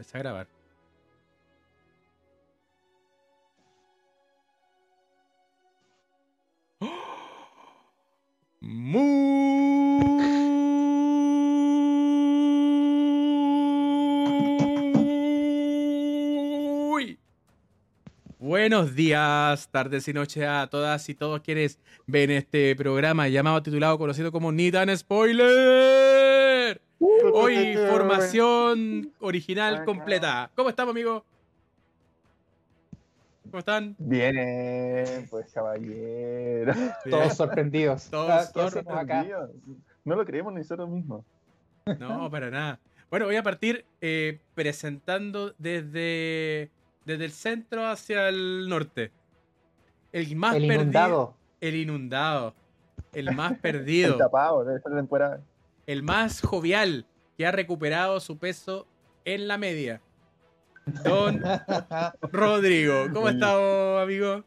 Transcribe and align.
A 0.00 0.18
grabar. 0.18 0.46
Muy 8.62 9.10
buenos 18.38 18.94
días, 18.94 19.68
tardes 19.70 20.08
y 20.08 20.14
noches 20.14 20.44
a 20.44 20.66
todas 20.68 21.06
y 21.10 21.14
todos 21.14 21.42
quienes 21.42 21.78
ven 22.06 22.30
este 22.30 22.74
programa 22.74 23.28
llamado 23.28 23.62
titulado 23.62 23.98
conocido 23.98 24.32
como 24.32 24.50
Nitan 24.50 24.96
Spoiler. 24.96 25.99
Formación 28.30 29.12
original 29.20 29.84
completa. 29.84 30.50
¿Cómo 30.54 30.68
estamos, 30.68 30.92
amigo? 30.92 31.24
¿Cómo 33.44 33.58
están? 33.58 33.96
Bien, 33.98 35.26
pues 35.28 35.52
caballero. 35.52 36.72
Todos 37.10 37.36
sorprendidos. 37.36 38.08
Todos 38.08 38.30
Ah, 38.30 38.44
¿qué 38.46 38.52
todos 38.52 38.76
hacemos 38.76 38.96
acá? 38.98 39.26
No 40.04 40.14
lo 40.14 40.24
creemos 40.24 40.52
ni 40.52 40.60
nosotros 40.60 40.88
mismos. 40.88 41.24
No, 41.98 42.30
para 42.30 42.50
nada. 42.50 42.78
Bueno, 43.10 43.26
voy 43.26 43.36
a 43.36 43.42
partir 43.42 43.84
eh, 44.00 44.38
presentando 44.54 45.52
desde, 45.58 46.70
desde 47.04 47.24
el 47.24 47.32
centro 47.32 47.86
hacia 47.86 48.28
el 48.28 48.68
norte. 48.68 49.10
El 50.12 50.36
más 50.36 50.54
El 50.54 50.62
perdido. 50.68 50.82
inundado. 50.82 51.34
El 51.60 51.74
inundado. 51.74 52.54
El 53.12 53.34
más 53.34 53.52
El 53.52 53.58
perdido. 53.58 54.16
tapado, 54.16 54.64
debe 54.64 54.80
ser 54.80 54.92
el 55.86 56.02
más 56.04 56.40
jovial 56.40 57.04
que 57.40 57.46
ha 57.46 57.52
recuperado 57.52 58.20
su 58.20 58.36
peso 58.36 58.86
en 59.24 59.48
la 59.48 59.56
media. 59.56 60.02
Don 61.02 61.40
Rodrigo. 62.32 63.06
¿Cómo 63.14 63.30
estás, 63.30 63.56
amigo? 64.02 64.44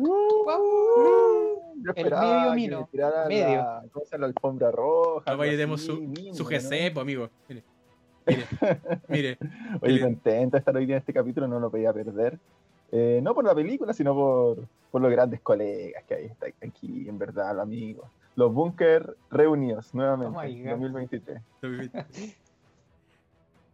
Yo 0.00 1.92
El 1.94 2.10
medio 2.10 2.52
mino, 2.52 2.88
medio. 3.28 3.62
La, 3.62 4.18
la 4.18 4.26
alfombra 4.26 4.72
roja. 4.72 5.22
Ah, 5.24 5.36
demos 5.36 5.82
así, 5.82 5.86
su, 5.86 6.34
su 6.34 6.42
¿no? 6.42 6.48
GC, 6.48 6.92
pues, 6.92 6.98
amigo. 6.98 7.30
Mire. 7.48 7.62
Mire. 8.26 8.46
Mire. 9.06 9.38
Oye, 9.82 9.92
Mire. 9.92 10.00
contento 10.00 10.56
de 10.56 10.58
estar 10.58 10.76
hoy 10.76 10.84
día 10.84 10.96
en 10.96 10.98
este 10.98 11.12
capítulo, 11.12 11.46
no 11.46 11.60
lo 11.60 11.70
podía 11.70 11.92
perder. 11.92 12.40
Eh, 12.90 13.20
no 13.22 13.36
por 13.36 13.44
la 13.44 13.54
película, 13.54 13.92
sino 13.92 14.16
por, 14.16 14.66
por 14.90 15.00
los 15.00 15.12
grandes 15.12 15.40
colegas 15.42 16.02
que 16.08 16.14
hay 16.16 16.32
aquí, 16.60 17.08
en 17.08 17.16
verdad, 17.20 17.54
los 17.54 17.62
amigos. 17.62 18.10
Los 18.36 18.52
Bunker 18.54 19.16
reunidos 19.30 19.92
nuevamente 19.94 20.38
Oh 20.38 20.42
my 20.42 20.52
en 20.52 20.62
God. 20.64 20.70
2023. 20.72 21.42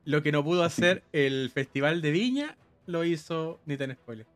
Lo 0.04 0.22
que 0.22 0.32
no 0.32 0.42
pudo 0.42 0.64
hacer 0.64 1.02
el 1.12 1.50
Festival 1.50 2.00
de 2.02 2.10
Viña 2.10 2.56
lo 2.86 3.04
hizo 3.04 3.60
Nitan 3.66 3.92
Spoiler. 3.92 4.26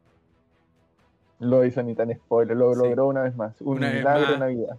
Lo 1.40 1.64
hizo 1.64 1.82
ni 1.82 1.94
tan 1.94 2.14
spoiler, 2.14 2.56
lo 2.56 2.72
Sí. 2.74 2.78
logró 2.82 3.08
una 3.08 3.22
vez 3.22 3.34
más. 3.36 3.60
Un 3.60 3.76
Una 3.78 3.90
milagro 3.90 4.20
más. 4.22 4.30
de 4.30 4.38
Navidad. 4.38 4.78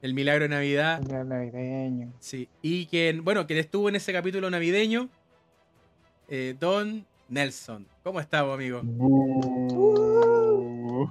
El 0.00 0.14
milagro 0.14 0.44
de 0.44 0.48
Navidad. 0.50 1.00
El 1.10 1.28
navideño. 1.28 2.12
Sí. 2.20 2.48
Y 2.62 2.86
quien, 2.86 3.24
bueno, 3.24 3.46
quien 3.48 3.58
estuvo 3.58 3.88
en 3.88 3.96
ese 3.96 4.12
capítulo 4.12 4.48
navideño, 4.48 5.08
eh, 6.28 6.54
Don 6.60 7.04
Nelson. 7.28 7.84
¿Cómo 8.04 8.20
estamos, 8.20 8.54
amigo? 8.54 8.80
Bú, 8.84 9.40
bú, 9.40 11.06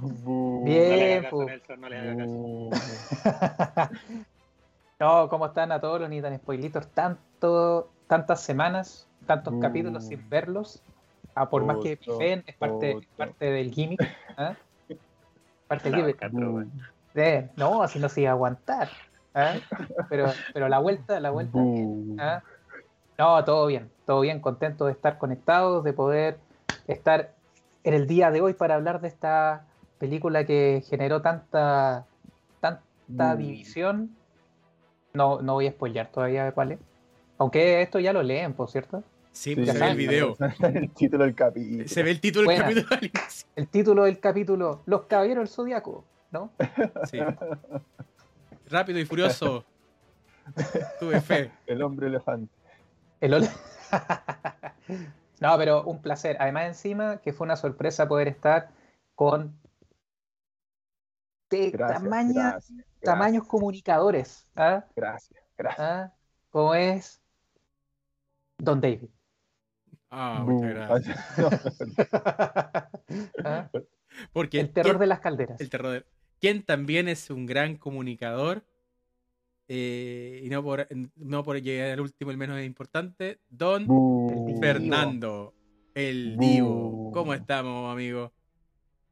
Bien. 0.67 0.89
No 0.89 0.95
le 0.95 1.21
caso, 1.21 1.77
no 1.77 1.89
le 1.89 1.97
haga 1.97 2.17
caso. 2.17 2.31
bú. 2.33 2.69
no, 4.99 5.29
¿cómo 5.29 5.45
están 5.45 5.71
a 5.71 5.79
todos 5.79 6.01
los 6.01 6.09
ni 6.09 6.21
tan 6.21 6.37
spoilitos? 6.37 6.87
Tanto, 6.89 7.89
tantas 8.07 8.41
semanas, 8.41 9.07
tantos 9.25 9.53
Mm. 9.53 9.59
capítulos 9.59 10.05
sin 10.05 10.27
verlos. 10.29 10.81
Ah, 11.35 11.49
por 11.49 11.63
más 11.65 11.77
que 11.83 11.97
pifen, 11.97 12.43
es 12.47 12.55
parte, 12.55 12.97
parte 13.15 13.45
del 13.45 13.71
gimmick. 13.71 14.01
¿ah? 14.37 14.55
Parte 15.67 15.89
del 15.91 16.15
No, 16.31 16.51
gimmick. 16.51 16.71
Eh, 17.13 17.49
no, 17.55 17.83
así 17.83 17.99
no 17.99 18.09
se 18.09 18.21
iba 18.21 18.31
a 18.31 18.33
aguantar. 18.33 18.89
¿ah? 19.36 19.53
Pero, 20.09 20.31
pero 20.53 20.67
la 20.67 20.80
vuelta, 20.80 21.19
la 21.19 21.30
vuelta. 21.30 21.59
Bú. 21.59 22.15
¿Ah? 22.19 22.42
No, 23.19 23.43
todo 23.45 23.65
bien, 23.67 23.89
todo 24.05 24.21
bien, 24.21 24.39
contento 24.39 24.86
de 24.86 24.92
estar 24.92 25.17
conectados, 25.17 25.83
de 25.83 25.93
poder 25.93 26.37
estar 26.87 27.33
en 27.83 27.93
el 27.93 28.05
día 28.08 28.30
de 28.31 28.42
hoy 28.42 28.53
para 28.53 28.75
hablar 28.75 29.02
de 29.02 29.08
esta 29.08 29.65
película 29.99 30.45
que 30.45 30.83
generó 30.89 31.21
tanta, 31.21 32.05
tanta 32.59 33.35
Mm. 33.35 33.37
división. 33.37 34.15
No, 35.13 35.41
no 35.41 35.53
voy 35.53 35.67
a 35.67 35.71
spoilear 35.71 36.11
todavía 36.11 36.52
cuál 36.52 36.73
es. 36.73 36.80
Aunque 37.37 37.81
esto 37.81 37.99
ya 37.99 38.13
lo 38.13 38.21
leen, 38.23 38.53
por 38.53 38.69
cierto. 38.69 39.03
Sí, 39.31 39.55
pues 39.55 39.71
se 39.71 39.77
ve 39.80 39.89
el 39.91 39.97
video. 39.97 40.36
El 40.61 40.89
título 40.91 41.23
del 41.23 41.36
capítulo. 41.36 41.87
Se 41.87 42.02
ve 42.03 42.11
el 42.11 42.19
título 42.19 42.49
del 42.49 42.59
capítulo. 42.59 42.87
El 43.55 43.67
título 43.67 44.03
del 44.05 44.19
capítulo, 44.19 44.81
Los 44.86 45.03
Caballeros 45.03 45.43
del 45.49 45.55
Zodiaco, 45.55 46.03
¿no? 46.31 46.52
Sí. 47.09 47.19
Rápido 48.69 48.99
y 48.99 49.05
furioso. 49.05 49.63
Tuve 50.99 51.21
fe. 51.21 51.52
El 51.67 51.81
hombre 51.83 52.07
elefante. 52.07 52.52
El 53.21 53.33
ol- 53.33 53.49
no, 55.39 55.57
pero 55.57 55.83
un 55.83 56.02
placer. 56.02 56.37
Además, 56.39 56.65
encima, 56.67 57.17
que 57.17 57.33
fue 57.33 57.45
una 57.45 57.55
sorpresa 57.55 58.07
poder 58.07 58.27
estar 58.27 58.69
con 59.15 59.53
de 61.49 61.71
Gracias, 61.71 62.03
tamaña- 62.03 62.52
gracias, 62.52 62.85
tamaños 63.02 63.47
comunicadores, 63.47 64.47
¿ah? 64.55 64.83
Gracias, 64.95 65.39
gracias. 65.58 65.80
¿Ah? 65.87 66.13
Como 66.49 66.75
es 66.75 67.21
Don 68.58 68.81
David. 68.81 69.09
Ah, 70.09 70.43
muchas 70.45 70.73
gracias. 70.73 71.37
¿Ah? 73.45 73.69
Porque 74.33 74.59
El 74.59 74.71
terror 74.71 74.93
¿quién- 74.93 74.99
de 74.99 75.07
las 75.07 75.19
calderas. 75.19 75.61
el 75.61 75.69
terror. 75.69 76.05
Quien 76.39 76.63
también 76.63 77.07
es 77.07 77.30
un 77.30 77.45
gran 77.45 77.77
comunicador. 77.77 78.63
eh, 79.69 80.41
y 80.43 80.49
no 80.49 80.63
por, 80.63 80.87
no 81.17 81.43
por 81.43 81.61
llegar 81.61 81.91
al 81.91 81.99
último, 81.99 82.31
el 82.31 82.37
menos 82.37 82.61
importante. 82.61 83.39
Don. 83.49 83.86
El 84.47 84.57
Fernando, 84.59 85.53
el. 85.93 86.37
Divo. 86.37 87.11
¿Cómo 87.11 87.33
estamos, 87.33 87.91
amigo? 87.91 88.31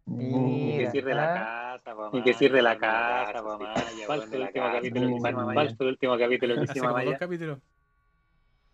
La 0.06 1.34
ah. 1.34 1.65
Casa, 1.86 2.46
que 2.46 2.62
la 2.62 2.78
casa, 2.80 3.44
weón, 3.44 4.30
de 4.32 4.38
el 4.38 4.40
la 4.42 4.46
último 4.48 4.66
casa. 4.66 4.76
capítulo 4.78 5.08
Falso 5.54 5.84
el 5.84 5.88
último 5.90 6.18
capítulo 6.18 6.56
que 6.56 6.62
Hace 6.62 6.72
hicimos, 6.72 6.92
como 6.94 7.06
dos 7.06 7.18
capítulos. 7.20 7.60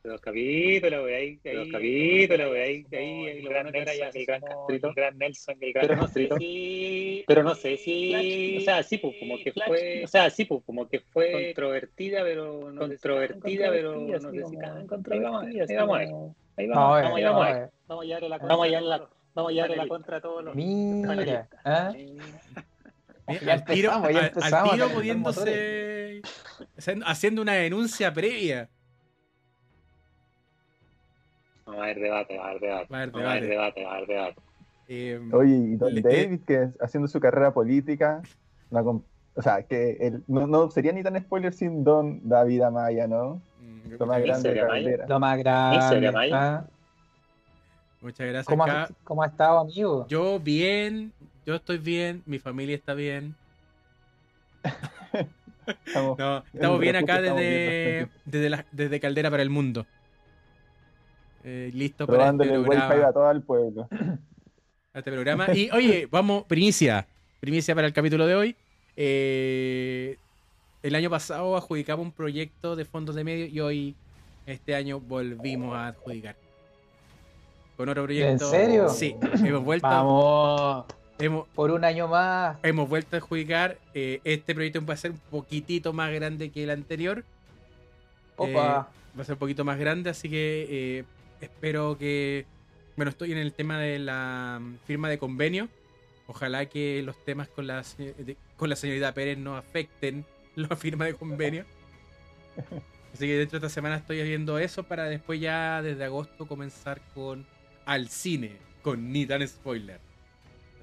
Dos 0.04 0.20
capítulos, 0.20 1.04
wey, 1.06 1.14
ahí, 1.14 1.36
Dos 1.54 1.64
ahí, 1.66 1.72
capítulos, 1.72 2.52
wey, 2.52 2.62
ahí, 2.62 2.86
ahí, 2.92 2.98
ahí, 3.28 3.38
el 3.38 3.50
gran 3.50 3.72
Nelson, 3.72 4.10
el 4.16 4.26
gran 4.26 4.42
Castrito. 4.42 4.88
el 4.88 4.94
gran 4.96 5.18
Nelson, 5.20 5.58
el 5.62 5.74
gran 5.74 5.88
Pero 5.88 5.96
no 5.96 6.02
sé 6.08 6.28
Castrito. 6.28 6.38
si, 6.40 7.24
Pero 7.28 7.44
no 7.44 7.54
sé 7.56 7.78
si, 7.78 8.58
o 8.58 8.62
sea, 8.62 8.82
sí, 8.82 8.98
pues, 8.98 9.16
como 9.20 9.38
que 9.38 9.54
fue, 9.54 10.02
o 10.04 10.08
sea, 10.08 10.30
sí, 10.32 10.46
pues, 10.46 10.64
como 10.66 10.88
que 10.88 11.02
fue 11.02 11.32
controvertida, 11.54 12.24
pero 12.24 12.72
no 12.72 12.80
controvertida, 12.80 13.70
pero 13.70 13.96
no 14.00 14.32
sé 14.32 14.44
si 14.46 14.58
tan 14.58 14.78
ahí 14.80 14.88
controvertida. 14.88 15.30
vamos, 15.86 16.00
ahí 16.00 16.08
vamos, 16.08 16.36
ahí 16.58 16.68
vamos, 16.68 17.02
vamos, 17.24 17.48
eh. 17.58 17.70
vamos 17.88 18.04
a 18.04 18.06
llevarle 18.08 18.30
la 18.30 18.38
Vamos 18.40 18.66
a 18.66 18.68
llevarle 18.70 18.90
la- 18.90 19.00
contra 19.00 19.22
Vamos 19.34 19.50
a 19.50 19.54
llevarle 19.54 19.76
la 19.78 19.88
contra 19.88 20.18
a 20.18 20.22
todos 20.22 20.44
los 20.44 20.56
Mira. 20.56 21.48
Ya 23.40 23.54
al 23.54 23.66
tiro, 23.66 23.92
empezamos, 23.92 24.12
ya 24.12 24.20
al- 24.20 24.54
al 24.54 24.70
tiro 24.72 24.88
pudiéndose. 24.90 26.22
haciendo- 27.06 27.42
una 27.42 27.54
denuncia 27.54 28.14
previa. 28.14 28.70
Va 31.68 31.74
a 31.74 31.84
haber 31.84 32.00
debate, 32.00 32.38
va 32.38 32.46
a 32.46 32.50
haber 32.50 32.62
debate. 32.62 32.88
Va 32.94 32.98
a 32.98 33.02
haber 33.04 33.16
Va 33.16 33.20
a 33.20 33.32
haber 33.32 33.44
debate. 33.50 33.80
debate, 33.80 33.84
va 33.86 33.92
a 33.92 33.96
haber 33.96 34.08
debate. 34.08 34.36
Eh, 34.88 35.22
Oye, 35.32 35.56
y 35.56 35.76
Don 35.78 35.94
Le- 35.94 36.02
David, 36.02 36.42
que 36.46 36.70
haciendo 36.82 37.08
su 37.08 37.20
carrera 37.20 37.54
política, 37.54 38.22
o 38.72 39.42
sea, 39.42 39.64
que 39.64 39.92
él, 40.02 40.24
no, 40.28 40.48
no 40.48 40.70
sería 40.70 40.92
ni 40.92 41.02
tan 41.04 41.18
spoiler 41.22 41.54
sin 41.54 41.84
Don 41.84 42.28
David 42.28 42.62
Amaya, 42.64 43.08
¿no? 43.08 43.42
mm, 43.62 43.92
Lo 43.98 44.06
más 44.06 44.22
grande. 44.22 44.56
Lo 45.08 45.20
más 45.20 45.36
¿En 45.38 45.42
grande. 45.44 46.68
Muchas 48.02 48.28
gracias. 48.28 48.46
¿Cómo, 48.46 48.64
Acá, 48.64 48.84
ha, 48.84 48.90
¿Cómo 49.04 49.24
ha 49.24 49.28
estado, 49.28 49.60
amigo? 49.60 50.06
yo 50.08 50.40
bien, 50.40 51.12
yo 51.46 51.56
estoy 51.56 51.78
bien, 51.78 52.22
mi 52.26 52.40
familia 52.40 52.76
está 52.76 52.94
bien. 52.94 53.36
Estamos- 55.86 56.18
No, 56.18 56.44
estamos 56.54 56.80
bien 56.80 56.96
acá 56.96 57.22
desde, 57.22 57.92
bien, 57.98 58.10
desde, 58.26 58.50
la- 58.50 58.66
desde 58.72 59.00
Caldera 59.00 59.30
para 59.30 59.44
el 59.44 59.50
Mundo. 59.50 59.86
Eh, 61.44 61.72
listo 61.74 62.06
para 62.06 62.30
este 62.30 62.44
el 62.54 62.60
wifi 62.68 62.76
a 62.82 63.12
todo 63.14 63.32
el 63.32 63.42
pueblo. 63.42 63.88
a 64.94 65.00
este 65.00 65.12
programa. 65.12 65.48
Y 65.56 65.70
oye, 65.72 66.08
vamos, 66.12 66.44
primicia. 66.46 67.08
Primicia 67.40 67.74
para 67.74 67.88
el 67.88 67.94
capítulo 67.94 68.28
de 68.28 68.36
hoy. 68.36 68.56
Eh, 68.96 70.18
el 70.84 70.96
año 70.96 71.10
pasado 71.10 71.56
adjudicamos 71.56 72.06
un 72.06 72.12
proyecto 72.12 72.76
de 72.76 72.86
fondos 72.86 73.16
de 73.16 73.24
medios 73.24 73.50
y 73.52 73.60
hoy, 73.60 73.96
este 74.46 74.76
año, 74.76 75.00
volvimos 75.00 75.76
a 75.76 75.88
adjudicar. 75.88 76.36
Con 77.82 77.90
otro 77.90 78.04
proyecto. 78.04 78.48
serio? 78.48 78.90
Sí, 78.90 79.16
hemos 79.44 79.64
vuelto, 79.64 79.88
Vamos, 79.88 80.86
hemos, 81.18 81.48
por 81.48 81.72
un 81.72 81.84
año 81.84 82.08
más. 82.08 82.58
hemos 82.62 82.88
vuelto 82.88 83.16
a 83.16 83.18
adjudicar. 83.18 83.80
Eh, 83.96 84.22
este 84.24 84.54
proyecto 84.54 84.86
va 84.86 84.94
a 84.94 84.98
ser 84.98 85.10
un 85.10 85.18
poquitito 85.32 85.92
más 85.92 86.14
grande 86.14 86.52
que 86.52 86.62
el 86.62 86.70
anterior. 86.70 87.24
Opa. 88.36 88.92
va 89.18 89.22
a 89.22 89.24
ser 89.24 89.34
un 89.34 89.40
poquito 89.40 89.66
más 89.66 89.80
grande, 89.80 90.12
así 90.12 90.30
que 90.30 90.68
eh, 90.70 91.04
espero 91.42 91.98
que. 91.98 92.46
Bueno, 92.98 93.10
estoy 93.10 93.32
en 93.32 93.40
el 93.40 93.52
tema 93.52 93.80
de 93.80 93.98
la 93.98 94.60
mm, 94.62 94.76
firma 94.86 95.10
de 95.10 95.18
convenio. 95.18 95.68
Ojalá 96.28 96.68
que 96.68 97.02
los 97.02 97.18
temas 97.26 97.48
con 97.48 97.66
la, 97.66 97.84
con 98.58 98.70
la 98.70 98.76
señorita 98.76 99.12
Pérez 99.16 99.40
no 99.40 99.58
afecten 99.58 100.24
la 100.56 100.76
firma 100.76 101.06
de 101.06 101.16
convenio. 101.16 101.66
Así 103.12 103.26
que 103.26 103.40
dentro 103.40 103.60
de 103.60 103.66
esta 103.66 103.74
semana 103.74 103.96
estoy 103.96 104.22
viendo 104.22 104.60
eso 104.60 104.84
para 104.84 105.06
después 105.06 105.42
ya 105.42 105.82
desde 105.82 106.04
agosto 106.04 106.46
comenzar 106.46 107.02
con 107.16 107.44
Al 107.86 108.08
Cine, 108.10 108.58
con 108.82 109.12
ni 109.12 109.26
tan 109.26 109.48
spoiler. 109.48 110.00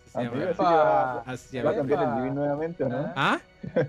Así 0.05 0.13
se 0.13 0.19
Amigo, 0.19 0.53
llama. 0.53 1.21
así 1.21 1.51
que 1.51 1.63
va, 1.63 1.71
a 1.71 1.75
cambiar 1.75 2.03
el 2.03 2.15
living 2.17 2.35
nuevamente, 2.35 2.85
¿o 2.85 2.89
no? 2.89 3.13
¿Ah? 3.15 3.41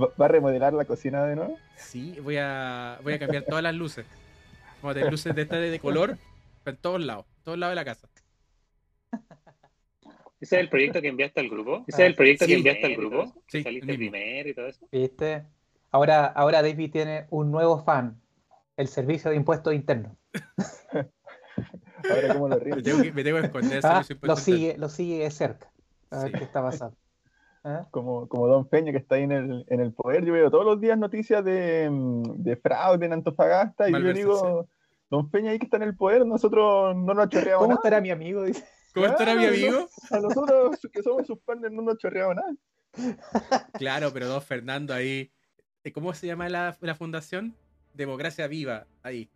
¿Va, 0.00 0.24
a 0.24 0.28
remodelar 0.28 0.72
la 0.72 0.84
cocina 0.84 1.24
de 1.26 1.36
nuevo? 1.36 1.58
Sí, 1.76 2.18
voy 2.22 2.38
a, 2.38 2.98
voy 3.02 3.14
a 3.14 3.18
cambiar 3.18 3.44
todas 3.44 3.62
las 3.62 3.74
luces. 3.74 4.06
Vamos 4.82 4.92
a 4.92 4.94
tener 4.94 5.10
luces 5.10 5.34
de 5.34 5.42
estas 5.42 5.60
de, 5.60 5.78
color 5.78 6.16
en 6.64 6.76
todos 6.76 7.04
lados, 7.04 7.26
todos 7.44 7.58
lados 7.58 7.72
de 7.72 7.76
la 7.76 7.84
casa. 7.84 8.08
¿Ese 10.40 10.56
es 10.56 10.62
el 10.62 10.70
proyecto 10.70 11.02
que 11.02 11.08
enviaste 11.08 11.40
al 11.40 11.50
grupo? 11.50 11.76
Ah, 11.80 11.84
¿Ese 11.86 12.02
es 12.02 12.08
el 12.08 12.14
proyecto 12.14 12.46
sí. 12.46 12.50
que 12.50 12.56
enviaste 12.56 12.86
al 12.86 12.96
grupo? 12.96 13.26
Sí, 13.46 13.58
¿Que 13.58 13.62
saliste 13.62 13.94
primero 13.94 14.48
y 14.48 14.54
todo 14.54 14.66
eso? 14.68 14.88
¿Viste? 14.90 15.44
Ahora, 15.90 16.26
ahora 16.26 16.62
David 16.62 16.90
tiene 16.90 17.26
un 17.28 17.50
nuevo 17.50 17.84
fan, 17.84 18.18
el 18.76 18.88
Servicio 18.88 19.30
de 19.30 19.36
Impuestos 19.36 19.74
Internos. 19.74 20.16
Ahora 22.08 22.32
cómo 22.34 22.48
lo 22.48 22.56
Me 22.58 22.82
tengo 22.82 23.02
que, 23.02 23.12
me 23.12 23.24
tengo 23.24 23.38
que 23.40 23.46
esconder. 23.46 23.80
Ah, 23.84 24.02
lo 24.22 24.36
sigue, 24.36 24.76
lo 24.78 24.88
sigue 24.88 25.18
de 25.18 25.30
cerca. 25.30 25.72
A 26.10 26.22
ver 26.24 26.32
Sí. 26.32 26.38
qué 26.38 26.44
está 26.44 26.62
pasando. 26.62 26.96
¿Ah? 27.62 27.86
Como, 27.90 28.26
como 28.28 28.46
Don 28.46 28.66
Peña 28.68 28.90
que 28.92 28.98
está 28.98 29.16
ahí 29.16 29.24
en 29.24 29.32
el, 29.32 29.64
en 29.68 29.80
el 29.80 29.92
poder. 29.92 30.24
Yo 30.24 30.32
veo 30.32 30.50
todos 30.50 30.64
los 30.64 30.80
días 30.80 30.96
noticias 30.98 31.44
de, 31.44 31.88
de 32.36 32.56
fraude 32.56 33.04
en 33.06 33.12
Antofagasta 33.12 33.88
y 33.88 33.92
yo 33.92 34.12
digo, 34.12 34.68
Don 35.10 35.30
Peña 35.30 35.50
ahí 35.50 35.58
que 35.58 35.66
está 35.66 35.76
en 35.76 35.82
el 35.82 35.94
poder, 35.96 36.24
nosotros 36.26 36.96
no 36.96 37.12
nos 37.14 37.28
chorreamos 37.28 37.58
¿Cómo 37.64 37.68
nada. 37.74 37.80
estará 37.80 38.00
mi 38.00 38.10
amigo? 38.10 38.44
Dice. 38.44 38.64
¿Cómo 38.94 39.06
estará 39.06 39.34
mi 39.34 39.42
Claro, 39.46 39.54
amigo? 39.56 39.88
A 40.10 40.18
nosotros 40.20 40.78
que 40.92 41.02
somos 41.02 41.26
sus 41.26 41.38
partners 41.40 41.72
no 41.74 41.82
nos 41.82 41.98
chorreamos 41.98 42.36
nada. 42.36 42.54
Claro, 43.74 44.10
pero 44.12 44.26
don 44.26 44.42
Fernando 44.42 44.92
ahí. 44.94 45.30
eh, 45.84 45.92
¿Cómo 45.92 46.12
se 46.14 46.26
llama 46.26 46.48
la, 46.48 46.76
la 46.80 46.94
fundación? 46.94 47.54
Democracia 47.94 48.46
Viva, 48.46 48.86
ahí. 49.02 49.30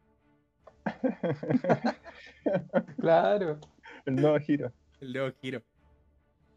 Claro. 3.00 3.58
El 4.06 4.16
nuevo 4.16 4.38
giro. 4.38 4.70
El 5.00 5.12
Leo 5.12 5.32
Giro. 5.40 5.62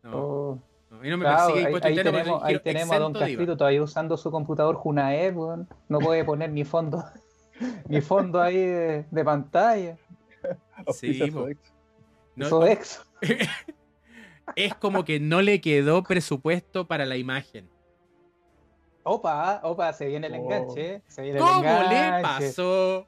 No, 0.04 0.12
Oh. 0.18 0.60
no, 0.92 1.06
y 1.06 1.10
no 1.10 1.18
me 1.18 1.26
Claro, 1.26 1.54
persigue 1.54 1.68
ahí, 1.68 1.74
ahí 1.84 1.90
interno 1.92 2.12
tenemos, 2.12 2.44
ahí 2.44 2.60
tenemos 2.60 2.92
a 2.96 3.00
Don. 3.00 3.14
Castrito 3.14 3.58
todavía 3.58 3.84
usando 3.84 4.18
su 4.18 4.32
computador 4.32 4.76
Junaed, 4.76 5.36
weón. 5.36 5.68
No 5.90 6.00
puede 6.00 6.24
poner 6.24 6.52
ni 6.52 6.64
fondo, 6.66 7.04
ni 7.88 8.02
fondo 8.02 8.42
ahí 8.42 8.58
de, 8.58 9.06
de 9.10 9.24
pantalla. 9.26 9.98
Sí. 10.94 11.20
Sodex. 12.40 13.02
No, 13.22 13.22
es 14.56 14.76
como 14.76 15.04
que 15.04 15.20
no 15.20 15.42
le 15.42 15.60
quedó 15.60 16.04
presupuesto 16.04 16.88
para 16.88 17.06
la 17.06 17.18
imagen. 17.18 17.70
Opa, 19.04 19.62
opa, 19.64 19.92
se 19.94 20.06
viene 20.08 20.28
el 20.28 20.34
Oh. 20.34 20.38
enganche. 20.38 21.02
Se 21.08 21.22
viene 21.22 21.40
el 21.40 21.44
¿Cómo 21.46 21.62
le 21.64 22.22
pasó 22.22 23.08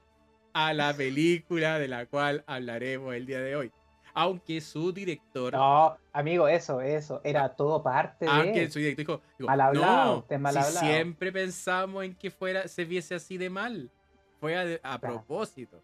a 0.53 0.73
la 0.73 0.93
película 0.93 1.79
de 1.79 1.87
la 1.87 2.05
cual 2.05 2.43
hablaremos 2.47 3.13
el 3.15 3.25
día 3.25 3.39
de 3.41 3.55
hoy? 3.55 3.71
Aunque 4.13 4.59
su 4.59 4.91
director, 4.91 5.53
No, 5.53 5.97
amigo, 6.13 6.47
eso, 6.47 6.81
eso. 6.81 7.21
Era 7.23 7.55
todo 7.55 7.81
parte 7.83 8.25
de. 8.25 8.31
aunque 8.31 8.69
su 8.69 8.79
director 8.79 9.05
dijo, 9.05 9.21
dijo, 9.37 9.47
Mal 9.47 9.61
hablado, 9.61 10.25
no, 10.29 10.39
mal 10.39 10.53
si 10.53 10.59
hablado". 10.59 10.85
siempre 10.87 11.31
pensamos 11.31 12.03
en 12.03 12.15
que 12.15 12.31
fuera, 12.31 12.67
se 12.67 12.85
viese 12.85 13.15
así 13.15 13.37
de 13.37 13.49
mal. 13.49 13.91
Fue 14.39 14.57
a, 14.57 14.61
a 14.61 14.99
Claro. 14.99 14.99
propósito. 14.99 15.83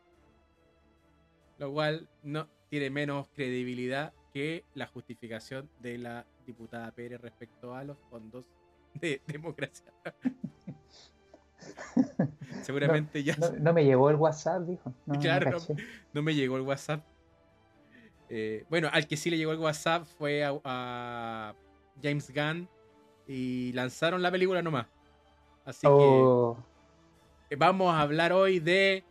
Lo 1.58 1.72
cual 1.72 2.10
no 2.24 2.48
tiene 2.70 2.90
menos 2.90 3.30
credibilidad 3.34 4.14
que 4.34 4.66
la 4.74 4.88
justificación 4.88 5.70
de 5.80 5.98
la 5.98 6.26
diputada 6.46 6.92
Pérez 6.92 7.22
respecto 7.22 7.74
a 7.76 7.84
los 7.84 7.98
fondos 8.10 8.46
de 8.96 9.22
democracia. 9.28 9.94
Seguramente 12.62 13.24
ya 13.24 13.36
No, 13.38 13.52
no 13.52 13.74
me 13.74 13.84
llevó 13.86 14.10
el 14.10 14.16
WhatsApp, 14.16 14.64
dijo. 14.64 14.94
No, 15.06 15.20
Claro, 15.20 15.58
no. 16.14 16.22
me 16.22 16.34
llegó 16.34 16.58
el 16.58 16.64
WhatsApp. 16.64 17.04
Eh, 18.30 18.66
bueno, 18.70 18.90
al 18.92 19.08
que 19.08 19.18
sí 19.18 19.30
le 19.30 19.38
llegó 19.38 19.52
el 19.52 19.60
WhatsApp 19.60 20.06
fue 20.18 20.44
a, 20.44 20.54
a 20.64 21.54
James 22.02 22.32
Gunn 22.34 22.68
y 23.28 23.72
lanzaron 23.74 24.22
la 24.22 24.32
película 24.32 24.62
nomás. 24.62 24.88
Así 25.64 25.86
Oh, 25.90 26.58
que 27.50 27.56
vamos 27.56 27.94
a 27.94 28.02
hablar 28.02 28.34
hoy 28.34 28.60
de 28.60 29.04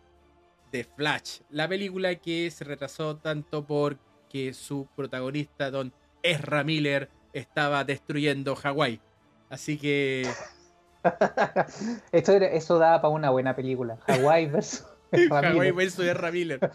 The 0.73 0.85
Flash, 0.85 1.41
la 1.51 1.69
película 1.69 2.15
que 2.17 2.51
se 2.51 2.65
retrasó 2.65 3.17
tanto 3.17 3.65
porque 3.65 4.53
su 4.53 4.89
protagonista, 4.97 5.71
Don 5.71 5.93
Ezra 6.23 6.65
Miller, 6.65 7.09
estaba 7.33 7.85
destruyendo 7.85 8.57
Hawái. 8.57 9.01
Así 9.51 9.79
que 9.79 10.29
Esto 12.13 12.33
era- 12.33 12.47
eso 12.49 12.79
da 12.79 13.01
para 13.01 13.13
una 13.13 13.31
buena 13.31 13.55
película. 13.55 13.99
Hawaii 14.07 14.47
versus 14.47 14.85
Ramírez. 15.31 15.75
versus 15.75 16.05
Ezra 16.07 16.31
Miller. 16.33 16.71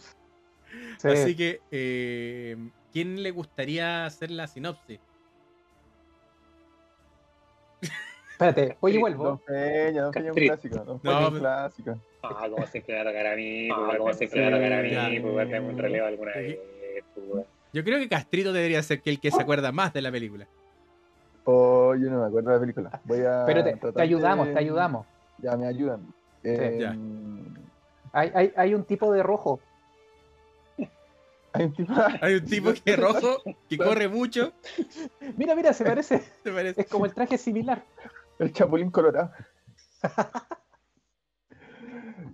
Sí. 1.00 1.08
Así 1.08 1.36
que, 1.36 1.62
eh, 1.72 2.56
¿quién 2.94 3.22
le 3.24 3.31
gustaría 3.31 4.06
hacer 4.06 4.31
la 4.31 4.48
sinopsis? 4.48 5.00
Espérate, 8.31 8.78
oye, 8.80 8.94
Sí, 8.96 9.00
vuelvo. 9.02 9.24
Don 9.26 9.38
Peña, 9.40 10.04
Don 10.04 10.12
Peña 10.14 10.30
es 10.32 10.38
un 10.38 10.44
clásico. 10.48 10.75
Don 10.86 11.00
No, 11.04 11.12
es 11.12 11.18
un 11.18 11.24
pero- 11.34 11.40
clásico. 11.40 12.00
Ah, 12.22 12.48
cómo 12.50 12.66
se 12.68 12.82
queda 12.84 13.04
tocar 13.04 13.28
a 13.28 13.36
mí, 13.36 13.70
Ah, 13.72 13.84
pues, 13.88 13.98
cómo 13.98 14.14
se 14.14 14.28
sí, 14.28 14.34
queda 14.34 14.52
tocar 14.52 14.74
a 14.74 14.82
mí, 14.82 15.20
pues, 15.22 15.50
tengo 15.50 15.70
un 15.70 15.78
relevo 15.78 16.08
alguna 16.08 16.34
vez, 16.34 16.58
pues. 17.16 17.46
Yo 17.72 17.84
creo 17.84 18.00
que 18.00 18.10
Castrito 18.10 18.52
debería 18.54 18.82
ser 18.84 19.02
que 19.02 19.10
el 19.10 19.20
que 19.20 19.32
se 19.32 19.42
acuerda 19.42 19.72
más 19.72 19.94
de 19.94 20.02
la 20.02 20.12
película. 20.12 20.48
Oh, 21.51 21.96
yo 21.96 22.12
no 22.12 22.19
me 22.22 22.28
acuerdo 22.28 22.50
de 22.51 22.56
la 22.56 22.62
película. 22.62 23.01
Voy 23.06 23.22
a 23.22 23.44
Pero 23.48 23.63
te, 23.63 24.01
ayudamos, 24.04 24.46
de- 24.48 24.54
te 24.54 24.60
ayudamos. 24.60 25.07
Ya, 25.40 25.57
me 25.57 25.66
ayudan. 25.66 26.13
Eh, 26.44 26.78
Ya. 26.80 26.96
Hay, 28.12 28.31
hay, 28.36 28.54
hay 28.56 28.74
un 28.75 28.84
tipo 28.84 29.12
de 29.12 29.24
rojo. 29.24 29.60
Hay 31.54 31.66
un 31.66 31.74
tipo... 31.74 31.92
Hay 32.22 32.36
un 32.36 32.46
tipo 32.46 32.72
que 32.74 32.92
es 32.92 33.00
rojo, 33.00 33.42
que 33.68 33.78
corre 33.80 34.07
mucho. 34.07 34.54
Mira, 35.38 35.56
mira, 35.56 35.74
se 35.74 35.84
parece. 35.84 36.22
Es 36.78 36.88
como 36.88 37.06
el 37.07 37.13
traje 37.16 37.40
similar. 37.40 37.84
El 38.38 38.54
Chapulín 38.54 38.92
Colorado. 38.92 39.31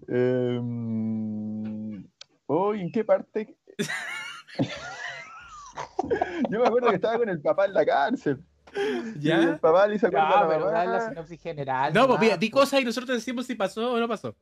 Em, 0.08 2.06
oh, 2.48 2.76
¿y 2.76 2.82
¿en 2.82 2.92
qué 2.92 3.06
parte? 3.06 3.56
Yo 6.50 6.60
me 6.60 6.68
acuerdo 6.68 6.90
que 6.90 6.96
estaba 6.96 7.18
con 7.18 7.30
el 7.30 7.42
papá 7.42 7.66
en 7.66 7.74
la 7.74 7.86
cárcel. 7.86 8.44
Y 9.22 9.30
el 9.32 9.52
¿Ya? 9.54 9.58
papá 9.58 9.88
le 9.88 9.96
hizo 9.96 10.10
Ya, 10.10 10.20
la 10.42 10.48
pero 10.48 10.66
da 10.70 10.86
la 10.86 10.92
mamá. 10.98 11.10
sinopsis 11.10 11.42
general. 11.42 11.94
No, 11.94 12.08
pues 12.08 12.20
mira, 12.20 12.38
di 12.38 12.50
cosas 12.50 12.82
y 12.82 12.86
nosotros 12.86 13.18
decimos 13.18 13.46
si 13.46 13.56
pasó 13.56 13.94
o 13.94 14.00
no 14.00 14.08
pasó. 14.08 14.36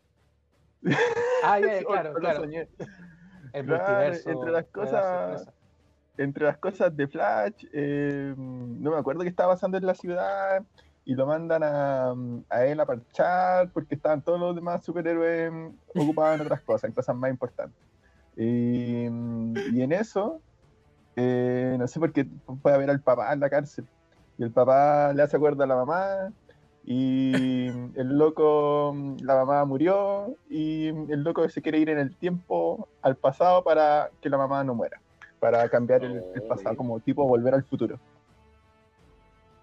Ah, 1.45 1.59
ya, 1.59 1.79
ya, 1.81 1.83
claro, 1.87 2.13
no 2.13 2.19
claro. 2.19 2.39
soñé. 2.41 2.67
El 3.53 3.65
Claro, 3.65 3.83
multiverso. 3.83 4.29
entre 4.29 4.51
las 4.51 4.65
cosas- 4.65 5.47
entre 6.17 6.45
las 6.45 6.57
cosas 6.57 6.95
de 6.95 7.07
Flash, 7.07 7.65
eh, 7.73 8.33
no 8.37 8.91
me 8.91 8.97
acuerdo 8.97 9.21
qué 9.23 9.29
estaba 9.29 9.53
pasando 9.53 9.77
en 9.77 9.85
la 9.85 9.95
ciudad 9.95 10.63
y 11.05 11.15
lo 11.15 11.25
mandan 11.25 11.63
a, 11.63 12.13
a 12.49 12.65
él 12.65 12.79
a 12.79 12.85
parchar 12.85 13.69
porque 13.71 13.95
estaban 13.95 14.21
todos 14.21 14.39
los 14.39 14.55
demás 14.55 14.83
superhéroes 14.85 15.51
ocupados 15.95 16.35
en 16.39 16.41
otras 16.45 16.61
cosas, 16.61 16.89
en 16.89 16.93
cosas 16.93 17.15
más 17.15 17.29
importantes. 17.31 17.75
Y, 18.37 19.05
y 19.05 19.81
en 19.81 19.91
eso, 19.91 20.39
eh, 21.15 21.75
no 21.79 21.87
sé 21.87 21.99
por 21.99 22.11
qué 22.13 22.27
fue 22.61 22.73
a 22.73 22.77
ver 22.77 22.89
al 22.89 23.01
papá 23.01 23.33
en 23.33 23.39
la 23.39 23.49
cárcel 23.49 23.85
y 24.37 24.43
el 24.43 24.51
papá 24.51 25.13
le 25.13 25.21
hace 25.23 25.37
acuerdo 25.37 25.63
a 25.63 25.67
la 25.67 25.75
mamá 25.75 26.31
y 26.85 27.67
el 27.67 28.17
loco, 28.17 28.93
la 29.21 29.35
mamá 29.35 29.63
murió 29.65 30.35
y 30.49 30.87
el 30.87 31.23
loco 31.23 31.47
se 31.49 31.61
quiere 31.61 31.77
ir 31.79 31.89
en 31.89 31.99
el 31.99 32.15
tiempo 32.15 32.87
al 33.01 33.15
pasado 33.15 33.63
para 33.63 34.09
que 34.21 34.29
la 34.29 34.37
mamá 34.37 34.63
no 34.63 34.75
muera 34.75 34.99
para 35.39 35.67
cambiar 35.69 36.03
el, 36.03 36.21
el 36.35 36.41
pasado, 36.43 36.75
como 36.77 36.99
tipo 36.99 37.25
volver 37.27 37.53
al 37.53 37.63
futuro. 37.63 37.99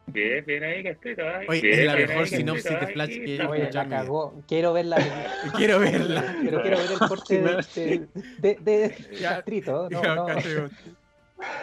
Bien, 0.06 0.44
bien 0.44 0.64
ahí, 0.64 0.82
Castrito. 0.82 1.22
ay, 1.22 1.46
Oye, 1.48 1.70
es 1.70 1.86
la 1.86 1.94
mejor 1.94 2.16
ahí, 2.24 2.26
sinopsis 2.26 2.80
de 2.80 2.86
Flash 2.88 3.10
sí, 3.12 3.20
que- 3.24 3.32
está 3.36 3.48
Oye, 3.48 3.60
bien. 3.62 3.74
la 3.74 3.88
cagó. 3.88 4.34
Quiero 4.48 4.72
ver 4.72 4.86
la 4.86 4.96
película. 4.96 5.52
Quiero 5.56 5.78
verla. 5.78 6.24
Pero 6.44 6.62
quiero 6.62 6.76
ver 6.78 6.90
el 6.92 6.98
corte 7.08 7.40
de, 7.40 7.56
de, 7.74 8.08
de, 8.38 8.54
de 8.60 9.16
Ya. 9.20 9.28
Castrito. 9.36 9.88
No, 9.88 10.02
no. 10.16 10.26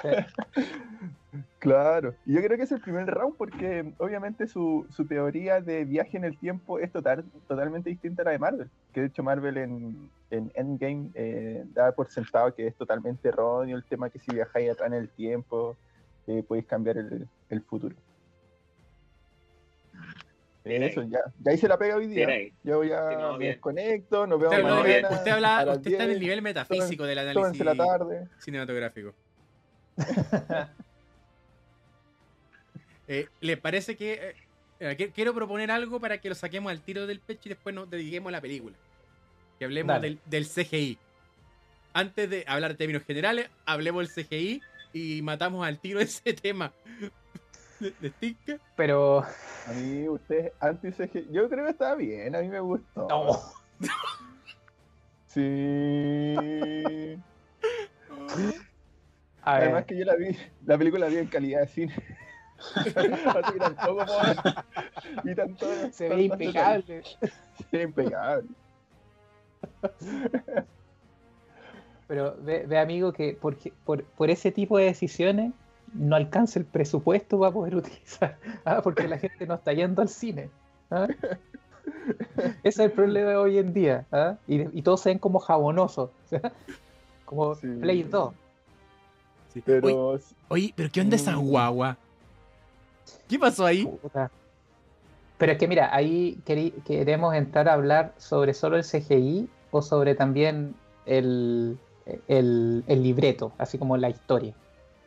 Claro, 1.60 2.15
y 2.25 2.34
yo 2.34 2.41
creo 2.41 2.57
que 2.57 2.63
es 2.63 2.72
el 2.72 2.79
primer 2.81 3.05
round 3.07 3.36
porque 3.38 3.93
obviamente 3.98 4.48
su, 4.48 4.88
su 4.89 5.05
teoría 5.05 5.60
de 5.62 5.86
viaje 5.86 6.17
en 6.17 6.24
el 6.24 6.38
tiempo 6.38 6.79
es 6.79 6.91
total, 6.91 7.25
totalmente 7.48 7.89
distinta 7.89 8.22
a 8.22 8.25
la 8.25 8.31
de 8.31 8.39
Marvel, 8.39 8.69
que 8.93 9.01
de 9.01 9.07
hecho 9.07 9.22
Marvel 9.24 9.57
en, 9.57 10.10
en 10.31 10.51
Endgame 10.55 11.10
eh, 11.13 11.63
da 11.74 11.91
por 11.91 12.10
sentado 12.10 12.55
que 12.55 12.65
es 12.67 12.75
totalmente 12.75 13.27
erróneo 13.27 13.75
el 13.77 13.84
tema 13.84 14.10
que 14.10 14.17
si 14.19 14.31
viajáis 14.34 14.72
atrás 14.72 14.88
en 14.88 14.93
el 14.96 15.10
tiempo 15.10 15.75
eh, 16.27 16.43
podéis 16.48 16.65
cambiar 16.65 16.98
el, 16.98 17.27
el 17.50 17.62
futuro. 17.62 17.96
Eso, 20.63 21.03
ya. 21.03 21.19
Ya 21.39 21.53
hice 21.53 21.67
la 21.67 21.77
pega 21.77 21.96
hoy 21.96 22.07
día. 22.07 22.27
Yo 22.63 22.84
ya 22.84 23.10
Sí, 23.10 23.15
no, 23.15 23.34
me 23.34 23.38
bien. 23.39 23.51
desconecto, 23.53 24.27
nos 24.27 24.39
vemos 24.39 24.57
Usted, 24.57 24.63
mañana. 24.69 25.34
habla, 25.34 25.74
usted 25.75 25.91
está 25.91 26.03
en 26.03 26.10
el 26.12 26.19
10, 26.19 26.22
nivel 26.29 26.41
metafísico 26.41 27.05
del 27.05 27.19
análisis 27.19 27.63
la 27.65 27.75
tarde. 27.75 28.27
cinematográfico. 28.39 29.13
Eh, 33.10 33.30
¿Le 33.39 33.56
parece 33.56 33.96
que 33.96 34.13
eh, 34.13 34.36
eh, 34.82 34.96
que- 34.98 35.12
quiero 35.12 35.34
proponer 35.34 35.72
algo 35.72 35.98
para 36.00 36.18
que 36.18 36.27
lo 36.27 36.36
saquemos 36.36 36.70
al 36.72 36.82
tiro 36.82 37.08
del 37.08 37.22
pecho 37.22 37.44
y 37.46 37.50
después 37.50 37.74
nos 37.74 37.89
dediquemos 37.89 38.27
a 38.27 38.32
la 38.34 38.42
película? 38.42 38.75
Que 39.58 39.63
hablemos 39.66 40.01
del, 40.01 40.20
del 40.25 40.46
CGI. 40.46 40.98
Antes 41.94 42.30
de 42.30 42.44
hablar 42.48 42.72
de 42.72 42.77
términos 42.77 43.04
generales, 43.04 43.50
hablemos 43.66 44.13
del 44.13 44.25
CGI 44.25 44.62
y 44.92 45.22
matamos 45.22 45.66
al 45.66 45.80
tiro 45.80 46.00
ese 46.01 46.34
tema. 46.34 46.74
¿Le, 47.80 47.94
le 48.01 48.10
tinca? 48.10 48.60
Pero. 48.75 49.20
A 49.68 49.72
mí, 49.74 50.08
usted, 50.10 50.51
antes 50.60 50.96
CGI, 50.98 51.27
yo 51.32 51.48
creo 51.50 51.63
que 51.63 51.72
estaba 51.72 51.96
bien, 51.96 52.36
a 52.36 52.42
mí 52.42 52.50
me 52.50 52.60
gustó. 52.60 53.08
No. 53.08 53.39
Sí. 55.27 56.36
Además 59.48 59.74
ver, 59.74 59.86
que 59.86 59.98
yo 59.98 60.06
la 60.06 60.16
vi, 60.16 60.38
la 60.66 60.77
película 60.77 61.06
la 61.06 61.12
vi 61.12 61.20
en 61.20 61.27
calidad 61.27 61.62
de 61.62 61.68
cine. 61.68 61.94
Así 62.75 63.54
que 63.54 63.60
tampoco 63.60 64.06
y 65.24 65.36
tanto, 65.36 65.66
se 65.92 66.10
ve 66.10 66.24
impecable. 66.24 67.04
Se 67.72 67.77
ve 67.77 67.84
impecable. 67.84 68.50
Pero 72.08 72.36
ve, 72.42 72.66
ve, 72.68 72.77
amigo, 72.77 73.13
que 73.13 73.38
por, 73.39 73.58
por 74.04 74.30
ese 74.30 74.51
tipo 74.51 74.77
de 74.77 74.86
decisiones 74.86 75.54
no 75.94 76.16
alcanza 76.16 76.60
el 76.60 76.66
presupuesto 76.66 77.39
para 77.39 77.51
poder 77.51 77.75
utilizar. 77.75 78.38
Ah, 78.66 78.82
porque 78.84 79.08
la 79.08 79.18
gente 79.18 79.48
no 79.48 79.56
está 79.56 79.72
yendo 79.72 80.01
al 80.01 80.10
cine. 80.10 80.50
¿ah? 80.92 81.08
Ese 82.38 82.54
es 82.63 82.80
el 82.80 82.92
problema 82.92 83.32
de 83.32 83.36
hoy 83.38 83.58
en 83.58 83.74
día. 83.74 84.06
¿ah? 84.12 84.36
Y, 84.46 84.77
y 84.77 84.82
todos 84.82 85.01
se 85.01 85.10
ven 85.10 85.20
como 85.20 85.39
jabonosos. 85.39 86.12
Como 87.25 87.56
Sí. 87.56 87.68
Play 87.68 88.04
2. 88.04 88.34
Sí. 89.66 89.72
Oye, 89.72 89.82
Pero 89.82 90.20
oye, 90.50 90.74
pero 90.76 90.90
¿qué 90.92 91.02
onda 91.02 91.16
esa 91.16 91.36
Mm. 91.36 91.48
guagua? 91.48 91.98
¿Qué 93.28 93.40
pasó 93.40 93.66
ahí? 93.66 93.86
Puta. 93.86 94.32
Pero 95.38 95.52
es 95.52 95.58
que 95.58 95.68
mira, 95.68 95.96
ahí 95.96 96.40
queremos 96.46 97.36
entrar 97.36 97.70
a 97.70 97.74
hablar 97.74 98.14
sobre 98.18 98.54
solo 98.54 98.76
el 98.78 98.84
CGI 98.84 99.48
o 99.72 99.82
sobre 99.82 100.16
también 100.16 100.74
el, 101.06 101.78
el, 102.28 102.84
el 102.88 103.04
libreto, 103.04 103.52
así 103.58 103.78
como 103.78 103.98
la 103.98 104.10
historia. 104.10 104.54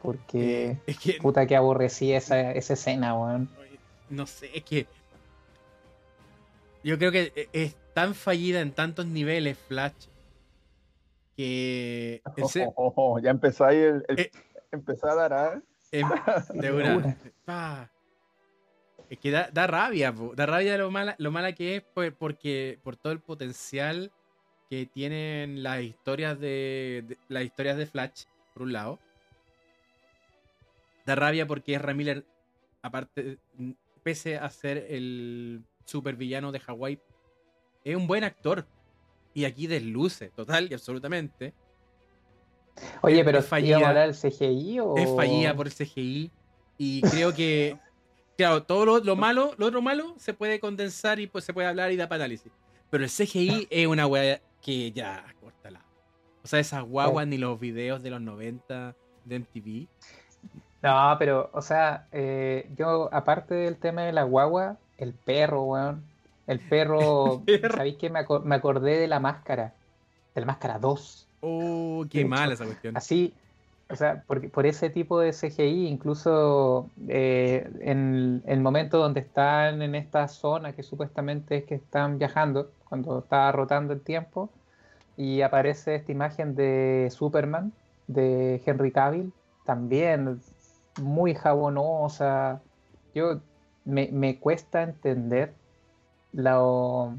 Porque 0.03 0.79
Es 0.87 0.99
que, 0.99 1.15
puta 1.15 1.47
que 1.47 1.57
aborrecí 1.57 2.13
esa, 2.13 2.53
esa 2.53 2.73
escena, 2.75 3.15
weón. 3.15 3.49
no 4.09 4.27
sé, 4.27 4.51
es 4.55 4.63
que. 4.65 4.87
Yo 6.83 6.97
creo 6.97 7.13
que 7.13 7.33
e- 7.37 7.49
es 7.53 7.75
tan 7.93 8.15
fallida 8.15 8.61
en 8.61 8.73
tantos 8.73 9.05
niveles, 9.07 9.59
Flash, 9.69 9.93
que. 11.41 12.23
oh, 12.77 12.93
oh, 12.97 13.19
ya 13.19 13.31
empezó 13.31 13.65
ahí 13.65 13.77
el, 13.79 14.05
el- 14.09 14.21
Eh. 14.21 14.31
empezó 14.73 15.07
a 15.09 15.15
dar 15.15 15.33
¿ah? 15.33 15.63
em- 15.93 16.09
de 16.55 16.61
De 16.61 16.73
una. 16.77 16.97
una. 16.97 17.17
pa. 17.45 17.91
Es 19.09 19.19
que 19.19 19.31
da, 19.33 19.51
da 19.53 19.67
rabia, 19.67 20.13
po, 20.15 20.35
da 20.37 20.47
rabia 20.47 20.79
lo 20.79 20.91
mala, 20.91 21.17
lo 21.19 21.31
mala 21.33 21.53
que 21.53 21.77
es 21.77 21.83
por, 21.83 22.15
porque, 22.15 22.79
por 22.85 22.97
todo 22.97 23.13
el 23.13 23.19
potencial 23.21 24.13
que 24.69 24.87
tienen 24.87 25.65
las 25.65 25.83
historias 25.83 26.39
de, 26.39 27.03
de- 27.09 27.19
las 27.29 27.43
historias 27.45 27.77
de 27.77 27.87
Flash, 27.87 28.25
por 28.55 28.63
un 28.63 28.73
lado. 28.73 28.99
Da 31.07 31.15
rabia 31.17 31.47
porque 31.47 31.75
Ezra 31.75 31.93
Miller, 31.95 32.25
aparte, 32.83 33.39
pese 34.05 34.37
a 34.39 34.49
ser 34.51 34.87
el 34.91 35.65
supervillano 35.87 36.53
de 36.53 36.61
Hawái, 36.61 37.01
es 37.85 37.97
un 37.97 38.07
buen 38.07 38.23
actor. 38.23 38.65
Y 39.35 39.45
aquí 39.45 39.67
desluce, 39.67 40.29
total 40.31 40.69
y 40.71 40.75
absolutamente. 40.75 41.55
Oye, 43.03 43.19
Es- 43.21 43.25
pero 43.25 43.39
es 43.39 43.47
fallida. 43.47 43.69
¿íbamos 43.71 43.87
a 43.87 43.91
hablar 43.91 44.07
del 44.13 44.17
CGI 44.33 44.81
o...? 44.81 44.97
Es 44.97 45.15
fallida 45.15 45.55
por 45.55 45.67
el 45.67 45.73
CGI. 45.73 46.31
Y 46.79 47.03
creo 47.03 47.33
que, 47.35 47.79
claro, 48.37 48.63
todo 48.63 48.85
lo, 48.87 48.99
lo 48.99 49.17
malo, 49.17 49.53
lo 49.59 49.67
otro 49.67 49.83
malo 49.83 50.15
se 50.19 50.35
puede 50.35 50.59
condensar 50.61 51.21
y 51.21 51.27
pues 51.27 51.45
se 51.45 51.53
puede 51.53 51.69
hablar 51.69 51.93
y 51.93 51.97
da 51.97 52.09
para 52.09 52.25
análisis. 52.25 52.51
Pero 52.91 53.05
el 53.05 53.11
CGI 53.11 53.69
es 53.71 53.87
una 53.87 54.07
weá 54.07 54.41
que 54.63 54.91
ya, 54.93 55.25
córtala. 55.41 55.85
O 56.43 56.47
sea, 56.49 56.59
esas 56.59 56.83
guaguas 56.85 57.27
ni 57.27 57.37
los 57.39 57.61
videos 57.61 58.03
de 58.03 58.11
los 58.11 58.21
90 58.21 58.97
de 59.25 59.39
MTV. 59.39 59.87
No, 60.83 61.15
pero, 61.19 61.51
o 61.53 61.61
sea, 61.61 62.09
eh, 62.11 62.69
yo, 62.77 63.11
aparte 63.13 63.55
del 63.55 63.77
tema 63.77 64.03
de 64.03 64.13
la 64.13 64.23
guagua, 64.23 64.79
el 64.97 65.13
perro, 65.13 65.63
weón. 65.65 66.03
El 66.51 66.61
perro, 66.67 67.49
El 67.53 67.61
perro. 67.61 67.79
¿sabéis 67.79 67.97
que 67.99 68.11
me, 68.11 68.21
aco- 68.21 68.41
me 68.41 68.57
acordé 68.57 68.99
de 68.99 69.09
la 69.09 69.21
máscara? 69.21 69.81
De 70.35 70.41
la 70.43 70.47
máscara 70.47 70.79
2. 70.79 71.33
Oh, 71.43 72.05
qué 72.11 72.25
mala 72.25 72.55
esa 72.55 72.67
cuestión. 72.67 72.95
Así, 72.95 73.39
o 73.89 73.97
sea, 73.97 74.25
porque, 74.27 74.49
por 74.51 74.67
ese 74.67 74.91
tipo 74.91 75.21
de 75.21 75.33
CGI, 75.33 75.87
incluso 75.89 76.95
eh, 77.09 77.71
en 77.81 78.43
el 78.47 78.61
momento 78.61 78.99
donde 78.99 79.21
están 79.21 79.83
en 79.83 79.95
esta 79.95 80.29
zona 80.29 80.75
que 80.75 80.83
supuestamente 80.83 81.59
es 81.59 81.65
que 81.67 81.77
están 81.77 82.19
viajando, 82.19 82.77
cuando 82.89 83.21
está 83.21 83.51
rotando 83.53 83.93
el 83.95 84.03
tiempo, 84.05 84.57
y 85.17 85.43
aparece 85.43 85.97
esta 85.97 86.13
imagen 86.13 86.55
de 86.55 87.09
Superman, 87.13 87.79
de 88.07 88.63
Henry 88.67 88.93
Cavill, 88.93 89.35
también 89.65 90.45
muy 90.97 91.35
jabonosa. 91.35 92.67
Yo 93.15 93.43
me, 93.85 94.11
me 94.13 94.41
cuesta 94.41 94.83
entender 94.83 95.60
lo, 96.33 97.15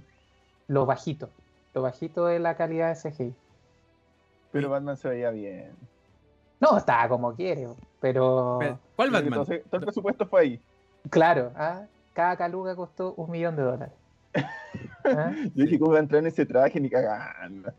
lo 0.68 0.86
bajito, 0.86 1.30
lo 1.74 1.82
bajito 1.82 2.26
de 2.26 2.40
la 2.40 2.56
calidad 2.56 2.90
de 2.90 3.10
CGI. 3.10 3.36
Pero 4.52 4.70
Batman 4.70 4.98
se 4.98 5.10
veía 5.10 5.32
bien. 5.32 5.72
No, 6.60 6.78
está 6.78 7.08
como 7.10 7.34
quiere, 7.34 7.68
pero 8.00 8.60
¿Cuál 8.96 9.10
Batman? 9.10 9.34
Todo, 9.34 9.46
todo 9.46 9.78
el 9.78 9.82
presupuesto 9.82 10.26
fue 10.26 10.42
ahí. 10.42 10.62
claro, 11.10 11.52
¿ah? 11.56 11.86
cada 12.14 12.38
caluga 12.38 12.76
costó 12.76 13.14
un 13.16 13.32
millón 13.32 13.56
de 13.56 13.64
dólares. 13.64 13.96
¿Ah? 15.06 15.34
Yo 15.56 15.66
dije, 15.66 15.80
¿cómo 15.80 15.92
va 15.92 15.98
a 15.98 16.02
entrar 16.02 16.20
en 16.20 16.28
ese 16.28 16.46
traje? 16.46 16.80
Ni 16.80 16.90
cagando. 16.90 17.74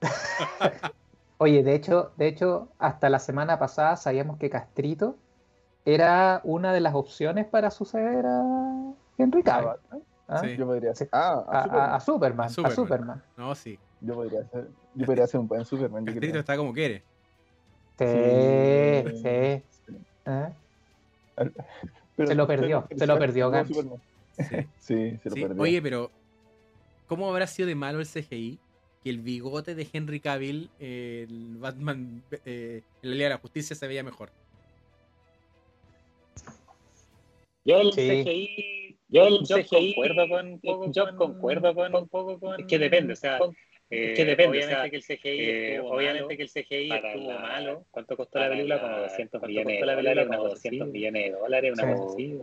Oye, 1.38 1.62
de 1.62 1.74
hecho, 1.74 2.12
de 2.16 2.28
hecho, 2.28 2.68
hasta 2.78 3.10
la 3.10 3.18
semana 3.18 3.58
pasada 3.58 3.96
sabíamos 3.96 4.38
que 4.38 4.50
Castrito 4.50 5.16
era 5.84 6.40
una 6.44 6.72
de 6.72 6.80
las 6.80 6.94
opciones 6.94 7.46
para 7.46 7.70
suceder 7.70 8.24
a 8.26 8.92
Henry 9.18 9.42
Cavill. 9.42 9.76
¿Ah? 10.28 10.40
Sí. 10.40 10.56
Yo 10.56 10.66
podría 10.66 10.94
ser. 10.94 11.08
Ah, 11.12 11.44
A, 11.48 11.58
a 11.58 11.62
a- 11.92 11.96
a 11.96 12.00
Superman. 12.00 12.50
Superman, 12.50 12.72
A 12.72 12.74
Superman. 12.74 12.98
Superman. 13.18 13.22
No, 13.36 13.54
sí. 13.54 13.78
Yo 14.00 14.14
podría 14.14 14.44
ser. 14.48 14.68
Yo 14.94 15.06
podría 15.06 15.26
ser 15.26 15.40
un 15.40 15.48
buen 15.48 15.64
Superman. 15.64 16.04
Castrito 16.04 16.30
creo. 16.32 16.40
está 16.40 16.56
como 16.56 16.72
quiere. 16.72 17.02
Sí, 17.98 18.04
Sí. 19.22 19.62
sí. 19.86 19.96
¿ah? 20.26 20.50
Pero- 22.16 22.28
Se 22.28 22.34
lo 22.34 22.46
perdió, 22.46 22.84
pero- 22.88 22.98
se 22.98 23.06
lo 23.06 23.18
perdió, 23.18 23.44
no, 23.46 23.50
Gantz. 23.52 23.68
Superman. 23.68 23.98
Sí. 23.98 24.04
Sí, 24.78 25.18
se 25.22 25.28
lo 25.30 25.34
Sí, 25.36 25.42
perdió. 25.42 25.62
Oye, 25.62 25.80
pero 25.82 26.10
¿cómo 27.08 27.28
habrá 27.28 27.46
sido 27.46 27.68
de 27.68 27.74
malo 27.74 28.00
el 28.00 28.06
CGI 28.06 28.58
que 29.02 29.10
el 29.10 29.20
bigote 29.20 29.74
de 29.74 29.88
Henry 29.92 30.20
Cavill, 30.20 30.70
eh, 30.80 31.26
el 31.28 31.56
Batman, 31.58 32.22
eh, 32.44 32.82
en 33.02 33.08
la 33.10 33.14
Liga 33.14 33.24
de 33.28 33.34
la 33.34 33.38
Justicia 33.40 33.74
se 33.76 33.86
veía 33.86 34.02
mejor? 34.02 34.30
Yo 37.64 37.80
el 37.80 37.92
Sí. 37.92 38.00
CGI, 38.24 38.85
yo 39.08 39.26
el 39.26 39.38
Yo 39.46 39.56
CGI 39.58 39.94
concuerdo 39.94 40.28
con 40.28 40.46
un 40.52 40.60
poco 40.60 40.90
yo 40.92 41.04
con- 41.04 41.16
concuerdo 41.16 41.74
con 41.74 41.94
un 41.94 42.08
poco 42.08 42.38
con. 42.40 42.60
es 42.60 42.66
que 42.66 42.78
depende, 42.78 43.12
o 43.12 43.16
sea, 43.16 43.38
Eh, 43.88 44.14
que 44.16 44.24
depende, 44.24 44.48
obviamente 44.58 44.74
o 44.74 44.80
sea, 44.80 44.90
que 44.90 44.96
el 44.96 45.02
CGI 45.02 45.28
eh, 45.28 45.74
estuvo 45.76 45.90
obviamente 45.90 46.22
malo 46.22 46.36
que 46.36 46.42
el 46.42 46.48
CGI 46.48 46.88
para 46.88 47.12
estuvo 47.12 47.32
la- 47.32 47.38
malo. 47.40 47.84
¿Cuánto 47.92 48.16
costó 48.16 48.38
la 48.40 48.48
película? 48.48 48.74
la- 48.76 48.82
Como 48.82 48.96
200 48.98 49.40
¿cuánto 49.40 49.46
millones 49.48 49.74
de 49.74 49.80
dólares, 49.80 50.04
película? 50.04 50.22
una 50.26 50.36
Como 50.36 50.48
cosa 50.48 50.56
así. 50.58 50.68
200 50.68 50.88
millones 50.92 51.24
de 51.24 51.30
dólares, 51.38 51.72
una 51.72 51.82
cosa 51.94 52.04
así. 52.12 52.40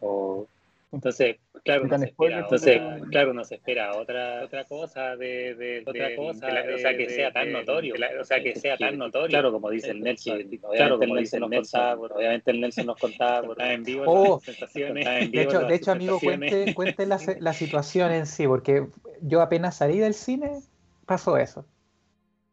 O, 0.00 0.46
entonces, 0.92 1.36
claro, 1.64 1.84
uno 1.84 1.98
se 1.98 2.04
espera, 2.04 2.38
entonces, 2.40 2.80
claro, 3.10 3.30
uno 3.30 3.44
se 3.44 3.54
espera 3.54 3.96
otra, 3.96 4.44
otra 4.44 4.64
cosa 4.64 5.16
de, 5.16 5.54
de, 5.54 5.82
Otra 5.86 6.08
de- 6.08 6.16
cosa 6.16 6.46
de 6.46 6.52
la- 6.52 6.62
de- 6.62 6.74
o 6.74 6.78
sea, 6.78 6.90
que 6.96 7.06
de- 7.06 7.10
sea 7.10 7.32
tan 7.32 7.46
de- 7.46 7.52
notorio, 7.52 7.96
la- 7.96 8.10
o 8.20 8.24
sea, 8.24 8.42
que 8.42 8.54
sea 8.54 8.76
tan 8.76 8.98
notorio. 8.98 9.28
Claro, 9.28 9.52
como 9.52 9.70
dice 9.70 9.90
el 9.90 10.02
Nelson, 10.02 10.38
claro, 10.76 10.98
como 10.98 11.16
dice 11.16 11.40
Nelson 11.40 11.42
el 11.44 11.50
Nelson, 11.50 11.98
obviamente 12.14 12.50
el 12.50 12.60
Nelson 12.60 12.86
nos 12.86 12.98
contaba, 12.98 13.42
por 13.56 13.62
en 13.62 13.82
vivo 13.84 14.04
Oh, 14.06 14.34
las 14.34 14.44
presentaciones, 14.44 15.06
en 15.06 15.30
De 15.32 15.38
vivo 15.38 15.50
hecho, 15.50 15.66
de 15.66 15.74
hecho, 15.74 15.92
amigo, 15.92 16.20
cuente, 16.20 16.74
cuente 16.74 17.06
la, 17.06 17.18
se- 17.18 17.40
la 17.40 17.52
situación 17.54 18.12
en 18.12 18.26
sí, 18.26 18.46
porque 18.46 18.86
yo 19.22 19.40
apenas 19.40 19.76
salí 19.76 19.98
del 19.98 20.14
cine, 20.14 20.60
pasó 21.06 21.36
eso. 21.38 21.64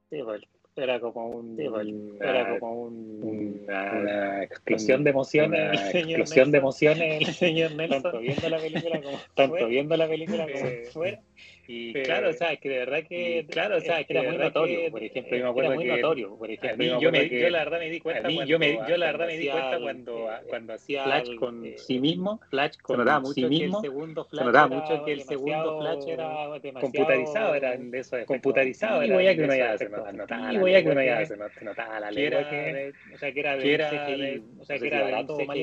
Sí, 0.10 0.24
pues, 0.24 0.42
era 0.76 1.00
como 1.00 1.30
un, 1.30 1.56
pues, 1.56 1.88
era 2.22 2.60
como 2.60 2.84
un, 2.84 3.64
una, 3.68 3.92
una 3.94 4.44
explosión 4.44 5.04
de 5.04 5.10
emociones, 5.10 5.60
una 5.62 5.92
explosión 5.92 6.52
de 6.52 6.58
emociones, 6.58 7.28
el 7.28 7.34
señor 7.34 7.72
Nelson, 7.72 8.04
tanto 8.04 8.20
viendo 8.20 8.50
la 8.50 8.60
película 8.60 9.02
como 9.02 9.18
tanto 9.36 9.52
fuera. 9.52 9.68
viendo 9.68 9.98
la 9.98 10.08
película 10.08 10.50
como 10.52 10.66
Eh, 10.66 10.90
fuera. 10.94 11.20
Y 11.68 11.94
claro, 11.94 12.30
o 12.30 12.34
sea, 12.34 12.56
que 12.58 12.70
de 12.70 12.78
verdad 12.80 13.04
que, 13.08 13.46
claro, 13.50 13.78
o 13.78 13.82
sea, 13.82 14.04
que 14.04 14.14
era 14.14 14.24
muy 14.24 14.38
notorio, 14.38 14.80
que, 14.82 14.90
por 14.92 15.04
ejemplo, 15.04 15.38
yo 15.38 15.44
me 15.44 15.50
acuerdo 15.50 15.70
era 15.70 15.76
muy 15.76 15.84
que 15.86 16.02
notorio, 16.02 16.36
por 16.38 16.50
a 16.50 16.54
ejemplo, 16.54 16.78
mí, 16.78 16.90
yo 16.90 17.00
yo, 17.00 17.12
me- 17.12 17.20
me, 17.20 17.30
yo 17.30 17.38
yo 17.38 17.50
la 17.50 17.60
verdad 17.60 17.80
me 17.80 17.90
di 17.90 18.00
cuenta 18.00 18.28
a 18.28 18.30
mí, 18.32 18.36
cuando, 18.36 18.52
yo 18.52 18.60
me- 18.60 18.78
yo 18.90 18.98
la 18.98 19.06
verdad 19.06 19.28
me 19.28 19.38
di 19.38 19.48
hacía 19.48 19.52
cuenta 19.52 19.76
el- 19.76 19.84
cuando- 19.84 20.32
eh, 20.32 20.46
cuando 20.50 20.74
hacía 20.74 21.04
Flash 21.04 21.36
con 21.36 21.74
sí 21.78 22.00
mismo, 22.00 22.40
Flash 22.50 22.72
se 22.72 22.84
con 22.84 22.98
notaba 22.98 23.20
sí 23.20 23.28
mucho 23.28 23.36
que 23.36 23.46
el 23.46 23.50
mismo, 23.50 23.82
segundo 23.82 24.24
se 24.24 24.30
Flash 24.30 24.46
notaba 24.46 24.68
era 24.68 24.76
mucho 24.82 25.06
que 25.06 25.12
el 25.12 25.22
segundo 25.22 25.78
Flash 25.80 26.08
era 26.08 26.50
computarizado, 26.82 27.56
era 27.56 27.78
de 27.78 28.00
efectos 28.00 28.26
computarizado, 28.26 29.02
era 29.02 29.18
que 29.36 30.69
ya 30.72 30.84
que 30.84 30.90
uno 30.90 31.04
ya 31.04 31.26
se 31.26 31.38
not- 31.38 31.62
notaba 31.62 32.00
la 32.00 32.12
que, 32.50 32.56
de- 32.74 32.94
o 33.14 33.18
sea, 33.18 33.32
que 33.34 33.40
era 33.40 33.56
de 33.56 33.62
que 33.64 33.74
era 33.74 33.92
de- 34.18 34.44
o 34.60 34.66
sea, 34.66 34.76
no 34.78 34.82
que 34.82 34.90
sé 34.90 34.96
era 34.96 35.02
barato 35.04 35.36
o 35.36 35.46
mal 35.46 35.58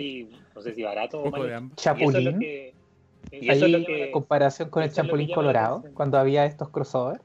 no 0.55 0.63
sé 0.63 0.75
si 0.75 0.83
barato 0.83 1.21
o 1.23 1.31
mal 1.31 1.43
de 1.43 1.49
hecho. 1.49 1.57
ambos. 1.57 1.77
Y 1.79 1.83
eso 1.83 2.19
es 2.19 2.25
lo 2.25 2.31
Chapulín. 2.31 2.39
que 2.41 2.75
y 3.33 3.51
eso 3.51 3.65
es 3.67 3.71
lo 3.73 3.79
en 3.79 3.85
que 3.85 4.11
comparación 4.13 4.71
con 4.71 4.83
el 4.83 4.89
la 4.91 4.95
Colorado, 5.35 5.85
cuando 5.95 6.19
había 6.19 6.45
estos 6.47 6.71
crossovers. 6.71 7.21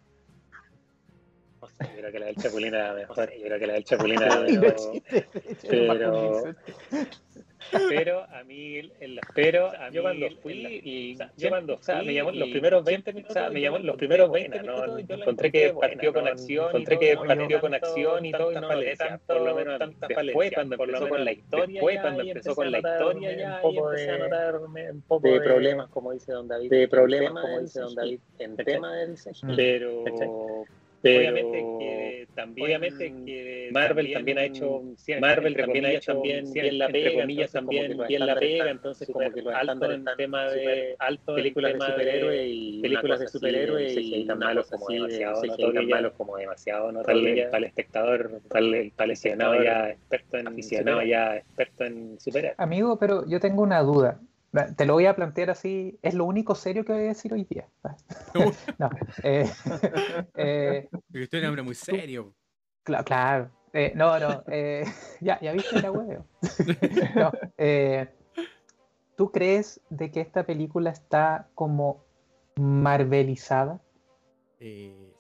sé, 1.68 1.76
yo 1.90 1.98
creo 2.00 2.12
que 2.12 2.20
la 2.20 2.26
del 2.28 2.36
Chapulín 2.36 2.74
era 2.74 2.94
mejor, 2.94 3.32
yo 3.38 3.46
creo 3.46 3.60
que 3.60 3.68
la 3.68 3.74
del 3.74 3.84
Chapulín 3.86 4.22
era 4.22 4.40
mejor. 4.40 4.76
pero- 5.70 6.56
pero... 7.90 8.24
a 8.32 8.44
mí 8.44 8.78
el- 8.78 9.20
pero 9.36 9.68
a 9.68 9.90
mí 9.90 9.96
Yo 9.96 10.02
cuando 10.02 10.28
fui, 10.42 10.66
el- 10.66 10.88
y 10.88 11.14
o 11.14 11.18
sea, 11.18 11.32
yo 11.38 11.50
cuando 11.50 11.74
o 11.76 11.82
sea, 11.82 11.98
fui, 11.98 12.08
me 12.08 12.14
llamó 12.14 12.32
los 12.32 12.50
primeros 12.50 12.84
20 12.84 13.12
siempre 13.12 13.14
minutos, 13.14 13.36
o 13.36 13.40
sea, 13.40 13.50
me 13.50 13.62
llamó 13.62 13.78
la 13.78 13.84
los 13.86 13.96
primeros 13.98 14.30
buena, 14.30 14.56
20 14.56 14.68
¿no? 14.68 14.74
minutos, 14.96 15.08
la 15.10 15.16
encontré 15.24 15.52
que 15.52 15.74
partió 15.74 16.14
con 16.14 16.28
acción, 16.28 16.64
¿no? 16.64 16.70
encontré 16.70 17.00
que 17.00 17.18
partió 17.18 17.62
con 17.62 17.74
acción 17.74 18.26
y 18.26 18.32
todo 18.32 18.52
y 18.52 18.56
no 18.56 18.68
tanto, 18.98 19.34
por 19.34 19.42
lo 19.42 19.56
menos 19.56 19.80
tantas 19.80 20.10
después, 20.26 20.52
cuando 20.54 20.76
empezó 20.76 21.10
con 21.10 21.26
la 21.26 21.32
historia, 21.32 21.66
después, 21.68 22.00
cuando 22.02 22.22
empezó 22.24 22.56
con 22.56 22.72
la 22.72 22.78
historia, 22.80 23.30
un 23.30 23.38
ya, 23.38 23.62
poco 23.62 23.90
de- 23.92 24.92
un 24.92 25.02
poco 25.02 25.28
de 25.28 25.42
problemas, 25.42 25.90
como 25.90 26.12
dice 26.12 26.32
Don 26.32 26.48
David, 26.48 26.70
de 26.70 26.88
problemas, 26.88 27.42
como 27.44 27.60
dice 27.62 27.80
Don 27.80 27.96
David, 27.96 28.20
en 28.40 28.56
tema 28.58 28.96
del. 28.96 29.12
Mm. 29.12 29.56
pero. 29.56 30.04
Pero 31.02 31.20
obviamente 31.20 31.58
que 31.80 32.28
también 32.36 32.66
obviamente 32.66 33.14
que 33.26 33.70
Marvel 33.74 34.14
también 34.14 34.38
ha 34.38 34.44
hecho 34.46 34.84
Marvel 35.20 35.56
también 35.56 35.86
ha 35.86 35.92
hecho 35.92 36.14
también 36.14 36.54
bien 36.54 36.80
la 36.80 36.90
pega, 36.90 37.22
comillas 37.22 37.52
entonces 37.52 37.66
como 37.66 37.72
también 37.72 38.08
bien 38.08 38.26
la 38.26 38.36
pega 38.36 38.54
están 38.54 38.68
entonces 38.70 39.08
como 39.10 39.32
que 39.32 39.40
altos 39.40 39.62
estándares 39.62 39.96
en 39.96 40.00
están 40.00 40.18
tema 40.18 40.52
de- 40.52 40.96
altos 41.00 41.36
películas 41.36 41.74
de 41.74 41.80
superhéroes 41.82 42.48
y 42.48 42.82
películas 42.82 43.20
de 43.20 43.28
superhéroes 43.28 43.98
y 43.98 44.26
tan 44.26 44.40
malos 44.40 44.68
como 44.70 44.86
así 44.86 44.94
de 44.94 45.18
demasiado 45.20 45.74
tan 45.74 45.90
malos 45.90 46.14
como 46.14 46.38
demasiado 46.38 46.82
para 46.82 46.94
notorio 46.94 47.28
el, 47.34 47.40
el 47.40 47.64
espectador 47.64 48.42
el, 48.54 48.74
el 48.76 49.12
aficionado 49.12 49.54
espectador 49.54 49.64
ya 49.64 49.90
experto 49.90 50.38
en 50.38 50.48
aficionado 50.48 51.02
ya 51.04 51.38
experto 51.38 51.84
en 51.86 52.20
superhéroes 52.20 52.60
Amigo, 52.60 53.00
pero 53.00 53.26
yo 53.28 53.40
tengo 53.40 53.64
una 53.64 53.82
duda. 53.82 54.20
Te 54.76 54.86
lo 54.86 54.94
voy 54.94 55.06
a 55.06 55.16
plantear 55.16 55.50
así. 55.50 55.98
Es 56.02 56.14
lo 56.14 56.26
único 56.26 56.56
serio 56.56 56.84
que 56.84 56.92
voy 56.94 57.04
a 57.04 57.08
decir 57.08 57.34
hoy 57.34 57.46
día. 57.46 57.68
No. 58.78 58.90
eh, 59.24 59.50
eh, 60.36 60.88
Porque 60.92 61.24
usted 61.24 61.38
es 61.38 61.44
un 61.44 61.48
hombre 61.50 61.64
muy 61.64 61.76
serio. 61.76 62.34
cla- 62.86 63.04
claro. 63.04 63.50
Eh, 63.74 63.94
no, 63.96 64.20
no. 64.20 64.44
eh, 64.48 64.84
ya, 65.22 65.40
ya 65.40 65.54
viste 65.54 65.82
la 65.82 65.92
huevo. 65.92 66.26
no, 67.16 67.32
¿Tú 69.16 69.32
crees 69.32 69.80
de 69.90 70.12
que 70.12 70.20
esta 70.20 70.44
película 70.46 70.90
está 70.90 71.48
como 71.56 72.04
marvelizada? 72.58 73.80
Sí. 74.60 75.14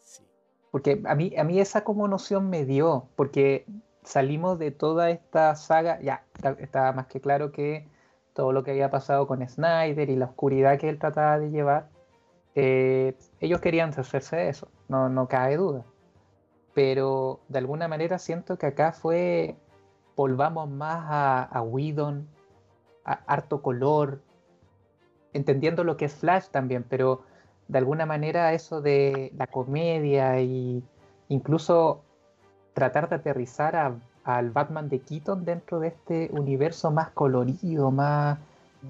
Porque 0.71 1.01
a 1.05 1.15
mí, 1.15 1.33
a 1.37 1.43
mí 1.43 1.59
esa 1.59 1.83
como 1.83 2.07
noción 2.07 2.49
me 2.49 2.65
dio, 2.65 3.09
porque 3.15 3.65
salimos 4.03 4.57
de 4.59 4.71
toda 4.71 5.09
esta 5.11 5.55
saga, 5.55 5.99
ya, 6.01 6.25
está- 6.35 6.55
estaba 6.59 6.91
más 6.93 7.07
que 7.07 7.21
claro 7.21 7.51
que 7.51 7.87
todo 8.33 8.51
lo 8.51 8.63
que 8.63 8.71
había 8.71 8.89
pasado 8.89 9.27
con 9.27 9.47
Snyder 9.47 10.09
y 10.09 10.15
la 10.15 10.25
oscuridad 10.25 10.79
que 10.79 10.89
él 10.89 10.99
trataba 10.99 11.39
de 11.39 11.49
llevar, 11.51 11.89
eh, 12.55 13.15
ellos 13.39 13.61
querían 13.61 13.89
deshacerse 13.91 14.35
de 14.37 14.49
eso, 14.49 14.67
no, 14.87 15.09
no 15.09 15.27
cabe 15.27 15.57
duda. 15.57 15.83
Pero 16.73 17.41
de 17.49 17.59
alguna 17.59 17.87
manera 17.87 18.17
siento 18.17 18.57
que 18.57 18.67
acá 18.67 18.93
fue, 18.93 19.55
volvamos 20.15 20.69
más 20.69 21.05
a, 21.09 21.43
a 21.43 21.61
Whedon, 21.61 22.27
a 23.03 23.13
harto 23.27 23.61
color, 23.61 24.21
entendiendo 25.33 25.83
lo 25.83 25.97
que 25.97 26.05
es 26.05 26.13
Flash 26.15 26.47
también, 26.47 26.85
pero 26.87 27.21
de 27.67 27.77
alguna 27.77 28.05
manera 28.05 28.53
eso 28.53 28.81
de 28.81 29.31
la 29.37 29.47
comedia 29.47 30.39
y 30.41 30.83
incluso 31.29 32.03
tratar 32.73 33.09
de 33.09 33.15
aterrizar 33.15 33.75
a- 33.75 33.95
al 34.23 34.51
Batman 34.51 34.87
de 34.89 34.99
Keaton 34.99 35.45
dentro 35.45 35.79
de 35.79 35.89
este 35.89 36.29
universo 36.31 36.91
más 36.91 37.09
colorido, 37.11 37.91
más 37.91 38.37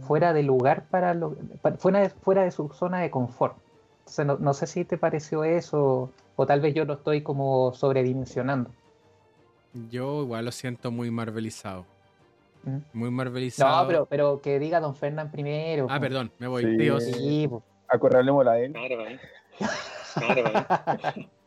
fuera 0.08 0.34
de 0.34 0.44
lugar 0.44 0.86
para 0.90 1.14
lo, 1.14 1.36
pa- 1.62 1.74
fuera, 1.74 2.00
de, 2.00 2.10
fuera 2.10 2.44
de 2.44 2.52
su 2.52 2.70
zona 2.70 3.00
de 3.00 3.10
confort. 3.12 3.56
Entonces, 4.00 4.26
no, 4.26 4.38
no 4.40 4.54
sé 4.54 4.68
si 4.68 4.84
te 4.86 4.98
pareció 4.98 5.44
eso 5.44 6.10
o 6.36 6.46
tal 6.46 6.60
vez 6.62 6.74
yo 6.74 6.86
lo 6.86 6.94
estoy 6.94 7.22
como 7.22 7.74
sobredimensionando. 7.74 8.70
Yo 9.90 10.24
igual 10.24 10.46
lo 10.46 10.52
siento 10.52 10.92
muy 10.92 11.12
marvelizado. 11.12 11.86
¿Mm? 12.64 12.78
Muy 12.94 13.12
marvelizado. 13.12 13.82
No, 13.82 13.88
pero, 13.88 14.06
pero 14.06 14.42
que 14.42 14.60
diga 14.60 14.80
Don 14.80 14.96
Fernán 14.96 15.32
primero. 15.32 15.88
Ah, 15.90 15.96
po. 15.96 16.02
perdón, 16.02 16.32
me 16.40 16.48
voy. 16.48 16.64
Sí. 16.64 16.78
Dios. 16.78 17.04
Sí, 17.06 17.48
po. 17.50 17.64
Acorralémosla 17.88 18.52
a 18.52 18.60
él. 18.60 18.72
Claro, 18.74 19.08
¿eh? 19.08 19.20
Claro, 20.14 20.44
¿eh? 21.16 21.30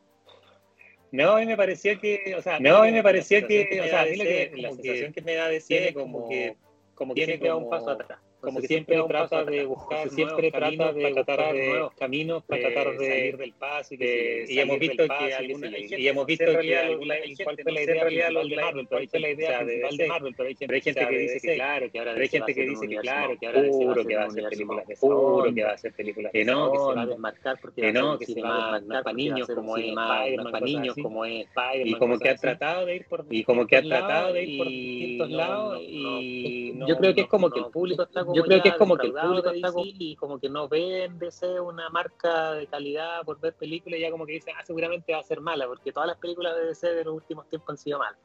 No, 1.14 1.37
a 1.37 1.38
mí 1.38 1.46
me 1.46 1.57
parecía 1.57 1.94
que, 1.96 2.35
o 2.37 2.42
sea, 2.42 2.59
no, 2.59 2.79
a 2.79 2.87
mí 2.87 2.90
me 2.90 3.03
parecía 3.03 3.46
que, 3.46 3.81
o 3.81 3.85
sea, 3.85 4.00
a 4.00 4.05
mí 4.05 4.18
que, 4.18 4.50
la 4.57 4.72
sensación 4.72 5.12
que 5.12 5.22
me 5.22 5.37
da 5.37 5.48
de 5.48 5.61
tiene 5.61 5.94
como 5.94 6.29
que, 6.29 6.57
como 6.96 7.14
que 7.14 7.24
siempre 7.24 7.48
da 7.50 7.55
un 7.55 7.70
paso 7.70 7.90
atrás. 7.90 8.18
Como 8.44 8.61
que 8.61 8.66
siempre 8.66 9.02
trata 9.09 9.44
de 9.44 9.64
buscar, 9.64 10.11
siempre 10.11 10.50
trata 10.50 10.92
de 10.92 11.12
tratar 11.12 11.52
de 11.52 11.88
caminos 11.98 12.44
para 12.44 12.61
tratar 12.62 12.98
de 12.98 13.09
salir 13.09 13.37
del 13.37 13.52
paso 13.52 13.94
y 13.94 13.98
que 13.98 14.46
y 14.48 14.59
hemos 14.59 14.78
visto 14.78 15.04
que 15.07 15.35
alguna 15.35 15.78
y 15.78 16.09
hemos 16.09 16.26
visto 16.26 16.59
que 16.59 16.78
alguna 16.78 17.14
cuál 17.42 17.57
fue 17.62 17.72
la 17.72 17.83
idea 17.83 18.04
de 18.04 18.57
Marvel, 18.57 18.87
pero 18.88 19.09
fue 19.09 19.20
la 19.20 19.30
idea 19.30 19.64
de 19.64 20.07
Marvel, 20.09 20.35
pero 20.37 20.48
hay 20.48 20.57
gente 20.57 21.09
que 21.09 21.18
dice 21.18 21.40
que 21.40 21.54
claro, 21.54 21.90
que 21.90 21.98
ahora 21.98 22.12
hay 22.12 22.28
gente 22.28 22.54
que 22.54 22.62
dice 22.62 22.88
que 22.88 22.96
claro, 22.96 23.37
que 23.38 23.46
ahora 23.46 23.62
seguro 23.62 24.04
que 24.04 24.16
va 24.16 24.22
a 24.22 24.26
hacer 24.26 24.48
películas 24.48 24.87
de 24.87 24.96
seguro, 24.96 25.54
que 25.54 25.64
va 25.64 25.70
a 25.70 25.74
hacer 25.74 25.92
películas 25.92 26.33
que 26.33 26.44
no, 26.44 26.72
que 26.72 26.78
se 26.78 26.94
va 26.94 27.02
a 27.02 27.07
desmarcar 27.07 27.61
porque 27.61 27.80
que 27.83 27.92
no, 27.92 28.18
que 28.18 28.26
se 28.26 28.42
va 28.42 28.74
a 28.74 28.80
desmarcar 28.80 29.04
para 29.04 29.16
niños 29.16 29.48
como 29.48 29.76
es 29.76 29.94
para 29.94 30.61
niños 30.61 30.96
como 31.00 31.24
es 31.24 31.46
Spider-Man 31.46 31.87
y 31.87 31.94
como 31.98 32.18
que 32.18 32.28
ha 32.28 32.37
tratado 32.37 32.87
de 32.87 32.96
ir 32.96 33.07
por 33.07 33.26
y 33.30 33.44
como 33.44 33.66
que 33.66 33.76
ha 33.76 33.83
tratado 33.83 34.33
de 34.33 34.44
ir 34.44 34.59
por 34.59 34.68
distintos 34.68 35.30
lados 35.30 35.83
y 35.83 36.78
yo 36.87 36.96
creo 36.96 37.14
que 37.14 37.22
es 37.22 37.26
como 37.26 37.50
que 37.50 37.61
el 37.61 37.66
público 37.66 38.02
está 38.02 38.24
como 38.24 38.33
yo 38.34 38.42
creo 38.42 38.62
que 38.62 38.68
es 38.68 38.74
como 38.76 38.96
que 38.96 39.06
el 39.06 39.12
público 39.12 39.50
está 39.50 39.72
como, 39.72 39.84
y 39.86 40.16
como 40.16 40.38
que 40.38 40.48
no 40.48 40.68
ven 40.68 41.18
DC 41.18 41.60
una 41.60 41.88
marca 41.88 42.52
de 42.52 42.66
calidad 42.66 43.22
por 43.24 43.40
ver 43.40 43.54
películas 43.54 44.00
ya 44.00 44.10
como 44.10 44.26
que 44.26 44.32
dicen 44.32 44.54
ah 44.58 44.62
seguramente 44.64 45.12
va 45.12 45.20
a 45.20 45.22
ser 45.22 45.40
mala 45.40 45.66
porque 45.66 45.92
todas 45.92 46.08
las 46.08 46.18
películas 46.18 46.54
de 46.56 46.66
DC 46.66 46.94
de 46.94 47.04
los 47.04 47.14
últimos 47.14 47.48
tiempos 47.48 47.70
han 47.70 47.78
sido 47.78 47.98
malas 47.98 48.18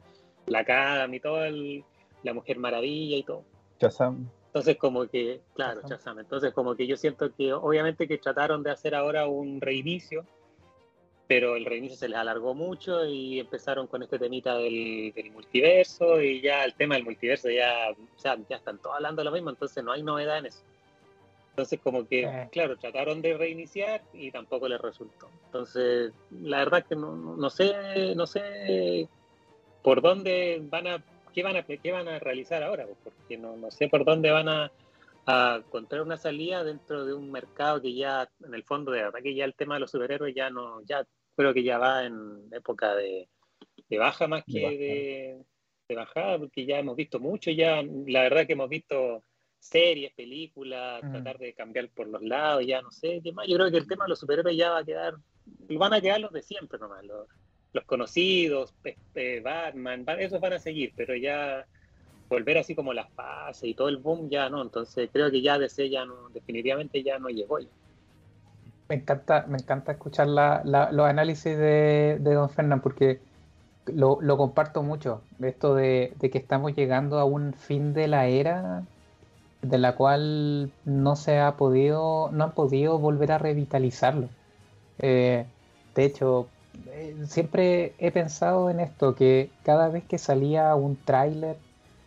la 0.46 0.64
Cadam 0.64 1.14
y 1.14 1.20
todo 1.20 1.44
el, 1.44 1.84
la 2.22 2.34
Mujer 2.34 2.58
Maravilla 2.58 3.16
y 3.16 3.22
todo 3.22 3.44
Shazam. 3.80 4.28
entonces 4.46 4.76
como 4.76 5.06
que, 5.06 5.40
claro, 5.54 5.80
Ajá. 5.80 5.88
Shazam. 5.88 6.18
Entonces 6.18 6.52
como 6.52 6.74
que 6.74 6.86
yo 6.86 6.96
siento 6.96 7.34
que 7.34 7.52
obviamente 7.52 8.06
que 8.06 8.18
trataron 8.18 8.62
de 8.62 8.70
hacer 8.70 8.94
ahora 8.94 9.26
un 9.26 9.60
reinicio, 9.60 10.26
pero 11.30 11.54
el 11.54 11.64
reinicio 11.64 11.96
se 11.96 12.08
les 12.08 12.18
alargó 12.18 12.54
mucho 12.54 13.06
y 13.06 13.38
empezaron 13.38 13.86
con 13.86 14.02
este 14.02 14.18
temita 14.18 14.56
del, 14.56 15.12
del 15.14 15.30
multiverso 15.30 16.20
y 16.20 16.40
ya 16.40 16.64
el 16.64 16.74
tema 16.74 16.96
del 16.96 17.04
multiverso 17.04 17.48
ya, 17.48 17.90
o 17.92 18.18
sea, 18.18 18.36
ya 18.48 18.56
están 18.56 18.78
todos 18.78 18.96
hablando 18.96 19.20
de 19.20 19.26
lo 19.26 19.30
mismo, 19.30 19.48
entonces 19.50 19.84
no 19.84 19.92
hay 19.92 20.02
novedad 20.02 20.38
en 20.38 20.46
eso. 20.46 20.58
Entonces 21.50 21.78
como 21.84 22.08
que, 22.08 22.24
Eh. 22.24 22.48
claro, 22.50 22.76
trataron 22.76 23.22
de 23.22 23.36
reiniciar 23.38 24.02
y 24.12 24.32
tampoco 24.32 24.66
les 24.66 24.80
resultó. 24.80 25.28
Entonces, 25.46 26.12
la 26.32 26.58
verdad 26.58 26.84
que 26.84 26.96
no, 26.96 27.14
no 27.14 27.48
sé, 27.48 27.76
no 28.16 28.26
sé 28.26 29.08
por 29.84 30.02
dónde 30.02 30.60
van 30.64 30.88
a, 30.88 31.04
qué 31.32 31.44
van 31.44 31.56
a, 31.58 31.62
qué 31.62 31.92
van 31.92 32.08
a 32.08 32.18
realizar 32.18 32.64
ahora, 32.64 32.88
porque 33.04 33.38
no, 33.38 33.56
no 33.56 33.70
sé 33.70 33.86
por 33.86 34.04
dónde 34.04 34.32
van 34.32 34.48
a, 34.48 34.72
a 35.26 35.62
encontrar 35.64 36.02
una 36.02 36.16
salida 36.16 36.64
dentro 36.64 37.04
de 37.04 37.14
un 37.14 37.30
mercado 37.30 37.80
que 37.80 37.94
ya, 37.94 38.28
en 38.44 38.52
el 38.52 38.64
fondo, 38.64 38.90
de 38.90 39.02
verdad 39.02 39.20
que 39.22 39.36
ya 39.36 39.44
el 39.44 39.54
tema 39.54 39.74
de 39.74 39.80
los 39.82 39.92
superhéroes 39.92 40.34
ya 40.34 40.50
no, 40.50 40.82
ya 40.82 41.06
creo 41.36 41.54
que 41.54 41.62
ya 41.62 41.78
va 41.78 42.04
en 42.04 42.48
época 42.52 42.94
de, 42.94 43.28
de 43.88 43.98
baja 43.98 44.26
más 44.28 44.44
que 44.44 44.58
De 44.58 44.62
baja. 44.64 44.76
de, 44.76 45.38
de 45.88 45.94
bajada, 45.96 46.38
porque 46.38 46.64
ya 46.66 46.78
hemos 46.78 46.96
visto 46.96 47.18
mucho, 47.18 47.50
ya 47.50 47.82
la 48.06 48.22
verdad 48.22 48.46
que 48.46 48.52
hemos 48.54 48.68
visto 48.68 49.24
series, 49.58 50.12
películas, 50.14 51.02
Mm. 51.02 51.12
tratar 51.12 51.38
de 51.38 51.52
cambiar 51.54 51.88
por 51.90 52.06
los 52.08 52.22
lados, 52.22 52.64
ya 52.66 52.80
no 52.80 52.90
sé 52.90 53.20
qué 53.22 53.32
más. 53.32 53.46
Yo 53.46 53.56
creo 53.56 53.70
que 53.70 53.76
el 53.78 53.86
tema 53.86 54.04
de 54.04 54.10
los 54.10 54.18
superhéroes 54.20 54.56
ya 54.56 54.70
va 54.70 54.78
a 54.78 54.84
quedar, 54.84 55.14
van 55.68 55.92
a 55.92 56.00
quedar 56.00 56.20
los 56.20 56.32
de 56.32 56.42
siempre 56.42 56.78
nomás, 56.78 57.04
los, 57.04 57.26
los 57.72 57.84
conocidos, 57.84 58.74
Batman, 59.42 60.04
esos 60.18 60.40
van 60.40 60.54
a 60.54 60.58
seguir, 60.58 60.92
pero 60.96 61.14
ya 61.14 61.66
volver 62.28 62.58
así 62.58 62.74
como 62.74 62.94
las 62.94 63.12
fases 63.12 63.64
y 63.64 63.74
todo 63.74 63.88
el 63.88 63.96
boom 63.98 64.30
ya 64.30 64.48
no, 64.48 64.62
entonces 64.62 65.10
creo 65.12 65.30
que 65.30 65.42
ya 65.42 65.58
DC 65.58 65.90
ya 65.90 66.04
no, 66.04 66.28
definitivamente 66.30 67.02
ya 67.02 67.18
no 67.18 67.28
llegó 67.28 67.58
ya. 67.58 67.68
Me 68.90 68.96
encanta, 68.96 69.46
me 69.46 69.58
encanta 69.58 69.92
escuchar 69.92 70.26
la- 70.28 70.62
la- 70.64 70.90
los 70.92 71.06
análisis 71.06 71.56
de, 71.56 72.18
Don 72.34 72.50
Fernán 72.50 72.82
porque 72.82 73.24
lo, 73.86 74.18
comparto 74.38 74.82
mucho. 74.82 75.28
Esto 75.40 75.74
de, 75.76 76.14
de 76.18 76.30
que 76.30 76.38
estamos 76.38 76.74
llegando 76.74 77.18
a 77.20 77.24
un 77.26 77.54
fin 77.54 77.92
de 77.94 78.08
la 78.08 78.26
era 78.28 78.88
de 79.62 79.78
la 79.78 79.96
cual 79.96 80.74
no 80.84 81.16
se 81.16 81.38
ha 81.40 81.56
podido, 81.56 82.30
no 82.32 82.44
han 82.44 82.54
podido 82.54 82.98
volver 83.00 83.32
a 83.32 83.38
revitalizarlo. 83.38 84.36
Eh, 84.98 85.52
de 85.94 86.04
hecho, 86.04 86.54
eh, 86.86 87.16
siempre 87.26 87.96
he 87.98 88.12
pensado 88.12 88.70
en 88.70 88.80
esto, 88.80 89.14
que 89.14 89.56
cada 89.62 89.88
vez 89.88 90.06
que 90.06 90.18
salía 90.18 90.74
un 90.74 91.02
tráiler 91.04 91.64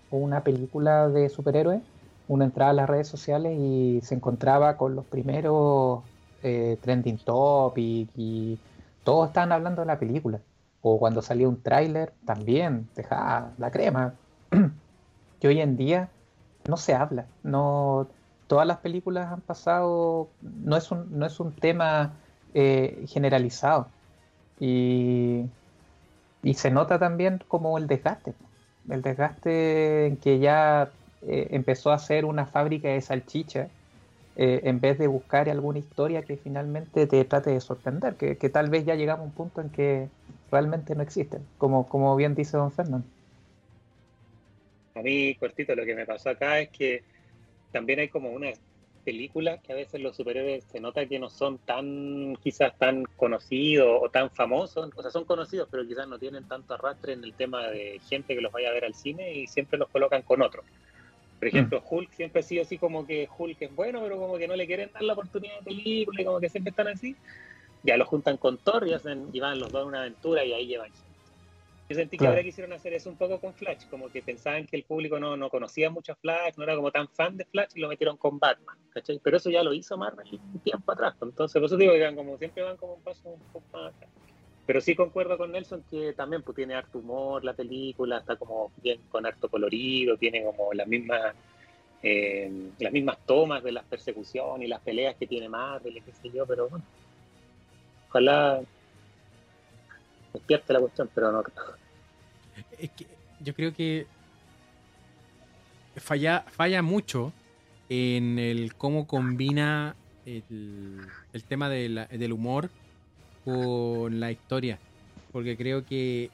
o 0.10 0.18
una 0.18 0.44
película 0.44 1.10
de 1.10 1.30
superhéroes, 1.30 1.84
uno 2.28 2.44
entraba 2.46 2.72
a 2.72 2.74
las 2.74 2.90
redes 2.90 3.08
sociales 3.08 3.54
y 3.60 4.02
se 4.04 4.16
encontraba 4.16 4.78
con 4.78 4.96
los 4.96 5.08
primeros 5.08 6.06
eh, 6.44 6.78
trending 6.82 7.18
topic 7.18 8.10
y 8.16 8.60
todos 9.04 9.30
estaban 9.30 9.52
hablando 9.52 9.82
de 9.82 9.88
la 9.88 10.00
película. 10.00 10.40
O 10.82 11.00
cuando 11.00 11.22
salía 11.22 11.48
un 11.48 11.62
tráiler, 11.62 12.14
también 12.26 12.90
dejaba 12.96 13.52
la 13.58 13.72
crema. 13.72 14.14
que 15.40 15.48
hoy 15.48 15.62
en 15.62 15.78
día 15.78 16.10
no 16.68 16.78
se 16.78 16.94
habla. 16.94 17.26
No, 17.44 18.08
todas 18.48 18.68
las 18.68 18.78
películas 18.78 19.32
han 19.32 19.42
pasado, 19.42 20.30
no 20.42 20.78
es 20.78 20.92
un, 20.92 21.18
no 21.18 21.26
es 21.26 21.40
un 21.40 21.54
tema 21.54 22.14
eh, 22.54 23.06
generalizado. 23.08 23.88
Y, 24.60 25.46
y 26.44 26.54
se 26.54 26.72
nota 26.72 27.00
también 27.00 27.42
como 27.48 27.78
el 27.78 27.88
desgaste. 27.88 28.34
El 28.90 29.02
desgaste 29.02 30.08
en 30.08 30.18
que 30.18 30.40
ya 30.40 30.92
eh, 31.22 31.48
empezó 31.52 31.92
a 31.92 32.00
ser 32.00 32.26
una 32.26 32.46
fábrica 32.46 32.90
de 32.90 33.02
salchicha 33.02 33.70
eh, 34.36 34.62
en 34.64 34.80
vez 34.80 34.98
de 34.98 35.08
buscar 35.08 35.50
alguna 35.50 35.80
historia 35.80 36.24
que 36.24 36.38
finalmente 36.38 37.08
te 37.08 37.24
trate 37.26 37.52
de 37.52 37.62
sorprender, 37.62 38.16
que, 38.16 38.38
que, 38.38 38.50
tal 38.50 38.70
vez 38.70 38.86
ya 38.86 38.96
llegamos 38.96 39.22
a 39.22 39.28
un 39.28 39.34
punto 39.34 39.62
en 39.62 39.70
que 39.70 40.10
realmente 40.52 40.96
no 40.96 41.04
existen, 41.04 41.42
como, 41.58 41.88
como 41.88 42.16
bien 42.16 42.36
dice 42.36 42.58
don 42.58 42.72
Fernando. 42.72 43.06
A 44.96 45.02
mí, 45.02 45.36
cortito, 45.36 45.76
lo 45.76 45.86
que 45.86 45.96
me 45.96 46.06
pasó 46.06 46.30
acá 46.30 46.60
es 46.60 46.70
que 46.70 47.04
también 47.72 48.00
hay 48.00 48.10
como 48.10 48.32
una 48.32 48.50
películas 49.04 49.60
que 49.62 49.74
a 49.74 49.76
veces 49.76 50.02
los 50.02 50.16
superhéroes 50.16 50.64
se 50.66 50.80
nota 50.80 51.06
que 51.06 51.20
no 51.20 51.30
son 51.30 51.58
tan, 51.60 52.36
quizás 52.42 52.78
tan 52.78 53.04
conocidos 53.18 54.00
o 54.02 54.10
tan 54.10 54.30
famosos, 54.32 54.90
o 54.96 55.02
sea, 55.02 55.12
son 55.12 55.26
conocidos, 55.26 55.68
pero 55.70 55.86
quizás 55.86 56.08
no 56.08 56.18
tienen 56.18 56.48
tanto 56.48 56.74
arrastre 56.74 57.14
en 57.14 57.24
el 57.24 57.34
tema 57.34 57.68
de 57.68 58.00
gente 58.08 58.34
que 58.34 58.42
los 58.42 58.52
vaya 58.52 58.70
a 58.70 58.74
ver 58.74 58.86
al 58.86 58.96
cine 58.96 59.34
y 59.34 59.48
siempre 59.48 59.78
los 59.78 59.90
colocan 59.90 60.22
con 60.24 60.42
otros. 60.42 60.66
Por 61.44 61.50
ejemplo, 61.50 61.82
mm. 61.82 61.94
Hulk 61.94 62.12
siempre 62.14 62.40
ha 62.40 62.44
sido 62.44 62.62
así 62.62 62.78
como 62.78 63.06
que 63.06 63.28
Hulk 63.38 63.62
es 63.64 63.76
bueno, 63.76 64.00
pero 64.02 64.18
como 64.18 64.38
que 64.38 64.48
no 64.48 64.56
le 64.56 64.66
quieren 64.66 64.90
dar 64.94 65.04
la 65.04 65.12
oportunidad 65.12 65.58
de 65.60 65.64
película 65.64 66.22
y 66.22 66.24
como 66.24 66.40
que 66.40 66.48
siempre 66.48 66.70
están 66.70 66.88
así. 66.88 67.18
Ya 67.84 67.98
lo 67.98 68.06
juntan 68.06 68.38
con 68.38 68.58
Thor 68.60 68.88
y, 68.88 68.94
hacen, 68.94 69.28
y 69.34 69.42
van 69.42 69.60
los 69.60 69.70
dos 69.70 69.84
a 69.84 69.86
una 69.86 70.00
aventura 70.00 70.46
y 70.46 70.54
ahí 70.54 70.68
llevan. 70.68 70.90
Yo 71.90 71.96
sentí 71.98 72.18
que 72.18 72.28
ahora 72.28 72.42
quisieron 72.44 72.72
hacer 72.72 72.94
eso 72.94 73.10
un 73.10 73.18
poco 73.18 73.42
con 73.42 73.54
Flash, 73.54 73.88
como 73.90 74.08
que 74.08 74.22
pensaban 74.22 74.66
que 74.66 74.78
el 74.78 74.84
público 74.84 75.20
no, 75.20 75.36
no 75.36 75.50
conocía 75.50 75.90
mucho 75.90 76.14
a 76.14 76.16
Flash, 76.16 76.54
no 76.56 76.64
era 76.64 76.78
como 76.78 76.92
tan 76.92 77.10
fan 77.10 77.36
de 77.36 77.44
Flash 77.44 77.72
y 77.76 77.82
lo 77.82 77.90
metieron 77.90 78.16
con 78.16 78.40
Batman, 78.40 78.78
¿cachai? 78.92 79.20
Pero 79.22 79.36
eso 79.36 79.50
ya 79.50 79.64
lo 79.64 79.74
hizo 79.74 79.98
Marvel 79.98 80.26
un 80.32 80.60
tiempo 80.62 80.94
atrás, 80.94 81.14
entonces 81.22 81.60
por 81.60 81.66
eso 81.66 81.76
digo 81.76 81.92
que 81.92 82.16
como 82.16 82.38
siempre 82.38 82.64
van 82.64 82.78
como 82.78 82.94
un 82.94 83.02
paso 83.02 83.32
un 83.32 83.42
poco 83.52 83.66
más 83.74 83.94
atrás. 83.94 84.10
Pero 84.66 84.80
sí 84.80 84.96
concuerdo 84.96 85.38
con 85.38 85.52
Nelson 85.52 85.84
que 85.90 86.14
también 86.14 86.42
pues, 86.42 86.56
tiene 86.56 86.74
harto 86.74 87.00
humor 87.00 87.44
la 87.44 87.54
película, 87.54 88.20
está 88.20 88.36
como 88.38 88.72
bien 88.82 89.02
con 89.10 89.26
harto 89.26 89.50
colorido, 89.50 90.18
tiene 90.18 90.44
como 90.44 90.74
las 90.74 90.88
mismas 90.88 91.36
eh, 92.02 92.52
las 92.80 92.92
mismas 92.92 93.18
tomas 93.26 93.64
de 93.64 93.72
las 93.72 93.86
persecuciones 93.86 94.66
y 94.66 94.70
las 94.70 94.82
peleas 94.82 95.16
que 95.16 95.26
tiene 95.26 95.48
Marvel, 95.48 96.02
qué 96.04 96.12
sé 96.12 96.30
yo, 96.36 96.46
pero 96.46 96.68
bueno, 96.68 96.84
ojalá 98.10 98.62
despierte 100.34 100.74
la 100.74 100.80
cuestión, 100.82 101.10
pero 101.16 101.32
no 101.32 101.44
Es 102.78 102.92
que 102.92 103.08
yo 103.40 103.54
creo 103.54 103.74
que 103.74 104.06
falla, 105.96 106.42
falla 106.42 106.82
mucho 106.82 107.32
en 107.88 108.38
el 108.38 108.76
cómo 108.76 109.08
combina 109.08 109.96
el, 110.26 111.00
el 111.32 111.44
tema 111.44 111.70
de 111.70 112.08
del 112.12 112.34
humor 112.34 112.70
con 113.44 114.20
la 114.20 114.32
historia. 114.32 114.80
Porque 115.32 115.58
creo 115.58 115.86
que 115.86 116.30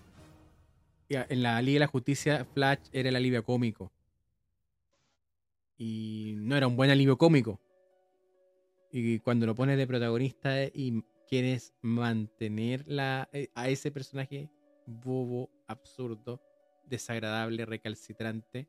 en 1.10 1.43
la 1.43 1.62
Liga 1.62 1.76
de 1.76 1.80
la 1.80 1.88
Justicia 1.88 2.45
Flash 2.54 2.80
era 2.91 3.10
el 3.10 3.15
alivio 3.15 3.43
cómico. 3.43 3.91
Y 5.78 6.34
no 6.38 6.58
era 6.58 6.67
un 6.67 6.76
buen 6.76 6.91
alivio 6.91 7.17
cómico. 7.17 7.60
Y 8.91 9.19
cuando 9.19 9.45
lo 9.45 9.56
pones 9.56 9.78
de 9.78 9.88
protagonista 9.88 10.63
y 10.65 11.04
quieres 11.30 11.74
mantener 11.82 12.84
la, 12.88 13.30
eh, 13.32 13.50
a 13.54 13.69
ese 13.69 13.91
personaje 13.91 14.50
bobo, 14.86 15.50
absurdo, 15.67 16.41
desagradable, 16.86 17.65
recalcitrante. 17.65 18.67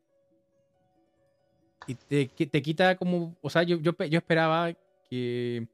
Y 1.86 1.94
te, 1.94 2.26
te 2.26 2.62
quita 2.62 2.96
como, 2.96 3.36
o 3.40 3.50
sea, 3.50 3.62
yo, 3.62 3.78
yo, 3.78 3.96
yo, 3.96 4.18
esperaba 4.18 4.72
que 5.08 5.66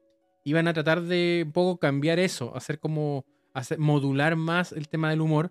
iban 0.46 0.68
a 0.68 0.72
tratar 0.72 1.02
de 1.02 1.42
un 1.44 1.52
poco 1.52 1.78
cambiar 1.78 2.18
eso, 2.20 2.54
hacer 2.56 2.78
como, 2.78 3.24
hacer, 3.52 3.78
modular 3.78 4.36
más 4.36 4.70
el 4.72 4.88
tema 4.88 5.10
del 5.10 5.20
humor, 5.20 5.50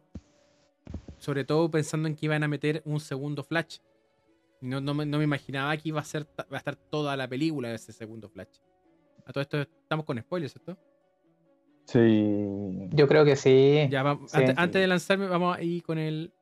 sobre 1.17 1.43
todo 1.43 1.69
pensando 1.69 2.07
en 2.07 2.15
que 2.15 2.25
iban 2.27 2.43
a 2.43 2.47
meter 2.47 2.81
un 2.85 2.99
segundo 3.01 3.43
flash. 3.43 3.79
No, 4.61 4.79
no, 4.79 4.93
me, 4.93 5.05
no 5.05 5.17
me 5.17 5.25
imaginaba 5.25 5.75
que 5.75 5.89
iba 5.89 5.99
a, 5.99 6.03
ser, 6.05 6.25
va 6.39 6.45
a 6.51 6.57
estar 6.57 6.75
toda 6.77 7.17
la 7.17 7.27
película 7.27 7.73
ese 7.73 7.91
segundo 7.91 8.29
flash. 8.29 8.57
A 9.25 9.33
todo 9.33 9.41
esto 9.41 9.59
estamos 9.61 10.05
con 10.05 10.17
spoilers, 10.17 10.53
¿cierto? 10.53 10.77
Sí. 11.85 12.87
Yo 12.91 13.07
creo 13.07 13.25
que 13.25 13.35
sí. 13.35 13.87
Ya, 13.91 14.01
vamos, 14.01 14.31
Sí. 14.31 14.37
antes, 14.37 14.57
antes 14.57 14.81
de 14.81 14.87
lanzarme, 14.87 15.27
vamos 15.27 15.57
ahí 15.57 15.81
con 15.81 15.97
el. 15.97 16.33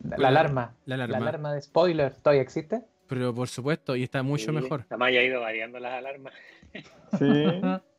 La, 0.00 0.16
con 0.16 0.22
la 0.22 0.28
alarma. 0.28 0.76
La 0.86 0.96
La 0.96 1.04
alarma. 1.04 1.28
alarma 1.28 1.54
de 1.54 1.62
spoiler. 1.62 2.14
¿Todavía 2.16 2.42
existe? 2.42 2.82
Pero 3.06 3.32
por 3.34 3.48
supuesto, 3.48 3.94
y 3.96 4.02
está 4.02 4.22
mucho 4.22 4.46
Sí, 4.46 4.52
mejor. 4.52 4.84
Además 4.88 5.12
ya 5.12 5.20
ha 5.20 5.24
ido 5.24 5.40
variando 5.40 5.78
las 5.78 5.92
alarmas. 5.92 6.32
Sí. 7.18 7.26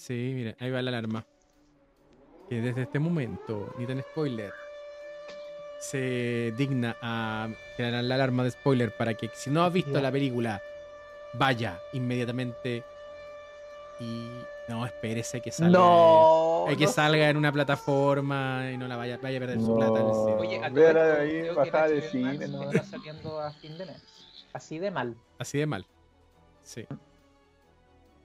Sí, 0.00 0.32
mira, 0.34 0.56
ahí 0.58 0.70
va 0.70 0.80
la 0.80 0.88
alarma. 0.88 1.26
Que 2.48 2.62
desde 2.62 2.82
este 2.84 2.98
momento, 2.98 3.74
ni 3.76 3.86
tan 3.86 4.00
spoiler, 4.00 4.50
se 5.78 6.54
digna 6.56 6.96
a 7.02 7.50
generar 7.76 8.04
la 8.04 8.14
alarma 8.14 8.42
de 8.44 8.50
spoiler 8.50 8.96
para 8.96 9.12
que 9.12 9.28
si 9.34 9.50
no 9.50 9.62
has 9.62 9.70
visto 9.70 10.00
la 10.00 10.10
película, 10.10 10.62
vaya 11.34 11.78
inmediatamente 11.92 12.82
y 14.00 14.30
no, 14.68 14.86
espérese 14.86 15.42
que 15.42 15.52
salga. 15.52 15.78
No. 15.78 16.64
Hay 16.66 16.76
que 16.76 16.86
no. 16.86 16.92
salga 16.92 17.28
en 17.28 17.36
una 17.36 17.52
plataforma 17.52 18.70
y 18.72 18.78
no 18.78 18.88
la 18.88 18.96
vaya, 18.96 19.18
vaya 19.22 19.36
a 19.36 19.40
perder 19.40 19.60
su 19.60 19.76
plata 19.76 20.00
en 20.00 20.06
el 20.06 20.14
cine. 20.14 20.32
Oye, 20.32 20.64
a 20.64 20.68
todo 20.70 20.74
Véala 20.76 21.08
esto, 21.10 21.20
ahí, 21.20 21.40
creo 21.42 21.52
que 21.52 21.70
bajada 21.70 21.88
de 21.88 22.02
cine, 22.08 22.48
¿no? 22.48 22.62
está 22.72 22.84
saliendo 22.84 23.38
a 23.38 23.52
fin 23.52 23.76
de 23.76 23.84
mes. 23.84 24.02
Así 24.54 24.78
de 24.78 24.90
mal. 24.90 25.14
Así 25.38 25.58
de 25.58 25.66
mal. 25.66 25.86
Sí. 26.62 26.86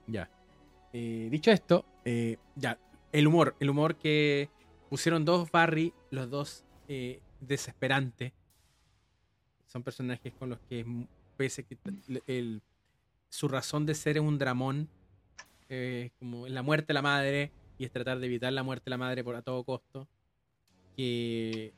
Ya. 0.08 0.30
Eh, 0.98 1.28
dicho 1.30 1.52
esto, 1.52 1.84
eh, 2.06 2.38
ya. 2.56 2.80
El 3.12 3.28
humor. 3.28 3.58
El 3.60 3.70
humor 3.70 3.98
que 3.98 4.50
pusieron 4.90 5.26
dos 5.26 5.52
Barry, 5.52 5.94
los 6.10 6.30
dos 6.30 6.64
eh, 6.88 7.20
desesperantes. 7.42 8.32
Son 9.68 9.84
personajes 9.84 10.34
con 10.36 10.52
los 10.52 10.60
que, 10.70 10.86
pese 11.36 11.66
que 11.66 11.78
su 13.28 13.48
razón 13.50 13.86
de 13.86 13.94
ser 13.94 14.16
es 14.16 14.24
un 14.24 14.38
dramón, 14.38 14.88
como 16.18 16.48
la 16.48 16.62
muerte 16.62 16.88
de 16.88 16.94
la 16.94 17.02
madre, 17.02 17.52
y 17.78 17.84
es 17.84 17.92
tratar 17.92 18.20
de 18.20 18.28
evitar 18.28 18.54
la 18.54 18.64
muerte 18.64 18.86
de 18.86 18.92
la 18.92 18.98
madre 18.98 19.22
por 19.22 19.36
a 19.36 19.42
todo 19.42 19.66
costo. 19.66 20.08
Que 20.96 21.74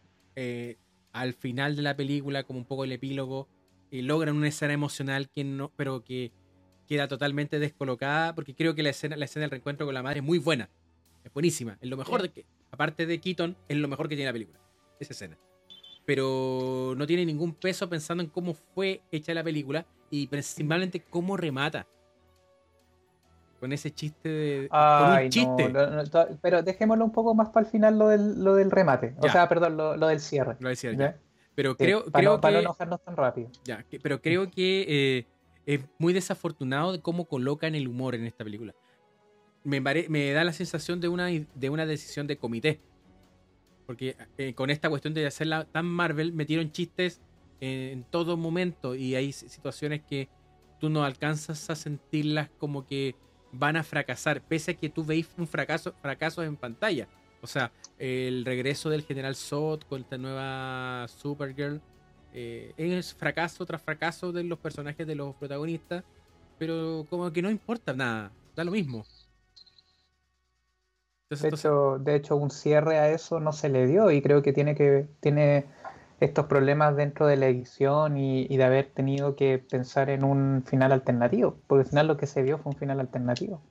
al 1.12 1.34
final 1.34 1.76
de 1.76 1.82
la 1.82 1.96
película, 1.96 2.44
como 2.44 2.60
un 2.60 2.66
poco 2.66 2.84
el 2.84 2.92
epílogo, 2.92 3.48
logran 3.90 4.36
una 4.36 4.50
escena 4.50 4.74
emocional 4.74 5.28
que 5.28 5.44
no, 5.44 5.72
pero 5.76 6.04
que 6.04 6.32
queda 6.88 7.08
totalmente 7.08 7.60
descolocada, 7.60 8.34
porque 8.34 8.56
creo 8.56 8.74
que 8.74 8.82
la 8.84 8.90
escena, 8.90 9.16
la 9.18 9.26
escena 9.26 9.42
del 9.44 9.52
reencuentro 9.52 9.86
con 9.86 9.94
la 9.94 10.02
madre 10.04 10.20
es 10.20 10.26
muy 10.26 10.40
buena, 10.40 10.70
es 11.24 11.32
buenísima, 11.34 11.78
es 11.82 11.90
lo 11.90 11.98
mejor 11.98 12.22
de 12.22 12.30
que, 12.30 12.46
aparte 12.72 13.06
de 13.06 13.20
Keaton, 13.20 13.56
es 13.68 13.78
lo 13.78 13.88
mejor 13.88 14.08
que 14.10 14.16
tiene 14.16 14.30
la 14.30 14.34
película, 14.34 14.60
esa 15.00 15.14
escena. 15.14 15.38
Pero 16.06 16.94
no 16.96 17.06
tiene 17.06 17.26
ningún 17.26 17.54
peso 17.54 17.90
pensando 17.90 18.24
en 18.24 18.30
cómo 18.30 18.54
fue 18.54 19.02
hecha 19.12 19.34
la 19.34 19.44
película 19.44 19.86
y 20.10 20.28
principalmente 20.28 21.02
cómo 21.02 21.36
remata. 21.36 21.86
Con 23.60 23.74
ese 23.74 23.92
chiste 23.92 24.30
de. 24.30 24.68
con 24.70 25.10
un 25.12 25.30
chiste. 25.30 25.70
no, 25.70 25.88
no, 25.88 25.96
no, 25.96 26.04
to- 26.06 26.28
pero 26.42 26.62
dejémoslo 26.62 27.04
un 27.04 27.12
poco 27.12 27.34
más 27.34 27.50
para 27.50 27.66
el 27.66 27.72
final 27.72 27.98
lo 27.98 28.08
del, 28.08 28.42
lo 28.44 28.56
del 28.56 28.70
remate. 28.72 29.16
O 29.20 29.28
sea, 29.30 29.50
perdón, 29.50 29.76
lo, 29.76 29.98
lo 29.98 30.08
del 30.08 30.20
cierre. 30.20 30.56
Lo 30.60 30.72
¿ya? 30.72 30.92
ya. 30.94 31.18
Pero 31.56 31.72
Sí, 31.72 31.78
creo, 31.80 32.06
para, 32.06 32.12
creo 32.22 32.34
no, 32.36 32.42
para 32.42 32.54
no 32.54 32.60
enojarnos 32.62 33.04
tan 33.04 33.18
rápido. 33.18 33.50
Ya, 33.66 33.82
que- 33.84 34.00
pero 34.00 34.22
creo 34.22 34.50
que 34.52 34.86
eh, 34.88 35.26
es 35.68 35.82
muy 36.00 36.14
desafortunado 36.14 36.94
de 36.94 37.02
cómo 37.02 37.26
colocan 37.26 37.76
el 37.76 37.90
humor 37.90 38.16
en 38.16 38.26
esta 38.26 38.46
película. 38.46 38.74
Me, 39.66 39.82
me 39.82 40.32
da 40.32 40.46
la 40.46 40.54
sensación 40.54 41.02
de 41.02 41.10
una, 41.10 41.28
de 41.28 41.70
una 41.70 41.86
decisión 41.86 42.26
de 42.26 42.38
comité. 42.38 42.80
Porque 43.86 44.16
eh, 44.38 44.54
con 44.54 44.70
esta 44.70 44.90
cuestión 44.90 45.14
de 45.14 45.28
hacerla 45.28 45.66
tan 45.66 45.86
Marvel, 45.86 46.32
metieron 46.32 46.72
chistes 46.72 47.22
en, 47.60 48.06
todo 48.06 48.38
momento 48.38 48.96
y 48.96 49.16
hay 49.16 49.34
situaciones 49.34 50.02
que 50.04 50.30
tú 50.80 50.90
no 50.90 51.04
alcanzas 51.04 51.70
a 51.70 51.76
sentirlas 51.76 52.50
como 52.58 52.86
que 52.86 53.16
van 53.52 53.76
a 53.76 53.84
fracasar, 53.84 54.42
pese 54.42 54.72
a 54.72 54.74
que 54.76 54.90
tú 54.90 55.04
veis 55.04 55.28
un 55.38 55.48
fracaso, 55.48 56.44
en 56.44 56.56
pantalla. 56.56 57.10
O 57.42 57.48
sea, 57.48 57.74
el 58.00 58.46
regreso 58.46 58.90
del 58.90 59.04
General 59.04 59.36
Zod 59.36 59.82
con 59.82 60.02
esta 60.02 60.18
nueva 60.18 61.08
Supergirl 61.10 61.82
eh, 62.40 62.72
es 62.78 63.16
fracaso 63.16 63.66
tras 63.66 63.82
fracaso 63.82 64.32
de 64.32 64.44
los 64.44 64.60
personajes 64.60 65.08
de 65.08 65.16
los 65.16 65.34
protagonistas, 65.38 66.04
pero 66.60 67.04
como 67.10 67.34
que 67.34 67.42
no 67.42 67.50
importa 67.50 67.96
nada, 67.96 68.32
da 68.56 68.64
lo 68.64 68.70
mismo. 68.70 69.04
de, 71.32 71.48
hecho, 71.48 71.98
de 71.98 72.16
hecho, 72.16 72.36
un 72.36 72.52
cierre 72.52 73.00
a 73.00 73.10
eso 73.10 73.40
no 73.40 73.54
se 73.54 73.70
le 73.70 73.88
dio 73.88 74.12
y 74.12 74.22
creo 74.22 74.44
que 74.44 74.54
tiene 74.54 74.76
que 74.76 75.08
tiene 75.20 75.66
estos 76.20 76.46
problemas 76.46 76.96
dentro 76.96 77.26
de 77.26 77.38
la 77.38 77.48
edición 77.48 78.18
y, 78.18 78.56
de 78.56 78.64
haber 78.64 78.86
tenido 78.86 79.36
que 79.36 79.58
pensar 79.58 80.12
en 80.12 80.24
un 80.24 80.64
final 80.64 80.92
alternativo, 80.92 81.58
porque 81.66 81.86
al 81.86 81.90
final 81.90 82.06
lo 82.06 82.18
que 82.18 82.28
se 82.28 82.44
vio 82.44 82.60
fue 82.60 82.72
un 82.72 82.78
final 82.78 83.00
alternativo. 83.00 83.64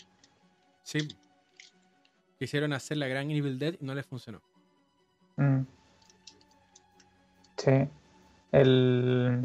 Sí. 0.83 1.07
Quisieron 2.40 2.72
hacer 2.72 2.96
la 2.96 3.07
gran 3.07 3.31
Evil 3.31 3.61
Dead 3.61 3.76
y 3.81 3.85
no 3.85 3.94
les 3.94 4.07
funcionó. 4.07 4.42
Mm. 5.37 5.61
Sí. 7.59 7.88
El... 8.57 9.45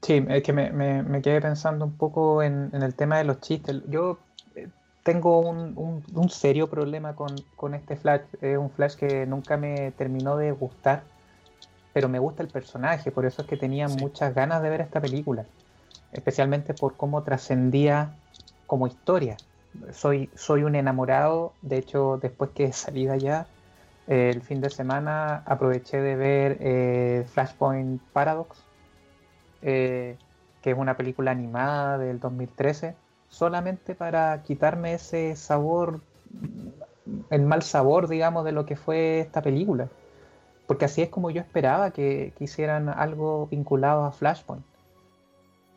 Sí, 0.00 0.24
es 0.26 0.42
que 0.42 0.52
me, 0.54 1.20
quedé 1.20 1.42
pensando 1.42 1.84
un 1.84 1.92
poco 1.98 2.42
en, 2.42 2.70
el 2.72 2.94
tema 2.94 3.18
de 3.18 3.24
los 3.24 3.40
chistes. 3.40 3.82
Yo 3.88 4.18
eh, 4.54 4.68
tengo 5.02 5.40
un, 5.40 6.30
serio 6.30 6.70
problema 6.70 7.14
con, 7.14 7.74
este 7.74 7.96
Flash. 7.96 8.22
Es 8.40 8.56
un 8.56 8.70
Flash 8.70 8.94
que 8.94 9.26
nunca 9.26 9.58
me 9.58 9.90
terminó 9.92 10.38
de 10.38 10.50
gustar, 10.52 11.02
pero 11.92 12.08
me 12.08 12.18
gusta 12.18 12.42
el 12.42 12.48
personaje, 12.48 13.10
por 13.10 13.26
eso 13.26 13.42
es 13.42 13.48
que 13.48 13.58
tenía 13.58 13.86
muchas 13.88 14.34
ganas 14.34 14.62
de 14.62 14.70
ver 14.70 14.80
esta 14.80 15.02
película, 15.02 15.44
especialmente 16.12 16.72
por 16.72 16.96
cómo 16.96 17.22
trascendía 17.22 18.14
como 18.66 18.86
historia. 18.86 19.36
Soy, 19.92 20.30
soy 20.34 20.62
un 20.64 20.74
enamorado, 20.74 21.52
de 21.60 21.76
hecho, 21.76 22.18
después 22.22 22.50
que 22.54 22.72
salí 22.72 23.04
de 23.04 23.12
allá, 23.12 23.46
el 24.10 24.42
fin 24.42 24.60
de 24.60 24.70
semana 24.70 25.44
aproveché 25.46 26.00
de 26.00 26.16
ver 26.16 26.56
eh, 26.58 27.24
Flashpoint 27.28 28.02
Paradox, 28.12 28.60
eh, 29.62 30.16
que 30.60 30.72
es 30.72 30.76
una 30.76 30.96
película 30.96 31.30
animada 31.30 31.96
del 31.96 32.18
2013, 32.18 32.96
solamente 33.28 33.94
para 33.94 34.42
quitarme 34.42 34.94
ese 34.94 35.36
sabor, 35.36 36.00
el 37.30 37.42
mal 37.42 37.62
sabor, 37.62 38.08
digamos, 38.08 38.44
de 38.44 38.50
lo 38.50 38.66
que 38.66 38.74
fue 38.74 39.20
esta 39.20 39.42
película. 39.42 39.88
Porque 40.66 40.86
así 40.86 41.02
es 41.02 41.08
como 41.08 41.30
yo 41.30 41.40
esperaba 41.40 41.92
que, 41.92 42.32
hicieran 42.40 42.88
algo 42.88 43.46
vinculado 43.46 44.04
a 44.04 44.10
Flashpoint. 44.10 44.64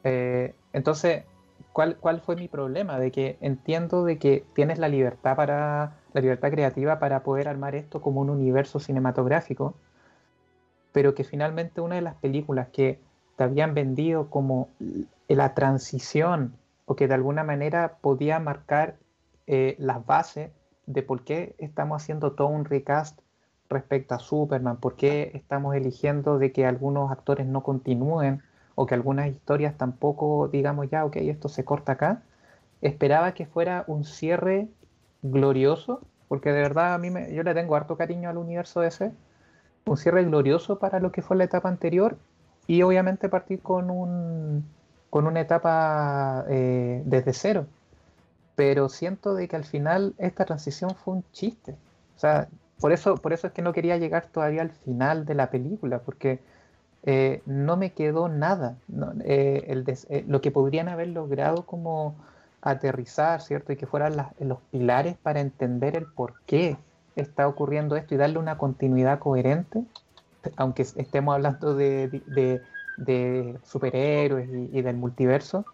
Eh, 0.04 0.56
entonces, 0.74 1.26
¿cuál, 1.74 1.98
¿cuál 1.98 2.22
fue 2.22 2.36
mi 2.36 2.48
problema? 2.48 3.00
De 3.00 3.12
que 3.12 3.38
entiendo 3.42 4.06
de 4.06 4.18
que 4.18 4.46
tienes 4.54 4.80
la 4.80 4.88
libertad 4.88 5.36
para 5.36 5.98
la 6.14 6.22
libertad 6.22 6.52
creativa 6.52 7.00
para 7.00 7.24
poder 7.24 7.48
armar 7.48 7.76
esto 7.76 8.02
como 8.02 8.22
un 8.22 8.30
universo 8.30 8.80
cinematográfico, 8.80 9.74
pero 10.92 11.16
que 11.16 11.24
finalmente 11.24 11.82
una 11.82 11.96
de 11.96 12.02
las 12.02 12.16
películas 12.16 12.70
que 12.70 13.00
te 13.36 13.44
habían 13.44 13.74
vendido 13.74 14.30
como 14.30 14.70
la 15.28 15.56
transición 15.56 16.56
o 16.86 16.96
que 16.96 17.08
de 17.08 17.16
alguna 17.16 17.44
manera 17.44 17.98
podía 18.00 18.40
marcar 18.40 18.98
eh, 19.48 19.76
las 19.80 20.06
bases 20.06 20.52
de 20.86 21.02
por 21.02 21.24
qué 21.24 21.56
estamos 21.58 22.02
haciendo 22.02 22.34
todo 22.34 22.48
un 22.48 22.66
recast 22.66 23.20
respecto 23.70 24.14
a 24.14 24.20
Superman, 24.20 24.78
por 24.78 24.96
qué 24.96 25.32
estamos 25.34 25.76
eligiendo 25.76 26.38
de 26.38 26.52
que 26.52 26.66
algunos 26.66 27.12
actores 27.12 27.48
no 27.48 27.64
continúen 27.64 28.44
o 28.76 28.86
que 28.86 28.96
algunas 28.96 29.28
historias 29.28 29.78
tampoco 29.78 30.48
digamos 30.48 30.90
ya, 30.90 31.06
ok, 31.06 31.18
esto 31.18 31.50
se 31.50 31.64
corta 31.66 31.94
acá. 31.94 32.24
Esperaba 32.82 33.34
que 33.34 33.46
fuera 33.46 33.84
un 33.88 34.04
cierre 34.04 34.68
glorioso, 35.22 36.02
porque 36.28 36.52
de 36.52 36.62
verdad 36.62 36.94
a 36.94 36.98
mí 36.98 37.10
yo 37.34 37.44
le 37.44 37.54
tengo 37.54 37.76
harto 37.76 37.98
cariño 37.98 38.30
al 38.30 38.38
universo 38.38 38.84
ese, 38.84 39.12
un 39.86 39.98
cierre 39.98 40.24
glorioso 40.26 40.80
para 40.80 41.00
lo 41.00 41.12
que 41.12 41.22
fue 41.22 41.38
la 41.38 41.46
etapa 41.46 41.70
anterior 41.70 42.18
y 42.68 42.82
obviamente 42.84 43.30
partir 43.30 43.62
con 43.62 43.90
un 43.90 44.66
con 45.10 45.28
una 45.28 45.42
etapa 45.42 46.44
eh, 46.50 47.04
desde 47.06 47.34
cero. 47.34 47.68
Pero 48.56 48.90
siento 48.90 49.36
de 49.36 49.48
que 49.48 49.56
al 49.56 49.64
final 49.64 50.16
esta 50.18 50.44
transición 50.46 50.96
fue 50.96 51.16
un 51.16 51.24
chiste. 51.32 51.76
O 52.16 52.20
sea, 52.20 52.48
por 52.80 52.92
eso, 52.92 53.18
por 53.18 53.32
eso 53.32 53.46
es 53.46 53.54
que 53.54 53.62
no 53.62 53.74
quería 53.74 53.98
llegar 53.98 54.26
todavía 54.28 54.64
al 54.64 54.72
final 54.72 55.26
de 55.26 55.36
la 55.36 55.52
película, 55.52 56.00
porque 56.00 56.40
eh, 57.04 57.42
no 57.46 57.78
me 57.78 57.92
quedó 57.92 58.30
nada. 58.30 58.78
Eh, 59.24 59.66
el 59.68 59.86
lo 60.28 60.42
que 60.42 60.52
podrían 60.52 60.90
haber 60.90 61.10
logrado 61.10 61.66
como 61.66 62.16
aterrizar, 62.62 63.42
¿cierto? 63.42 63.74
Y 63.74 63.76
que 63.76 63.86
fueran 63.86 64.16
los 64.40 64.60
pilares 64.72 65.18
para 65.22 65.42
entender 65.42 65.98
el 65.98 66.06
por 66.06 66.34
qué 66.46 66.78
está 67.16 67.48
ocurriendo 67.48 67.96
esto 67.96 68.16
y 68.16 68.18
darle 68.18 68.40
una 68.40 68.58
continuidad 68.58 69.20
coherente, 69.20 69.84
aunque 70.56 70.82
estemos 70.84 71.36
hablando 71.36 71.76
de, 71.76 72.62
superhéroes 73.64 74.50
y, 74.72 74.82
del 74.82 74.96
multiverso, 74.96 75.66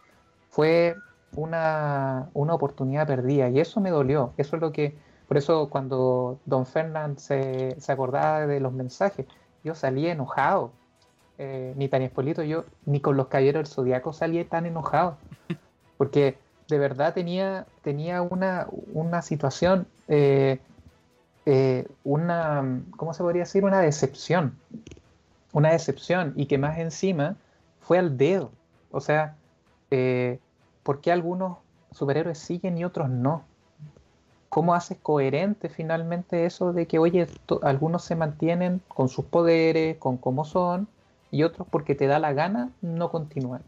fue 0.49 0.95
una, 1.35 2.29
oportunidad 2.33 3.07
perdida 3.07 3.49
y 3.49 3.59
eso 3.59 3.79
me 3.79 3.91
dolió. 3.91 4.33
Eso 4.37 4.55
es 4.55 4.61
lo 4.61 4.71
que, 4.71 4.97
por 5.27 5.37
eso 5.37 5.69
cuando 5.69 6.39
Don 6.45 6.65
Fernand 6.65 7.17
se, 7.17 7.77
acordaba 7.87 8.47
de 8.47 8.59
los 8.59 8.73
mensajes, 8.73 9.25
yo 9.63 9.75
salí 9.75 10.07
enojado. 10.07 10.71
Eh, 11.41 11.73
ni 11.77 11.87
tan 11.87 12.01
espolito 12.01 12.43
yo, 12.43 12.65
ni 12.85 12.99
con 12.99 13.15
los 13.15 13.27
caballeros 13.27 13.63
del 13.63 13.73
zodiaco 13.73 14.11
salí 14.11 14.43
tan 14.43 14.65
enojado. 14.65 15.15
Porque 15.97 16.37
de 16.67 16.77
verdad 16.77 17.13
tenía, 17.13 17.65
tenía 17.81 18.21
una, 18.21 18.67
una 18.91 19.21
situación, 19.21 19.87
eh, 20.09 20.59
eh, 21.45 21.87
una, 22.03 22.81
¿cómo 22.97 23.13
se 23.13 23.23
podría 23.23 23.43
decir? 23.43 23.63
Una 23.63 23.79
decepción. 23.79 24.59
Una 25.53 25.71
decepción 25.71 26.33
y 26.35 26.45
que 26.47 26.57
más 26.57 26.77
encima 26.77 27.37
fue 27.79 27.97
al 27.99 28.17
dedo. 28.17 28.51
O 28.91 28.99
sea, 28.99 29.37
¿por 30.83 30.99
qué 30.99 31.13
algunos 31.13 31.59
superhéroes 31.93 32.37
siguen 32.37 32.77
y 32.77 32.83
otros 32.83 33.09
no? 33.09 33.45
¿Cómo 34.49 34.73
haces 34.73 34.97
coherente 35.01 35.69
finalmente 35.69 36.45
eso 36.45 36.73
de 36.73 36.85
que, 36.85 36.99
oye, 36.99 37.27
algunos 37.61 38.03
se 38.03 38.17
mantienen 38.17 38.81
con 38.89 39.07
sus 39.07 39.23
poderes, 39.23 39.95
con 39.97 40.17
cómo 40.17 40.43
son, 40.43 40.87
y 41.31 41.43
otros 41.43 41.67
porque 41.69 41.95
te 41.95 42.07
da 42.07 42.19
la 42.19 42.33
gana 42.33 42.69
no 42.81 43.09
continúan? 43.09 43.61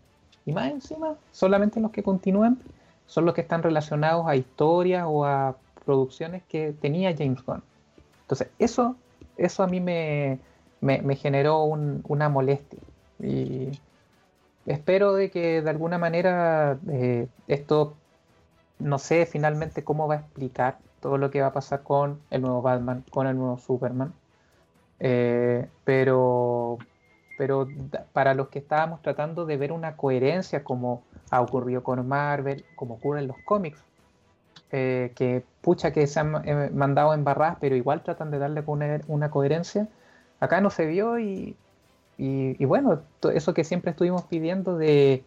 Y 0.45 0.53
más 0.53 0.71
encima, 0.71 1.15
solamente 1.31 1.79
los 1.79 1.91
que 1.91 2.03
continúan 2.03 2.59
son 3.05 3.25
los 3.25 3.35
que 3.35 3.41
están 3.41 3.61
relacionados 3.61 4.25
a 4.27 4.35
historias 4.35 5.05
o 5.07 5.25
a 5.25 5.55
producciones 5.85 6.43
que 6.47 6.73
tenía 6.73 7.15
James 7.15 7.43
Gunn. 7.43 7.61
Entonces, 8.21 8.49
eso, 8.59 8.95
eso 9.37 9.63
a 9.63 9.67
mí 9.67 9.81
me, 9.81 10.39
generó 11.17 11.63
una 11.63 12.29
molestia. 12.29 12.79
Y 13.19 13.77
espero 14.65 15.13
de 15.13 15.29
que 15.29 15.61
de 15.61 15.69
alguna 15.69 15.97
manera 15.97 16.79
eh, 16.89 17.27
esto, 17.47 17.95
no 18.79 18.97
sé 18.97 19.25
finalmente 19.25 19.83
cómo 19.83 20.07
va 20.07 20.15
a 20.15 20.17
explicar 20.19 20.79
todo 21.01 21.17
lo 21.17 21.31
que 21.31 21.41
va 21.41 21.47
a 21.47 21.53
pasar 21.53 21.83
con 21.83 22.21
el 22.29 22.41
nuevo 22.41 22.61
Batman, 22.61 23.03
con 23.11 23.27
el 23.27 23.35
nuevo 23.35 23.57
Superman. 23.57 24.13
Eh, 24.99 25.67
pero, 25.83 26.77
pero 27.37 27.67
para 28.13 28.33
los 28.33 28.49
que 28.49 28.59
estábamos 28.59 29.01
tratando 29.01 29.45
de 29.45 29.57
ver 29.57 29.71
una 29.71 29.95
coherencia 29.95 30.63
como 30.63 31.03
ha 31.29 31.41
ocurrido 31.41 31.83
con 31.83 32.07
Marvel, 32.07 32.65
como 32.75 32.95
ocurre 32.95 33.19
en 33.19 33.27
los 33.27 33.37
cómics, 33.45 33.83
eh, 34.73 35.11
que 35.15 35.43
pucha 35.61 35.91
que 35.91 36.07
se 36.07 36.19
han 36.19 36.47
eh, 36.47 36.69
mandado 36.73 37.13
en 37.13 37.23
barras, 37.23 37.57
pero 37.59 37.75
igual 37.75 38.03
tratan 38.03 38.31
de 38.31 38.39
darle 38.39 38.63
una, 39.07 39.29
coherencia. 39.29 39.87
Acá 40.39 40.61
no 40.61 40.69
se 40.69 40.85
vio 40.85 41.19
y, 41.19 41.55
bueno, 42.59 43.01
eso 43.33 43.53
que 43.53 43.63
siempre 43.63 43.91
estuvimos 43.91 44.23
pidiendo 44.23 44.77
de, 44.77 45.23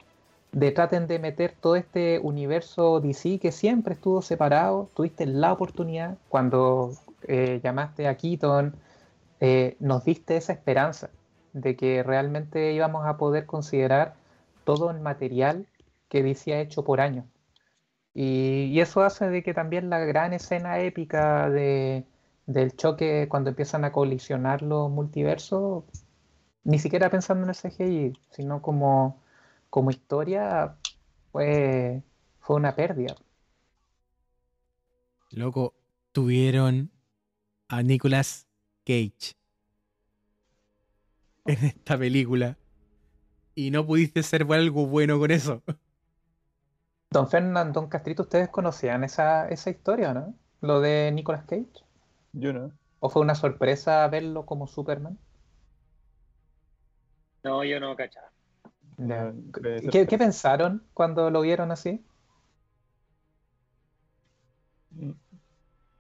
traten 0.75 1.07
de 1.07 1.19
meter 1.19 1.55
todo 1.61 1.77
este 1.77 2.21
universo 2.21 3.01
DC 3.01 3.39
que 3.39 3.53
siempre 3.53 3.95
estuvo 3.95 4.23
separado, 4.23 4.89
tuviste 4.95 5.27
la 5.27 5.53
oportunidad 5.53 6.17
cuando 6.29 6.93
eh, 7.29 7.61
llamaste 7.63 8.09
a 8.09 8.17
Keaton, 8.17 8.75
nos 9.79 10.05
diste 10.05 10.37
esa 10.39 10.55
esperanza 10.55 11.11
de 11.55 11.77
que 11.77 12.03
realmente 12.03 12.73
íbamos 12.73 13.07
a 13.07 13.17
poder 13.17 13.47
considerar 13.47 14.17
todo 14.65 14.91
el 14.91 15.01
material 15.01 15.67
que 16.09 16.23
DC 16.23 16.53
ha 16.53 16.61
hecho 16.61 16.85
por 16.85 17.01
años. 17.01 17.25
Y, 18.13 18.79
eso 18.81 19.03
hace 19.03 19.29
de 19.31 19.43
que 19.43 19.55
también 19.55 19.91
la 19.91 20.01
gran 20.01 20.33
escena 20.33 20.81
épica 20.81 21.49
de, 21.51 22.05
del 22.47 22.77
choque 22.77 23.29
cuando 23.29 23.51
empiezan 23.51 23.85
a 23.85 23.93
colisionar 23.93 24.63
los 24.63 24.91
multiversos, 24.91 25.85
ni 26.65 26.79
siquiera 26.79 27.11
pensando 27.11 27.45
en 27.45 27.51
el 27.51 27.57
CGI, 27.57 28.13
sino 28.31 28.63
como, 28.63 29.23
como 29.71 29.91
historia, 29.91 30.77
fue, 31.33 32.03
fue 32.41 32.57
una 32.57 32.75
pérdida. 32.77 33.15
Loco, 35.31 35.75
tuvieron 36.13 36.91
a 37.69 37.83
Nicolas 37.83 38.47
Cage 38.85 39.35
en 41.47 41.65
esta 41.65 41.99
película 41.99 42.57
y 43.55 43.71
no 43.71 43.87
pudiste 43.87 44.23
ser 44.23 44.47
algo 44.51 44.87
bueno 44.87 45.19
con 45.19 45.31
eso. 45.31 45.63
Don 47.11 47.29
Fernando, 47.29 47.81
Don 47.81 47.89
Castrito, 47.89 48.23
¿ustedes 48.23 48.49
conocían 48.49 49.05
esa, 49.05 49.49
esa 49.49 49.71
historia, 49.71 50.13
no? 50.13 50.35
Lo 50.61 50.81
de 50.81 51.13
Nicolas 51.13 51.45
Cage. 51.45 51.85
Yo 52.33 52.53
no. 52.53 52.73
¿O 52.99 53.09
fue 53.09 53.23
una 53.23 53.35
sorpresa 53.35 54.09
verlo 54.09 54.47
como 54.47 54.67
Superman? 54.67 55.19
No, 57.45 57.63
yo 57.63 57.79
no 57.79 57.95
cachaba. 57.95 58.33
¿Qué, 59.93 60.07
¿Qué, 60.07 60.19
pensaron 60.19 60.85
cuando 60.95 61.31
lo 61.31 61.43
vieron 61.43 61.71
así? 61.71 62.05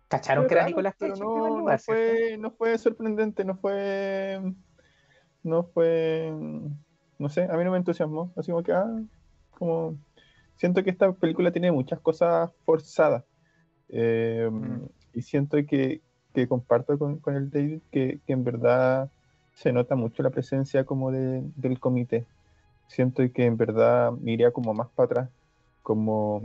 ¿Cacharon 0.08 0.46
que 0.46 0.54
era 0.54 0.66
Nicolás 0.66 0.94
Cage? 0.98 1.20
No, 1.20 1.60
no, 1.60 1.78
fue, 1.78 2.36
no 2.38 2.50
fue 2.52 2.78
sorprendente, 2.78 3.44
no 3.44 3.56
fue. 3.56 4.40
No 5.44 5.62
fue. 5.62 6.32
No 7.18 7.28
sé, 7.28 7.44
a 7.44 7.56
mí 7.56 7.64
no 7.64 7.70
me 7.70 7.76
entusiasmó. 7.76 8.32
Así 8.34 8.50
como 8.50 8.64
que, 8.64 8.72
ah, 8.72 9.00
como. 9.56 9.96
Siento 10.56 10.82
que 10.82 10.90
esta 10.90 11.12
película 11.12 11.52
tiene 11.52 11.70
muchas 11.70 12.00
cosas 12.00 12.50
forzadas. 12.64 13.24
Eh, 13.90 14.48
mm. 14.50 14.86
Y 15.12 15.22
siento 15.22 15.56
que, 15.68 16.00
que 16.32 16.48
comparto 16.48 16.98
con, 16.98 17.18
con, 17.18 17.36
el 17.36 17.50
David 17.50 17.80
que, 17.92 18.20
que, 18.26 18.32
en 18.32 18.44
verdad 18.44 19.10
se 19.52 19.72
nota 19.72 19.94
mucho 19.94 20.22
la 20.22 20.30
presencia 20.30 20.84
como 20.84 21.12
de, 21.12 21.42
del 21.56 21.78
comité. 21.78 22.26
Siento 22.88 23.22
que 23.32 23.44
en 23.46 23.56
verdad 23.56 24.12
iría 24.24 24.50
como 24.50 24.74
más 24.74 24.88
para 24.88 25.06
atrás, 25.06 25.30
como 25.82 26.42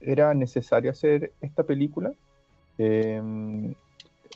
era 0.00 0.32
necesario 0.34 0.90
hacer 0.90 1.32
esta 1.40 1.64
película. 1.64 2.12
Eh, 2.78 3.74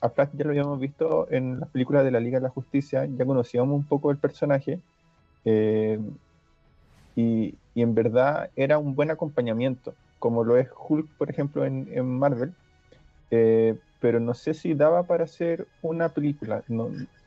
a 0.04 0.10
Flash 0.10 0.28
ya 0.34 0.44
lo 0.44 0.50
habíamos 0.50 0.78
visto 0.78 1.26
en 1.30 1.60
las 1.60 1.70
películas 1.70 2.04
de 2.04 2.10
la 2.10 2.20
Liga 2.20 2.38
de 2.38 2.42
la 2.42 2.50
Justicia, 2.50 3.06
ya 3.06 3.24
conocíamos 3.24 3.74
un 3.74 3.84
poco 3.84 4.10
el 4.10 4.18
personaje. 4.18 4.78
Eh, 5.46 5.98
y, 7.16 7.54
en 7.74 7.94
verdad 7.94 8.50
era 8.54 8.78
un 8.78 8.94
buen 8.94 9.10
acompañamiento, 9.10 9.94
como 10.18 10.44
lo 10.44 10.58
es 10.58 10.68
Hulk, 10.76 11.08
por 11.16 11.30
ejemplo, 11.30 11.64
en, 11.64 12.06
Marvel. 12.06 12.52
Eh, 13.30 13.78
pero 13.98 14.20
no 14.20 14.34
sé 14.34 14.52
si 14.52 14.74
daba 14.74 15.04
para 15.04 15.24
hacer 15.24 15.66
una 15.80 16.10
película. 16.10 16.62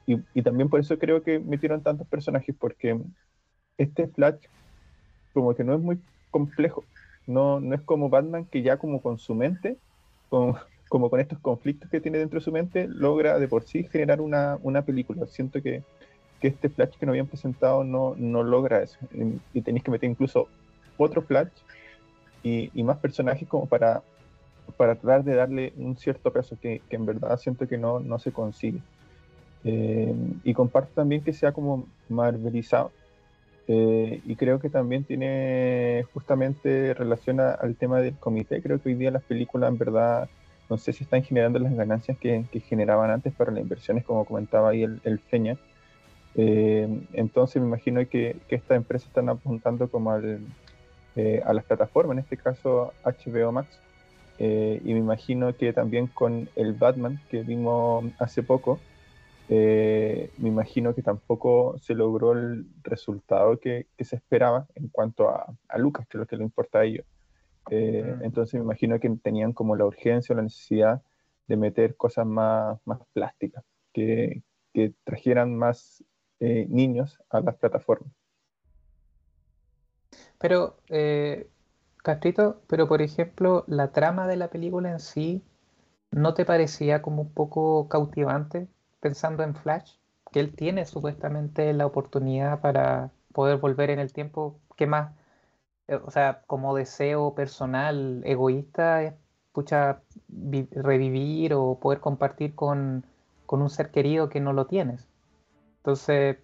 Y, 0.06 0.22
y, 0.36 0.42
también 0.44 0.70
por 0.70 0.80
eso 0.80 1.00
creo 1.00 1.24
que 1.24 1.40
metieron 1.40 1.82
tantos 1.82 2.08
personajes, 2.08 2.56
porque 2.58 3.02
este 3.80 4.08
Flash 4.08 4.46
como 5.34 5.56
que 5.56 5.63
no 5.63 5.74
es 5.74 5.80
muy 5.80 6.00
complejo. 6.30 6.84
No, 7.26 7.60
no 7.60 7.74
es 7.74 7.82
como 7.82 8.10
Batman 8.10 8.46
que 8.46 8.62
ya 8.62 8.78
como 8.78 9.02
con 9.02 9.18
su 9.18 9.34
mente, 9.34 9.78
con, 10.30 10.56
como 10.89 11.10
con 11.10 11.19
estos 11.19 11.39
conflictos 11.39 11.89
que 11.89 12.02
tiene 12.02 12.17
dentro 12.17 12.39
de 12.39 12.45
su 12.45 12.52
mente, 12.52 12.88
logra 12.88 13.39
de 13.39 13.47
por 13.47 13.63
sí 13.63 13.84
generar 13.84 14.21
una, 14.21 14.58
una 14.63 14.84
película. 14.84 15.26
Siento 15.28 15.62
que, 15.62 15.84
que, 16.39 16.47
este 16.47 16.69
Flash 16.69 16.95
que 16.97 17.06
nos 17.06 17.13
habían 17.13 17.28
presentado 17.28 17.84
no, 17.84 18.15
no 18.17 18.43
logra 18.43 18.84
eso. 18.84 18.97
Y, 19.54 19.62
tenéis 19.62 19.84
que 19.84 19.91
meter 19.91 20.10
incluso 20.10 20.47
otro 20.97 21.21
Flash 21.21 21.50
y, 22.43 22.71
y, 22.73 22.84
más 22.84 22.97
personajes 22.97 23.47
como 23.47 23.65
para, 23.65 24.02
para 24.78 24.95
tratar 24.95 25.23
de 25.23 25.36
darle 25.36 25.73
un 25.78 25.97
cierto 25.97 26.32
peso 26.32 26.58
que, 26.62 26.82
que 26.89 26.95
en 26.95 27.06
verdad 27.06 27.38
siento 27.38 27.67
que 27.67 27.78
no, 27.78 28.00
no 28.00 28.19
se 28.19 28.32
consigue. 28.32 28.80
Eh, 29.63 30.13
y 30.43 30.54
comparto 30.54 30.91
también 30.93 31.21
que 31.21 31.34
sea 31.34 31.52
como 31.52 31.88
marvelizado. 32.10 32.91
Eh, 33.67 34.21
y 34.26 34.36
creo 34.38 34.60
que 34.60 34.69
también 34.69 35.04
tiene 35.04 36.06
justamente 36.13 36.93
relación 36.93 37.39
al 37.41 37.76
tema 37.76 38.00
del 38.00 38.15
comité. 38.15 38.62
Creo 38.62 38.82
que 38.82 38.89
hoy 38.89 38.95
día 38.95 39.12
las 39.12 39.23
películas 39.23 39.69
en 39.69 39.78
verdad 39.78 40.30
no 40.70 40.78
sé 40.78 40.94
si 40.94 41.04
están 41.04 41.24
generando 41.24 41.60
las 41.60 41.74
ganancias 41.74 42.18
que, 42.18 42.44
generaban 42.68 43.12
antes 43.12 43.34
para 43.34 43.52
las 43.52 43.62
inversiones, 43.62 44.04
como 44.04 44.26
comentaba 44.26 44.70
ahí 44.70 44.84
el, 44.84 45.20
Feña. 45.20 45.58
Eh, 46.36 46.88
entonces 47.14 47.62
me 47.62 47.68
imagino 47.68 48.08
que, 48.08 48.38
estas 48.50 48.78
empresas 48.78 49.08
están 49.08 49.30
apuntando 49.30 49.90
como 49.90 50.12
al, 50.12 50.40
eh, 51.16 51.42
a 51.46 51.54
las 51.54 51.64
plataformas, 51.64 52.18
en 52.18 52.24
este 52.24 52.38
caso 52.38 52.94
HBO 53.04 53.52
Max. 53.52 53.80
Eh, 54.40 54.82
y 54.84 54.94
me 54.94 55.00
imagino 55.00 55.56
que 55.56 55.74
también 55.74 56.08
con 56.08 56.50
el 56.56 56.74
Batman 56.74 57.20
que 57.30 57.42
vimos 57.42 58.06
hace 58.20 58.44
poco, 58.44 58.80
me 59.50 60.50
imagino 60.50 60.94
que 60.94 61.02
tampoco 61.02 61.78
se 61.80 61.96
logró 61.96 62.34
el 62.34 62.66
resultado 62.84 63.58
que, 63.60 63.88
que 63.98 64.04
se 64.04 64.18
esperaba 64.18 64.68
en 64.76 64.90
cuanto 64.90 65.30
a, 65.30 65.56
a, 65.70 65.78
Lucas, 65.78 66.06
que 66.08 66.18
es 66.18 66.20
lo 66.20 66.28
que 66.28 66.36
le 66.36 66.44
importa 66.44 66.80
a 66.80 66.84
ellos. 66.84 67.06
Eh, 67.70 68.16
mm. 68.20 68.24
Entonces 68.24 68.56
me 68.56 68.66
imagino 68.66 69.00
que 69.00 69.10
tenían 69.22 69.54
como 69.54 69.76
la 69.76 69.86
urgencia 69.86 70.34
o 70.34 70.38
la 70.38 70.44
necesidad 70.44 71.02
de 71.48 71.58
meter 71.58 71.96
cosas 71.96 72.26
más, 72.26 72.80
más 72.86 73.00
plásticas, 73.14 73.64
que, 73.94 74.44
que 74.74 74.94
trajeran 75.04 75.56
más 75.56 76.04
eh, 76.40 76.68
niños 76.70 77.20
a 77.30 77.40
las 77.42 77.56
plataformas. 77.56 78.12
Pero, 80.38 80.78
eh, 80.90 81.50
Castrito, 82.04 82.62
pero 82.68 82.88
por 82.88 83.02
ejemplo, 83.02 83.64
la 83.68 83.92
trama 83.92 84.28
de 84.28 84.38
la 84.38 84.50
película 84.50 84.92
en 84.92 85.00
sí, 85.00 85.44
¿no 86.12 86.34
te 86.34 86.46
parecía 86.46 87.02
como 87.02 87.24
un 87.24 87.34
poco 87.34 87.90
cautivante? 87.90 88.68
pensando 89.00 89.44
en 89.44 89.56
Flash, 89.56 89.94
que 90.32 90.40
él 90.40 90.54
tiene 90.56 90.86
supuestamente 90.86 91.72
la 91.74 91.86
oportunidad 91.86 92.62
para 92.62 93.12
poder 93.34 93.58
volver 93.58 93.90
en 93.90 94.00
el 94.00 94.12
tiempo, 94.14 94.60
¿qué 94.76 94.88
más? 94.88 95.14
Eh, 95.88 95.95
o 95.95 96.12
sea, 96.12 96.43
como 96.47 96.76
deseo 96.76 97.34
personal, 97.34 98.21
egoísta, 98.26 99.04
es 99.04 99.13
pucha, 99.52 100.02
revivir 100.71 101.54
o 101.54 101.80
poder 101.80 102.00
compartir 102.00 102.54
con, 102.54 103.06
con, 103.45 103.62
un 103.62 103.69
ser 103.69 103.89
querido 103.89 104.30
que 104.30 104.39
no 104.39 104.54
lo 104.54 104.67
tienes. 104.67 105.08
Entonces, 105.78 106.38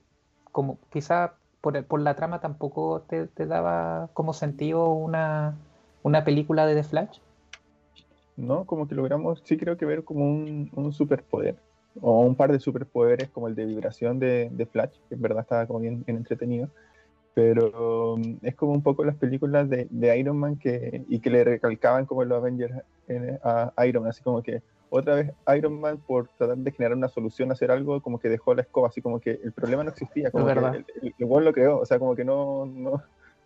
como 0.51 0.79
quizá 0.91 1.35
por, 1.61 1.83
por 1.85 2.01
la 2.01 2.15
trama 2.15 2.41
tampoco 2.41 3.01
te, 3.07 3.27
te, 3.27 3.45
daba 3.45 4.09
como 4.13 4.33
sentido 4.33 4.91
una, 4.93 5.57
una 6.01 6.23
película 6.23 6.65
de 6.65 6.75
The 6.75 6.83
Flash. 6.83 7.19
No, 8.35 8.65
como 8.65 8.87
que 8.87 8.95
logramos, 8.95 9.43
sí 9.45 9.57
creo 9.57 9.77
que 9.77 9.85
ver 9.85 10.03
como 10.03 10.25
un, 10.25 10.71
un 10.73 10.91
superpoder 10.91 11.59
o 12.01 12.21
un 12.21 12.35
par 12.35 12.51
de 12.51 12.59
superpoderes 12.59 13.29
como 13.29 13.47
el 13.47 13.53
de 13.53 13.65
vibración 13.65 14.17
de, 14.17 14.49
de 14.51 14.65
Flash, 14.65 14.97
que 15.07 15.15
en 15.15 15.21
verdad 15.21 15.41
estaba 15.41 15.67
como 15.67 15.79
bien, 15.79 16.03
bien 16.03 16.17
entretenido, 16.17 16.69
pero 17.33 18.13
um, 18.13 18.37
es 18.41 18.55
como 18.55 18.73
un 18.73 18.83
poco 18.83 19.03
las 19.03 19.15
películas 19.15 19.69
de, 19.69 19.87
de, 19.89 20.17
Iron 20.17 20.37
Man 20.37 20.57
que, 20.57 21.03
y 21.07 21.19
que 21.19 21.29
le 21.29 21.43
recalcaban 21.43 22.05
como 22.05 22.23
los 22.23 22.37
Avengers 22.37 22.73
en, 23.07 23.39
a 23.43 23.73
Iron 23.85 24.03
Man, 24.03 24.11
así 24.11 24.21
como 24.23 24.43
que 24.43 24.61
otra 24.89 25.15
vez 25.15 25.31
Iron 25.55 25.79
Man 25.79 25.97
por 26.05 26.27
tratar 26.37 26.57
de 26.57 26.71
generar 26.71 26.95
una 26.95 27.07
solución, 27.07 27.51
hacer 27.51 27.71
algo, 27.71 28.01
como 28.01 28.19
que 28.19 28.29
dejó 28.29 28.53
la 28.53 28.61
escoba, 28.61 28.89
así 28.89 29.01
como 29.01 29.19
que 29.19 29.39
el 29.43 29.51
problema 29.51 29.83
no 29.83 29.89
existía, 29.89 30.29
como 30.29 30.45
que 30.45 30.51
el, 30.51 30.85
el, 31.01 31.15
el, 31.17 31.45
lo 31.45 31.53
creó, 31.53 31.79
o 31.79 31.85
sea, 31.85 31.97
como 31.97 32.15
que 32.15 32.23
no, 32.23 32.67
no, 32.67 33.01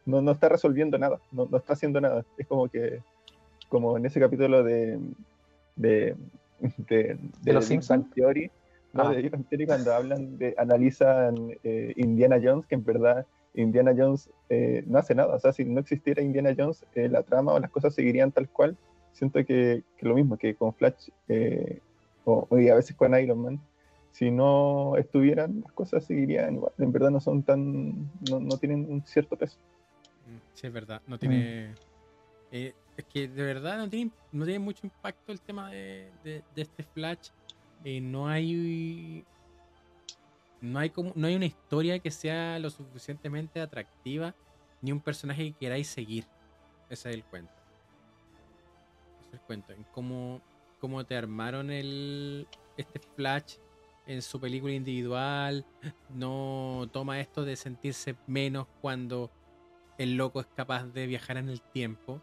no, 0.05 0.21
no 0.21 0.31
está 0.31 0.49
resolviendo 0.49 0.97
nada, 0.97 1.19
no, 1.31 1.47
no, 1.49 1.57
está 1.57 1.73
haciendo 1.73 2.01
nada, 2.01 2.25
es 2.37 2.47
como 2.47 2.67
que, 2.67 3.01
como 3.69 3.97
en 3.97 4.05
ese 4.05 4.19
capítulo 4.19 4.63
de, 4.63 4.99
de 5.77 6.15
de, 6.57 6.77
de, 6.89 7.17
de 7.41 7.53
los 7.53 7.65
Simpsons 7.65 8.09
Theory, 8.13 8.51
¿no? 8.93 9.03
Ah. 9.03 9.13
de 9.13 9.29
Theory 9.29 9.65
cuando 9.65 9.93
hablan 9.93 10.37
de, 10.37 10.55
analizan 10.57 11.51
eh, 11.63 11.93
Indiana 11.95 12.39
Jones, 12.41 12.65
que 12.65 12.75
en 12.75 12.83
verdad 12.83 13.25
Indiana 13.61 13.93
Jones 13.97 14.29
eh, 14.49 14.83
no 14.87 14.99
hace 14.99 15.15
nada, 15.15 15.35
o 15.35 15.39
sea, 15.39 15.53
si 15.53 15.65
no 15.65 15.79
existiera 15.79 16.21
Indiana 16.21 16.53
Jones, 16.57 16.85
eh, 16.95 17.09
la 17.09 17.23
trama 17.23 17.53
o 17.53 17.59
las 17.59 17.71
cosas 17.71 17.93
seguirían 17.93 18.31
tal 18.31 18.49
cual, 18.49 18.77
siento 19.13 19.43
que, 19.45 19.83
que 19.97 20.05
lo 20.05 20.15
mismo, 20.15 20.37
que 20.37 20.55
con 20.55 20.73
Flash 20.73 21.09
eh, 21.27 21.79
o, 22.25 22.47
y 22.59 22.69
a 22.69 22.75
veces 22.75 22.95
con 22.95 23.19
Iron 23.19 23.41
Man, 23.41 23.59
si 24.11 24.31
no 24.31 24.95
estuvieran, 24.97 25.61
las 25.61 25.73
cosas 25.73 26.05
seguirían 26.05 26.55
igual, 26.55 26.73
en 26.77 26.91
verdad 26.91 27.11
no 27.11 27.19
son 27.19 27.43
tan, 27.43 28.09
no, 28.29 28.39
no 28.39 28.57
tienen 28.57 28.85
un 28.89 29.05
cierto 29.05 29.35
peso. 29.35 29.57
Sí, 30.53 30.67
es 30.67 30.73
verdad, 30.73 31.01
no 31.07 31.17
tiene... 31.17 31.69
Mm 31.69 31.87
es 32.97 33.05
que 33.05 33.27
de 33.27 33.43
verdad 33.43 33.77
no 33.77 33.89
tiene, 33.89 34.11
no 34.31 34.45
tiene 34.45 34.59
mucho 34.59 34.81
impacto 34.85 35.31
el 35.31 35.39
tema 35.39 35.69
de, 35.69 36.09
de, 36.23 36.43
de 36.55 36.61
este 36.61 36.83
Flash. 36.83 37.29
Eh, 37.83 38.01
no 38.01 38.27
hay. 38.27 39.23
No 40.61 40.79
hay, 40.79 40.89
como, 40.89 41.11
no 41.15 41.27
hay 41.27 41.35
una 41.35 41.45
historia 41.45 41.99
que 41.99 42.11
sea 42.11 42.57
lo 42.59 42.69
suficientemente 42.69 43.61
atractiva 43.61 44.33
ni 44.81 44.91
un 44.91 44.99
personaje 44.99 45.51
que 45.51 45.57
queráis 45.57 45.87
seguir. 45.87 46.25
Ese 46.89 47.09
es 47.09 47.15
el 47.15 47.23
cuento. 47.23 47.53
Ese 49.19 49.29
es 49.29 49.33
el 49.33 49.39
cuento. 49.41 49.73
En 49.73 49.83
cómo, 49.93 50.41
cómo 50.79 51.05
te 51.05 51.15
armaron 51.15 51.69
el, 51.69 52.47
este 52.77 52.99
Flash 53.15 53.55
en 54.07 54.21
su 54.21 54.39
película 54.39 54.73
individual. 54.73 55.65
No 56.09 56.89
toma 56.91 57.19
esto 57.19 57.43
de 57.45 57.55
sentirse 57.55 58.15
menos 58.25 58.67
cuando 58.81 59.29
el 59.97 60.15
loco 60.15 60.39
es 60.39 60.47
capaz 60.55 60.85
de 60.85 61.07
viajar 61.07 61.37
en 61.37 61.49
el 61.49 61.61
tiempo 61.61 62.21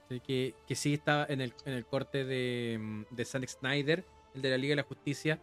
que, 0.00 0.54
que 0.66 0.74
sí 0.74 0.94
estaba 0.94 1.26
en 1.28 1.40
el, 1.40 1.54
en 1.64 1.74
el 1.74 1.84
corte 1.84 2.24
de, 2.24 3.04
de 3.10 3.24
Zack 3.24 3.46
Snyder, 3.46 4.04
el 4.34 4.42
de 4.42 4.50
la 4.50 4.56
Liga 4.56 4.72
de 4.72 4.76
la 4.76 4.82
Justicia. 4.88 5.40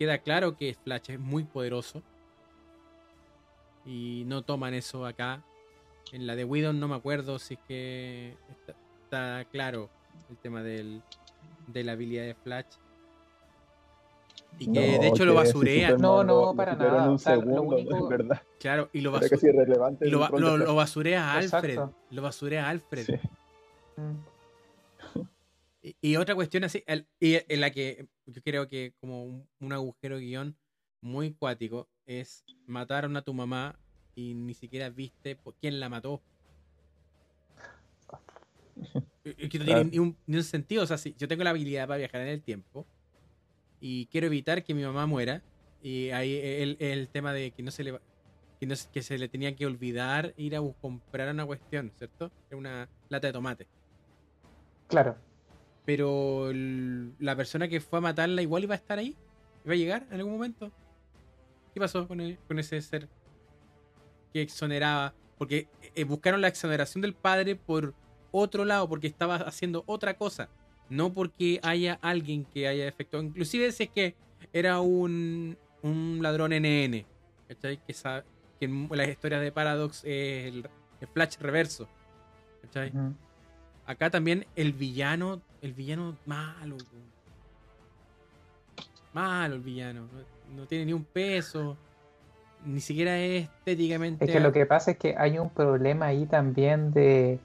Queda 0.00 0.16
claro 0.16 0.56
que 0.56 0.72
Flash 0.72 1.10
es 1.10 1.20
muy 1.20 1.44
poderoso. 1.44 2.02
Y 3.84 4.24
no 4.26 4.40
toman 4.40 4.72
eso 4.72 5.04
acá. 5.04 5.44
En 6.10 6.26
la 6.26 6.36
de 6.36 6.46
Widow 6.46 6.72
no 6.72 6.88
me 6.88 6.94
acuerdo 6.94 7.38
si 7.38 7.52
es 7.52 7.60
que 7.68 8.34
está, 8.48 8.74
está 9.04 9.44
claro 9.50 9.90
el 10.30 10.38
tema 10.38 10.62
del, 10.62 11.02
de 11.66 11.84
la 11.84 11.92
habilidad 11.92 12.24
de 12.24 12.34
Flash. 12.34 12.64
Y 14.58 14.72
que 14.72 14.92
no, 14.92 15.02
de 15.02 15.08
hecho 15.08 15.26
lo 15.26 15.34
basurean. 15.34 16.00
No, 16.00 16.24
no, 16.24 16.54
para 16.56 16.74
nada. 16.76 17.04
Un 17.06 17.16
o 17.16 17.18
sea, 17.18 17.36
segundo, 17.36 17.76
único... 17.76 18.08
verdad. 18.08 18.40
Claro, 18.58 18.88
y 18.94 19.02
lo, 19.02 19.12
basu... 19.12 19.36
y 20.00 20.08
lo, 20.08 20.26
lo, 20.30 20.56
lo, 20.56 20.74
basurea 20.74 21.30
a 21.30 21.34
Alfred. 21.34 21.74
Exacto. 21.74 21.94
Lo 22.10 22.22
basurea 22.22 22.68
a 22.68 22.70
Alfred. 22.70 23.04
Sí. 23.04 23.12
Y, 25.82 25.96
y, 26.00 26.16
otra 26.16 26.34
cuestión 26.34 26.64
así, 26.64 26.82
el, 26.86 27.06
y 27.18 27.38
en 27.48 27.60
la 27.60 27.70
que 27.70 28.06
yo 28.26 28.42
creo 28.42 28.68
que 28.68 28.92
como 29.00 29.24
un, 29.24 29.48
un 29.60 29.72
agujero 29.72 30.18
guion 30.18 30.56
muy 31.00 31.32
cuático 31.32 31.88
es 32.06 32.44
mataron 32.66 33.16
a 33.16 33.22
tu 33.22 33.32
mamá 33.32 33.78
y 34.14 34.34
ni 34.34 34.52
siquiera 34.54 34.90
viste 34.90 35.36
por 35.36 35.54
quién 35.54 35.80
la 35.80 35.88
mató. 35.88 36.20
que 39.24 39.58
no 39.58 39.64
tiene 39.64 39.84
ni 39.84 39.98
un, 39.98 40.16
ni 40.26 40.36
un 40.36 40.44
sentido. 40.44 40.82
O 40.82 40.86
sea, 40.86 40.98
si 40.98 41.14
yo 41.18 41.28
tengo 41.28 41.44
la 41.44 41.50
habilidad 41.50 41.86
para 41.86 41.98
viajar 41.98 42.20
en 42.22 42.28
el 42.28 42.42
tiempo 42.42 42.86
y 43.80 44.06
quiero 44.06 44.26
evitar 44.26 44.62
que 44.64 44.74
mi 44.74 44.82
mamá 44.82 45.06
muera, 45.06 45.42
y 45.82 46.10
ahí 46.10 46.34
el, 46.42 46.76
el 46.80 47.08
tema 47.08 47.32
de 47.32 47.52
que 47.52 47.62
no 47.62 47.70
se 47.70 47.84
le 47.84 47.92
va- 47.92 48.02
que, 48.58 48.66
no, 48.66 48.76
se- 48.76 48.90
que 48.90 49.02
se 49.02 49.16
le 49.16 49.28
tenía 49.28 49.56
que 49.56 49.64
olvidar 49.64 50.34
ir 50.36 50.54
a 50.56 50.60
comprar 50.82 51.32
una 51.32 51.46
cuestión, 51.46 51.90
¿cierto? 51.96 52.30
Una 52.50 52.86
lata 53.08 53.28
de 53.28 53.32
tomate. 53.32 53.66
Claro. 54.88 55.16
Pero 55.92 56.52
la 57.18 57.34
persona 57.34 57.66
que 57.66 57.80
fue 57.80 57.98
a 57.98 58.02
matarla 58.02 58.42
igual 58.42 58.62
iba 58.62 58.76
a 58.76 58.78
estar 58.78 59.00
ahí. 59.00 59.16
¿Iba 59.64 59.74
a 59.74 59.76
llegar 59.76 60.06
en 60.08 60.18
algún 60.20 60.34
momento? 60.34 60.70
¿Qué 61.74 61.80
pasó 61.80 62.06
con, 62.06 62.38
con 62.46 62.58
ese 62.60 62.80
ser 62.80 63.08
que 64.32 64.40
exoneraba? 64.40 65.14
Porque 65.36 65.66
eh, 65.96 66.04
buscaron 66.04 66.42
la 66.42 66.46
exoneración 66.46 67.02
del 67.02 67.12
padre 67.12 67.56
por 67.56 67.92
otro 68.30 68.64
lado, 68.64 68.88
porque 68.88 69.08
estaba 69.08 69.34
haciendo 69.34 69.82
otra 69.86 70.14
cosa. 70.14 70.48
No 70.88 71.12
porque 71.12 71.58
haya 71.64 71.98
alguien 72.02 72.44
que 72.44 72.68
haya 72.68 72.86
efectuado. 72.86 73.26
Inclusive 73.26 73.72
si 73.72 73.82
es 73.82 73.90
que 73.90 74.14
era 74.52 74.78
un, 74.78 75.58
un 75.82 76.20
ladrón 76.22 76.52
NN. 76.52 77.04
¿Cachai? 77.48 77.80
Que, 77.84 78.64
en 78.64 78.88
las 78.92 79.08
historias 79.08 79.40
de 79.40 79.50
Paradox 79.50 80.04
es 80.04 80.54
el, 80.54 80.68
flash 81.12 81.36
reverso. 81.40 81.88
¿Cachai? 82.62 82.92
Acá 83.90 84.08
también 84.08 84.46
el 84.54 84.72
villano, 84.72 85.40
el 85.62 85.72
villano 85.72 86.16
malo. 86.24 86.76
Malo 89.12 89.56
el 89.56 89.60
villano. 89.60 90.06
No, 90.54 90.64
tiene 90.66 90.84
ni 90.84 90.92
un 90.92 91.02
peso. 91.02 91.76
Ni 92.64 92.80
siquiera 92.80 93.18
es 93.18 93.48
estéticamente. 93.48 94.26
Es 94.26 94.30
que 94.30 94.38
lo 94.38 94.52
que 94.52 94.64
pasa 94.64 94.92
es 94.92 94.96
que 94.96 95.16
hay 95.18 95.40
un 95.40 95.50
problema 95.50 96.06
ahí 96.06 96.26
también 96.26 96.92
de. 96.92 97.40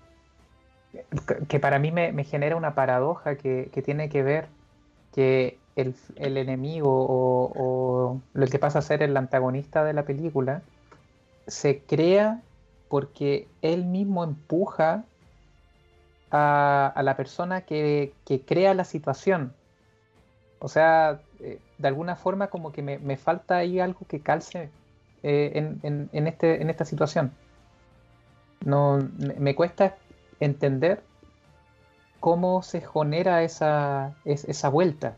que- 1.47 1.59
para 1.59 1.79
mí 1.79 1.91
me, 1.91 2.23
genera 2.23 2.55
una 2.55 2.75
paradoja 2.75 3.37
que, 3.37 3.71
tiene 3.83 4.09
que 4.09 4.21
ver 4.21 4.47
que 5.15 5.57
el, 5.75 5.95
el 6.15 6.37
enemigo 6.37 7.07
o, 7.07 7.53
o 7.55 8.21
lo 8.35 8.45
que 8.45 8.59
pasa 8.59 8.77
a 8.77 8.83
ser 8.83 9.01
el 9.01 9.17
antagonista 9.17 9.83
de 9.83 9.93
la 9.93 10.03
película 10.03 10.61
se 11.47 11.79
crea 11.79 12.43
porque 12.87 13.47
él 13.63 13.85
mismo 13.85 14.23
empuja 14.23 15.05
a, 16.31 16.93
la 17.03 17.15
persona 17.17 17.61
que, 17.61 18.13
que 18.25 18.41
crea 18.41 18.73
la 18.73 18.83
situación. 18.83 19.53
O 20.59 20.67
sea, 20.67 21.19
eh, 21.39 21.59
de 21.77 21.87
alguna 21.87 22.15
forma 22.15 22.47
como 22.47 22.71
que 22.71 22.81
me, 22.81 22.97
me 22.99 23.17
falta 23.17 23.57
ahí 23.57 23.79
algo 23.79 24.01
que 24.07 24.19
calce 24.19 24.69
eh, 25.23 25.51
en, 25.83 26.09
en- 26.11 26.27
este, 26.27 26.61
en 26.61 26.69
esta 26.69 26.85
situación. 26.85 27.31
No, 28.63 28.99
me, 29.37 29.53
cuesta 29.53 29.95
entender 30.39 31.03
cómo 32.19 32.63
se 32.63 32.81
genera 32.81 33.43
esa, 33.43 34.13
es- 34.25 34.45
esa 34.45 34.69
vuelta, 34.69 35.15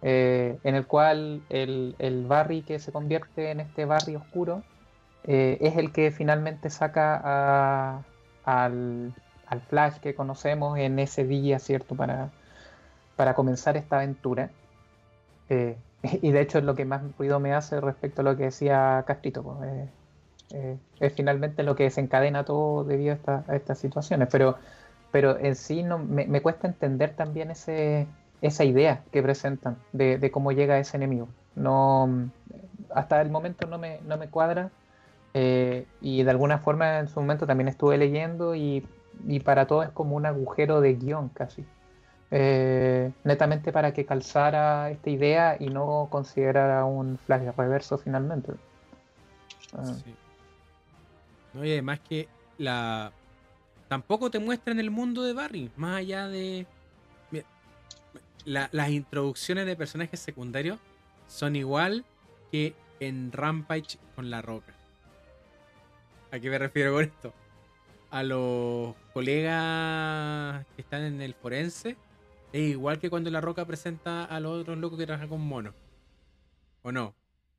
eh, 0.00 0.58
en 0.64 0.74
el 0.74 0.86
cual 0.86 1.42
el, 1.50 1.94
el 1.98 2.24
Barry 2.26 2.62
que 2.62 2.78
se 2.78 2.92
convierte 2.92 3.50
en 3.50 3.60
este 3.60 3.84
Barry 3.84 4.16
oscuro 4.16 4.62
es 5.24 5.76
el 5.76 5.92
que 5.92 6.10
finalmente 6.10 6.68
saca 6.68 7.20
a- 7.22 8.02
al, 8.44 9.12
al 9.52 9.62
Flash 9.62 9.98
que 10.00 10.14
conocemos 10.14 10.78
en 10.78 10.98
ese 10.98 11.24
día, 11.26 11.58
¿cierto? 11.60 11.96
Para, 11.96 12.30
para 13.16 13.34
comenzar 13.34 13.76
esta 13.76 13.96
aventura. 13.98 14.50
Eh, 15.48 15.76
y 16.22 16.32
de 16.32 16.40
hecho 16.40 16.58
es 16.58 16.64
lo 16.64 16.74
que 16.74 16.84
más 16.84 17.02
ruido 17.18 17.40
me 17.40 17.54
hace 17.54 17.80
respecto 17.80 18.22
a 18.22 18.24
lo 18.24 18.36
que 18.36 18.44
decía 18.44 19.04
Castrito. 19.06 19.42
pues, 19.44 19.58
eh, 19.68 19.88
eh, 20.54 20.78
es 21.00 21.14
finalmente 21.14 21.62
lo 21.62 21.74
que 21.76 21.84
desencadena 21.84 22.44
todo 22.44 22.84
debido 22.84 23.12
a, 23.12 23.16
esta- 23.16 23.44
a 23.48 23.56
estas 23.56 23.78
situaciones. 23.78 24.28
Pero, 24.30 24.58
pero 25.12 25.38
en 25.38 25.56
sí 25.56 25.82
no, 25.82 25.98
me, 25.98 26.26
me 26.26 26.42
cuesta 26.42 26.68
entender 26.68 27.16
también 27.16 27.50
ese, 27.50 28.08
esa 28.42 28.64
idea 28.64 29.04
que 29.12 29.22
presentan 29.22 29.76
de, 29.92 30.18
de 30.18 30.30
cómo 30.30 30.52
llega 30.52 30.78
ese 30.78 30.96
enemigo. 30.96 31.28
No, 31.54 32.30
hasta 32.94 33.20
el 33.22 33.30
momento 33.30 33.66
no 33.66 33.78
me, 33.78 34.00
no 34.02 34.16
me 34.18 34.28
cuadra. 34.30 34.70
eh, 35.34 35.86
y 36.00 36.22
de 36.24 36.30
alguna 36.30 36.58
forma 36.58 36.98
en 37.00 37.08
su 37.08 37.20
momento 37.20 37.46
también 37.46 37.68
estuve 37.68 37.98
leyendo 37.98 38.54
y, 38.54 38.86
y 39.26 39.40
para 39.40 39.66
todo 39.66 39.82
es 39.82 39.90
como 39.90 40.16
un 40.16 40.26
agujero 40.26 40.80
de 40.80 40.94
guion 40.94 41.28
casi. 41.30 41.64
Eh, 42.30 43.12
netamente 43.24 43.72
para 43.72 43.92
que 43.92 44.06
calzara 44.06 44.90
esta 44.90 45.10
idea 45.10 45.56
y 45.60 45.66
no 45.66 46.08
considerara 46.10 46.84
un 46.86 47.18
flash 47.18 47.54
reverso 47.56 47.98
finalmente. 47.98 48.52
Ah, 49.74 49.84
Sí. 49.84 50.14
Y 51.54 51.72
además 51.72 52.00
que 52.00 52.28
la. 52.56 53.12
Tampoco 53.88 54.30
te 54.30 54.38
muestran 54.38 54.80
el 54.80 54.90
mundo 54.90 55.22
de 55.22 55.34
Barry, 55.34 55.70
más 55.76 55.98
allá 55.98 56.28
de. 56.28 56.66
Las 58.44 58.90
introducciones 58.90 59.66
de 59.66 59.76
personajes 59.76 60.18
secundarios 60.18 60.78
son 61.28 61.54
igual 61.54 62.04
que 62.50 62.74
en 62.98 63.30
Rampage 63.30 63.98
con 64.16 64.30
la 64.30 64.42
roca. 64.42 64.72
¿A 66.32 66.40
qué 66.40 66.50
me 66.50 66.58
refiero 66.58 66.92
con 66.94 67.04
esto? 67.04 67.32
A 68.12 68.22
los 68.22 68.94
colegas 69.14 70.64
que 70.76 70.82
están 70.82 71.02
en 71.02 71.20
el 71.22 71.34
forense. 71.34 71.96
Es 72.52 72.60
igual 72.60 72.98
que 72.98 73.08
cuando 73.08 73.30
la 73.30 73.40
roca 73.40 73.64
presenta 73.64 74.24
a 74.26 74.38
los 74.38 74.60
otros 74.60 74.76
locos 74.78 74.98
que 74.98 75.06
trabajan 75.06 75.28
con 75.30 75.40
mono. 75.40 75.72
¿O 76.82 76.92
no? 76.92 77.14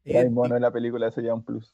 Ya 0.05 0.19
el 0.21 0.29
mono 0.31 0.55
en 0.55 0.61
la 0.61 0.69
película 0.71 1.09
sería 1.11 1.33
un 1.33 1.43
plus. 1.43 1.73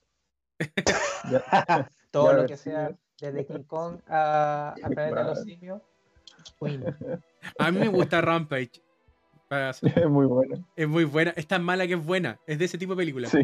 Ya- 1.30 1.90
todo 2.12 2.28
Ya, 2.32 2.34
lo 2.38 2.42
a 2.44 2.46
que 2.48 2.56
sea 2.58 2.96
desde 3.20 3.46
King 3.46 3.64
Kong 3.68 3.98
a, 4.08 4.74
a 4.82 4.88
Planeta 4.90 5.20
de 5.24 5.30
los 5.30 5.44
Simios. 5.44 5.82
A 7.60 7.72
mí 7.72 7.80
me 7.80 7.88
gusta 7.90 8.22
Rampage. 8.22 8.82
Es 9.52 10.08
muy 10.08 10.26
bueno. 10.28 10.64
Es 10.76 10.88
muy 10.88 11.04
buena, 11.06 11.32
es 11.36 11.48
tan 11.48 11.64
mala 11.64 11.86
que 11.88 11.94
es 11.96 12.06
buena. 12.06 12.40
Es 12.48 12.60
de 12.60 12.66
ese 12.66 12.78
tipo 12.78 12.94
de 12.94 12.98
película. 12.98 13.28
Sí. 13.28 13.40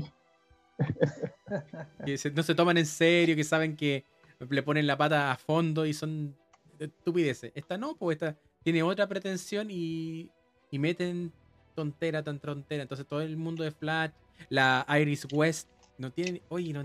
Que 2.06 2.18
se- 2.18 2.32
no 2.32 2.44
se 2.44 2.54
toman 2.56 2.78
en 2.78 2.86
serio, 2.86 3.36
que 3.36 3.44
saben 3.44 3.76
que 3.76 4.06
le 4.50 4.64
ponen 4.64 4.88
la 4.88 4.98
pata 4.98 5.32
a 5.32 5.38
fondo 5.38 5.86
y 5.86 5.94
son 5.94 6.36
estupideces. 6.80 7.52
Esta 7.56 7.78
no, 7.78 7.96
pues 7.96 8.16
esta 8.22 8.38
tiene 8.64 8.84
otra 8.84 9.08
pretensión 9.08 9.68
y, 9.70 10.30
y 10.72 10.80
meten 10.80 11.32
tontera, 11.76 12.24
tan 12.24 12.40
tontera. 12.40 12.84
Entonces 12.84 13.06
todo 13.06 13.22
el 13.22 13.38
mundo 13.38 13.64
de 13.64 13.72
Flash, 13.72 14.12
la 14.50 14.86
Iris 15.00 15.28
West, 15.32 15.70
no 15.98 16.12
tienen. 16.12 16.42
Oye, 16.50 16.74
no. 16.74 16.84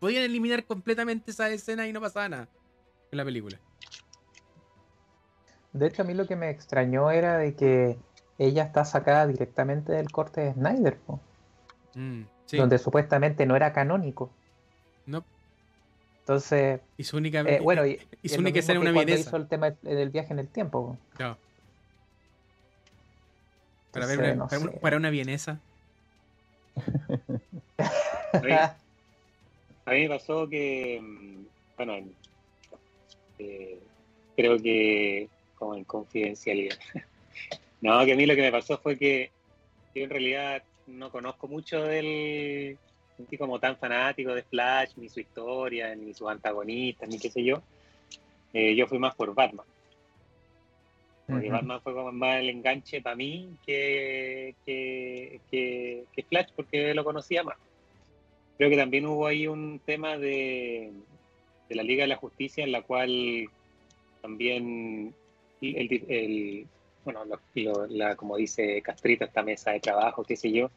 Podían 0.00 0.24
eliminar 0.24 0.64
completamente 0.64 1.30
esa 1.30 1.48
escena 1.50 1.86
y 1.86 1.92
no 1.92 2.00
pasaba 2.00 2.28
nada 2.28 2.48
en 3.10 3.16
la 3.18 3.24
película. 3.24 3.60
De 5.72 5.86
hecho, 5.86 6.02
a 6.02 6.04
mí 6.04 6.12
lo 6.14 6.26
que 6.26 6.36
me 6.36 6.50
extrañó 6.50 7.10
era 7.10 7.38
de 7.38 7.54
que 7.54 7.98
ella 8.38 8.64
está 8.64 8.84
sacada 8.84 9.26
directamente 9.26 9.92
del 9.92 10.10
corte 10.10 10.40
de 10.42 10.52
Snyder, 10.54 10.98
Mm, 11.94 12.22
sí, 12.46 12.56
donde 12.56 12.78
supuestamente 12.78 13.44
no 13.44 13.54
era 13.54 13.72
canónico. 13.72 14.30
no. 15.06 15.24
Entonces, 16.22 16.80
Y 16.96 17.04
su 17.04 17.16
única, 17.16 17.40
eh, 17.40 17.58
bueno, 17.60 17.84
y, 17.84 17.92
y 17.92 17.98
y 18.22 18.28
su 18.28 18.40
única 18.40 18.60
escena 18.60 18.78
una 18.78 18.92
hizo 19.12 19.36
el 19.36 19.48
tema 19.48 19.70
del 19.82 20.10
viaje 20.10 20.32
en 20.32 20.38
el 20.38 20.48
tiempo. 20.48 20.86
po. 20.96 21.16
Claro. 21.16 21.36
Para, 23.90 24.06
ver 24.06 24.14
Entonces, 24.20 24.36
no 24.38 24.46
para, 24.48 24.60
una- 24.62 24.72
sé. 24.72 24.78
para 24.78 24.96
una 24.96 25.10
vienesa. 25.10 25.60
A 28.32 28.40
mí, 28.40 28.52
a 28.52 29.90
mí 29.92 30.02
me 30.02 30.08
pasó 30.08 30.48
que, 30.48 31.00
mm, 31.02 31.44
bueno, 31.76 31.94
en- 31.96 32.14
eh, 33.38 33.78
creo 34.36 34.56
que 34.58 35.28
como 35.56 35.74
en 35.76 35.84
confidencialidad. 35.84 36.76
No, 37.80 38.04
que 38.04 38.12
a 38.12 38.16
mí 38.16 38.26
lo 38.26 38.36
que 38.36 38.42
me 38.42 38.52
pasó 38.52 38.78
fue 38.78 38.96
que 38.96 39.32
yo 39.92 40.04
en 40.04 40.10
realidad 40.10 40.62
no 40.86 41.10
conozco 41.10 41.48
mucho 41.48 41.82
del 41.82 42.78
sentí 43.16 43.36
como 43.38 43.58
tan 43.58 43.76
fanático 43.76 44.34
de 44.34 44.42
Flash, 44.42 44.92
ni 44.96 45.08
su 45.08 45.20
historia, 45.20 45.94
ni 45.94 46.14
sus 46.14 46.28
antagonistas, 46.28 47.08
ni 47.08 47.18
qué 47.18 47.30
sé 47.30 47.44
yo. 47.44 47.62
Eh, 48.52 48.74
yo 48.74 48.86
fui 48.86 48.98
más 48.98 49.14
por 49.14 49.34
Batman. 49.34 49.66
Porque. 51.26 51.46
Batman 51.50 51.80
fue 51.82 51.94
como 51.94 52.12
más 52.12 52.40
el 52.40 52.50
enganche 52.50 53.00
para 53.00 53.16
mí 53.16 53.48
que, 53.64 54.54
que, 54.66 55.40
que, 55.50 56.04
que 56.14 56.22
Flash, 56.24 56.48
porque 56.54 56.94
lo 56.94 57.04
conocía 57.04 57.42
más. 57.42 57.56
Creo 58.58 58.68
que 58.70 58.76
también 58.76 59.06
hubo 59.06 59.26
ahí 59.26 59.46
un 59.46 59.80
tema 59.84 60.18
de, 60.18 60.92
de 61.68 61.74
la 61.74 61.82
Liga 61.82 62.02
de 62.04 62.08
la 62.08 62.16
Justicia 62.16 62.64
en 62.64 62.72
la 62.72 62.82
cual 62.82 63.48
también 64.20 65.14
el, 65.60 66.04
el- 66.08 66.66
bueno, 67.04 67.24
lo- 67.24 67.40
lo- 67.54 67.86
la, 67.86 68.14
como 68.14 68.36
dice 68.36 68.80
Castrito, 68.82 69.24
esta 69.24 69.42
mesa 69.42 69.72
de 69.72 69.80
trabajo, 69.80 70.22
qué 70.22 70.36
sé 70.36 70.52
yo, 70.52 70.70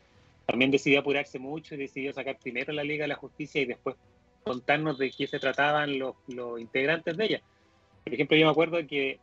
también 0.46 0.72
decidió 0.72 1.00
apurarse 1.00 1.40
mucho 1.40 1.76
y 1.76 1.80
decidió 1.80 2.14
sacar 2.14 2.38
primero 2.42 2.72
la 2.74 2.84
Liga 2.84 3.04
de 3.04 3.10
la 3.10 3.16
Justicia 3.16 3.62
y 3.62 3.66
después 3.66 3.96
contarnos 4.44 4.98
de 4.98 5.12
qué 5.12 5.28
se 5.28 5.40
trataban 5.40 5.98
los, 5.98 6.16
los 6.28 6.60
integrantes 6.60 7.18
de 7.18 7.26
ella. 7.26 7.42
Por 8.04 8.14
ejemplo, 8.14 8.38
yo 8.38 8.46
me 8.46 8.52
acuerdo 8.52 8.78
que 8.88 9.20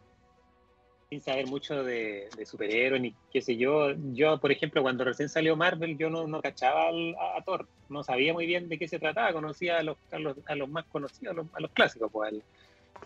sin 1.08 1.20
saber 1.20 1.46
mucho 1.46 1.84
de, 1.84 2.26
de 2.36 2.46
superhéroes 2.46 3.02
ni 3.02 3.14
qué 3.30 3.42
sé 3.42 3.56
yo, 3.56 3.92
yo, 4.14 4.38
por 4.40 4.50
ejemplo, 4.50 4.82
cuando 4.82 5.04
recién 5.04 5.28
salió 5.28 5.56
Marvel, 5.56 5.98
yo 5.98 6.08
no, 6.08 6.26
no 6.26 6.40
cachaba 6.40 6.88
al- 6.88 7.14
a, 7.36 7.42
Thor, 7.44 7.68
no 7.90 8.02
sabía 8.02 8.32
muy 8.32 8.46
bien 8.46 8.68
de 8.68 8.78
qué 8.78 8.88
se 8.88 8.98
trataba, 8.98 9.32
conocía 9.32 9.78
a 9.78 9.82
los, 9.82 9.98
a 10.10 10.18
los, 10.18 10.38
a 10.46 10.54
los 10.54 10.68
más 10.70 10.86
conocidos, 10.86 11.32
a 11.32 11.36
los, 11.36 11.46
a 11.52 11.60
los 11.60 11.70
clásicos, 11.72 12.10
pues 12.10 12.32
al, 12.32 12.42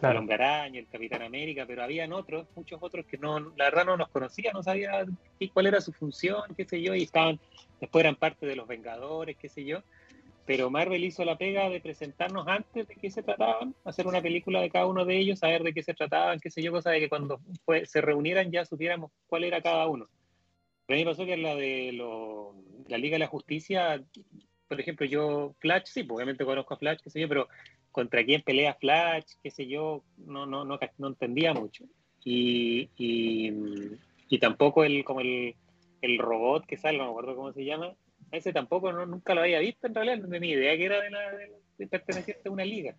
el 0.03 0.17
Hombre 0.17 0.35
Araña, 0.35 0.81
el 0.81 0.89
Capitán 0.89 1.23
América, 1.23 1.65
pero 1.67 1.83
habían 1.83 2.13
otros, 2.13 2.47
muchos 2.55 2.79
otros 2.83 3.07
que 3.07 3.19
no, 3.19 3.41
la 3.41 3.65
verdad 3.65 3.87
no 3.87 3.97
nos 3.97 4.09
conocía, 4.09 4.53
no 4.53 4.63
sabía 4.63 5.05
cuál 5.53 5.67
era 5.67 5.81
su 5.81 5.93
función, 5.93 6.43
qué 6.57 6.65
sé 6.65 6.83
yo, 6.83 6.95
y 6.95 7.03
estaban, 7.03 7.41
después 7.81 8.05
eran 8.05 8.17
parte 8.17 8.47
de 8.47 8.57
los 8.57 8.69
Vengadores, 8.69 9.37
qué 9.37 9.49
sé 9.49 9.65
yo. 9.65 9.83
Pero 10.45 10.71
Marvel 10.71 11.03
hizo 11.03 11.25
la 11.25 11.37
pega 11.37 11.69
de 11.69 11.81
presentarnos 11.81 12.47
antes 12.47 12.87
de 12.87 12.95
qué 12.95 13.11
se 13.11 13.23
trataban, 13.23 13.75
hacer 13.85 14.07
una 14.07 14.23
película 14.23 14.61
de 14.61 14.71
cada 14.71 14.87
uno 14.87 15.05
de 15.05 15.17
ellos, 15.17 15.41
saber 15.41 15.63
de 15.65 15.73
qué 15.73 15.83
se 15.83 15.95
trataban, 15.95 16.39
qué 16.39 16.51
sé 16.51 16.63
yo, 16.63 16.71
cosa 16.71 16.91
de 16.91 17.01
que 17.01 17.09
cuando 17.09 17.41
se 17.85 18.01
reunieran 18.01 18.53
ya 18.53 18.65
supiéramos 18.65 19.11
cuál 19.27 19.43
era 19.43 19.61
cada 19.61 19.89
uno. 19.89 20.09
Pero 20.87 20.97
a 20.97 21.01
mí 21.01 21.05
pasó 21.05 21.27
que 21.27 21.37
la 21.37 21.57
de 21.57 21.93
la 22.89 22.99
Liga 22.99 23.17
de 23.17 23.21
la 23.21 23.27
Justicia, 23.27 24.01
por 24.69 24.81
ejemplo, 24.81 25.05
yo, 25.05 25.57
Flash, 25.59 25.87
sí, 25.87 26.05
pues, 26.05 26.17
obviamente 26.17 26.45
conozco 26.45 26.75
a 26.75 26.79
Flash, 26.79 27.01
qué 27.03 27.11
sé 27.11 27.21
yo, 27.21 27.29
pero 27.29 27.49
contra 27.97 28.23
quién 28.27 28.43
pelea 28.43 28.75
Flash, 28.75 29.25
qué 29.43 29.51
sé 29.51 29.67
yo, 29.67 30.05
no, 30.19 30.45
no, 30.45 30.67
no, 30.67 30.79
no 30.99 31.09
entendía 31.09 31.55
mucho. 31.55 31.87
Y, 32.23 32.91
y, 32.99 34.39
tampoco 34.39 34.85
el, 34.85 35.03
como 35.03 35.21
el, 35.23 35.55
el, 36.03 36.19
robot 36.19 36.67
que 36.67 36.77
sale, 36.77 36.99
no 36.99 37.05
me 37.05 37.11
acuerdo 37.11 37.37
cómo 37.37 37.55
se 37.55 37.65
llama, 37.65 37.95
ese 38.33 38.53
tampoco 38.53 38.93
no, 38.93 39.07
nunca 39.07 39.35
lo 39.35 39.41
había 39.41 39.61
visto 39.61 39.87
en 39.87 39.95
realidad, 39.95 40.19
no 40.19 40.29
tenía 40.29 40.57
idea 40.57 40.77
que 40.77 40.85
era 40.85 41.01
de, 41.01 41.11
la, 41.11 41.21
de, 41.79 41.87
pertenecer 41.87 42.39
a 42.45 42.51
una 42.51 42.67
liga. 42.67 42.95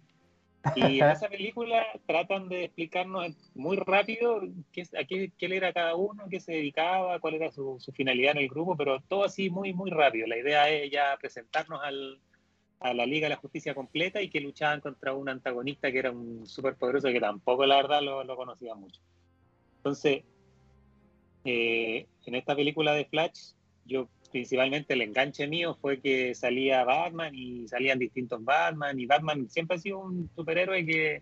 Y 0.75 0.99
en 0.99 1.09
esa 1.11 1.29
película 1.29 1.85
tratan 2.07 2.49
de 2.49 2.63
explicarnos 2.63 3.51
muy 3.53 3.77
rápido 3.77 4.41
qué, 4.71 4.81
a 4.99 5.03
qué, 5.03 5.31
qué 5.37 5.55
era 5.55 5.73
cada 5.73 5.95
uno, 5.95 6.25
qué 6.27 6.39
se 6.39 6.53
dedicaba, 6.53 7.19
cuál 7.19 7.35
era 7.35 7.51
su, 7.51 7.77
su, 7.79 7.91
finalidad 7.91 8.31
en 8.31 8.41
el 8.41 8.49
grupo, 8.49 8.75
pero 8.75 8.99
todo 9.01 9.25
así 9.25 9.51
muy, 9.51 9.73
muy 9.73 9.91
rápido. 9.91 10.25
La 10.25 10.39
idea 10.39 10.67
es 10.71 10.89
ya 10.89 11.15
presentarnos 11.21 11.81
al, 11.83 12.19
a 12.79 12.93
la 12.93 13.05
Liga 13.05 13.25
de 13.25 13.35
la 13.35 13.41
Justicia 13.41 13.73
completa 13.73 14.21
y 14.21 14.29
que 14.29 14.39
luchaban 14.39 14.81
contra 14.81 15.13
un 15.13 15.29
antagonista 15.29 15.91
que 15.91 15.99
era 15.99 16.11
un 16.11 16.45
súper 16.45 16.75
poderoso 16.75 17.07
que 17.09 17.19
tampoco 17.19 17.65
la 17.65 17.77
verdad 17.77 18.01
lo, 18.01 18.35
conocía 18.35 18.75
mucho. 18.75 19.01
Entonces, 19.77 20.23
eh, 21.43 22.05
en 22.25 22.35
esta 22.35 22.55
película 22.55 22.93
de 22.93 23.05
Flash, 23.05 23.51
yo 23.85 24.09
principalmente 24.31 24.93
el 24.93 25.01
enganche 25.01 25.47
mío 25.47 25.77
fue 25.79 25.99
que 25.99 26.35
salía 26.35 26.83
Batman 26.83 27.33
y 27.33 27.67
salían 27.67 27.97
distintos 27.97 28.43
Batman 28.43 28.99
y 28.99 29.05
Batman 29.05 29.49
siempre 29.49 29.77
ha 29.77 29.79
sido 29.79 29.99
un 29.99 30.29
superhéroe 30.35 30.85
que 30.85 31.21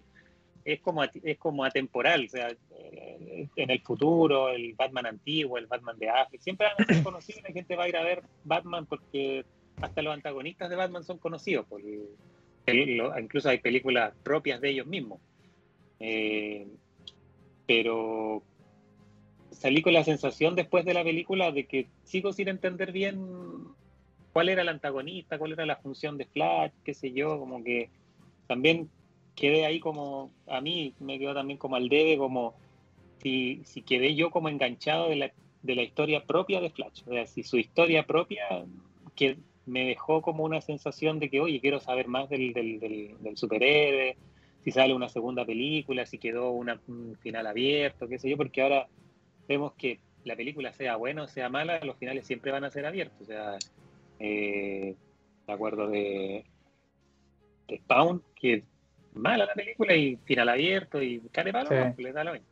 es 0.66 0.80
como, 0.82 1.04
es 1.04 1.38
como 1.38 1.64
atemporal, 1.64 2.26
o 2.26 2.30
sea, 2.30 2.48
eh, 2.72 3.48
en 3.56 3.70
el 3.70 3.82
futuro, 3.82 4.50
el 4.50 4.74
Batman 4.74 5.06
antiguo, 5.06 5.60
el 5.60 5.68
Batman 5.68 5.98
de 6.00 6.10
África, 6.10 6.44
siempre 6.44 6.68
han 6.68 6.88
sido 6.88 7.04
conocidos 7.04 7.44
la 7.44 7.54
gente 7.54 7.76
va 7.76 7.84
a 7.84 7.90
ir 7.90 7.96
a 7.96 8.04
ver 8.04 8.24
Batman 8.44 8.88
porque 8.88 9.46
hasta 9.82 10.02
los 10.02 10.14
antagonistas 10.14 10.70
de 10.70 10.76
Batman 10.76 11.04
son 11.04 11.18
conocidos, 11.18 11.66
porque 11.70 12.04
incluso 13.20 13.50
hay 13.50 13.60
películas 13.60 14.14
propias 14.24 14.62
de 14.62 14.70
ellos 14.70 14.88
mismos. 14.88 15.20
Eh, 16.00 16.68
pero 17.66 18.44
salí 19.52 19.82
con 19.82 19.94
la 19.94 20.04
sensación 20.04 20.56
después 20.56 20.86
de 20.86 20.94
la 20.94 21.04
película 21.04 21.52
de 21.52 21.66
que 21.66 21.88
sigo 22.04 22.34
sin 22.34 22.50
entender 22.50 22.92
bien 22.92 23.20
cuál 24.34 24.50
era 24.50 24.62
el 24.62 24.70
antagonista, 24.70 25.38
cuál 25.38 25.54
era 25.54 25.66
la 25.66 25.78
función 25.78 26.18
de 26.18 26.26
Flash, 26.26 26.72
qué 26.84 26.94
sé 26.94 27.12
yo, 27.12 27.40
como 27.40 27.64
que 27.64 27.90
también 28.48 28.90
quedé 29.34 29.66
ahí 29.66 29.80
como, 29.80 30.32
a 30.48 30.62
mí 30.62 30.94
me 31.00 31.18
quedó 31.20 31.34
también 31.34 31.58
como 31.58 31.76
al 31.76 31.90
debe, 31.90 32.18
como 32.18 32.56
si, 33.22 33.62
si 33.64 33.82
quedé 33.82 34.16
yo 34.16 34.32
como 34.32 34.50
enganchado 34.50 35.10
de 35.10 35.16
la, 35.16 35.32
de 35.64 35.76
la 35.76 35.84
historia 35.84 36.26
propia 36.26 36.62
de 36.62 36.70
Flash, 36.70 37.04
o 37.08 37.12
sea, 37.12 37.26
si 37.26 37.44
su 37.44 37.58
historia 37.58 38.06
propia 38.06 38.66
que 39.16 39.38
me 39.66 39.86
dejó 39.86 40.22
como 40.22 40.44
una 40.44 40.62
sensación 40.62 41.20
de 41.20 41.30
que, 41.30 41.42
oye, 41.42 41.60
quiero 41.60 41.80
saber 41.80 42.08
más 42.08 42.30
del, 42.30 42.54
del, 42.54 42.80
del, 42.80 43.38
superhéroe, 43.38 44.18
si 44.64 44.72
sale 44.72 44.94
una 44.94 45.10
segunda 45.10 45.46
película, 45.46 46.06
si 46.06 46.18
quedó 46.18 46.52
una, 46.52 46.80
un 46.88 47.18
final 47.22 47.48
abierto, 47.48 48.08
qué 48.08 48.20
sé 48.20 48.30
yo, 48.30 48.38
porque 48.38 48.62
ahora 48.62 48.88
vemos 49.48 49.74
que 49.74 50.00
la 50.24 50.36
película 50.36 50.74
sea 50.74 50.96
buena 50.96 51.24
o 51.24 51.28
sea 51.28 51.50
mala, 51.50 51.80
los 51.82 51.98
finales 51.98 52.26
siempre 52.26 52.52
van 52.52 52.64
a 52.64 52.72
ser 52.72 52.86
abiertos. 52.86 53.22
O 53.22 53.26
sea, 53.26 53.58
eh, 54.20 54.96
de 55.48 55.54
acuerdo 55.54 55.88
de, 55.88 56.46
de 57.68 57.78
Spawn, 57.78 58.24
que 58.36 58.54
es 58.56 58.64
mala 59.14 59.46
la 59.46 59.54
película 59.54 59.96
y 59.96 60.18
final 60.26 60.50
abierto 60.50 61.02
y 61.02 61.20
care 61.32 61.52
palo, 61.52 61.70
le 61.98 62.12
da 62.12 62.24
lo 62.24 62.34
mismo. 62.34 62.48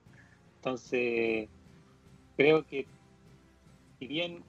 Entonces, 0.55 1.49
creo 2.37 2.65
que 2.65 2.85
si 3.99 4.07
bien 4.07 4.43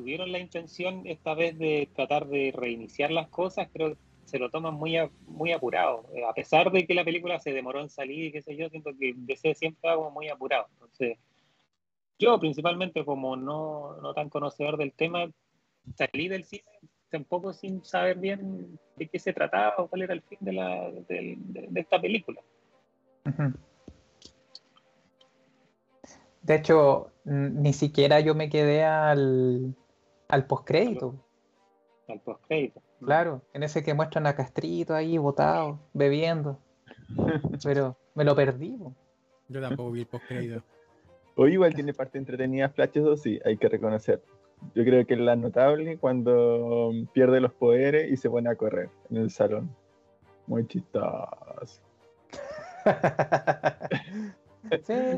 tuvieron 0.00 0.32
la 0.32 0.38
intención 0.38 1.06
esta 1.06 1.34
vez 1.34 1.58
de 1.58 1.90
tratar 1.94 2.26
de 2.26 2.52
reiniciar 2.56 3.10
las 3.10 3.28
cosas, 3.28 3.68
creo 3.70 3.90
que 3.90 3.98
se 4.24 4.38
lo 4.38 4.48
toman 4.48 4.74
muy, 4.74 4.96
muy 5.26 5.52
apurado. 5.52 6.06
Eh, 6.14 6.24
a 6.24 6.32
pesar 6.32 6.72
de 6.72 6.86
que 6.86 6.94
la 6.94 7.04
película 7.04 7.38
se 7.38 7.52
demoró 7.52 7.80
en 7.82 7.90
salir 7.90 8.24
y 8.24 8.32
qué 8.32 8.40
sé 8.40 8.56
yo, 8.56 8.70
siento 8.70 8.92
que 8.98 9.12
DC 9.14 9.54
siempre 9.54 9.94
va 9.94 10.08
muy 10.08 10.28
apurado. 10.28 10.68
Entonces, 10.72 11.18
yo 12.18 12.40
principalmente 12.40 13.04
como 13.04 13.36
no, 13.36 14.00
no 14.00 14.14
tan 14.14 14.30
conocedor 14.30 14.78
del 14.78 14.92
tema, 14.92 15.30
salí 15.96 16.28
del 16.28 16.44
cine 16.44 16.64
tampoco 17.10 17.52
sin 17.52 17.84
saber 17.84 18.18
bien 18.18 18.78
de 18.96 19.08
qué 19.08 19.18
se 19.18 19.32
trataba 19.32 19.74
o 19.78 19.88
cuál 19.88 20.02
era 20.02 20.14
el 20.14 20.22
fin 20.22 20.38
de, 20.40 20.52
la, 20.52 20.90
de, 21.08 21.36
esta 21.74 22.00
película. 22.00 22.40
De 26.42 26.54
hecho, 26.54 27.10
ni 27.24 27.72
siquiera 27.72 28.20
yo 28.20 28.34
me 28.34 28.48
quedé 28.48 28.84
al, 28.84 29.74
al 30.30 30.46
postcrédito. 30.46 31.14
Al 32.08 32.20
postcrédito. 32.20 32.82
Claro, 33.00 33.42
en 33.52 33.62
ese 33.62 33.82
que 33.82 33.94
muestran 33.94 34.26
a 34.26 34.34
Castrito 34.34 34.94
ahí 34.94 35.18
botado, 35.18 35.78
bebiendo. 35.92 36.58
Pero 37.64 37.96
me 38.14 38.24
lo 38.24 38.34
perdí. 38.34 38.78
Yo 39.48 39.60
tampoco 39.60 39.90
vi 39.90 40.00
el 40.00 40.06
postcrédito. 40.06 40.62
O 41.36 41.46
igual 41.46 41.74
tiene 41.74 41.94
parte 41.94 42.18
entretenida 42.18 42.68
Flashes 42.68 43.04
o 43.04 43.16
sí, 43.16 43.40
hay 43.44 43.56
que 43.56 43.68
reconocer. 43.68 44.22
Yo 44.74 44.84
creo 44.84 45.06
que 45.06 45.14
es 45.14 45.20
la 45.20 45.36
notable 45.36 45.96
cuando 45.96 46.92
pierde 47.12 47.40
los 47.40 47.52
poderes 47.52 48.10
y 48.12 48.16
se 48.16 48.28
pone 48.28 48.50
a 48.50 48.56
correr 48.56 48.90
en 49.10 49.16
el 49.16 49.30
salón. 49.30 49.74
Muy 50.46 50.66
chistoso. 50.66 51.80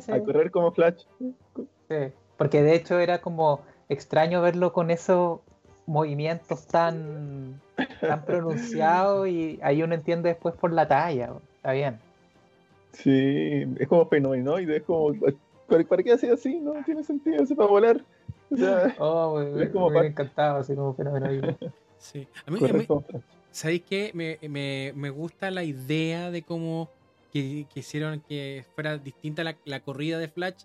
A 0.09 0.21
correr 0.25 0.51
como 0.51 0.73
Flash. 0.73 1.05
Sí, 1.19 2.13
porque 2.37 2.63
de 2.63 2.75
hecho 2.75 2.99
era 2.99 3.21
como 3.21 3.63
extraño 3.93 4.43
verlo 4.43 4.73
con 4.73 4.91
esos 4.91 5.41
movimientos 5.87 6.67
tan, 6.67 7.61
tan 8.01 8.25
pronunciados 8.27 9.29
y 9.29 9.59
ahí 9.63 9.83
uno 9.83 9.95
entiende 9.95 10.31
después 10.31 10.55
por 10.55 10.73
la 10.73 10.89
talla. 10.89 11.33
Está 11.57 11.73
bien. 11.73 11.99
Sí, 12.93 13.67
es 13.79 13.89
como 13.89 14.07
fenomenoide, 14.07 14.77
es 14.77 14.83
como. 14.83 15.15
¿Para 15.67 16.03
qué 16.03 16.13
hacía 16.13 16.35
así? 16.35 16.61
No 16.61 16.75
tiene 16.85 17.03
sentido, 17.03 17.43
es 17.43 17.53
para 17.55 17.69
volar. 17.69 18.05
oh, 18.99 19.41
es 19.41 19.71
como 19.71 19.91
me, 19.91 20.07
encantado, 20.07 20.59
así 20.59 20.75
como 20.75 20.95
fenomenoide. 20.95 21.57
Sí, 21.99 22.27
a 22.47 22.51
mí, 22.51 22.59
¿sabéis 23.53 23.83
qué? 23.89 24.11
Me, 24.13 24.37
me, 24.49 24.93
me, 24.97 25.11
gusta 25.11 25.53
la 25.53 25.63
idea 25.63 26.33
de 26.33 26.43
cómo 26.43 26.91
que, 27.33 27.65
hicieron 27.77 28.19
que 28.19 28.65
fuera 28.75 28.99
distinta 28.99 29.45
la, 29.45 29.55
la 29.65 29.79
corrida 29.79 30.19
de 30.19 30.27
Flash 30.27 30.65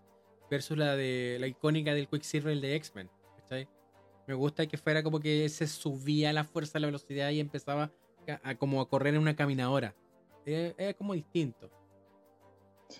versus 0.50 0.80
la 0.80 0.96
de 0.96 1.38
la 1.40 1.46
icónica 1.46 1.94
del 1.94 2.08
Quicksilver 2.08 2.60
de 2.60 2.76
X-Men. 2.78 3.08
Me 4.28 4.34
gusta 4.34 4.68
que 4.68 4.78
fuera 4.78 5.04
como 5.04 5.20
que 5.20 5.48
se 5.48 5.68
subía 5.68 6.34
la 6.34 6.44
fuerza, 6.44 6.80
la 6.80 6.88
velocidad 6.88 7.30
y 7.30 7.40
empezaba 7.40 7.92
a, 8.44 8.56
como 8.56 8.82
a 8.82 8.90
correr 8.90 9.16
en 9.16 9.22
una 9.22 9.36
caminadora. 9.36 9.96
Es 10.46 10.96
como 10.96 11.14
distinto. 11.14 11.70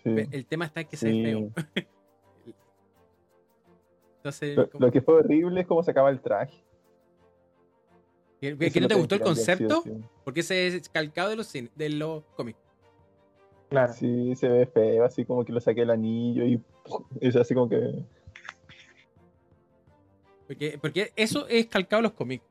El 0.04 0.46
tema 0.46 0.66
está 0.66 0.84
que 0.84 0.98
se 0.98 1.12
ve 1.12 1.24
feo. 1.24 1.52
Entonces, 4.18 4.58
lo, 4.78 4.92
que 4.92 5.02
fue 5.02 5.16
horrible 5.16 5.62
es 5.62 5.68
cómo 5.68 5.84
se 5.84 5.92
acaba 5.92 6.10
el 6.10 6.20
traje. 6.20 6.62
¿Que, 8.42 8.54
no 8.82 8.88
te 8.88 8.96
gustó 8.96 9.16
el 9.16 9.22
concepto? 9.22 9.84
Porque 10.24 10.42
ese 10.42 10.68
es 10.68 10.90
calcado 10.90 11.30
de 11.30 11.38
los, 11.38 11.52
de 11.52 11.90
los 11.90 12.24
cómics. 12.36 12.60
Claro. 13.70 13.94
Sí, 13.94 14.36
se 14.36 14.48
ve 14.48 14.66
feo, 14.66 15.04
así 15.04 15.26
como 15.26 15.44
que 15.44 15.52
lo 15.52 15.60
saqué 15.60 15.82
el 15.82 15.90
anillo 15.90 16.46
y 16.46 16.62
es 17.22 17.36
así 17.36 17.54
como 17.54 17.70
que. 17.70 18.06
Porque, 20.48 20.78
porque 20.82 21.12
eso 21.16 21.48
es 21.48 21.68
calcado 21.68 22.02
los 22.02 22.14
cómics. 22.14 22.44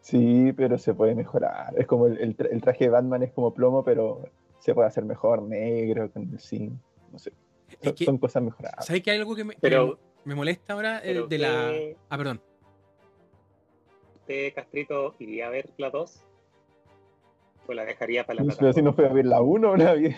Sí, 0.00 0.52
pero 0.56 0.78
se 0.78 0.94
puede 0.94 1.14
mejorar. 1.14 1.74
Es 1.76 1.86
como 1.86 2.06
el, 2.06 2.36
el, 2.38 2.62
traje 2.62 2.84
de 2.84 2.90
Batman 2.90 3.22
es 3.22 3.32
como 3.32 3.52
plomo, 3.54 3.84
pero 3.84 4.22
se 4.58 4.74
puede 4.74 4.88
hacer 4.88 5.04
mejor, 5.04 5.42
negro, 5.42 6.10
con 6.10 6.30
el 6.32 6.40
sí. 6.40 6.72
No 7.12 7.18
sé. 7.18 7.32
Son, 8.04 8.18
cosas 8.18 8.42
mejoradas. 8.42 8.86
¿Sabes 8.86 9.02
que 9.02 9.10
hay 9.10 9.18
algo 9.18 9.36
que 9.36 9.44
me, 9.44 9.54
pero, 9.60 9.98
me 10.24 10.34
molesta 10.34 10.72
ahora 10.72 11.00
eh, 11.04 11.24
de 11.28 11.38
la. 11.38 11.72
Ah, 12.08 12.16
perdón. 12.16 12.40
¿Usted, 14.20 14.54
Castrito, 14.54 15.14
iría 15.18 15.46
a 15.46 15.50
ver 15.50 15.70
la 15.76 15.90
2? 15.90 16.24
Pues 17.66 17.76
la 17.76 17.84
dejaría 17.84 18.24
para 18.24 18.42
la 18.42 18.54
Pero 18.58 18.72
si 18.72 18.82
no 18.82 18.94
fue 18.94 19.06
a 19.06 19.12
ver 19.12 19.26
la 19.26 19.42
1, 19.42 19.76
la 19.76 19.94
vi. 19.94 20.14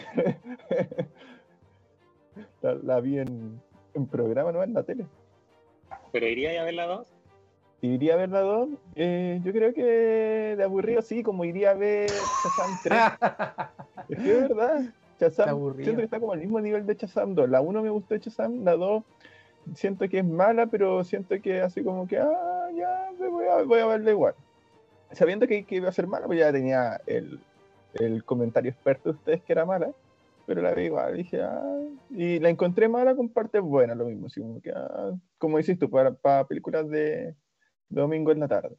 la, 2.63 3.01
vi 3.01 3.19
en, 3.19 3.61
en, 3.95 4.07
programa, 4.07 4.53
no 4.53 4.63
en 4.63 4.73
la 4.73 4.85
tele. 4.85 5.07
¿Pero 6.13 6.27
iría 6.27 6.61
a 6.61 6.65
ver 6.65 6.75
la 6.75 6.87
2? 6.87 7.07
¿Iría 7.83 8.15
a 8.15 8.17
ver 8.17 8.29
la 8.31 8.41
2? 8.41 8.69
Eh, 8.97 9.41
yo 9.45 9.53
creo 9.53 9.73
que 9.73 10.55
de 10.57 10.63
aburrido 10.63 11.03
sí, 11.03 11.23
como 11.23 11.45
iría 11.45 11.71
a 11.71 11.75
ver 11.75 12.11
Shazam 12.11 12.79
3. 12.83 13.01
es 14.09 14.19
que 14.19 14.33
es 14.33 14.41
verdad. 14.49 14.83
Shazam, 15.21 15.75
siento 15.77 15.97
que 15.97 16.05
está 16.05 16.21
como 16.21 16.33
al 16.33 16.41
mismo 16.41 16.61
nivel 16.61 16.87
de 16.87 16.95
Shazam 16.95 17.35
2. 17.35 17.49
La 17.49 17.61
1 17.61 17.83
me 17.83 17.91
gustó 17.91 18.15
de 18.15 18.21
Shazam, 18.21 18.65
la 18.65 18.77
2 18.77 19.03
siento 19.75 20.09
que 20.09 20.19
es 20.19 20.25
mala, 20.25 20.67
pero 20.67 21.05
siento 21.05 21.41
que 21.41 21.61
así 21.61 21.83
como 21.83 22.07
que, 22.07 22.19
ah, 22.19 22.69
ya, 22.75 23.11
voy 23.19 23.47
a, 23.47 23.63
voy 23.63 23.81
a 23.81 23.87
verla 23.87 24.11
igual. 24.11 24.35
Sabiendo 25.13 25.47
que, 25.47 25.65
que, 25.65 25.77
iba 25.77 25.89
a 25.89 25.93
ser 25.93 26.07
mala, 26.07 26.27
pues 26.27 26.39
ya 26.39 26.53
tenía 26.53 27.01
el, 27.07 27.41
el 27.95 28.25
comentario 28.25 28.71
experto 28.71 29.11
de 29.11 29.17
ustedes 29.17 29.43
que 29.43 29.53
era 29.53 29.65
mala, 29.65 29.91
pero 30.51 30.63
la 30.63 30.75
vi 30.75 30.87
igual, 30.87 31.17
dije, 31.17 31.41
ah, 31.43 31.79
y 32.11 32.41
la 32.41 32.49
encontré 32.49 32.89
mala 32.89 33.15
con 33.15 33.29
partes 33.29 33.63
buenas, 33.63 33.97
lo 33.97 34.07
mismo, 34.07 34.27
así 34.27 34.41
como 34.41 34.61
que, 34.61 34.73
ah, 34.75 35.13
como 35.39 35.59
dices 35.59 35.79
tú, 35.79 35.89
para, 35.89 36.13
para 36.13 36.45
películas 36.49 36.89
de, 36.89 37.37
domingo 37.89 38.33
en 38.33 38.41
la 38.41 38.49
tarde. 38.49 38.77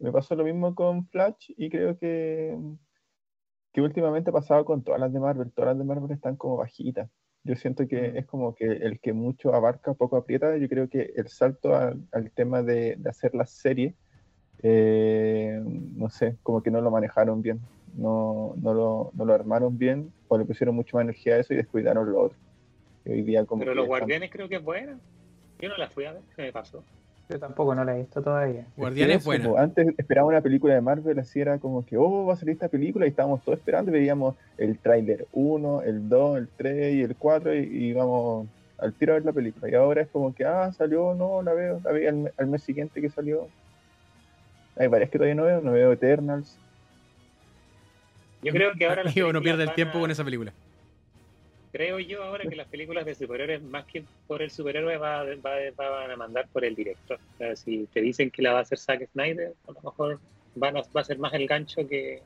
Me 0.00 0.10
pasó 0.10 0.34
lo 0.34 0.42
mismo 0.42 0.74
con 0.74 1.06
Flash 1.06 1.52
y 1.56 1.70
creo 1.70 1.96
que, 2.00 2.58
que 3.72 3.80
últimamente 3.80 4.30
ha 4.30 4.32
pasado 4.32 4.64
con 4.64 4.82
todas 4.82 5.00
las 5.00 5.12
de 5.12 5.20
Marvel, 5.20 5.52
todas 5.52 5.68
las 5.68 5.78
de 5.78 5.84
Marvel 5.84 6.10
están 6.10 6.34
como 6.34 6.56
bajitas. 6.56 7.08
Yo 7.44 7.54
siento 7.54 7.86
que 7.86 8.10
mm. 8.10 8.16
es 8.16 8.26
como 8.26 8.56
que 8.56 8.64
el 8.64 8.98
que 8.98 9.12
mucho 9.12 9.54
abarca, 9.54 9.94
poco 9.94 10.16
aprieta. 10.16 10.56
Yo 10.56 10.68
creo 10.68 10.88
que 10.88 11.12
el 11.14 11.28
salto 11.28 11.76
al, 11.76 12.32
tema 12.34 12.64
de, 12.64 12.96
de, 12.98 13.08
hacer 13.08 13.36
la 13.36 13.46
serie, 13.46 13.94
eh, 14.64 15.62
no 15.64 16.10
sé, 16.10 16.38
como 16.42 16.60
que 16.60 16.72
no 16.72 16.80
lo 16.80 16.90
manejaron 16.90 17.40
bien 17.40 17.60
no, 17.94 18.54
no, 18.60 18.74
lo, 18.74 19.10
no 19.14 19.24
lo 19.24 19.34
armaron 19.34 19.78
bien 19.78 20.12
o 20.28 20.38
le 20.38 20.44
pusieron 20.44 20.74
mucho 20.74 20.96
más 20.96 21.04
energía 21.04 21.34
a 21.34 21.38
eso 21.38 21.52
y 21.52 21.56
descuidaron 21.56 22.10
lo 22.10 22.20
otro. 22.22 22.38
hoy 23.06 23.22
día 23.22 23.44
como 23.44 23.60
Pero 23.60 23.74
los 23.74 23.86
Guardianes 23.86 24.30
creo 24.30 24.48
que 24.48 24.56
es 24.56 24.62
buena. 24.62 24.98
Yo 25.58 25.68
no 25.68 25.76
la 25.76 25.88
fui 25.88 26.04
a 26.04 26.12
ver, 26.12 26.22
¿qué 26.34 26.42
me 26.42 26.52
pasó? 26.52 26.82
Yo 27.28 27.38
tampoco 27.38 27.74
no 27.74 27.84
la 27.84 27.94
he 27.94 28.00
visto 28.00 28.20
todavía. 28.20 28.66
Guardianes 28.76 29.18
es 29.18 29.24
buena. 29.24 29.50
Antes 29.56 29.94
esperaba 29.96 30.26
una 30.26 30.40
película 30.40 30.74
de 30.74 30.80
Marvel, 30.80 31.18
así 31.18 31.40
era 31.40 31.58
como 31.58 31.84
que, 31.84 31.96
oh, 31.96 32.26
va 32.26 32.34
a 32.34 32.36
salir 32.36 32.54
esta 32.54 32.68
película 32.68 33.06
y 33.06 33.10
estábamos 33.10 33.42
todos 33.42 33.58
esperando 33.58 33.90
y 33.90 33.94
veíamos 33.94 34.36
el 34.58 34.78
tráiler 34.78 35.26
1, 35.32 35.82
el 35.82 36.08
2, 36.08 36.38
el 36.38 36.48
3 36.48 36.94
y 36.94 37.02
el 37.02 37.16
4 37.16 37.54
y, 37.54 37.86
íbamos 37.86 38.48
al 38.78 38.92
tiro 38.94 39.12
a 39.12 39.16
ver 39.16 39.24
la 39.24 39.32
película. 39.32 39.70
Y 39.70 39.74
ahora 39.74 40.02
es 40.02 40.08
como 40.08 40.34
que, 40.34 40.44
ah, 40.44 40.72
salió, 40.72 41.14
no, 41.14 41.42
la 41.42 41.54
veo, 41.54 41.80
la 41.84 41.90
al, 41.90 42.32
al 42.36 42.46
mes 42.48 42.62
siguiente 42.62 43.00
que 43.00 43.08
salió. 43.08 43.46
Hay 44.76 44.88
varias 44.88 45.10
que 45.10 45.18
todavía 45.18 45.34
no 45.34 45.44
veo, 45.44 45.60
no 45.60 45.72
veo 45.72 45.92
Eternals, 45.92 46.58
yo 48.42 48.52
creo 48.52 48.72
que 48.74 48.86
ahora. 48.86 49.04
no 49.32 49.42
pierde 49.42 49.64
el 49.64 49.74
tiempo 49.74 50.00
con 50.00 50.10
esa 50.10 50.24
película. 50.24 50.52
Creo 51.72 51.98
yo 51.98 52.22
ahora 52.22 52.44
que 52.44 52.54
las 52.54 52.68
películas 52.68 53.06
de 53.06 53.14
superhéroes, 53.14 53.62
más 53.62 53.86
que 53.86 54.04
por 54.26 54.42
el 54.42 54.50
superhéroe, 54.50 54.98
va, 54.98 55.24
van 55.42 56.10
a 56.10 56.16
mandar 56.16 56.46
por 56.52 56.64
el 56.66 56.74
director. 56.74 57.18
O 57.34 57.38
sea, 57.38 57.56
si 57.56 57.88
te 57.94 58.02
dicen 58.02 58.30
que 58.30 58.42
la 58.42 58.52
va 58.52 58.58
a 58.58 58.62
hacer 58.62 58.78
Zack 58.78 59.08
Snyder, 59.12 59.54
a 59.66 59.72
lo 59.72 59.80
mejor 59.80 60.20
van 60.54 60.76
a, 60.76 60.82
va 60.94 61.00
a 61.00 61.04
ser 61.04 61.18
más 61.18 61.32
el 61.32 61.46
gancho 61.46 61.86
que. 61.88 62.20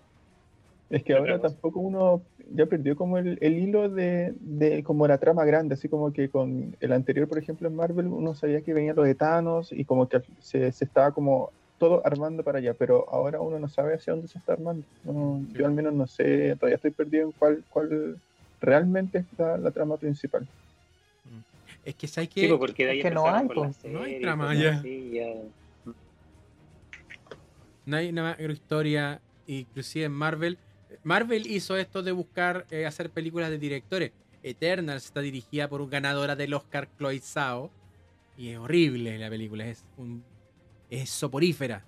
Es 0.90 1.02
que 1.04 1.14
ahora 1.14 1.40
tampoco 1.40 1.80
uno 1.80 2.22
ya 2.52 2.66
perdió 2.66 2.96
como 2.96 3.18
el, 3.18 3.38
hilo 3.40 3.88
de, 3.88 4.34
de, 4.40 4.82
como 4.82 5.06
la 5.06 5.18
trama 5.18 5.44
grande, 5.44 5.74
así 5.74 5.88
como 5.88 6.12
que 6.12 6.28
con 6.28 6.76
el 6.80 6.92
anterior, 6.92 7.28
por 7.28 7.38
ejemplo, 7.38 7.68
en 7.68 7.76
Marvel, 7.76 8.06
uno 8.06 8.34
sabía 8.34 8.62
que 8.62 8.72
venía 8.72 8.94
lo 8.94 9.02
de 9.02 9.14
Thanos 9.14 9.72
y 9.72 9.84
como 9.84 10.08
que 10.08 10.22
se, 10.40 10.70
se 10.70 10.84
estaba 10.84 11.10
como 11.10 11.50
todo 11.78 12.02
armando 12.04 12.42
para 12.42 12.58
allá, 12.58 12.74
pero 12.74 13.06
ahora 13.10 13.40
uno 13.40 13.58
no 13.58 13.68
sabe 13.68 13.94
hacia 13.94 14.12
dónde 14.12 14.28
se 14.28 14.38
está 14.38 14.54
armando. 14.54 14.84
yo 15.52 15.66
al 15.66 15.72
menos 15.72 15.94
no 15.94 16.06
sé, 16.06 16.56
todavía 16.56 16.76
estoy 16.76 16.90
perdido 16.90 17.26
en 17.26 17.32
cuál, 17.32 17.62
cuál 17.70 18.18
realmente 18.60 19.18
está 19.18 19.58
la 19.58 19.70
trama 19.70 19.96
principal. 19.96 20.46
Es 21.84 21.94
que 21.94 22.08
hay 22.16 22.26
que, 22.26 22.48
pues, 22.48 22.58
porque 22.58 23.00
que 23.00 23.10
no 23.10 23.28
hay, 23.28 23.46
pues. 23.46 23.84
no 23.84 24.02
hay 24.02 24.20
trama 24.20 24.54
ya. 24.54 24.82
No 27.84 27.96
hay 27.96 28.08
una 28.08 28.36
historia, 28.40 29.20
inclusive 29.46 30.06
en 30.06 30.12
Marvel. 30.12 30.58
Marvel 31.04 31.46
hizo 31.46 31.76
esto 31.76 32.02
de 32.02 32.10
buscar 32.10 32.66
eh, 32.70 32.86
hacer 32.86 33.10
películas 33.10 33.50
de 33.50 33.58
directores. 33.58 34.10
Eternal 34.42 34.96
está 34.96 35.20
dirigida 35.20 35.68
por 35.68 35.80
un 35.80 35.88
ganadora 35.88 36.34
del 36.34 36.54
Oscar, 36.54 36.88
Chloe 36.98 37.20
Zhao. 37.20 37.70
Y 38.36 38.50
es 38.50 38.58
horrible 38.58 39.16
la 39.18 39.30
película, 39.30 39.66
es 39.66 39.84
un 39.96 40.24
es 40.90 41.10
soporífera. 41.10 41.82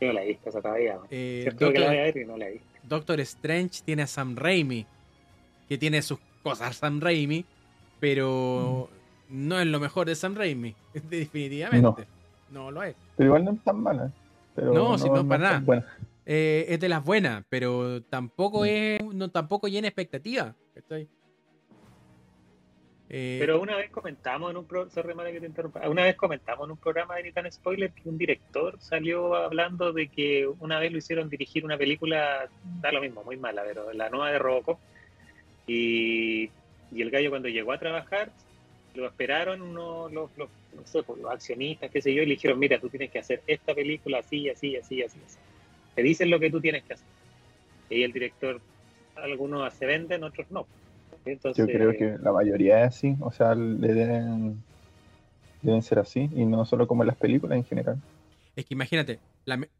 Yo 0.00 0.06
no 0.06 0.12
la 0.12 0.22
he 0.22 0.28
visto 0.28 0.48
esa 0.48 0.60
todavía. 0.60 0.98
Eh, 1.10 1.42
Doctor, 1.46 1.72
que 1.72 1.78
la 1.80 1.86
voy 1.88 1.96
a 1.98 2.02
ver 2.02 2.16
y 2.16 2.24
no 2.24 2.36
la 2.36 2.48
he 2.48 2.52
visto. 2.52 2.68
Doctor 2.84 3.20
Strange 3.20 3.82
tiene 3.84 4.02
a 4.02 4.06
Sam 4.06 4.36
Raimi, 4.36 4.86
que 5.68 5.78
tiene 5.78 6.00
sus 6.02 6.18
cosas 6.42 6.76
Sam 6.76 7.00
Raimi, 7.00 7.44
pero 8.00 8.88
mm. 9.28 9.48
no 9.48 9.60
es 9.60 9.66
lo 9.66 9.80
mejor 9.80 10.06
de 10.06 10.14
Sam 10.14 10.36
Raimi, 10.36 10.74
definitivamente. 11.10 12.06
No. 12.50 12.70
lo 12.70 12.82
es. 12.82 12.94
Pero 13.16 13.28
igual 13.28 13.44
no 13.44 13.52
es 13.52 13.64
tan 13.64 13.82
mala. 13.82 14.12
no, 14.56 14.72
no, 14.72 14.98
si 14.98 15.10
no, 15.10 15.26
para 15.26 15.60
nada. 15.60 15.84
Eh, 16.24 16.66
es 16.68 16.80
de 16.80 16.88
las 16.88 17.02
buenas, 17.04 17.44
pero 17.48 18.02
tampoco 18.02 18.62
mm. 18.62 18.66
es, 18.66 19.04
no, 19.14 19.30
tampoco 19.30 19.66
llena 19.66 19.88
expectativa. 19.88 20.54
Estoy. 20.74 21.08
Eh, 23.10 23.38
Pero 23.40 23.60
una 23.60 23.76
vez 23.76 23.90
comentamos 23.90 24.50
en 24.50 24.58
un 24.58 24.66
una 24.68 26.04
vez 26.04 26.16
comentamos 26.16 26.66
en 26.66 26.72
un 26.72 26.76
programa 26.76 27.16
de 27.16 27.22
Nitan 27.22 27.50
Spoiler 27.50 27.90
que 27.90 28.06
un 28.06 28.18
director 28.18 28.76
salió 28.80 29.34
hablando 29.34 29.92
de 29.94 30.08
que 30.08 30.46
una 30.60 30.78
vez 30.78 30.92
lo 30.92 30.98
hicieron 30.98 31.30
dirigir 31.30 31.64
una 31.64 31.78
película, 31.78 32.48
da 32.82 32.92
lo 32.92 33.00
mismo, 33.00 33.24
muy 33.24 33.38
mala, 33.38 33.62
pero 33.64 33.92
la 33.94 34.10
nueva 34.10 34.30
de 34.30 34.38
Robocop. 34.38 34.78
Y, 35.66 36.50
el 36.94 37.10
gallo 37.10 37.30
cuando 37.30 37.48
llegó 37.48 37.72
a 37.72 37.78
trabajar, 37.78 38.30
lo 38.94 39.06
esperaron 39.06 39.74
los, 39.74 40.12
los, 40.12 40.30
no 40.74 40.86
sé, 40.86 41.02
pues, 41.02 41.20
los 41.20 41.30
accionistas, 41.30 41.90
qué 41.90 42.02
sé 42.02 42.12
yo, 42.12 42.22
y 42.22 42.26
le 42.26 42.34
dijeron, 42.34 42.58
mira, 42.58 42.78
tú 42.78 42.88
tienes 42.88 43.10
que 43.10 43.18
hacer 43.18 43.42
esta 43.46 43.74
película 43.74 44.18
así, 44.18 44.48
así, 44.50 44.76
así, 44.76 45.02
así, 45.02 45.18
así. 45.24 45.38
Te 45.94 46.02
dicen 46.02 46.30
lo 46.30 46.40
que 46.40 46.50
tú 46.50 46.60
tienes 46.60 46.84
que 46.84 46.94
hacer. 46.94 47.06
Y 47.90 48.02
el 48.02 48.12
director, 48.12 48.60
algunos 49.16 49.72
se 49.74 49.86
venden, 49.86 50.24
otros 50.24 50.50
no. 50.50 50.66
Yo 51.26 51.66
creo 51.66 51.92
que 51.92 52.16
la 52.22 52.32
mayoría 52.32 52.84
es 52.84 52.88
así, 52.88 53.16
o 53.20 53.30
sea, 53.30 53.54
le 53.54 53.92
deben, 53.92 54.62
deben 55.62 55.82
ser 55.82 55.98
así, 55.98 56.30
y 56.34 56.44
no 56.46 56.64
solo 56.64 56.86
como 56.86 57.02
en 57.02 57.08
las 57.08 57.16
películas 57.16 57.58
en 57.58 57.64
general. 57.64 58.00
Es 58.56 58.64
que 58.64 58.74
imagínate, 58.74 59.20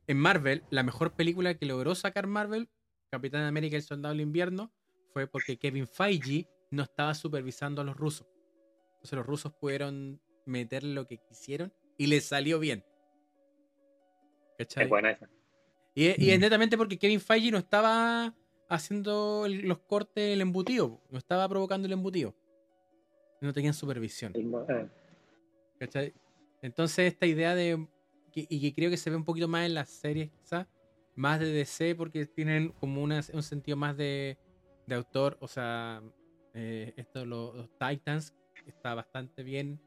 en 0.06 0.18
Marvel, 0.18 0.62
la 0.70 0.82
mejor 0.82 1.12
película 1.12 1.54
que 1.54 1.66
logró 1.66 1.94
sacar 1.94 2.26
Marvel, 2.26 2.68
Capitán 3.10 3.42
América 3.42 3.74
y 3.74 3.78
el 3.78 3.82
Soldado 3.82 4.14
del 4.14 4.20
Invierno, 4.20 4.70
fue 5.12 5.26
porque 5.26 5.58
Kevin 5.58 5.88
Feige 5.88 6.46
no 6.70 6.82
estaba 6.82 7.14
supervisando 7.14 7.80
a 7.80 7.84
los 7.84 7.96
rusos. 7.96 8.26
Entonces 8.94 9.16
los 9.16 9.26
rusos 9.26 9.52
pudieron 9.52 10.20
meter 10.44 10.84
lo 10.84 11.06
que 11.06 11.18
quisieron 11.18 11.72
y 11.96 12.06
les 12.06 12.26
salió 12.26 12.58
bien. 12.58 12.84
¿Cachai? 14.58 14.84
Es 14.84 14.90
buena 14.90 15.10
esa. 15.10 15.28
Y, 15.94 16.04
y 16.24 16.30
es 16.30 16.38
mm. 16.38 16.40
netamente 16.40 16.76
porque 16.76 16.98
Kevin 16.98 17.20
Feige 17.20 17.50
no 17.50 17.58
estaba 17.58 18.34
haciendo 18.68 19.46
los 19.48 19.78
cortes 19.78 20.34
el 20.34 20.40
embutido, 20.40 21.00
no 21.10 21.18
estaba 21.18 21.48
provocando 21.48 21.86
el 21.86 21.92
embutido. 21.92 22.34
No 23.40 23.52
tenían 23.52 23.74
supervisión. 23.74 24.32
Eh. 24.36 26.12
Entonces 26.60 27.12
esta 27.12 27.26
idea 27.26 27.54
de, 27.54 27.86
y 28.34 28.60
que 28.60 28.74
creo 28.74 28.90
que 28.90 28.96
se 28.96 29.10
ve 29.10 29.16
un 29.16 29.24
poquito 29.24 29.48
más 29.48 29.66
en 29.66 29.74
las 29.74 29.88
series 29.88 30.30
quizás, 30.30 30.66
más 31.14 31.40
de 31.40 31.52
DC 31.52 31.94
porque 31.94 32.26
tienen 32.26 32.70
como 32.80 33.02
un 33.02 33.42
sentido 33.42 33.76
más 33.76 33.96
de, 33.96 34.38
autor, 34.90 35.36
o 35.40 35.48
sea, 35.48 36.02
eh, 36.54 36.94
esto 36.96 37.24
los, 37.24 37.68
Titans 37.78 38.34
está 38.66 38.94
bastante 38.94 39.42
bien. 39.42 39.80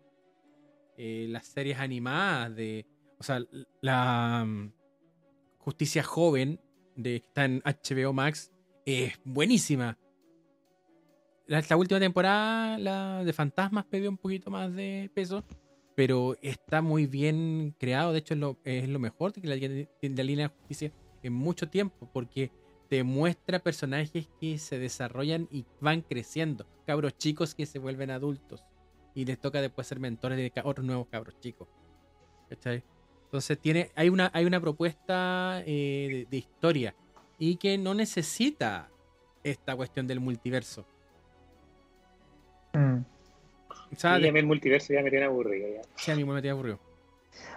Eh, 0.98 1.28
las 1.30 1.48
series 1.48 1.80
animadas 1.80 2.56
de, 2.56 2.86
o 3.18 3.24
sea, 3.24 3.44
la 3.80 4.44
mm, 4.46 4.72
Justicia 5.58 6.04
Joven 6.04 6.60
de 6.96 7.22
que 7.22 7.28
está 7.28 7.46
en 7.46 7.62
HBO 7.62 8.14
Max 8.14 8.52
es 8.86 9.20
buenísima. 9.24 9.98
La, 11.48 11.76
última 11.76 12.00
temporada, 12.00 12.78
la 12.78 13.24
de 13.24 13.34
Fantasmas, 13.34 13.86
perdió 13.86 14.10
un 14.10 14.18
poquito 14.18 14.50
más 14.50 14.74
de 14.74 15.12
peso, 15.14 15.44
pero 15.96 16.38
está 16.42 16.82
muy 16.82 17.08
bien 17.08 17.76
creado. 17.78 18.14
De 18.14 18.20
hecho, 18.20 18.36
es 18.36 18.40
lo, 18.40 18.58
es 18.64 18.88
lo 18.88 19.00
mejor 19.00 19.34
de 19.34 19.48
la, 19.48 19.56
la 19.56 20.24
línea 20.24 20.48
de 20.48 20.56
justicia 20.56 20.94
en 21.24 21.34
mucho 21.34 21.70
tiempo, 21.70 22.10
porque 22.14 22.52
te 22.90 23.04
muestra 23.04 23.60
personajes 23.60 24.28
que 24.40 24.58
se 24.58 24.80
desarrollan 24.80 25.48
y 25.52 25.66
van 25.80 26.02
creciendo. 26.02 26.66
Cabros 26.86 27.18
chicos 27.18 27.56
que 27.56 27.66
se 27.66 27.80
vuelven 27.80 28.12
adultos. 28.12 28.64
Y 29.14 29.26
les 29.26 29.40
toca 29.40 29.62
después 29.62 29.88
ser 29.88 30.00
mentores 30.00 30.38
de 30.38 30.52
otros 30.64 30.86
nuevos 30.86 31.08
cabros 31.08 31.40
chicos. 31.40 31.68
Entonces 32.50 33.60
tiene, 33.60 33.92
hay 33.96 34.10
una, 34.10 34.30
hay 34.34 34.46
una 34.46 34.60
propuesta 34.60 35.64
eh, 35.66 36.28
de, 36.30 36.38
historia 36.38 36.94
y 37.42 37.56
que 37.56 37.76
no 37.80 37.96
necesita 37.96 38.88
esta 39.44 39.76
cuestión 39.76 40.06
del 40.06 40.20
multiverso. 40.20 40.86
Mm. 42.74 43.00
O 43.92 43.96
sea, 43.96 44.18
el 44.18 44.46
multiverso 44.46 44.94
ya 44.94 45.02
me 45.02 45.10
tiene 45.10 45.26
aburrido. 45.26 45.68
Ya. 45.74 45.82
Sí, 45.96 46.12
a 46.12 46.16
mí 46.16 46.24
me 46.24 46.40
tiene 46.40 46.52
aburrido. 46.52 46.78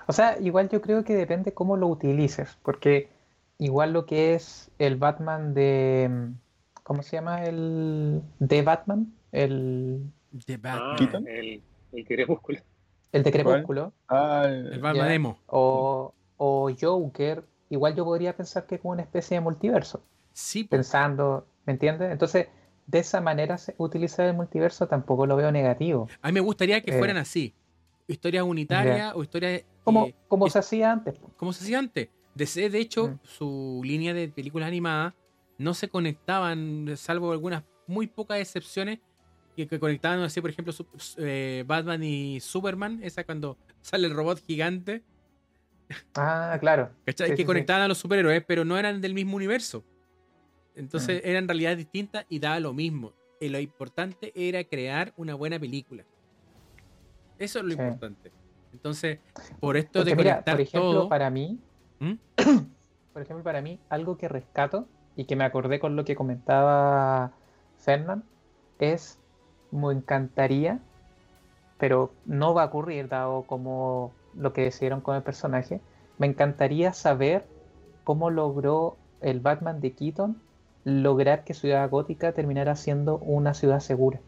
O 0.07 0.15
sea, 0.15 0.39
igual 0.41 0.71
yo 0.71 0.81
creo 0.81 1.05
que 1.05 1.13
depende 1.13 1.53
cómo 1.53 1.77
lo 1.77 1.89
utilices, 1.89 2.57
porque 2.63 3.11
igual 3.59 3.93
lo 3.93 4.07
que 4.07 4.33
es 4.33 4.71
el 4.79 4.97
Batman 4.97 5.53
de... 5.53 6.31
¿Cómo 6.83 7.03
se 7.03 7.17
llama? 7.17 7.45
El... 7.45 8.23
De 8.39 8.63
Batman. 8.63 9.13
El... 9.33 10.01
De 10.47 10.57
Batman. 10.57 11.27
Ah, 11.27 11.31
el, 11.31 11.63
el 11.93 12.05
Crepúsculo. 12.07 12.59
El 13.13 13.23
de 13.23 13.31
Crepúsculo. 13.31 13.93
Ah, 14.09 14.47
el, 14.49 14.81
Batman 14.81 15.13
Emo. 15.13 15.39
O, 15.47 16.15
o 16.39 16.71
Joker 16.81 17.45
igual 17.71 17.95
yo 17.95 18.05
podría 18.05 18.37
pensar 18.37 18.67
que 18.67 18.77
es 18.77 18.81
como 18.81 18.93
una 18.93 19.03
especie 19.03 19.37
de 19.37 19.41
multiverso. 19.41 20.03
Sí. 20.33 20.65
Pensando 20.65 21.47
¿Me 21.67 21.73
entiendes? 21.73 22.13
Entonces, 22.13 22.49
de 22.87 22.99
esa 22.99 23.21
manera 23.21 23.59
utilizar 23.79 24.27
el 24.27 24.35
multiverso 24.35 24.87
tampoco 24.87 25.27
lo 25.27 25.37
veo 25.37 25.51
negativo. 25.51 26.09
A 26.21 26.29
mí 26.29 26.35
me 26.35 26.41
gustaría 26.41 26.81
que 26.83 26.93
fueran 26.93 27.17
así. 27.17 27.55
Historias 28.07 28.45
unitarias 28.45 29.13
o 29.15 29.23
historias... 29.23 29.63
Como, 29.83 30.11
como 30.29 30.49
se 30.51 30.59
hacía 30.59 30.93
antes. 30.93 31.15
Como 31.37 31.53
se 31.53 31.65
hacía 31.65 31.79
antes. 31.79 32.09
DC, 32.35 32.69
de 32.69 32.79
hecho, 32.79 33.09
mm. 33.09 33.19
su 33.23 33.81
línea 33.85 34.13
de 34.13 34.29
películas 34.29 34.69
animadas 34.69 35.15
no 35.57 35.73
se 35.73 35.89
conectaban, 35.89 36.91
salvo 36.97 37.33
algunas 37.33 37.63
muy 37.87 38.07
pocas 38.07 38.39
excepciones, 38.41 38.99
que, 39.57 39.69
que 39.69 39.79
conectaban, 39.79 40.21
así, 40.21 40.41
por 40.41 40.51
ejemplo, 40.51 40.75
eh, 41.19 41.63
Batman 41.67 42.03
y 42.03 42.41
Superman, 42.41 42.99
esa 43.05 43.23
cuando 43.25 43.57
sale 43.83 44.09
el 44.09 44.15
robot 44.15 44.45
gigante. 44.45 45.03
Ah, 46.15 46.57
claro. 46.61 46.91
que 47.05 47.45
conectaban 47.45 47.83
a 47.83 47.89
los 47.89 47.99
superhéroes, 47.99 48.45
pero 48.45 48.65
no 48.65 48.79
eran 48.79 49.01
del 49.01 49.15
mismo 49.15 49.37
universo. 49.37 49.85
Entonces 50.75 51.23
mm. 51.23 51.29
eran 51.29 51.49
realidades 51.49 51.79
distintas 51.79 52.27
y 52.29 52.39
daba 52.39 52.61
lo 52.61 52.73
mismo. 52.73 53.13
Y 53.41 53.49
lo 53.49 53.61
importante 53.61 54.33
era 54.35 54.65
crear 54.65 55.13
una 55.17 55.35
buena 55.35 55.59
película. 55.59 56.05
Eso 57.39 57.59
es 57.59 57.65
lo 57.65 57.73
importante. 57.73 58.33
Entonces, 58.73 59.19
por 59.61 59.77
esto 59.77 60.05
de 60.05 60.17
conectar 60.17 60.55
por 60.57 60.61
ejemplo, 60.61 61.09
para 61.09 61.31
mí, 61.31 61.59
¿Mm? 62.01 62.15
por 63.13 63.23
ejemplo, 63.23 63.45
para 63.45 63.61
mí, 63.61 63.79
algo 63.89 64.17
que 64.17 64.29
rescato 64.29 64.89
y 65.17 65.25
que 65.25 65.37
me 65.37 65.45
acordé 65.45 65.79
con 65.79 65.95
lo 65.95 66.05
que 66.05 66.17
comentaba 66.17 67.33
Fernand 67.79 68.25
es 68.79 69.19
me 69.71 69.93
encantaría, 69.93 70.81
pero 71.79 72.13
no 72.27 72.55
va 72.55 72.63
a 72.63 72.67
ocurrir 72.67 73.09
dado 73.09 73.43
como 73.43 74.13
lo 74.37 74.53
que 74.53 74.63
decidieron 74.63 75.01
con 75.01 75.17
el 75.17 75.23
personaje. 75.23 75.81
Me 76.19 76.27
encantaría 76.27 76.93
saber 76.93 77.47
cómo 78.05 78.31
logró 78.31 78.97
el 79.21 79.41
Batman 79.41 79.81
de 79.81 79.95
Keaton 79.95 80.41
lograr 80.85 81.45
que 81.45 81.55
Ciudad 81.55 81.89
Gótica 81.89 82.33
terminara 82.33 82.77
siendo 82.77 83.19
una 83.19 83.55
ciudad 83.55 83.81
segura. 83.81 84.21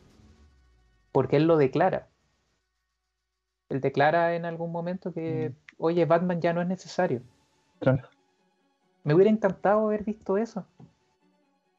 Porque 1.13 1.37
él 1.37 1.47
lo 1.47 1.57
declara. 1.57 2.09
Él 3.69 3.81
declara 3.81 4.35
en 4.35 4.45
algún 4.45 4.73
momento 4.73 5.13
que, 5.13 5.51
mm. 5.51 5.75
oye, 5.79 6.05
Batman 6.07 6.41
ya 6.41 6.53
no 6.53 6.63
es 6.63 6.69
necesario. 6.69 7.23
Me 9.05 9.15
hubiera 9.15 9.31
encantado 9.31 9.87
haber 9.87 10.05
visto 10.05 10.39
eso. 10.39 10.67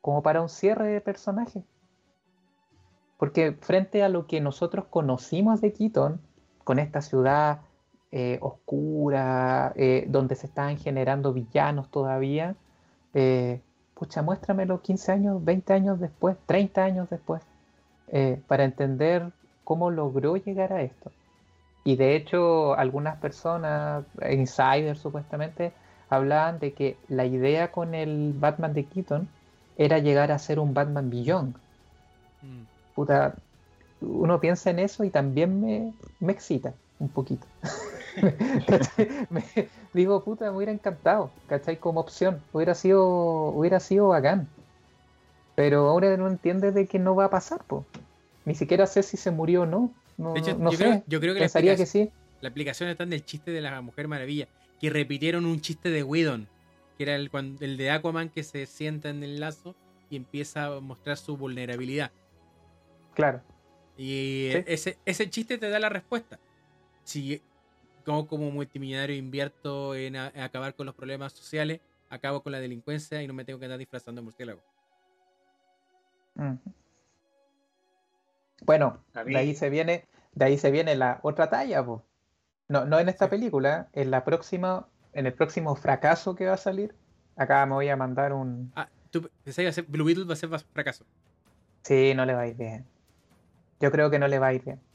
Como 0.02 0.22
para 0.22 0.42
un 0.42 0.50
cierre 0.50 0.88
de 0.88 1.02
personaje. 1.02 1.64
Porque 3.18 3.54
frente 3.54 4.04
a 4.04 4.10
lo 4.10 4.28
que 4.28 4.42
nosotros 4.42 4.86
conocimos 4.86 5.60
de 5.60 5.74
Keaton, 5.74 6.22
con 6.64 6.80
esta 6.80 7.02
ciudad 7.02 7.62
eh, 8.12 8.38
oscura, 8.42 9.74
eh, 9.76 10.06
donde 10.08 10.36
se 10.36 10.48
estaban 10.48 10.78
generando 10.78 11.34
villanos 11.34 11.90
todavía, 11.90 12.56
eh, 13.14 13.60
pucha, 13.96 14.22
muéstramelo 14.22 14.82
15 14.82 15.12
años, 15.12 15.44
20 15.44 15.74
años 15.74 16.00
después, 16.00 16.38
30 16.46 16.84
años 16.84 17.10
después, 17.10 17.42
para 18.48 18.64
entender 18.64 19.32
cómo 19.66 19.92
logró 19.92 20.38
llegar 20.38 20.72
a 20.72 20.82
esto. 20.82 21.12
Y 21.84 21.98
de 21.98 22.16
hecho, 22.16 22.74
algunas 22.76 23.18
personas, 23.18 24.06
insiders 24.32 25.00
supuestamente, 25.00 25.74
hablaban 26.10 26.60
de 26.60 26.72
que 26.72 26.96
la 27.10 27.26
idea 27.26 27.72
con 27.72 27.94
el 27.94 28.34
Batman 28.34 28.74
de 28.74 28.86
Keaton 28.86 29.28
era 29.78 30.00
llegar 30.00 30.32
a 30.32 30.40
ser 30.40 30.60
un 30.60 30.74
Batman 30.74 31.10
Beyond. 31.10 31.56
Mm. 32.42 32.64
Puta, 32.96 33.36
uno 34.00 34.40
piensa 34.40 34.70
en 34.70 34.80
eso 34.80 35.04
y 35.04 35.10
también 35.10 35.60
me, 35.60 35.94
me 36.22 36.32
excita 36.32 36.74
un 37.00 37.10
poquito. 37.10 37.46
me, 39.30 39.44
digo, 39.94 40.24
puta, 40.24 40.50
me 40.50 40.58
hubiera 40.58 40.72
encantado, 40.72 41.32
¿cachai? 41.48 41.78
Como 41.78 42.00
opción, 42.00 42.42
hubiera 42.54 42.76
sido, 42.76 43.06
hubiera 43.50 43.80
sido 43.80 44.10
bacán. 44.10 44.48
Pero 45.56 45.88
ahora 45.90 46.16
no 46.18 46.28
entiendes 46.28 46.74
de 46.76 46.88
que 46.88 47.00
no 47.00 47.16
va 47.16 47.26
a 47.26 47.30
pasar, 47.30 47.64
po. 47.64 47.86
Ni 48.46 48.56
siquiera 48.56 48.86
sé 48.86 49.04
si 49.04 49.18
se 49.18 49.32
murió 49.32 49.64
o 49.64 49.66
no. 49.66 49.92
No, 50.18 50.36
yo, 50.36 50.72
sé. 50.72 50.78
Creo, 50.78 51.04
yo 51.08 51.20
creo 51.20 51.34
que 51.34 51.42
pensaría 51.42 51.76
que 51.76 51.86
sí. 51.86 52.12
La 52.42 52.50
aplicación 52.50 52.90
está 52.90 53.04
en 53.04 53.14
el 53.14 53.26
chiste 53.26 53.52
de 53.52 53.62
la 53.62 53.82
Mujer 53.82 54.08
Maravilla, 54.08 54.48
que 54.80 54.90
repitieron 54.90 55.46
un 55.46 55.60
chiste 55.62 55.90
de 55.90 56.04
Whedon, 56.04 56.48
que 56.98 57.04
era 57.04 57.16
el, 57.16 57.30
el 57.60 57.78
de 57.78 57.92
Aquaman 57.92 58.30
que 58.30 58.44
se 58.44 58.66
sienta 58.66 59.10
en 59.10 59.24
el 59.24 59.40
lazo 59.40 59.76
y 60.10 60.16
empieza 60.16 60.66
a 60.66 60.80
mostrar 60.80 61.18
su 61.18 61.38
vulnerabilidad. 61.38 62.12
Claro. 63.14 63.42
Y 63.98 64.50
ese, 64.68 64.98
ese 65.06 65.30
chiste 65.30 65.58
te 65.58 65.70
da 65.70 65.80
la 65.80 65.90
respuesta. 65.90 66.40
Si 67.04 67.42
como, 68.08 68.26
como 68.26 68.50
multimillonario 68.52 69.18
invierto 69.18 69.94
en, 69.94 70.16
acabar 70.16 70.74
con 70.76 70.86
los 70.86 70.96
problemas 70.96 71.34
sociales, 71.34 71.82
acabo 72.10 72.42
con 72.42 72.54
la 72.54 72.60
delincuencia 72.62 73.22
y 73.22 73.28
no 73.28 73.34
me 73.34 73.44
tengo 73.44 73.60
que 73.60 73.66
andar 73.66 73.78
disfrazando 73.78 74.22
de 74.22 74.24
murciélago. 74.24 74.64
Bueno, 78.66 79.04
de 79.26 79.38
ahí 79.38 79.54
se 79.54 79.70
viene, 79.70 80.06
de 80.32 80.46
ahí 80.46 80.58
se 80.58 80.72
viene 80.72 80.96
la 80.96 81.20
otra 81.22 81.50
talla, 81.50 81.86
No, 82.70 82.86
no 82.86 82.98
en 82.98 83.10
esta 83.10 83.30
película, 83.30 83.90
en 83.92 84.10
la 84.10 84.24
próxima, 84.24 84.88
en 85.12 85.26
el 85.26 85.34
próximo 85.34 85.76
fracaso 85.76 86.34
que 86.34 86.46
va 86.46 86.54
a 86.54 86.58
salir. 86.58 86.96
Acá 87.36 87.66
me 87.66 87.74
voy 87.74 87.90
a 87.90 87.98
mandar 87.98 88.32
un. 88.32 88.72
Ah, 88.74 88.88
¿tú 89.12 89.30
pensás 89.44 89.76
que 89.76 89.82
Blue 89.82 90.06
Beetle 90.06 90.24
va 90.24 90.34
a 90.34 90.38
ser 90.38 90.50
fracaso? 90.50 91.06
Sí, 91.82 92.14
no 92.16 92.26
le 92.26 92.34
va 92.34 92.42
a 92.42 92.48
ir 92.48 92.56
bien. 92.56 92.86
Yo 93.82 93.92
creo 93.92 94.10
que 94.10 94.18
no 94.18 94.30
le 94.30 94.40
va 94.40 94.48
a 94.48 94.54
ir 94.54 94.64
bien. 94.64 94.87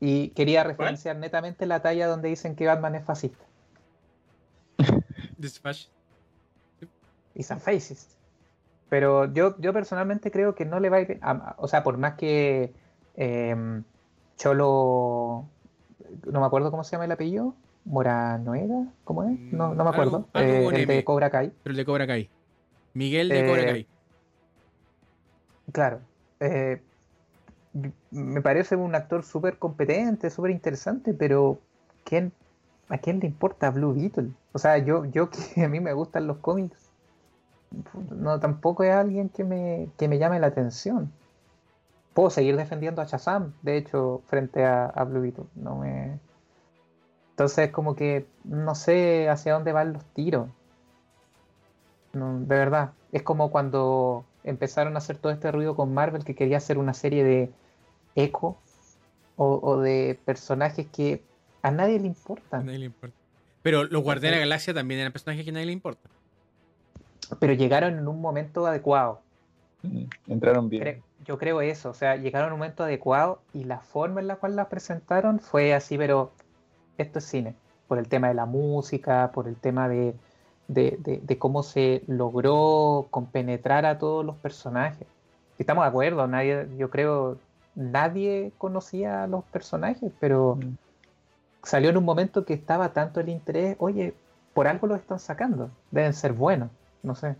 Y 0.00 0.28
quería 0.30 0.62
referenciar 0.62 1.16
netamente 1.16 1.66
la 1.66 1.80
talla 1.80 2.06
donde 2.06 2.28
dicen 2.28 2.54
que 2.54 2.66
Batman 2.66 2.94
es 2.96 3.04
fascista. 3.04 3.44
Fascist. 5.62 5.90
Is 7.34 7.50
a 7.50 7.56
fascist. 7.56 8.12
Pero 8.88 9.32
yo, 9.32 9.58
yo 9.58 9.72
personalmente 9.72 10.30
creo 10.30 10.54
que 10.54 10.64
no 10.64 10.80
le 10.80 10.90
va 10.90 10.98
a 10.98 11.00
ir. 11.00 11.20
o 11.58 11.68
sea, 11.68 11.82
por 11.82 11.98
más 11.98 12.14
que 12.14 12.72
em, 13.16 13.84
Cholo. 14.36 15.48
No 16.26 16.40
me 16.40 16.46
acuerdo 16.46 16.70
cómo 16.70 16.84
se 16.84 16.92
llama 16.92 17.06
el 17.06 17.12
apellido. 17.12 17.54
Moranoeda, 17.84 18.92
¿cómo 19.04 19.22
es? 19.24 19.38
No, 19.52 19.74
no 19.74 19.84
me 19.84 19.90
acuerdo. 19.90 20.28
Eh, 20.34 20.68
el 20.72 20.86
de 20.86 21.04
Cobra 21.04 21.30
Kai. 21.30 21.52
Pero 21.62 21.70
el 21.70 21.76
de 21.76 21.84
Cobra 21.84 22.06
Kai. 22.06 22.28
Miguel 22.94 23.28
de 23.28 23.46
Cobra 23.46 23.62
eh, 23.62 23.66
Kai. 23.66 23.86
Claro. 25.72 26.00
Eh, 26.40 26.82
me 28.10 28.40
parece 28.40 28.76
un 28.76 28.94
actor 28.94 29.24
súper 29.24 29.58
competente, 29.58 30.30
súper 30.30 30.50
interesante, 30.50 31.14
pero 31.14 31.58
¿quién, 32.04 32.32
¿a 32.88 32.98
quién 32.98 33.20
le 33.20 33.26
importa 33.26 33.70
Blue 33.70 33.94
Beetle? 33.94 34.30
O 34.52 34.58
sea, 34.58 34.78
yo, 34.78 35.04
yo 35.06 35.28
que 35.54 35.64
a 35.64 35.68
mí 35.68 35.80
me 35.80 35.92
gustan 35.92 36.26
los 36.26 36.38
cómics, 36.38 36.90
no 38.10 38.40
tampoco 38.40 38.84
es 38.84 38.92
alguien 38.92 39.28
que 39.28 39.44
me, 39.44 39.88
que 39.98 40.08
me 40.08 40.18
llame 40.18 40.40
la 40.40 40.48
atención. 40.48 41.12
Puedo 42.14 42.30
seguir 42.30 42.56
defendiendo 42.56 43.02
a 43.02 43.04
Shazam, 43.04 43.52
de 43.62 43.76
hecho, 43.76 44.22
frente 44.26 44.64
a, 44.64 44.90
Blue 45.04 45.20
Beetle. 45.20 45.44
No 45.54 45.76
me... 45.76 46.18
Entonces, 47.30 47.70
como 47.70 47.94
que 47.94 48.26
no 48.44 48.74
sé 48.74 49.28
hacia 49.28 49.52
dónde 49.52 49.72
van 49.72 49.92
los 49.92 50.04
tiros. 50.06 50.48
de 52.14 52.46
verdad. 52.46 52.92
Es 53.12 53.22
como 53.22 53.50
cuando 53.50 54.24
empezaron 54.44 54.94
a 54.94 54.98
hacer 54.98 55.18
todo 55.18 55.32
este 55.32 55.52
ruido 55.52 55.76
con 55.76 55.92
Marvel 55.92 56.24
que 56.24 56.34
quería 56.34 56.56
hacer 56.56 56.78
una 56.78 56.94
serie 56.94 57.22
de 57.22 57.50
eco 58.16 58.58
o, 59.36 59.78
de 59.80 60.18
personajes 60.24 60.86
que 60.86 61.22
a 61.62 61.70
nadie 61.70 62.00
le 62.00 62.06
importan. 62.06 62.64
nadie 62.64 62.78
le 62.78 62.86
importa. 62.86 63.16
Pero 63.62 63.84
los 63.84 64.02
Guardianes 64.02 64.38
de 64.38 64.44
la 64.44 64.46
Galaxia 64.46 64.72
también 64.72 65.00
eran 65.00 65.12
personajes 65.12 65.44
que 65.44 65.50
a 65.50 65.52
nadie 65.52 65.66
le 65.66 65.72
importa. 65.72 66.08
Pero 67.38 67.52
llegaron 67.52 67.98
en 67.98 68.08
un 68.08 68.20
momento 68.20 68.66
adecuado. 68.66 69.20
Mm, 69.82 70.04
entraron 70.28 70.68
bien. 70.68 71.02
yo 71.24 71.38
creo 71.38 71.60
eso, 71.60 71.90
o 71.90 71.94
sea, 71.94 72.16
llegaron 72.16 72.48
en 72.48 72.52
un 72.54 72.58
momento 72.60 72.84
adecuado 72.84 73.42
y 73.52 73.64
la 73.64 73.80
forma 73.80 74.20
en 74.20 74.28
la 74.28 74.36
cual 74.36 74.56
las 74.56 74.68
presentaron 74.68 75.38
fue 75.38 75.74
así, 75.74 75.98
pero 75.98 76.32
esto 76.96 77.18
es 77.18 77.24
cine, 77.26 77.54
por 77.88 77.98
el 77.98 78.08
tema 78.08 78.28
de 78.28 78.34
la 78.34 78.46
música, 78.46 79.30
por 79.34 79.48
el 79.48 79.56
tema 79.56 79.88
de, 79.88 80.14
de 80.68 81.38
cómo 81.38 81.62
se 81.62 82.02
logró 82.06 83.08
compenetrar 83.10 83.84
a 83.84 83.98
todos 83.98 84.24
los 84.24 84.36
personajes. 84.36 85.06
Estamos 85.58 85.84
de 85.84 85.88
acuerdo, 85.88 86.26
nadie, 86.26 86.68
yo 86.76 86.90
creo, 86.90 87.38
nadie 87.76 88.52
conocía 88.58 89.22
a 89.22 89.26
los 89.28 89.44
personajes, 89.44 90.10
pero 90.18 90.56
mm. 90.56 90.76
salió 91.62 91.90
en 91.90 91.98
un 91.98 92.04
momento 92.04 92.44
que 92.44 92.54
estaba 92.54 92.92
tanto 92.92 93.20
el 93.20 93.28
interés, 93.28 93.76
oye, 93.78 94.14
por 94.54 94.66
algo 94.66 94.86
los 94.86 94.98
están 94.98 95.20
sacando, 95.20 95.70
deben 95.90 96.14
ser 96.14 96.32
buenos, 96.32 96.70
no 97.02 97.14
sé. 97.14 97.36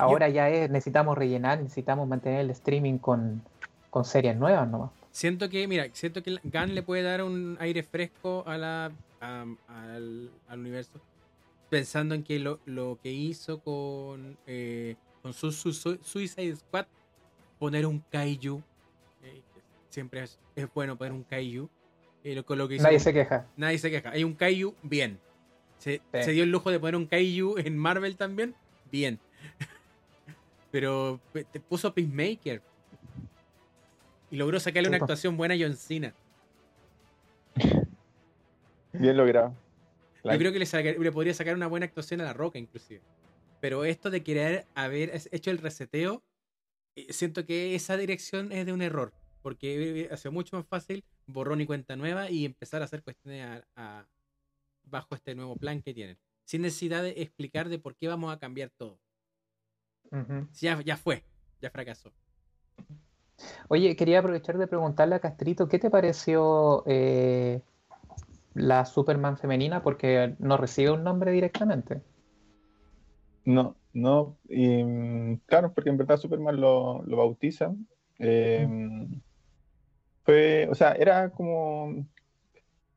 Ahora 0.00 0.28
ya 0.28 0.48
es, 0.48 0.68
necesitamos 0.70 1.16
rellenar, 1.16 1.60
necesitamos 1.60 2.08
mantener 2.08 2.40
el 2.40 2.50
streaming 2.50 2.98
con, 2.98 3.42
series 4.02 4.36
nuevas 4.36 4.68
nomás. 4.68 4.90
Siento 5.12 5.48
que, 5.48 5.68
mira, 5.68 5.86
siento 5.92 6.22
que 6.22 6.38
Gun 6.42 6.74
le 6.74 6.82
puede 6.82 7.02
dar 7.02 7.22
un 7.22 7.56
aire 7.60 7.82
fresco 7.82 8.42
a 8.46 8.56
la, 8.56 8.90
al, 9.20 10.30
universo, 10.50 11.00
pensando 11.68 12.14
en 12.14 12.24
que 12.24 12.38
lo, 12.38 12.98
que 13.02 13.12
hizo 13.12 13.60
con, 13.60 14.36
eh, 14.46 14.96
con 15.22 15.32
su, 15.32 15.52
Suicide 15.52 16.56
Squad, 16.56 16.86
poner 17.58 17.86
un 17.86 18.02
kaiju 18.10 18.62
siempre 19.90 20.22
es, 20.22 20.38
bueno 20.74 20.96
poner 20.96 21.12
un 21.12 21.24
Kaiju. 21.24 21.68
Eh, 22.24 22.42
nadie 22.78 23.00
se 23.00 23.12
queja. 23.12 23.46
Nadie 23.56 23.78
se 23.78 23.90
queja. 23.90 24.10
Hay 24.10 24.24
un 24.24 24.34
Kaiju, 24.34 24.74
bien. 24.82 25.18
Se, 25.78 26.00
dio 26.12 26.44
el 26.44 26.50
lujo 26.50 26.70
de 26.70 26.78
poner 26.78 26.96
un 26.96 27.06
Kaiju 27.06 27.58
en 27.58 27.76
Marvel 27.76 28.16
también, 28.16 28.54
bien. 28.90 29.18
Pero 30.70 31.20
te 31.32 31.60
puso 31.60 31.92
Peacemaker. 31.92 32.62
Y 34.30 34.36
logró 34.36 34.60
sacarle 34.60 34.88
una 34.88 34.98
actuación 34.98 35.36
buena 35.36 35.54
a 35.54 35.58
John 35.58 35.76
Cena. 35.76 36.14
Bien 38.92 39.16
logrado. 39.16 39.54
Yo 40.22 40.38
creo 40.38 40.52
que 40.52 40.58
le, 40.58 40.98
le, 40.98 41.12
podría 41.12 41.34
sacar 41.34 41.54
una 41.54 41.66
buena 41.66 41.86
actuación 41.86 42.20
a 42.20 42.24
La 42.24 42.32
Roca, 42.32 42.58
inclusive. 42.58 43.00
Pero 43.60 43.84
esto 43.84 44.10
de 44.10 44.22
querer 44.22 44.66
haber 44.74 45.12
hecho 45.32 45.50
el 45.50 45.58
reseteo, 45.58 46.22
eh, 46.96 47.12
siento 47.12 47.44
que 47.46 47.74
esa 47.74 47.96
dirección 47.96 48.52
es 48.52 48.66
de 48.66 48.72
un 48.72 48.82
error. 48.82 49.12
Porque 49.42 50.08
hace 50.10 50.30
mucho 50.30 50.56
más 50.56 50.66
fácil 50.66 51.04
borrón 51.26 51.60
y 51.60 51.66
cuenta 51.66 51.96
nueva 51.96 52.30
y 52.30 52.44
empezar 52.44 52.82
a 52.82 52.84
hacer 52.84 53.02
cuestiones 53.02 53.62
bajo 54.84 55.14
este 55.14 55.34
nuevo 55.34 55.56
plan 55.56 55.82
que 55.82 55.94
tienen. 55.94 56.18
Sin 56.44 56.62
necesidad 56.62 57.02
de 57.02 57.10
explicar 57.22 57.68
de 57.68 57.78
por 57.78 57.96
qué 57.96 58.08
vamos 58.08 58.32
a 58.32 58.38
cambiar 58.38 58.70
todo. 58.70 58.98
ya, 60.60 60.80
ya 60.82 60.96
fue, 60.96 61.24
ya 61.60 61.70
fracasó. 61.70 62.12
Oye, 63.68 63.96
quería 63.96 64.18
aprovechar 64.18 64.58
de 64.58 64.66
preguntarle 64.66 65.14
a 65.14 65.20
Castrito, 65.20 65.68
¿qué 65.68 65.78
te 65.78 65.90
pareció 65.90 66.82
eh, 66.86 67.62
la 68.54 68.84
Superman 68.84 69.38
femenina? 69.38 69.82
Porque 69.82 70.34
no 70.38 70.56
recibe 70.56 70.90
un 70.90 71.04
nombre 71.04 71.30
directamente. 71.30 72.02
No, 73.44 73.76
no, 73.92 74.36
y, 74.48 74.84
mm, 74.84 75.40
claro, 75.46 75.72
porque 75.72 75.90
en 75.90 75.96
verdad 75.96 76.18
Superman 76.18 76.60
lo, 76.60 77.02
lo 77.04 77.16
bautizan. 77.16 77.86
Fue, 80.30 80.68
o 80.70 80.76
sea, 80.76 80.92
era 80.92 81.30
como, 81.30 82.06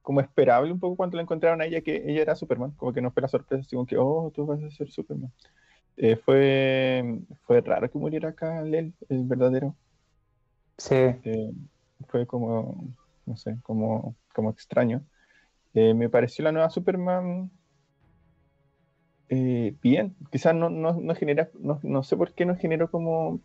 como 0.03 0.21
esperable 0.21 0.71
un 0.71 0.79
poco 0.79 0.95
cuando 0.95 1.17
la 1.17 1.23
encontraron 1.23 1.61
a 1.61 1.65
ella 1.65 1.81
que 1.81 2.03
ella 2.05 2.21
era 2.21 2.35
Superman, 2.35 2.73
como 2.77 2.93
que 2.93 3.01
no 3.01 3.09
fue 3.09 3.23
la 3.23 3.27
sorpresa, 3.27 3.67
como 3.71 3.87
que, 3.87 3.97
oh, 3.97 4.31
tú 4.35 4.45
vas 4.45 4.61
a 4.61 4.69
ser 4.69 4.91
Superman. 4.91 5.31
Eh, 5.97 6.15
fue, 6.15 7.21
fue 7.47 7.61
raro 7.61 7.89
que 7.89 7.97
muriera 7.97 8.29
acá 8.29 8.61
Lel, 8.61 8.93
el 9.09 9.23
verdadero. 9.23 9.75
Sí. 10.77 10.93
Eh, 10.93 11.51
fue 12.07 12.27
como, 12.27 12.93
no 13.25 13.35
sé, 13.35 13.57
como, 13.63 14.15
como 14.35 14.51
extraño. 14.51 15.03
Eh, 15.73 15.95
me 15.95 16.09
pareció 16.09 16.43
la 16.43 16.51
nueva 16.51 16.69
Superman 16.69 17.49
bien. 19.81 20.15
Quizás 20.31 20.53
no, 20.53 20.69
no, 20.69 21.15
genera, 21.15 21.49
no, 21.59 22.03
sé 22.03 22.15
por 22.15 22.33
qué 22.33 22.45
no 22.45 22.55
generó 22.55 22.91
como, 22.91 23.39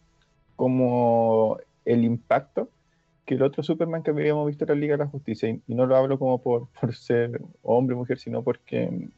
como 0.56 1.56
el 1.86 2.04
impacto 2.04 2.68
que 3.28 3.34
el 3.34 3.42
otro 3.42 3.62
Superman 3.62 4.02
que 4.02 4.10
habíamos 4.10 4.46
visto 4.46 4.64
en 4.64 4.70
la 4.70 4.74
Liga 4.74 4.96
de 4.96 5.04
la 5.04 5.10
Justicia. 5.10 5.48
Y, 5.48 5.60
no 5.74 5.86
lo 5.86 5.96
hablo 5.96 6.18
como 6.18 6.38
por, 6.42 6.66
por 6.80 6.94
ser 6.96 7.40
hombre 7.62 7.94
o 7.94 7.98
mujer, 7.98 8.18
sino 8.18 8.42
porque 8.42 9.10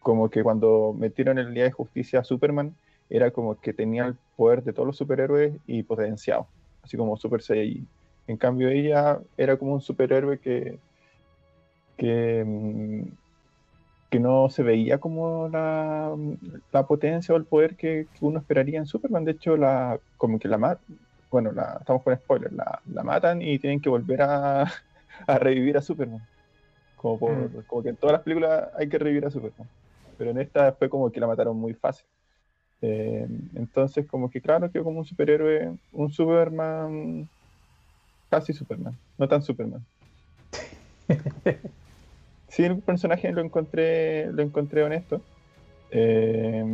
como 0.00 0.28
que 0.28 0.42
cuando 0.42 0.92
metieron 0.92 1.38
en 1.38 1.46
la 1.46 1.50
Liga 1.52 1.64
de 1.66 1.72
Justicia 1.72 2.20
a 2.20 2.24
Superman, 2.24 2.74
era 3.08 3.30
como 3.30 3.58
que 3.60 3.72
tenía 3.72 4.04
el 4.04 4.16
poder 4.36 4.64
de 4.64 4.72
todos 4.72 4.86
los 4.86 4.96
superhéroes 4.96 5.54
y 5.66 5.84
potenciado 5.84 6.46
así 6.82 6.96
como 6.96 7.16
Super 7.16 7.42
Saiyajin. 7.42 7.86
En 8.26 8.36
cambio, 8.36 8.68
ella 8.68 9.20
era 9.36 9.56
como 9.56 9.74
un 9.74 9.80
superhéroe 9.80 10.38
que, 10.38 10.78
que, 11.96 12.44
mm, 12.44 13.02
que 14.10 14.20
no 14.20 14.50
se 14.50 14.62
veía 14.62 14.98
como 14.98 15.48
la, 15.48 16.14
la 16.72 16.86
potencia 16.86 17.34
o 17.34 17.38
el 17.38 17.44
poder 17.44 17.76
que, 17.76 18.06
uno 18.20 18.38
esperaría 18.38 18.78
en 18.78 18.86
Superman. 18.86 19.24
De 19.24 19.32
hecho, 19.32 19.56
la, 19.56 19.98
como 20.16 20.38
que 20.38 20.48
la 20.48 20.58
bueno, 21.32 21.50
la, 21.50 21.78
estamos 21.80 22.02
con 22.02 22.14
spoilers, 22.14 22.52
la, 22.52 22.80
la, 22.92 23.02
matan 23.02 23.40
y 23.40 23.58
tienen 23.58 23.80
que 23.80 23.88
volver 23.88 24.20
a, 24.20 24.62
a 25.26 25.38
revivir 25.38 25.78
a 25.78 25.82
Superman. 25.82 26.20
Como, 26.96 27.18
por, 27.18 27.32
mm. 27.32 27.62
como 27.66 27.82
que 27.82 27.88
en 27.88 27.96
todas 27.96 28.12
las 28.12 28.22
películas 28.22 28.68
hay 28.78 28.88
que 28.88 28.98
revivir 28.98 29.24
a 29.24 29.30
Superman. 29.30 29.66
Pero 30.18 30.30
en 30.30 30.38
esta 30.38 30.72
fue 30.72 30.90
como 30.90 31.10
que 31.10 31.18
la 31.18 31.26
mataron 31.26 31.56
muy 31.56 31.72
fácil. 31.72 32.06
Eh, 32.82 33.26
entonces, 33.54 34.06
como 34.06 34.30
que 34.30 34.40
claro, 34.42 34.70
que 34.70 34.82
como 34.82 34.98
un 34.98 35.06
superhéroe, 35.06 35.72
un 35.92 36.12
Superman, 36.12 37.28
casi 38.28 38.52
Superman, 38.52 38.96
no 39.16 39.26
tan 39.26 39.42
Superman. 39.42 39.84
sí, 42.48 42.64
el 42.64 42.78
personaje 42.80 43.32
lo 43.32 43.40
encontré, 43.40 44.30
lo 44.32 44.42
encontré 44.42 44.82
honesto, 44.82 45.22
eh, 45.90 46.64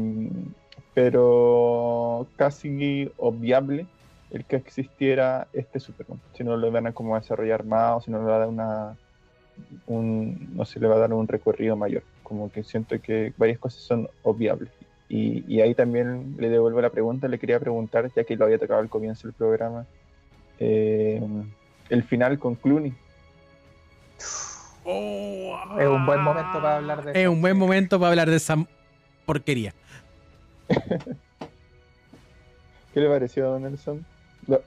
pero 0.95 2.27
casi 2.37 3.11
obviable 3.19 3.87
el 4.31 4.45
que 4.45 4.57
existiera 4.57 5.49
este 5.53 5.81
Superman. 5.81 6.21
Si 6.35 6.45
no 6.45 6.57
lo 6.57 6.71
van 6.71 6.87
a 6.87 6.93
como 6.93 7.17
desarrollar 7.17 7.65
más, 7.65 7.97
o 7.97 8.01
si 8.01 8.11
no 8.11 8.19
le 8.19 8.25
va 8.25 8.37
a 8.37 8.39
dar 8.41 8.49
una, 8.49 8.97
un, 9.87 10.57
no 10.57 10.65
se 10.65 10.81
le 10.81 10.89
va 10.89 10.97
a 10.97 10.99
dar 10.99 11.13
un 11.13 11.29
recorrido 11.29 11.77
mayor. 11.77 12.03
Como 12.23 12.51
que 12.51 12.63
siento 12.63 13.01
que 13.01 13.33
varias 13.37 13.59
cosas 13.59 13.81
son 13.83 14.09
obviables 14.23 14.71
y, 15.09 15.61
ahí 15.61 15.75
también 15.75 16.37
le 16.39 16.51
devuelvo 16.51 16.83
la 16.83 16.91
pregunta, 16.91 17.29
le 17.29 17.39
quería 17.39 17.59
preguntar, 17.59 18.11
ya 18.15 18.25
que 18.25 18.37
lo 18.37 18.45
había 18.45 18.59
tocado 18.59 18.81
al 18.81 18.91
comienzo 18.91 19.27
del 19.27 19.35
programa, 19.35 19.87
eh, 20.59 21.23
el 21.89 22.03
final 22.03 22.39
con 22.39 22.57
Clooney. 22.57 22.93
Oh, 24.85 25.59
es 25.79 25.87
un 25.87 26.05
buen 26.07 26.21
momento 26.21 26.53
para 26.61 26.77
hablar 26.77 27.05
de 27.05 27.23
Es 27.23 27.29
un 27.29 27.41
buen 27.41 27.57
momento 27.57 27.99
para 27.99 28.11
hablar 28.11 28.29
de 28.29 28.37
esa 28.37 28.57
porquería. 29.25 29.73
¿Qué 32.93 33.01
le 33.01 33.09
pareció 33.09 33.47
a 33.47 33.59
Don 33.59 33.65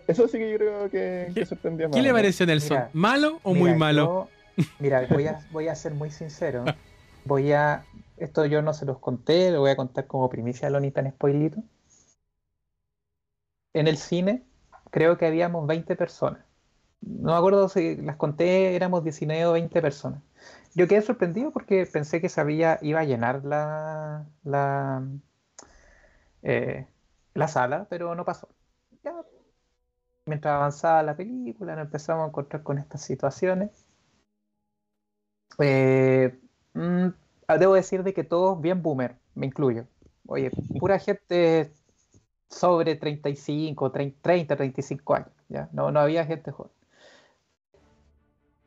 Eso 0.08 0.28
sí 0.28 0.38
que 0.38 0.52
yo 0.52 0.58
creo 0.58 0.90
que, 0.90 1.32
que 1.34 1.46
sorprendió 1.46 1.90
más. 1.90 1.96
¿Qué 1.96 2.02
le 2.02 2.14
pareció 2.14 2.46
Nelson? 2.46 2.86
¿Malo 2.94 3.40
o 3.44 3.54
muy 3.54 3.74
malo? 3.74 4.30
mira, 4.80 5.08
voy 5.10 5.28
a, 5.28 5.40
voy 5.52 5.68
a 5.68 5.76
ser 5.76 5.94
muy 5.94 6.12
sincero. 6.12 6.64
Voy 7.26 7.52
a 7.52 7.86
esto 8.22 8.46
yo 8.46 8.62
no 8.62 8.74
se 8.74 8.86
los 8.86 9.00
conté, 9.00 9.50
lo 9.52 9.62
voy 9.62 9.72
a 9.72 9.76
contar 9.76 10.06
como 10.06 10.30
primicia 10.30 10.68
de 10.68 10.74
Lonita 10.74 11.02
en 11.02 11.12
spoilito. 11.12 11.64
En 13.74 13.88
el 13.88 13.98
cine 13.98 14.44
creo 14.92 15.18
que 15.18 15.26
habíamos 15.26 15.66
20 15.66 15.96
personas. 15.96 16.46
No 17.02 17.32
me 17.32 17.38
acuerdo 17.38 17.68
si 17.68 17.96
las 17.96 18.18
conté, 18.18 18.76
éramos 18.76 19.04
19 19.04 19.46
o 19.48 19.54
20 19.54 19.82
personas. 19.82 20.22
Yo 20.76 20.88
quedé 20.88 21.02
sorprendido 21.02 21.52
porque 21.52 21.88
pensé 21.92 22.22
que 22.22 22.30
sabía, 22.30 22.78
iba 22.84 23.00
a 23.00 23.06
llenar 23.06 23.44
la, 23.44 24.28
la, 24.44 25.04
eh, 26.44 26.86
la 27.34 27.48
sala, 27.48 27.88
pero 27.90 28.14
no 28.14 28.24
pasó. 28.24 28.50
Mientras 30.26 30.56
avanzaba 30.56 31.04
la 31.04 31.16
película, 31.16 31.76
nos 31.76 31.86
empezamos 31.86 32.26
a 32.26 32.28
encontrar 32.30 32.64
con 32.64 32.78
estas 32.78 33.02
situaciones. 33.02 33.86
Eh, 35.60 36.40
mm, 36.74 37.10
Ah, 37.52 37.58
debo 37.58 37.74
decir 37.74 38.04
de 38.04 38.14
que 38.14 38.24
todos 38.24 38.62
bien 38.62 38.82
boomer, 38.82 39.18
me 39.36 39.46
incluyo. 39.46 39.86
Oye, 40.26 40.52
pura 40.80 40.98
gente 41.00 41.74
sobre 42.50 42.96
35, 42.96 43.92
30, 43.92 44.56
35 44.56 45.16
años, 45.16 45.32
¿ya? 45.50 45.68
No, 45.74 45.92
no 45.92 46.00
había 46.00 46.26
gente 46.26 46.52
joven. 46.52 46.72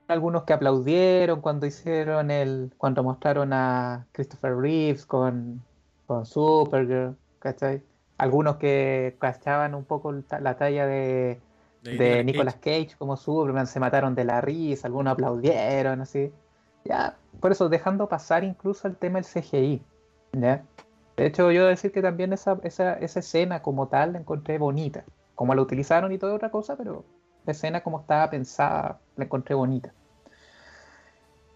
Algunos 0.09 0.45
que 0.45 0.53
aplaudieron 0.53 1.41
cuando 1.41 1.67
hicieron 1.67 2.31
el, 2.31 2.73
cuando 2.77 3.03
mostraron 3.03 3.53
a 3.55 4.07
Christopher 4.13 4.55
Reeves 4.57 5.07
con, 5.07 5.63
con 6.07 6.27
Supergirl, 6.27 7.17
¿cachai? 7.39 7.83
Algunos 8.17 8.57
que 8.57 9.17
cachaban 9.19 9.75
un 9.75 9.85
poco 9.85 10.12
la 10.12 10.57
talla 10.57 10.87
de, 10.87 11.41
de, 11.83 12.25
Nicolas 12.25 12.55
Cage. 12.55 12.87
Cage 12.87 12.97
como 12.97 13.17
Superman, 13.17 13.67
se 13.67 13.81
mataron 13.81 14.15
de 14.15 14.25
la 14.25 14.41
risa, 14.41 14.87
algunos 14.87 15.12
aplaudieron, 15.12 16.01
así. 16.01 16.33
Ya, 16.85 17.17
por 17.41 17.53
eso, 17.53 17.69
dejando 17.69 18.09
pasar 18.09 18.45
incluso 18.45 18.87
el 18.89 18.97
tema 18.97 19.21
del 19.21 19.25
CGI. 19.25 19.83
De 20.33 21.27
hecho, 21.27 21.51
yo 21.51 21.67
decir 21.67 21.93
que 21.93 22.03
también 22.03 22.33
esa, 22.33 22.59
esa, 22.62 22.95
esa 22.95 23.21
escena 23.21 23.62
como 23.62 23.89
tal 23.89 24.12
la 24.12 24.19
encontré 24.19 24.59
bonita. 24.59 25.05
Como 25.35 25.55
la 25.55 25.62
utilizaron 25.62 26.12
y 26.12 26.19
toda 26.19 26.35
otra 26.35 26.51
cosa, 26.51 26.77
pero 26.77 27.05
la 27.45 27.53
escena 27.53 27.83
como 27.83 28.01
estaba 28.01 28.31
pensada 28.31 29.01
la 29.17 29.25
encontré 29.25 29.55
bonita. 29.55 29.93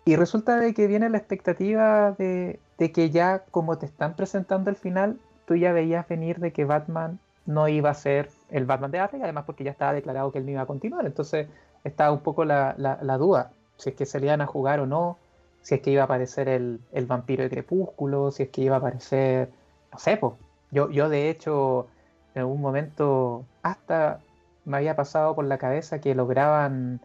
Y 0.04 0.16
resulta 0.16 0.58
de 0.58 0.72
que 0.74 0.86
viene 0.86 1.10
la 1.10 1.18
expectativa 1.18 2.12
de, 2.12 2.60
de, 2.78 2.92
que 2.92 3.10
ya 3.10 3.40
como 3.50 3.78
te 3.78 3.86
están 3.86 4.16
presentando 4.16 4.70
el 4.70 4.76
final, 4.76 5.18
tú 5.48 5.56
ya 5.56 5.72
veías 5.72 6.06
venir 6.06 6.38
de 6.38 6.52
que 6.52 6.64
Batman 6.64 7.18
no 7.46 7.66
iba 7.66 7.90
a 7.90 7.94
ser 7.94 8.30
el 8.50 8.66
Batman 8.66 8.92
de 8.92 9.00
África, 9.00 9.24
además 9.24 9.44
porque 9.46 9.64
ya 9.64 9.72
estaba 9.72 9.92
declarado 9.92 10.30
que 10.30 10.38
él 10.38 10.44
no 10.44 10.52
iba 10.52 10.62
a 10.62 10.66
continuar. 10.66 11.06
Entonces 11.06 11.48
estaba 11.82 12.12
un 12.12 12.20
poco 12.20 12.44
la, 12.44 12.76
la 12.76 13.18
duda 13.18 13.52
si 13.78 13.90
es 13.90 13.96
que 13.96 14.04
se 14.04 14.20
le 14.20 14.26
iban 14.26 14.40
a 14.40 14.46
jugar 14.46 14.80
o 14.80 14.86
no, 14.86 15.16
si 15.62 15.76
es 15.76 15.80
que 15.80 15.90
iba 15.90 16.02
a 16.02 16.04
aparecer 16.04 16.48
el, 16.48 16.80
vampiro 17.06 17.44
de 17.44 17.50
Crepúsculo, 17.50 18.30
si 18.30 18.42
es 18.42 18.48
que 18.50 18.62
iba 18.62 18.76
a 18.76 18.78
aparecer, 18.78 19.50
no 19.92 19.98
sé, 19.98 20.16
pues. 20.16 20.34
Yo, 20.70 20.90
yo 20.90 21.08
de 21.08 21.30
hecho, 21.30 21.86
en 22.34 22.40
algún 22.40 22.60
momento, 22.60 23.46
hasta 23.62 24.20
me 24.66 24.76
había 24.76 24.94
pasado 24.96 25.34
por 25.34 25.46
la 25.46 25.56
cabeza 25.56 26.00
que 26.00 26.14
lograban 26.14 27.00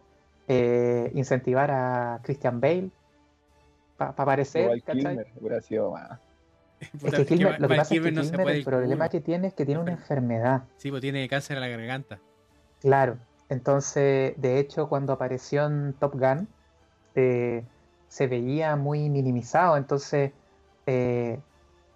eh, 0.48 1.10
incentivar 1.14 1.70
a 1.70 2.20
Christian 2.22 2.60
Bale 2.60 2.90
para 3.96 4.10
aparecer. 4.10 4.68
Es 7.04 7.14
que 7.14 7.26
Kilmer, 7.26 7.60
lo 7.60 7.68
que 7.68 7.76
pasa 7.76 7.94
es 7.94 8.00
que 8.00 8.12
Kilmer, 8.12 8.48
el 8.48 8.64
problema 8.64 9.08
que 9.08 9.20
tiene 9.20 9.48
es 9.48 9.54
que 9.54 9.64
tiene 9.64 9.80
una 9.80 9.92
enfermedad. 9.92 10.64
Sí, 10.76 10.90
pues 10.90 11.00
tiene 11.00 11.28
cáncer 11.28 11.56
en 11.56 11.62
la 11.62 11.68
garganta. 11.68 12.18
Claro, 12.80 13.16
entonces, 13.48 14.34
de 14.36 14.58
hecho, 14.58 14.88
cuando 14.88 15.12
apareció 15.12 15.66
en 15.66 15.94
Top 15.94 16.14
Gun, 16.14 16.48
eh, 17.14 17.64
se 18.08 18.26
veía 18.26 18.76
muy 18.76 19.08
minimizado, 19.10 19.76
entonces 19.76 20.32
eh, 20.86 21.38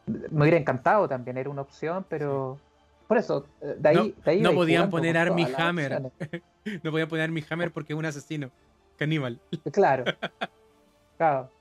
me 0.06 0.42
hubiera 0.42 0.56
encantado 0.56 1.08
también, 1.08 1.36
era 1.36 1.50
una 1.50 1.62
opción, 1.62 2.04
pero, 2.08 2.58
por 3.06 3.18
eso, 3.18 3.46
eh, 3.60 3.76
de 3.78 3.88
ahí. 3.88 3.96
No, 3.96 4.24
de 4.24 4.30
ahí 4.30 4.40
no 4.40 4.52
podían 4.54 4.90
poner 4.90 5.16
las 5.16 5.58
Hammer. 5.58 6.02
No 6.82 6.90
podía 6.90 7.08
poner 7.08 7.30
mi 7.30 7.42
Hammer 7.48 7.72
porque 7.72 7.92
es 7.92 7.98
un 7.98 8.04
asesino. 8.04 8.50
Caníbal. 8.96 9.40
Claro. 9.72 10.04
claro. 11.16 11.50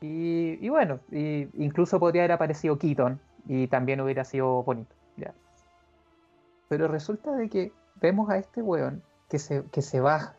Y, 0.00 0.58
y 0.64 0.68
bueno, 0.68 1.00
y 1.10 1.48
incluso 1.62 1.98
podría 1.98 2.22
haber 2.22 2.32
aparecido 2.32 2.78
Keaton 2.78 3.18
y 3.46 3.66
también 3.68 4.00
hubiera 4.00 4.24
sido 4.24 4.62
bonito. 4.62 4.94
ya. 5.16 5.34
Pero 6.68 6.88
resulta 6.88 7.32
de 7.32 7.48
que 7.48 7.72
vemos 8.00 8.28
a 8.30 8.38
este 8.38 8.62
weón 8.62 9.02
que 9.28 9.38
se, 9.38 9.64
que 9.72 9.82
se 9.82 10.00
baja 10.00 10.36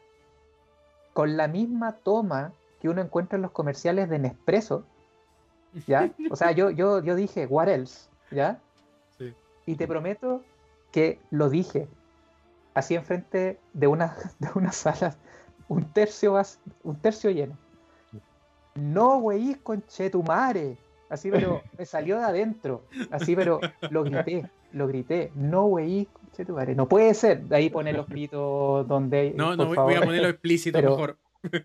con 1.14 1.36
la 1.36 1.48
misma 1.48 1.94
toma 1.94 2.54
que 2.80 2.90
uno 2.90 3.02
encuentra 3.02 3.38
en 3.38 3.42
los 3.42 3.50
comerciales 3.50 4.08
de 4.08 4.20
Nespresso. 4.20 4.86
¿Ya? 5.88 6.12
O 6.30 6.36
sea, 6.36 6.52
yo, 6.52 6.70
yo, 6.70 7.02
yo 7.02 7.16
dije, 7.16 7.48
what 7.48 7.70
else? 7.70 8.08
¿Ya? 8.30 8.60
Sí. 9.18 9.34
Y 9.66 9.76
te 9.78 9.88
prometo 9.88 10.44
que 10.92 11.20
lo 11.32 11.50
dije 11.50 11.88
así 12.76 12.94
enfrente 12.94 13.60
de 13.74 13.88
una, 13.88 14.16
de 14.40 14.50
una 14.54 14.72
sala, 14.72 15.16
un 15.68 15.92
tercio, 15.92 16.40
un 16.84 16.96
tercio 16.98 17.32
lleno. 17.32 17.58
No, 18.78 19.20
güey, 19.20 19.56
conchetumare. 19.56 20.78
Así, 21.10 21.32
pero 21.32 21.62
me 21.78 21.86
salió 21.86 22.18
de 22.18 22.24
adentro. 22.26 22.84
Así, 23.12 23.36
pero 23.36 23.60
lo 23.92 24.04
grité, 24.04 24.50
lo 24.74 24.88
grité. 24.88 25.32
No, 25.36 25.66
güey, 25.66 26.06
conchetumare. 26.06 26.76
No 26.76 26.88
puede 26.88 27.14
ser. 27.14 27.44
De 27.44 27.56
ahí 27.56 27.70
poner 27.70 27.96
los 27.96 28.06
pitos 28.08 28.88
donde. 28.88 29.34
No, 29.36 29.48
por 29.48 29.58
no, 29.58 29.66
voy, 29.68 29.76
favor. 29.76 29.94
voy 29.94 30.02
a 30.02 30.06
ponerlo 30.06 30.30
explícito 30.30 30.78
Pero- 30.78 30.92
mejor. 30.92 31.18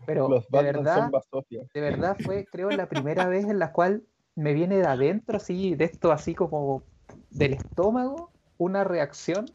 Pero 0.07 0.29
Los 0.29 0.47
de 0.49 0.63
verdad, 0.63 1.11
de 1.75 1.81
verdad 1.81 2.17
fue, 2.23 2.45
creo, 2.45 2.71
la 2.71 2.87
primera 2.89 3.27
vez 3.27 3.47
en 3.47 3.59
la 3.59 3.73
cual 3.73 4.05
me 4.37 4.53
viene 4.53 4.77
de 4.77 4.87
adentro, 4.87 5.39
así, 5.39 5.75
de 5.75 5.87
esto, 5.87 6.13
así 6.13 6.35
como 6.35 6.83
del 7.31 7.55
estómago, 7.55 8.31
una 8.59 8.85
reacción 8.85 9.47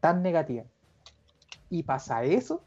tan 0.00 0.22
negativa. 0.22 0.64
Y 1.70 1.82
pasa 1.84 2.22
eso, 2.22 2.62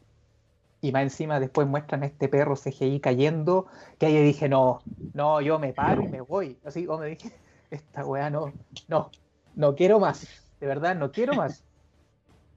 y 0.86 0.92
más 0.92 1.02
encima 1.02 1.40
después 1.40 1.66
muestran 1.66 2.04
a 2.04 2.06
este 2.06 2.28
perro 2.28 2.54
CGI 2.54 3.00
cayendo, 3.00 3.66
que 3.98 4.06
ahí 4.06 4.22
dije, 4.22 4.48
no, 4.48 4.80
no, 5.14 5.40
yo 5.40 5.58
me 5.58 5.72
paro 5.72 6.02
y 6.02 6.08
me 6.08 6.20
voy. 6.20 6.58
Así 6.64 6.86
como 6.86 7.00
me 7.00 7.06
dije, 7.06 7.32
esta 7.70 8.04
weá 8.04 8.30
no, 8.30 8.52
no, 8.86 9.10
no 9.56 9.74
quiero 9.74 9.98
más, 9.98 10.28
de 10.60 10.66
verdad, 10.66 10.94
no 10.94 11.10
quiero 11.10 11.34
más. 11.34 11.64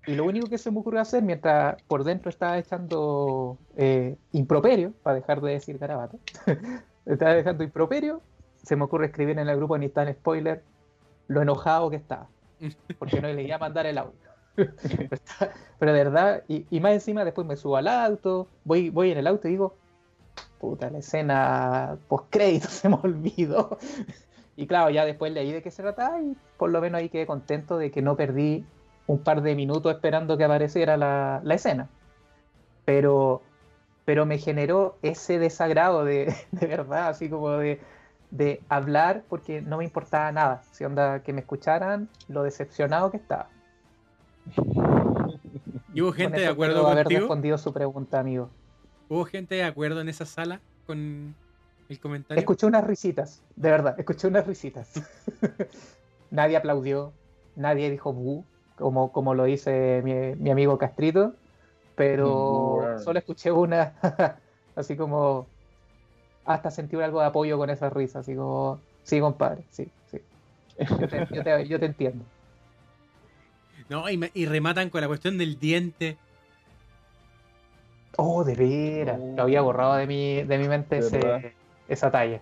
Y 0.06 0.16
lo 0.16 0.26
único 0.26 0.48
que 0.48 0.58
se 0.58 0.70
me 0.72 0.80
ocurrió 0.80 1.02
hacer 1.02 1.24
mientras 1.24 1.82
por 1.84 2.04
dentro 2.04 2.30
estaba 2.30 2.58
echando 2.58 3.58
eh, 3.76 4.16
improperio, 4.32 4.94
para 5.04 5.16
dejar 5.16 5.42
de 5.42 5.52
decir 5.52 5.78
garabato, 5.80 6.20
estaba 7.06 7.34
dejando 7.34 7.64
improperio, 7.64 8.22
se 8.64 8.76
me 8.76 8.84
ocurre 8.84 9.08
escribir 9.08 9.40
en 9.40 9.50
el 9.50 9.58
grupo 9.58 9.78
ni 9.78 9.90
tan 9.90 10.12
spoiler 10.14 10.64
lo 11.28 11.42
enojado 11.42 11.90
que 11.90 11.96
estaba, 11.96 12.28
porque 13.00 13.22
no 13.22 13.28
le 13.28 13.44
iba 13.44 13.56
a 13.56 13.60
mandar 13.60 13.88
el 13.88 13.98
audio. 13.98 14.29
Pero 15.80 15.94
de 15.94 16.04
verdad, 16.04 16.44
y, 16.48 16.80
más 16.80 16.94
encima 16.94 17.24
después 17.24 17.48
me 17.48 17.56
subo 17.56 17.78
al 17.78 17.88
auto, 17.88 18.48
voy, 18.64 18.90
voy 18.90 19.12
en 19.12 19.18
el 19.18 19.28
auto 19.28 19.48
y 19.48 19.52
digo, 19.52 19.76
puta, 20.60 20.90
la 20.90 21.00
escena 21.00 21.98
post 22.08 22.26
crédito 22.30 22.68
se 22.70 22.90
me 22.90 22.98
olvidó. 23.02 23.78
Y 24.56 24.68
claro, 24.68 24.90
ya 24.90 25.06
después 25.06 25.32
leí 25.32 25.52
de 25.52 25.62
qué 25.62 25.72
se 25.72 25.82
trataba 25.82 26.22
y 26.22 26.36
por 26.58 26.70
lo 26.70 26.82
menos 26.82 27.00
ahí 27.00 27.10
quedé 27.10 27.26
contento 27.26 27.78
de 27.78 27.92
que 27.92 28.02
no 28.02 28.16
perdí 28.16 28.66
un 29.08 29.20
par 29.20 29.42
de 29.42 29.56
minutos 29.56 29.94
esperando 29.94 30.38
que 30.38 30.44
apareciera 30.44 30.98
la, 30.98 31.42
la 31.44 31.56
escena. 31.56 31.90
Pero, 32.86 33.42
pero 34.06 34.26
me 34.26 34.38
generó 34.38 34.98
ese 35.02 35.40
desagrado 35.40 36.04
de, 36.04 36.34
de 36.52 36.68
verdad, 36.68 37.08
así 37.08 37.30
como 37.30 37.52
de, 37.52 37.80
de 38.32 38.62
hablar 38.68 39.24
porque 39.30 39.62
no 39.62 39.78
me 39.78 39.86
importaba 39.86 40.32
nada. 40.32 40.64
Si 40.72 40.84
onda 40.84 41.24
que 41.24 41.32
me 41.32 41.40
escucharan, 41.40 42.10
lo 42.28 42.44
decepcionado 42.44 43.12
que 43.12 43.18
estaba. 43.18 43.50
¿Y 45.94 46.02
hubo 46.02 46.12
gente 46.14 46.42
de 46.42 46.48
acuerdo 46.48 46.84
puedo 46.84 46.88
haber 46.88 47.08
contigo? 47.08 47.28
respondido 47.28 47.58
su 47.58 47.74
pregunta, 47.74 48.20
amigo. 48.20 48.56
¿Hubo 49.08 49.26
gente 49.26 49.56
de 49.56 49.64
acuerdo 49.64 50.02
en 50.02 50.10
esa 50.10 50.26
sala 50.26 50.64
con 50.86 51.40
el 51.88 52.00
comentario? 52.00 52.52
Escuché 52.52 52.66
unas 52.68 52.86
risitas, 52.86 53.44
de 53.56 53.72
verdad, 53.72 53.96
escuché 54.00 54.28
unas 54.28 54.46
risitas. 54.48 54.94
nadie 56.30 56.58
aplaudió, 56.58 57.18
nadie 57.56 57.90
dijo 57.90 58.14
bu, 58.14 58.50
como, 58.76 59.12
como 59.12 59.34
lo 59.36 59.46
dice 59.46 60.02
mi, 60.04 60.36
mi 60.38 60.50
amigo 60.52 60.78
Castrito, 60.78 61.40
pero 61.96 62.94
solo 62.98 63.20
escuché 63.20 63.52
una, 63.52 63.98
así 64.76 64.98
como 64.98 65.54
hasta 66.46 66.72
sentí 66.72 66.98
algo 66.98 67.22
de 67.22 67.28
apoyo 67.28 67.58
con 67.58 67.70
esa 67.70 67.90
risa, 67.90 68.20
así 68.20 68.36
como, 68.36 68.88
sí, 69.04 69.20
compadre, 69.22 69.68
sí, 69.72 69.94
sí. 70.06 70.20
Yo 71.00 71.10
te, 71.10 71.28
yo 71.32 71.44
te- 71.44 71.68
yo 71.68 71.80
te 71.80 71.88
entiendo. 71.88 72.32
No, 73.90 74.10
y, 74.10 74.18
me- 74.18 74.32
y 74.34 74.46
rematan 74.46 74.90
con 74.90 75.02
la 75.02 75.08
cuestión 75.08 75.38
del 75.38 75.60
diente. 75.60 76.18
Oh, 78.18 78.44
de 78.44 78.54
veras, 78.56 79.20
lo 79.20 79.42
había 79.44 79.62
borrado 79.62 79.96
de 79.96 80.06
mi, 80.08 80.44
de 80.44 80.58
mi 80.58 80.68
mente 80.68 81.00
De 81.02 81.08
ese- 81.08 81.54
esa 81.88 82.12
talla. 82.12 82.42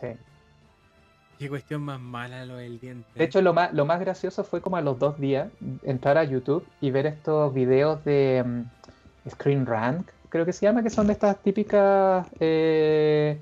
Sí. 0.00 0.08
Qué 1.38 1.48
cuestión 1.48 1.82
más 1.82 2.00
mala 2.00 2.44
lo 2.44 2.56
del 2.56 2.78
diente. 2.80 3.08
De 3.14 3.24
hecho, 3.24 3.40
lo 3.40 3.54
más, 3.54 3.72
lo 3.72 3.86
más 3.86 4.00
gracioso 4.00 4.44
fue 4.44 4.60
como 4.60 4.76
a 4.76 4.80
los 4.80 4.98
dos 4.98 5.18
días 5.18 5.48
entrar 5.82 6.18
a 6.18 6.24
YouTube 6.24 6.66
y 6.80 6.90
ver 6.90 7.06
estos 7.06 7.54
videos 7.54 8.04
de 8.04 8.44
mm, 8.44 9.30
Screen 9.30 9.64
Rank, 9.66 10.08
creo 10.28 10.44
que 10.44 10.52
se 10.52 10.66
llama, 10.66 10.82
que 10.82 10.90
son 10.90 11.06
de 11.06 11.12
estas 11.14 11.38
típicas 11.42 12.26
eh, 12.40 13.38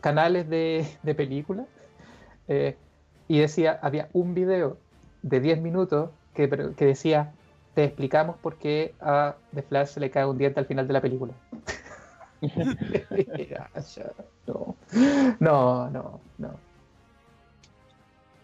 canales 0.00 0.48
de, 0.48 0.86
de 1.02 1.14
películas. 1.14 1.66
Eh, 2.48 2.76
y 3.28 3.38
decía, 3.40 3.78
había 3.82 4.08
un 4.12 4.34
video 4.34 4.78
de 5.22 5.40
10 5.40 5.60
minutos 5.60 6.10
que, 6.34 6.46
decía, 6.84 7.32
te 7.74 7.84
explicamos 7.84 8.36
por 8.36 8.56
qué 8.56 8.94
a 9.00 9.36
The 9.54 9.62
Flash 9.62 9.88
se 9.88 10.00
le 10.00 10.10
cae 10.10 10.26
un 10.26 10.38
diente 10.38 10.60
al 10.60 10.66
final 10.66 10.86
de 10.86 10.92
la 10.92 11.00
película. 11.00 11.34
No, 14.44 14.76
no, 15.40 15.90
no, 15.90 16.20
no. 16.38 16.50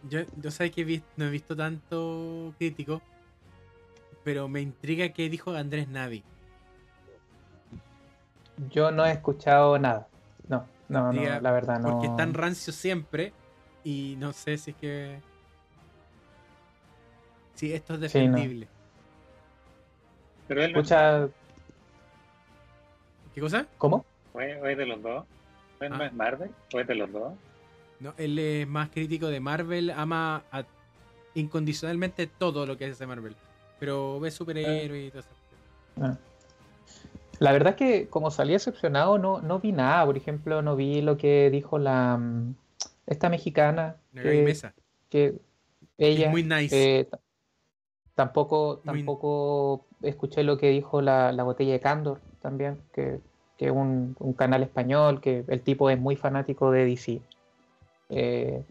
Yo, 0.09 0.21
yo 0.41 0.51
sé 0.51 0.71
que 0.71 0.81
he 0.81 1.03
no 1.17 1.27
he 1.27 1.31
visto 1.31 1.55
tanto 1.55 2.55
crítico, 2.57 3.03
pero 4.25 4.49
me 4.49 4.63
intriga 4.63 5.11
qué 5.11 5.29
dijo 5.29 5.53
Andrés 5.53 5.89
Navi. 5.89 6.25
Yo 8.71 8.91
no 8.91 9.05
he 9.05 9.13
escuchado 9.13 9.79
nada. 9.79 10.09
No, 10.49 10.67
no, 10.89 11.13
no, 11.13 11.21
Diga, 11.21 11.41
la 11.41 11.53
verdad 11.53 11.81
no. 11.81 11.91
Porque 11.91 12.09
es 12.09 12.17
tan 12.17 12.35
rancio 12.35 12.73
siempre 12.73 13.33
y 13.85 14.17
no 14.19 14.33
sé 14.33 14.59
si 14.59 14.73
es 14.73 14.77
que... 14.77 15.21
Si 17.61 17.75
esto 17.75 17.93
es 17.95 18.11
Sí, 18.11 18.27
no. 18.27 18.37
defendible. 18.37 18.69
Pero 20.49 20.65
él 20.65 20.73
no 20.73 20.81
Escucha, 20.81 21.29
¿Qué 23.35 23.41
cosa? 23.43 23.67
¿cómo? 23.77 24.05
¿O 24.33 24.41
es, 24.41 24.77
de 24.79 24.87
los 24.87 25.03
dos? 25.03 25.25
¿O 25.81 25.85
es, 25.85 25.91
Ah. 25.93 25.99
no 25.99 26.05
es 26.05 26.13
Marvel? 26.15 26.51
¿O 26.75 26.81
es 26.81 26.87
de 26.87 26.95
los 26.95 27.13
dos? 27.13 27.35
No, 28.01 28.15
él 28.17 28.39
es 28.39 28.67
más 28.67 28.89
crítico 28.89 29.27
de 29.29 29.41
Marvel, 29.41 29.91
ama 29.91 30.43
a- 30.51 30.65
incondicionalmente 31.35 32.27
todo 32.27 32.65
lo 32.65 32.79
que 32.79 32.87
hace 32.87 33.07
Marvel. 33.07 33.37
Pero 33.79 34.19
ve 34.21 34.31
superhéroes 34.31 35.09
y 35.09 35.11
todo 35.11 35.21
eso. 35.21 35.29
Ah. 36.01 36.17
La 37.41 37.53
verdad 37.53 37.71
es 37.71 37.77
que 37.77 38.09
como 38.09 38.31
salí 38.31 38.53
decepcionado 38.55 39.19
no, 39.19 39.41
no 39.43 39.61
vi 39.61 39.73
nada. 39.73 40.07
Por 40.07 40.17
ejemplo, 40.17 40.63
no 40.63 40.77
vi 40.77 41.03
lo 41.03 41.17
que 41.19 41.51
dijo 41.51 41.79
la 41.79 42.17
mm, 42.17 42.55
esta 43.07 43.29
mexicana 43.29 43.97
Gaby 44.13 44.29
que, 44.31 44.43
Mesa. 44.43 44.75
que 45.11 45.35
ella 45.99 46.25
es 46.27 46.31
muy 46.31 46.43
nice. 46.43 47.01
eh, 47.01 47.09
tampoco 48.15 48.81
Muy- 48.85 48.99
tampoco 48.99 49.87
escuché 50.03 50.43
lo 50.43 50.59
que 50.59 50.71
dijo 50.71 51.01
la, 51.03 51.33
la 51.33 51.43
botella 51.43 51.73
de 51.73 51.81
Candor 51.81 52.21
también, 52.41 52.81
que 52.93 53.21
que 53.61 53.67
es 53.67 53.73
un, 53.73 54.17
un 54.19 54.33
canal 54.33 54.63
español, 54.63 55.21
que 55.21 55.45
el 55.47 55.61
tipo 55.61 55.91
es 55.91 56.01
muy 56.01 56.17
fanático 56.17 56.71
de 56.71 56.87
DC. 56.87 57.21
Eh, 58.09 58.65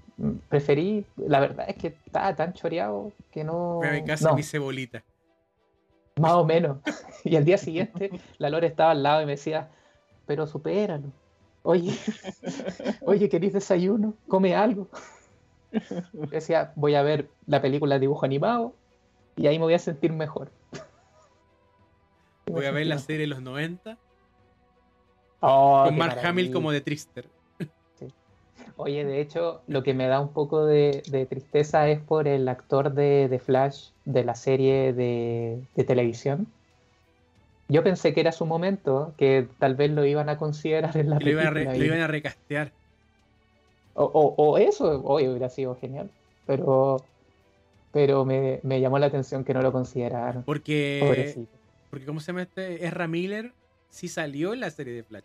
preferí, 0.49 1.05
la 1.15 1.39
verdad 1.39 1.67
es 1.69 1.75
que 1.75 1.87
estaba 2.07 2.35
tan 2.35 2.53
choreado 2.53 3.11
que 3.29 3.43
no. 3.43 3.81
Mi 3.93 4.03
casa 4.03 4.25
no. 4.25 4.31
y 4.31 4.33
me 4.33 4.41
hice 4.41 4.57
bolita. 4.57 5.03
Más 6.19 6.33
o 6.33 6.43
menos. 6.43 6.79
Y 7.23 7.35
al 7.35 7.45
día 7.45 7.59
siguiente 7.59 8.09
la 8.39 8.49
Lore 8.49 8.65
estaba 8.65 8.89
al 8.91 9.03
lado 9.03 9.21
y 9.21 9.25
me 9.27 9.33
decía, 9.33 9.69
pero 10.25 10.47
supéralo. 10.47 11.11
Oye, 11.61 11.93
oye, 13.01 13.29
¿querés 13.29 13.53
desayuno? 13.53 14.15
Come 14.27 14.55
algo. 14.55 14.89
Yo 15.71 16.21
decía, 16.31 16.71
voy 16.75 16.95
a 16.95 17.03
ver 17.03 17.29
la 17.45 17.61
película 17.61 17.95
de 17.95 17.99
dibujo 17.99 18.25
animado 18.25 18.73
y 19.39 19.47
ahí 19.47 19.57
me 19.57 19.63
voy 19.65 19.73
a 19.73 19.79
sentir 19.79 20.11
mejor. 20.11 20.51
Voy 22.47 22.65
a 22.65 22.71
ver 22.71 22.87
la 22.87 22.97
serie 22.99 23.21
de 23.21 23.27
los 23.27 23.41
90 23.41 23.97
Oh, 25.41 25.83
con 25.85 25.97
Mark 25.97 26.17
Hamill 26.19 26.25
maravilla. 26.25 26.53
como 26.53 26.71
de 26.73 26.81
Trister. 26.81 27.25
Oye, 28.75 29.05
de 29.05 29.21
hecho, 29.21 29.61
lo 29.67 29.83
que 29.83 29.93
me 29.93 30.07
da 30.07 30.19
un 30.19 30.33
poco 30.33 30.65
de, 30.65 31.01
de 31.09 31.25
tristeza 31.25 31.87
es 31.89 32.01
por 32.01 32.27
el 32.27 32.47
actor 32.49 32.93
de, 32.93 33.29
de 33.29 33.39
Flash 33.39 33.91
de 34.03 34.25
la 34.25 34.35
serie 34.35 34.91
de, 34.93 35.61
de 35.75 35.83
televisión. 35.85 36.47
Yo 37.69 37.83
pensé 37.83 38.13
que 38.13 38.19
era 38.19 38.31
su 38.33 38.45
momento, 38.45 39.13
que 39.17 39.47
tal 39.59 39.75
vez 39.75 39.91
lo 39.91 40.03
iban 40.05 40.27
a 40.27 40.37
considerar 40.37 40.97
en 40.97 41.09
la 41.09 41.19
lo, 41.19 41.25
película. 41.25 41.73
lo 41.77 41.85
iban 41.85 42.01
a 42.01 42.07
recastear. 42.07 42.73
O, 43.93 44.03
o- 44.03 44.35
o 44.37 44.57
eso, 44.57 45.01
hoy 45.05 45.27
hubiera 45.27 45.49
sido 45.49 45.75
genial. 45.75 46.09
Pero, 46.45 47.05
pero 47.91 48.25
me, 48.25 48.59
me 48.63 48.79
llamó 48.81 48.99
la 48.99 49.07
atención 49.07 49.43
que 49.43 49.53
no 49.53 49.61
lo 49.61 49.71
consideraron. 49.71 50.43
Porque, 50.43 50.99
Pobrecito. 51.01 51.51
porque 51.89 52.05
¿cómo 52.05 52.19
se 52.19 52.27
llama 52.27 52.43
este? 52.43 52.85
Ezra 52.85 53.07
Miller 53.07 53.51
sí 53.89 54.07
salió 54.07 54.53
en 54.53 54.59
la 54.59 54.69
serie 54.69 54.93
de 54.93 55.03
Flash. 55.03 55.23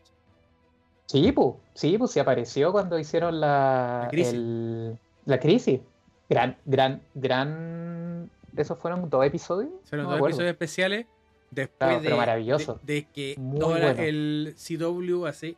Sí, 1.07 1.33
pues, 1.33 1.55
sí, 1.75 1.99
pues, 1.99 2.11
sí 2.13 2.21
apareció 2.21 2.73
cuando 2.73 2.99
hicieron 2.99 3.39
la, 3.41 4.01
La 4.05 4.09
crisis. 4.11 4.33
el- 4.33 4.99
la 5.27 5.39
crisis. 5.39 5.81
Gran, 6.29 6.57
gran, 6.65 7.03
gran. 7.15 8.31
¿Esos 8.57 8.79
fueron 8.79 9.11
dos 9.11 9.25
episodios? 9.27 9.71
Fueron 9.85 10.05
No 10.07 10.11
dos 10.13 10.17
acuerdo. 10.17 10.35
episodios 10.37 10.53
especiales 10.53 11.07
después 11.51 11.77
Claro, 11.79 11.97
de, 11.99 12.05
pero 12.05 12.17
maravilloso. 12.17 12.81
de, 12.83 12.95
de 12.95 13.07
que 13.13 13.35
Muy 13.39 13.59
todo 13.61 13.71
bueno. 13.71 13.89
el 14.01 14.55
CW 14.57 15.27
así 15.27 15.57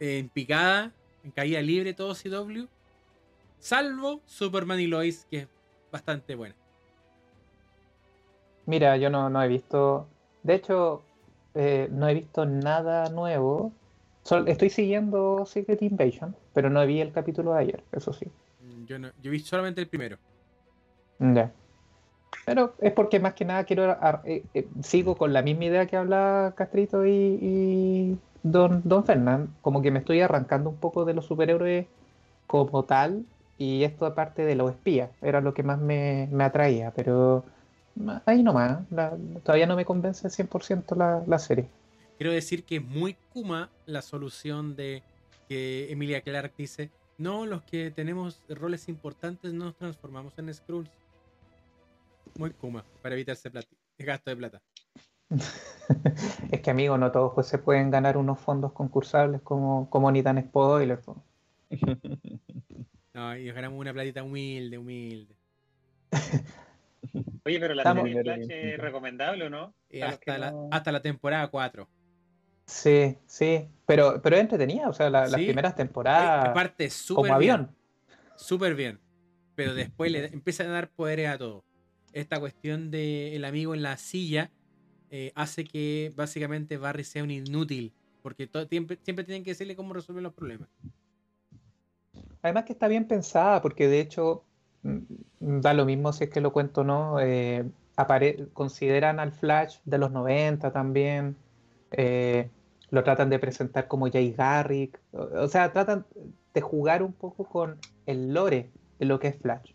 en 0.00 0.28
picada, 0.28 0.90
en 1.22 1.30
caída 1.30 1.62
libre 1.62 1.94
todo 1.94 2.14
CW, 2.14 2.66
salvo 3.60 4.20
Superman 4.26 4.80
y 4.80 4.86
Lois, 4.86 5.26
que 5.30 5.38
es 5.40 5.48
bastante 5.94 6.34
buena. 6.34 6.54
Mira, 8.66 8.96
yo 8.96 9.10
no, 9.10 9.30
no 9.30 9.42
he 9.42 9.48
visto. 9.48 10.06
De 10.42 10.54
hecho, 10.54 11.02
eh, 11.54 11.88
no 11.90 12.08
he 12.08 12.14
visto 12.14 12.44
nada 12.46 13.08
nuevo. 13.10 13.72
Sol- 14.24 14.48
estoy 14.48 14.70
siguiendo 14.70 15.44
Secret 15.46 15.82
Invasion, 15.82 16.34
pero 16.52 16.68
no 16.70 16.84
vi 16.86 17.00
el 17.00 17.12
capítulo 17.12 17.52
de 17.54 17.60
ayer, 17.60 17.84
eso 17.92 18.12
sí. 18.12 18.26
Mm, 18.60 18.84
Yo, 18.86 18.98
no, 18.98 19.10
yo 19.22 19.30
vi 19.30 19.38
solamente 19.40 19.80
el 19.82 19.88
primero. 19.88 20.16
Ya. 21.18 21.52
Pero 22.46 22.74
es 22.80 22.92
porque 22.92 23.20
más 23.20 23.34
que 23.34 23.44
nada 23.44 23.64
quiero 23.64 23.84
ar- 23.84 24.22
eh, 24.24 24.42
eh, 24.54 24.66
sigo 24.82 25.16
con 25.16 25.32
la 25.32 25.42
misma 25.42 25.66
idea 25.66 25.86
que 25.86 25.96
habla 25.96 26.54
Castrito 26.56 27.06
y, 27.06 27.38
y 27.40 28.18
Don, 28.42 28.82
Don 28.84 29.04
Fernán, 29.04 29.48
como 29.62 29.80
que 29.82 29.90
me 29.90 30.00
estoy 30.00 30.20
arrancando 30.20 30.70
un 30.70 30.76
poco 30.76 31.04
de 31.04 31.14
los 31.14 31.26
superhéroes 31.26 31.86
como 32.46 32.82
tal, 32.84 33.24
y 33.58 33.84
esto 33.84 34.06
aparte 34.06 34.44
de 34.44 34.54
los 34.54 34.70
espías, 34.70 35.10
era 35.22 35.40
lo 35.40 35.54
que 35.54 35.62
más 35.62 35.78
me, 35.78 36.28
me 36.32 36.44
atraía, 36.44 36.92
pero 36.92 37.44
ahí 38.26 38.42
nomás, 38.42 38.90
la- 38.90 39.16
todavía 39.42 39.66
no 39.66 39.76
me 39.76 39.84
convence 39.84 40.28
100% 40.28 40.94
la, 40.96 41.22
la 41.26 41.38
serie. 41.38 41.68
Quiero 42.18 42.32
decir 42.32 42.64
que 42.64 42.76
es 42.76 42.84
muy 42.84 43.16
Kuma 43.32 43.70
la 43.86 44.02
solución 44.02 44.76
de 44.76 45.02
que 45.48 45.90
Emilia 45.90 46.20
Clark 46.22 46.52
dice, 46.56 46.90
no, 47.18 47.46
los 47.46 47.62
que 47.62 47.90
tenemos 47.90 48.40
roles 48.48 48.88
importantes 48.88 49.52
no 49.52 49.66
nos 49.66 49.76
transformamos 49.76 50.32
en 50.38 50.52
Skrulls. 50.52 50.90
Muy 52.38 52.50
Kuma, 52.50 52.84
para 53.02 53.14
evitarse 53.14 53.50
plati- 53.52 53.76
gasto 53.98 54.30
de 54.30 54.36
plata. 54.36 54.60
Es 56.50 56.60
que 56.60 56.70
amigo, 56.70 56.96
no 56.96 57.12
todos 57.12 57.32
pues, 57.34 57.46
se 57.46 57.58
pueden 57.58 57.90
ganar 57.90 58.16
unos 58.16 58.38
fondos 58.40 58.72
concursables 58.72 59.42
como, 59.42 59.90
como 59.90 60.10
ni 60.10 60.22
tan 60.22 60.42
spoiler. 60.42 61.00
No, 63.14 63.36
y 63.36 63.50
ganamos 63.52 63.78
una 63.78 63.92
platita 63.92 64.22
humilde, 64.22 64.76
humilde. 64.76 65.36
Oye, 67.44 67.60
pero 67.60 67.74
la 67.74 67.82
Estamos- 67.82 68.04
serie 68.04 68.22
Flash 68.22 68.46
es 68.50 68.78
recomendable 68.78 69.44
o 69.46 69.50
no? 69.50 69.74
Eh, 69.90 70.02
hasta, 70.02 70.38
la, 70.38 70.50
no- 70.50 70.68
hasta 70.72 70.90
la 70.92 71.00
temporada 71.02 71.48
4. 71.48 71.88
Sí, 72.66 73.16
sí, 73.26 73.68
pero, 73.86 74.20
pero 74.22 74.36
es 74.36 74.42
entretenida, 74.42 74.88
o 74.88 74.92
sea, 74.92 75.10
la- 75.10 75.26
las 75.28 75.34
primeras 75.34 75.76
temporadas 75.76 76.48
Aparte, 76.48 76.88
súper 76.90 77.28
como 77.30 77.38
bien. 77.38 77.52
avión. 77.52 77.76
Súper 78.36 78.74
bien. 78.74 78.98
Pero 79.54 79.74
después 79.74 80.10
le 80.10 80.24
empiezan 80.26 80.68
a 80.68 80.72
dar 80.72 80.90
poderes 80.90 81.28
a 81.28 81.38
todo. 81.38 81.64
Esta 82.12 82.40
cuestión 82.40 82.90
de 82.90 83.36
el 83.36 83.44
amigo 83.44 83.74
en 83.74 83.82
la 83.82 83.96
silla 83.96 84.50
eh, 85.10 85.30
hace 85.36 85.62
que 85.64 86.12
básicamente 86.16 86.76
Barry 86.78 87.04
sea 87.04 87.22
un 87.22 87.30
inútil. 87.30 87.92
Porque 88.22 88.46
todo, 88.48 88.66
siempre, 88.66 88.98
siempre 89.02 89.24
tienen 89.24 89.44
que 89.44 89.50
decirle 89.50 89.76
cómo 89.76 89.92
resolver 89.92 90.22
los 90.22 90.32
problemas. 90.32 90.68
Además 92.44 92.64
que 92.66 92.74
está 92.74 92.88
bien 92.88 93.08
pensada, 93.08 93.60
porque 93.62 93.88
de 93.88 94.00
hecho 94.00 94.44
mm, 94.82 95.60
da 95.62 95.74
lo 95.74 95.84
mismo 95.86 96.12
si 96.12 96.24
es 96.24 96.30
que 96.30 96.40
lo 96.42 96.52
cuento 96.52 96.82
o 96.82 96.84
no. 96.84 97.20
eh, 97.20 97.68
consideran 98.52 99.20
al 99.20 99.32
Flash 99.32 99.78
de 99.84 99.98
los 99.98 100.12
90 100.12 100.72
también. 100.72 101.36
eh, 101.92 102.50
lo 102.90 103.04
tratan 103.04 103.30
de 103.30 103.40
presentar 103.40 103.88
como 103.88 104.10
Jay 104.10 104.32
Garrick. 104.32 105.00
O, 105.12 105.22
o 105.44 105.48
sea, 105.48 105.72
tratan 105.72 106.06
de 106.54 106.60
jugar 106.62 107.02
un 107.02 107.12
poco 107.14 107.44
con 107.46 107.78
el 108.06 108.34
lore 108.34 108.72
de 109.00 109.06
lo 109.06 109.20
que 109.20 109.28
es 109.28 109.36
Flash. 109.40 109.72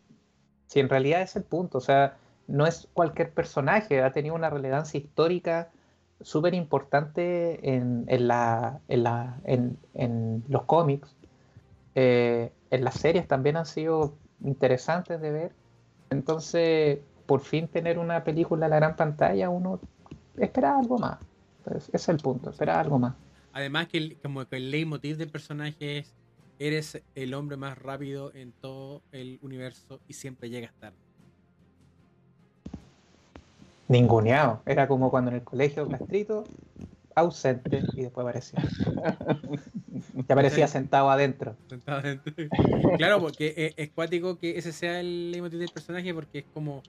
Si 0.68 0.80
en 0.82 0.90
realidad 0.90 1.22
es 1.24 1.36
el 1.38 1.44
punto, 1.46 1.80
o 1.80 1.82
sea, 1.82 2.18
no 2.48 2.68
es 2.68 2.90
cualquier 2.94 3.34
personaje, 3.34 4.02
ha 4.04 4.12
tenido 4.14 4.36
una 4.36 4.50
relevancia 4.52 5.00
histórica 5.00 5.72
súper 6.22 6.54
importante 6.56 7.76
en, 7.76 8.06
en 8.10 8.28
la, 8.30 8.82
en, 8.90 9.04
la- 9.04 9.42
en- 9.46 9.78
en 9.96 10.46
los 10.50 10.64
cómics. 10.66 11.16
Eh, 12.02 12.54
en 12.72 12.86
las 12.86 12.94
series 12.94 13.28
también 13.28 13.58
han 13.58 13.66
sido 13.66 14.16
interesantes 14.42 15.20
de 15.20 15.32
ver. 15.32 15.52
Entonces, 16.10 17.00
por 17.26 17.42
fin 17.42 17.68
tener 17.68 18.00
una 18.00 18.24
película 18.24 18.68
en 18.68 18.70
la 18.70 18.78
gran 18.78 18.96
pantalla, 18.96 19.50
uno 19.50 19.82
espera 20.38 20.80
algo 20.80 20.98
más. 20.98 21.20
Ese 21.66 21.90
es 21.92 22.08
el 22.08 22.18
punto, 22.20 22.52
espera 22.52 22.80
algo 22.80 23.00
más. 23.00 23.16
Además 23.52 23.90
que 23.90 23.98
el, 23.98 24.18
como 24.22 24.46
que 24.46 24.56
el 24.56 24.72
leitmotiv 24.72 25.18
del 25.18 25.30
personaje 25.30 25.98
es 25.98 26.16
eres 26.58 27.02
el 27.16 27.34
hombre 27.34 27.58
más 27.58 27.78
rápido 27.78 28.34
en 28.34 28.54
todo 28.54 29.02
el 29.12 29.38
universo 29.42 30.00
y 30.08 30.14
siempre 30.14 30.50
llegas 30.50 30.74
tarde. 30.80 30.98
Ninguneado. 33.90 34.62
Era 34.66 34.88
como 34.88 35.12
cuando 35.12 35.32
en 35.32 35.38
el 35.38 35.44
colegio 35.44 35.86
Castrito, 35.90 36.46
ausente, 37.20 37.84
y 37.94 38.04
después 38.04 38.26
aparecía. 38.26 38.64
Ya 40.28 40.34
aparecía 40.34 40.68
sentado 40.68 41.10
adentro. 41.10 41.58
Sentado 41.68 42.00
adentro. 42.00 42.34
claro, 42.98 43.20
porque 43.20 43.54
es, 43.58 43.74
es 43.76 43.92
cuático 43.92 44.38
que 44.38 44.58
ese 44.58 44.72
sea 44.72 45.00
el 45.00 45.32
leitmotiv 45.32 45.60
del 45.60 45.70
personaje 45.70 46.14
porque 46.14 46.40
es 46.40 46.46
como 46.54 46.84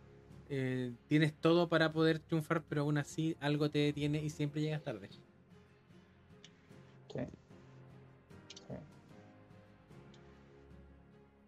eh, 0.52 0.92
tienes 1.06 1.32
todo 1.34 1.68
para 1.68 1.92
poder 1.92 2.18
triunfar, 2.18 2.64
pero 2.68 2.82
aún 2.82 2.98
así 2.98 3.36
algo 3.38 3.70
te 3.70 3.78
detiene 3.78 4.20
y 4.20 4.30
siempre 4.30 4.60
llegas 4.60 4.82
tarde. 4.82 5.08
Sí. 5.08 5.20
Sí. 8.66 8.74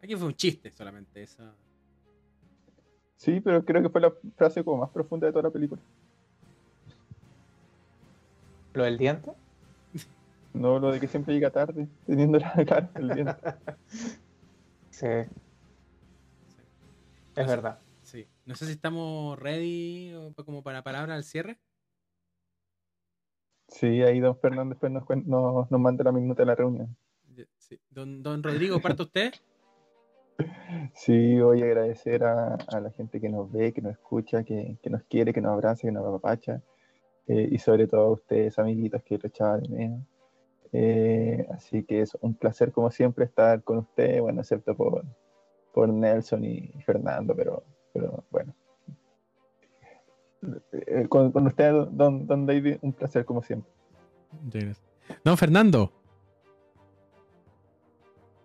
Aquí 0.03 0.15
fue 0.15 0.29
un 0.29 0.35
chiste 0.35 0.71
solamente. 0.71 1.21
Eso. 1.21 1.43
Sí, 3.17 3.41
pero 3.41 3.65
creo 3.65 3.83
que 3.83 3.89
fue 3.89 4.01
la 4.01 4.13
frase 4.37 4.63
como 4.63 4.79
más 4.79 4.91
profunda 4.91 5.27
de 5.27 5.33
toda 5.33 5.45
la 5.45 5.51
película. 5.51 5.83
¿Lo 8.75 8.85
del 8.85 8.99
diente? 8.99 9.33
No 10.55 10.79
lo 10.79 10.91
de 10.93 11.01
que 11.01 11.09
siempre 11.09 11.33
llega 11.35 11.51
tarde, 11.51 11.89
teniendo 12.07 12.39
la 12.39 12.53
cara 12.67 12.91
el 12.95 13.09
diente. 13.09 13.35
Sí, 14.91 15.07
es 17.37 17.47
verdad. 17.47 17.79
Sí. 18.03 18.27
No 18.45 18.55
sé 18.55 18.67
si 18.67 18.73
estamos 18.73 19.39
ready 19.39 20.13
o 20.15 20.33
pa- 20.33 20.45
como 20.45 20.63
para 20.63 20.83
palabra 20.83 21.15
al 21.15 21.25
cierre. 21.25 21.59
Sí, 23.69 24.03
ahí 24.03 24.21
don 24.21 24.37
Fernández 24.39 24.79
después 24.81 24.93
nos, 24.93 25.27
nos, 25.27 25.71
nos 25.71 25.81
manda 25.81 26.05
la 26.05 26.13
minuta 26.13 26.43
de 26.43 26.47
la 26.47 26.55
reunión. 26.55 26.95
Sí. 27.57 27.81
Don, 27.89 28.23
don 28.23 28.43
Rodrigo, 28.43 28.81
¿parte 28.81 29.03
usted? 29.03 29.33
Sí, 30.95 31.39
voy 31.39 31.63
a 31.63 31.67
agradecer 31.67 32.25
a, 32.25 32.55
a 32.55 32.81
la 32.81 32.91
gente 32.91 33.21
que 33.21 33.29
nos 33.29 33.53
ve, 33.53 33.73
que 33.73 33.81
nos 33.83 33.93
escucha, 33.93 34.43
que, 34.43 34.77
que 34.83 34.91
nos 34.91 35.03
quiere, 35.05 35.33
que 35.33 35.41
nos 35.41 35.53
abraza, 35.53 35.83
que 35.83 35.93
nos 35.93 36.05
apapacha. 36.07 36.63
Eh, 37.27 37.49
y 37.51 37.59
sobre 37.59 37.87
todo 37.87 38.01
a 38.03 38.11
ustedes, 38.13 38.59
amiguitos, 38.59 39.03
que 39.03 39.19
lo 39.19 39.29
echaba 39.29 39.59
de 39.59 39.69
menos. 39.69 40.01
Eh, 40.73 41.47
así 41.51 41.85
que 41.85 42.01
es 42.01 42.17
un 42.21 42.35
placer, 42.35 42.73
como 42.73 42.91
siempre, 42.91 43.25
estar 43.25 43.63
con 43.63 43.79
ustedes, 43.79 44.21
bueno, 44.21 44.41
excepto 44.41 44.75
por, 44.75 45.05
por 45.73 45.89
Nelson 45.89 46.45
y 46.45 46.73
Fernando, 46.85 47.35
pero, 47.37 47.63
pero 47.93 48.25
bueno. 48.31 48.55
Eh, 50.73 51.07
con, 51.09 51.31
con 51.31 51.47
usted, 51.47 51.73
don, 51.91 52.27
don 52.27 52.47
David, 52.47 52.79
un 52.83 52.93
placer, 52.93 53.25
como 53.25 53.43
siempre. 53.43 53.71
Don 55.25 55.37
Fernando. 55.37 55.93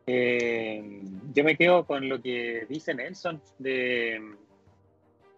Eh, 0.05 1.01
yo 1.33 1.43
me 1.43 1.57
quedo 1.57 1.85
con 1.85 2.07
lo 2.07 2.21
que 2.21 2.65
dice 2.69 2.93
Nelson 2.93 3.41
de 3.59 4.21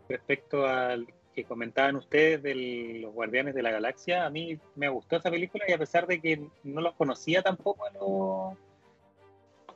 respecto 0.07 0.65
al 0.65 1.07
que 1.41 1.47
comentaban 1.47 1.95
ustedes 1.95 2.43
de 2.43 2.99
los 3.01 3.13
Guardianes 3.13 3.55
de 3.55 3.61
la 3.63 3.71
Galaxia. 3.71 4.25
A 4.25 4.29
mí 4.29 4.59
me 4.75 4.89
gustó 4.89 5.15
esa 5.17 5.31
película 5.31 5.63
y 5.67 5.71
a 5.71 5.77
pesar 5.77 6.05
de 6.05 6.19
que 6.19 6.41
no 6.63 6.81
los 6.81 6.93
conocía 6.95 7.41
tampoco 7.41 7.85
a, 7.85 7.91
los- 7.91 8.57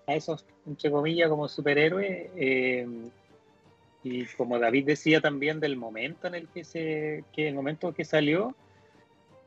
a 0.08 0.16
esos, 0.16 0.46
entre 0.68 0.92
comillas, 0.92 1.30
como 1.30 1.48
superhéroes, 1.48 2.30
eh, 2.36 2.86
y 4.04 4.26
como 4.38 4.60
David 4.60 4.86
decía 4.86 5.22
también 5.22 5.62
del 5.62 5.78
momento 5.78 6.28
en 6.28 6.36
el 6.36 6.50
que 6.50 6.66
se, 6.66 7.24
que 7.32 7.48
el 7.48 7.56
momento 7.56 7.94
que 7.94 8.04
salió, 8.04 8.54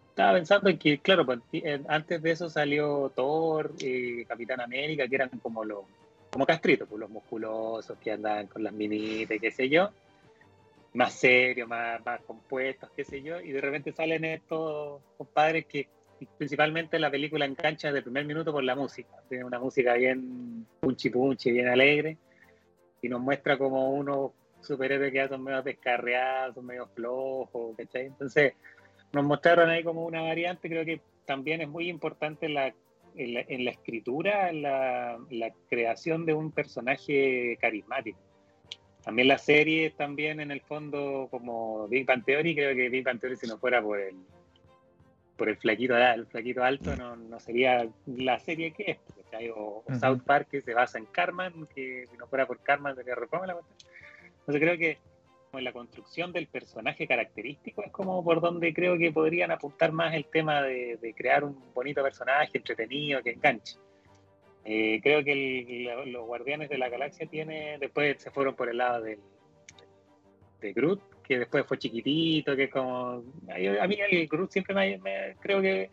estaba 0.09 0.33
pensando 0.33 0.71
en 0.71 0.79
que, 0.79 0.99
claro, 0.99 1.27
pues, 1.27 1.41
eh, 1.53 1.83
antes 1.89 2.23
de 2.23 2.31
eso 2.31 2.49
salió 2.49 3.13
Thor, 3.15 3.73
eh, 3.83 4.25
Capitán 4.27 4.63
América, 4.63 5.07
que 5.07 5.15
eran 5.15 5.29
como 5.43 5.63
los, 5.63 5.81
como 6.31 6.47
castritos, 6.47 6.89
pues, 6.89 6.99
los 6.99 7.11
musculosos 7.11 7.99
que 7.99 8.13
andaban 8.13 8.47
con 8.47 8.65
las 8.65 8.73
minitas, 8.73 9.37
y 9.37 9.41
qué 9.41 9.51
sé 9.51 9.69
yo, 9.69 9.91
más 10.97 11.15
serios, 11.15 11.69
más, 11.69 12.05
más 12.05 12.21
compuestos, 12.23 12.91
qué 12.97 13.05
sé 13.05 13.23
yo, 13.23 13.41
y 13.41 13.53
de 13.53 13.61
repente 13.61 13.93
salen 13.93 14.25
estos 14.25 15.03
compadres 15.17 15.67
que 15.67 15.89
principalmente 16.39 16.99
la 16.99 17.11
película 17.11 17.45
engancha 17.45 17.89
desde 17.89 17.99
el 17.99 18.05
primer 18.05 18.25
minuto 18.25 18.53
por 18.53 18.65
la 18.65 18.75
música, 18.75 19.11
tiene 19.29 19.45
una 19.45 19.59
música 19.59 19.95
bien 19.95 20.67
punchi 20.81 21.11
punchi, 21.11 21.53
bien 21.53 21.69
alegre, 21.69 22.17
y 23.03 23.09
nos 23.09 23.21
muestra 23.21 23.59
como 23.59 23.91
unos 23.91 24.33
superhéroes 24.63 25.13
que 25.13 25.19
ya 25.19 25.29
son 25.29 25.45
medio 25.45 25.63
descarriados, 25.63 26.55
son 26.55 26.67
medio 26.67 26.89
flojos, 26.89 27.77
¿cachai? 27.77 28.07
Entonces, 28.07 28.55
nos 29.13 29.25
mostraron 29.25 29.69
ahí 29.69 29.85
como 29.85 30.05
una 30.05 30.23
variante, 30.23 30.69
creo 30.69 30.85
que 30.85 31.01
también 31.27 31.61
es 31.61 31.69
muy 31.69 31.89
importante 31.89 32.49
la, 32.49 32.75
en, 33.15 33.65
la, 33.65 33.71
escritura, 33.71 34.53
la, 34.53 35.19
la, 35.31 35.53
creación 35.69 36.27
de 36.27 36.35
un 36.35 36.53
personaje 36.53 37.57
carismático. 37.61 38.19
También 39.07 39.29
la 39.29 39.39
serie, 39.39 39.91
también 39.91 40.41
en 40.41 40.51
el 40.51 40.61
fondo, 40.61 41.29
como 41.31 41.87
Big 41.87 42.05
Bang 42.05 42.25
Theory, 42.25 42.57
creo 42.57 42.75
que 42.75 42.89
Big 42.89 43.05
Bang 43.05 43.21
Theory 43.21 43.37
si 43.37 43.47
no 43.47 43.57
fuera 43.57 43.81
por 43.81 44.01
el, 44.01 44.17
por 45.37 45.49
el 45.49 45.57
flaquito, 45.57 45.97
el 45.97 46.27
flaquito 46.27 46.65
alto, 46.65 46.97
no, 46.97 47.15
no 47.15 47.39
sería 47.39 47.89
la 48.07 48.41
serie 48.41 48.73
que 48.73 48.91
es. 48.91 48.99
O, 49.55 49.85
South 50.01 50.23
Park, 50.25 50.49
que 50.51 50.61
se 50.61 50.75
basa 50.75 50.99
en 50.99 51.05
Carmen, 51.07 51.69
que 51.73 52.07
si 52.11 52.17
no 52.17 52.27
fuera 52.27 52.47
por 52.47 52.59
Carmen 52.65 52.97
sería 52.97 53.15
reforma 53.15 53.47
la 53.47 53.55
cuestión. 53.55 53.93
Entonces 54.41 54.61
creo 54.61 54.77
que 54.77 54.99
en 55.53 55.65
la 55.65 55.73
construcción 55.73 56.33
del 56.33 56.49
personaje 56.49 57.07
característico 57.07 57.85
es 57.85 57.93
como 57.93 58.25
por 58.25 58.41
donde 58.41 58.75
creo 58.75 58.99
que 58.99 59.13
podrían 59.13 59.53
apuntar 59.53 59.93
más 59.93 60.15
el 60.15 60.25
tema 60.27 60.63
de, 60.63 61.15
crear 61.17 61.45
un 61.45 61.57
bonito 61.73 62.03
personaje 62.03 62.59
entretenido 62.59 63.23
que 63.23 63.31
enganche. 63.31 63.77
Eh, 64.69 65.01
creo 65.01 65.23
que 65.23 66.05
los 66.07 66.27
Guardianes 66.27 66.69
de 66.69 66.77
la 66.77 66.89
Galaxia 66.89 67.27
tiene, 67.29 67.79
después 67.79 68.21
se 68.21 68.33
fueron 68.33 68.57
por 68.57 68.69
el 68.69 68.79
lado 68.79 69.01
del, 69.01 69.21
de 70.61 70.73
Groot, 70.73 71.01
que 71.23 71.39
después 71.39 71.65
fue 71.67 71.79
chiquitito, 71.79 72.57
que 72.57 72.69
como... 72.69 73.23
A 73.49 73.87
mí 73.87 73.97
el 74.11 74.27
Groot 74.27 74.51
siempre 74.51 74.75
me, 74.75 75.37
creo 75.39 75.61
que 75.61 75.89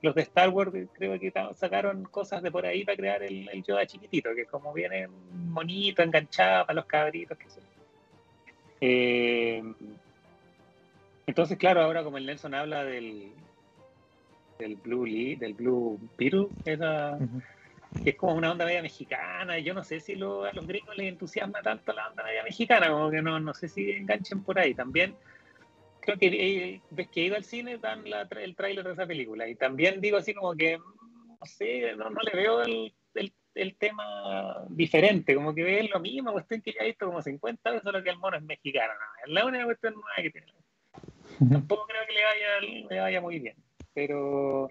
los 0.00 0.14
de 0.14 0.22
Star 0.22 0.48
Wars 0.48 0.72
creo 0.94 1.20
que 1.20 1.32
sacaron 1.54 2.04
cosas 2.04 2.42
de 2.42 2.50
por 2.50 2.64
ahí 2.64 2.82
para 2.84 2.96
crear 2.96 3.22
el, 3.22 3.62
Yoda 3.62 3.86
chiquitito, 3.86 4.34
que 4.34 4.46
como 4.46 4.72
viene 4.72 5.06
bonito, 5.30 6.02
enganchado 6.02 6.64
para 6.64 6.76
los 6.76 6.86
cabritos, 6.86 7.36
que 7.36 7.50
son. 7.50 7.62
Eh, 8.80 9.62
entonces, 11.26 11.58
claro, 11.58 11.82
ahora 11.82 12.02
como 12.02 12.16
el 12.16 12.24
Nelson 12.24 12.54
habla 12.54 12.84
del, 12.84 13.32
del 14.58 14.76
Blue 14.76 15.04
Lee, 15.04 15.36
del 15.36 15.52
Blue 15.52 15.98
Beetle, 16.18 16.48
esa, 16.64 17.18
que 18.02 18.10
es 18.10 18.16
como 18.16 18.34
una 18.34 18.50
onda 18.50 18.64
media 18.64 18.82
mexicana, 18.82 19.58
yo 19.58 19.74
no 19.74 19.84
sé 19.84 20.00
si 20.00 20.14
lo, 20.14 20.44
a 20.44 20.52
los 20.52 20.66
gringos 20.66 20.96
les 20.96 21.08
entusiasma 21.08 21.62
tanto 21.62 21.92
la 21.92 22.08
onda 22.08 22.24
media 22.24 22.42
mexicana, 22.42 22.88
como 22.88 23.10
que 23.10 23.22
no, 23.22 23.38
no 23.40 23.54
sé 23.54 23.68
si 23.68 23.90
enganchen 23.90 24.42
por 24.42 24.58
ahí. 24.58 24.74
También 24.74 25.14
creo 26.00 26.18
que 26.18 26.26
eh, 26.26 26.80
ves 26.90 27.08
que 27.08 27.22
he 27.22 27.24
ido 27.26 27.36
al 27.36 27.44
cine, 27.44 27.78
dan 27.78 28.04
el 28.06 28.56
tráiler 28.56 28.84
de 28.84 28.92
esa 28.92 29.06
película, 29.06 29.48
y 29.48 29.54
también 29.54 30.00
digo 30.00 30.16
así 30.16 30.34
como 30.34 30.54
que, 30.54 30.78
no 30.78 31.46
sé, 31.46 31.94
no, 31.96 32.10
no 32.10 32.20
le 32.20 32.32
veo 32.32 32.62
el, 32.62 32.94
el 33.14 33.32
el 33.54 33.76
tema 33.76 34.64
diferente, 34.68 35.34
como 35.34 35.54
que 35.54 35.62
ve 35.62 35.88
lo 35.92 36.00
mismo, 36.00 36.32
cuestión 36.32 36.60
que 36.60 36.72
ya 36.72 36.80
he 36.82 36.86
visto 36.86 37.06
como 37.06 37.22
50 37.22 37.70
veces, 37.70 37.84
solo 37.84 38.02
que 38.02 38.10
el 38.10 38.18
mono 38.18 38.36
es 38.36 38.42
mexicano, 38.42 38.92
es 39.24 39.32
la 39.32 39.46
única 39.46 39.64
cuestión 39.64 39.94
nueva 39.94 40.16
que 40.16 40.30
tiene. 40.30 40.52
Tampoco 41.50 41.86
creo 41.86 42.02
que 42.06 42.12
le 42.12 42.24
vaya, 42.24 42.88
le 42.90 43.00
vaya 43.00 43.20
muy 43.20 43.38
bien, 43.38 43.56
pero 43.92 44.70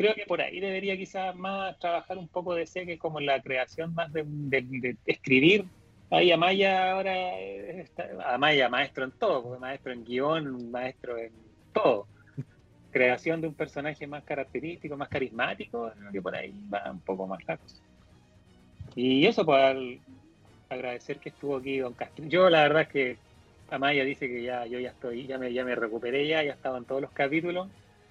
creo 0.00 0.14
que 0.14 0.24
por 0.24 0.40
ahí 0.40 0.60
debería 0.60 0.96
quizás 0.96 1.36
más 1.36 1.78
trabajar 1.78 2.16
un 2.16 2.26
poco 2.26 2.54
de 2.54 2.66
sé 2.66 2.86
que 2.86 2.96
como 2.96 3.20
la 3.20 3.38
creación 3.42 3.92
más 3.92 4.10
de, 4.10 4.24
de, 4.24 4.96
escribir. 5.04 5.66
Ahí 6.10 6.32
Amaya 6.32 6.92
ahora, 6.92 7.38
está, 7.38 8.08
Amaya 8.24 8.70
maestro 8.70 9.04
en 9.04 9.10
todo, 9.10 9.58
maestro 9.58 9.92
en 9.92 10.02
guion, 10.02 10.70
maestro 10.70 11.18
en 11.18 11.32
todo 11.74 12.06
creación 12.90 13.42
de 13.42 13.48
un 13.48 13.54
personaje 13.54 14.06
más 14.06 14.24
característico, 14.24 14.96
más 14.96 15.10
carismático, 15.10 15.92
que 16.10 16.22
por 16.22 16.34
ahí 16.34 16.54
va 16.72 16.90
un 16.90 17.00
poco 17.00 17.26
más 17.26 17.46
lejos. 17.46 17.82
Y 18.96 19.26
eso, 19.26 19.44
pues, 19.44 20.00
agradecer 20.70 21.18
que 21.18 21.28
estuvo 21.28 21.58
aquí 21.58 21.76
Don 21.76 21.92
Castro. 21.92 22.24
Yo, 22.24 22.48
la 22.48 22.62
verdad 22.62 22.82
es 22.82 22.88
que 22.88 23.16
Amaya 23.70 24.02
dice 24.02 24.28
que 24.28 24.42
ya 24.42 24.64
yo 24.64 24.80
ya 24.80 24.88
estoy, 24.88 25.26
ya 25.26 25.36
me, 25.36 25.52
ya 25.52 25.62
me 25.62 25.74
recuperé 25.74 26.26
ya, 26.26 26.42
ya 26.42 26.54
estaba 26.54 26.78
en 26.78 26.86
todos 26.86 27.02
los 27.02 27.10
capítulos, 27.10 27.68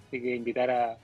así 0.07 0.21
que 0.21 0.35
invitar 0.35 0.69
a 0.69 0.97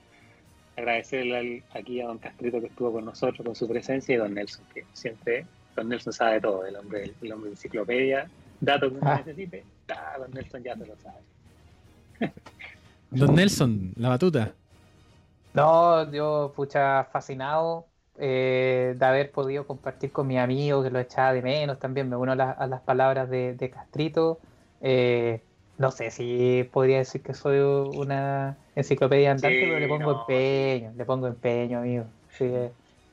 agradecerle 0.76 1.62
aquí 1.74 2.00
a 2.00 2.06
Don 2.06 2.18
Castrito 2.18 2.60
que 2.60 2.66
estuvo 2.66 2.92
con 2.92 3.04
nosotros, 3.04 3.44
con 3.44 3.54
su 3.54 3.68
presencia, 3.68 4.14
y 4.14 4.18
Don 4.18 4.34
Nelson, 4.34 4.64
que 4.72 4.84
siempre, 4.92 5.46
Don 5.74 5.88
Nelson 5.88 6.12
sabe 6.12 6.40
todo, 6.40 6.66
el 6.66 6.76
hombre, 6.76 7.12
el 7.20 7.32
hombre 7.32 7.50
de 7.50 7.54
enciclopedia, 7.54 8.28
datos 8.60 8.92
que 8.92 8.98
uno 8.98 9.10
ah. 9.10 9.22
necesite, 9.24 9.64
Don 10.18 10.30
Nelson 10.32 10.62
ya 10.62 10.76
se 10.76 10.86
lo 10.86 10.96
sabe. 10.96 12.32
Don 13.10 13.34
Nelson, 13.34 13.92
la 13.96 14.10
batuta. 14.10 14.52
No, 15.54 16.10
yo, 16.12 16.52
pucha, 16.54 17.04
fascinado 17.04 17.86
eh, 18.18 18.94
de 18.98 19.06
haber 19.06 19.30
podido 19.30 19.66
compartir 19.66 20.10
con 20.12 20.26
mi 20.26 20.38
amigo, 20.38 20.82
que 20.82 20.90
lo 20.90 20.98
echaba 20.98 21.32
de 21.32 21.42
menos 21.42 21.78
también. 21.78 22.08
Me 22.08 22.16
uno 22.16 22.32
a, 22.32 22.66
las 22.66 22.80
palabras 22.82 23.30
de, 23.30 23.70
Castrito. 23.72 24.38
Eh, 24.80 25.40
no 25.78 25.90
sé 25.90 26.10
si 26.10 26.68
podría 26.72 26.98
decir 26.98 27.22
que 27.22 27.34
soy 27.34 27.58
una 27.58 28.56
enciclopedia 28.74 29.32
andante, 29.32 29.60
pero 29.62 29.78
le 29.78 29.88
pongo 29.88 30.20
empeño, 30.20 30.92
le 30.96 31.04
pongo 31.04 31.26
empeño, 31.26 31.78
amigo. 31.78 32.04
Sí, 32.30 32.50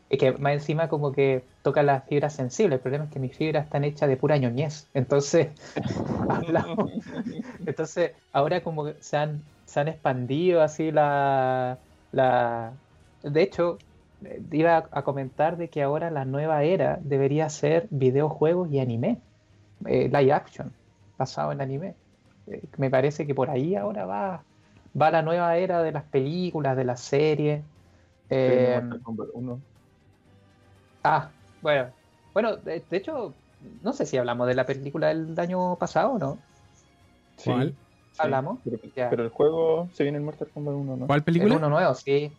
y 0.09 0.17
que 0.17 0.33
más 0.33 0.53
encima 0.53 0.89
como 0.89 1.11
que 1.11 1.43
toca 1.61 1.81
las 1.81 2.05
fibras 2.05 2.35
sensibles. 2.35 2.77
El 2.77 2.81
problema 2.81 3.05
es 3.05 3.11
que 3.11 3.19
mis 3.19 3.35
fibras 3.35 3.65
están 3.65 3.83
hechas 3.83 4.07
de 4.09 4.17
pura 4.17 4.37
ñoñez. 4.37 4.87
Entonces, 4.93 5.47
hablamos. 6.29 6.91
Entonces, 7.65 8.11
ahora 8.31 8.61
como 8.61 8.91
se 8.99 9.17
han 9.17 9.41
se 9.65 9.79
han 9.79 9.87
expandido 9.87 10.61
así 10.61 10.91
la, 10.91 11.79
la... 12.11 12.73
De 13.23 13.41
hecho, 13.41 13.79
iba 14.51 14.87
a 14.91 15.01
comentar 15.03 15.57
de 15.57 15.69
que 15.69 15.81
ahora 15.81 16.11
la 16.11 16.25
nueva 16.25 16.63
era 16.63 16.99
debería 17.01 17.49
ser 17.49 17.87
videojuegos 17.89 18.71
y 18.71 18.79
anime, 18.79 19.19
eh, 19.87 20.09
live 20.13 20.31
action, 20.31 20.71
basado 21.17 21.51
en 21.51 21.61
anime. 21.61 21.95
Eh, 22.47 22.63
me 22.77 22.89
parece 22.89 23.25
que 23.25 23.35
por 23.35 23.49
ahí 23.49 23.75
ahora 23.75 24.05
va, 24.05 24.43
va 24.99 25.11
la 25.11 25.21
nueva 25.21 25.57
era 25.57 25.81
de 25.81 25.91
las 25.91 26.03
películas, 26.03 26.77
de 26.77 26.83
las 26.83 27.01
series. 27.01 27.63
Eh, 28.29 28.81
ah, 31.03 31.29
bueno. 31.61 31.91
Bueno, 32.33 32.55
de, 32.57 32.83
hecho, 32.91 33.33
no 33.83 33.93
sé 33.93 34.05
si 34.05 34.17
hablamos 34.17 34.47
de 34.47 34.55
la 34.55 34.65
película 34.65 35.07
del 35.07 35.39
año 35.39 35.75
pasado 35.75 36.13
o 36.13 36.19
no. 36.19 36.37
Sí 37.37 37.75
hablamos. 38.17 38.59
Pero, 38.95 39.23
el 39.23 39.29
juego 39.29 39.89
se 39.93 40.03
viene 40.03 40.17
en 40.17 40.25
Mortal 40.25 40.47
Kombat 40.53 40.75
1, 40.75 40.97
¿no? 40.97 41.07
¿Cuál 41.07 41.23
película? 41.23 41.57
uno 41.57 41.69
nuevo, 41.69 41.93
sí. 41.95 42.31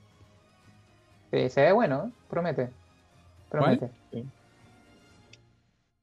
Se 1.31 1.62
ve 1.62 1.72
bueno, 1.72 2.06
¿eh? 2.06 2.10
promete. 2.28 2.70
Promete. 3.51 3.90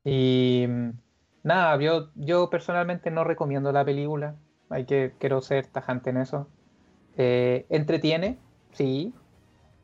Y 0.03 0.65
mm, 0.68 0.90
nada, 1.44 1.78
yo, 1.80 2.10
yo 2.16 2.50
personalmente 2.50 3.12
no 3.12 3.24
recomiendo 3.24 3.72
la 3.72 3.86
película. 3.86 4.36
Hay 4.70 4.86
que, 4.86 5.14
quiero 5.20 5.42
ser 5.42 5.68
tajante 5.68 6.10
en 6.10 6.18
eso. 6.18 6.48
Eh, 7.18 7.66
entretiene, 7.70 8.38
sí, 8.72 9.14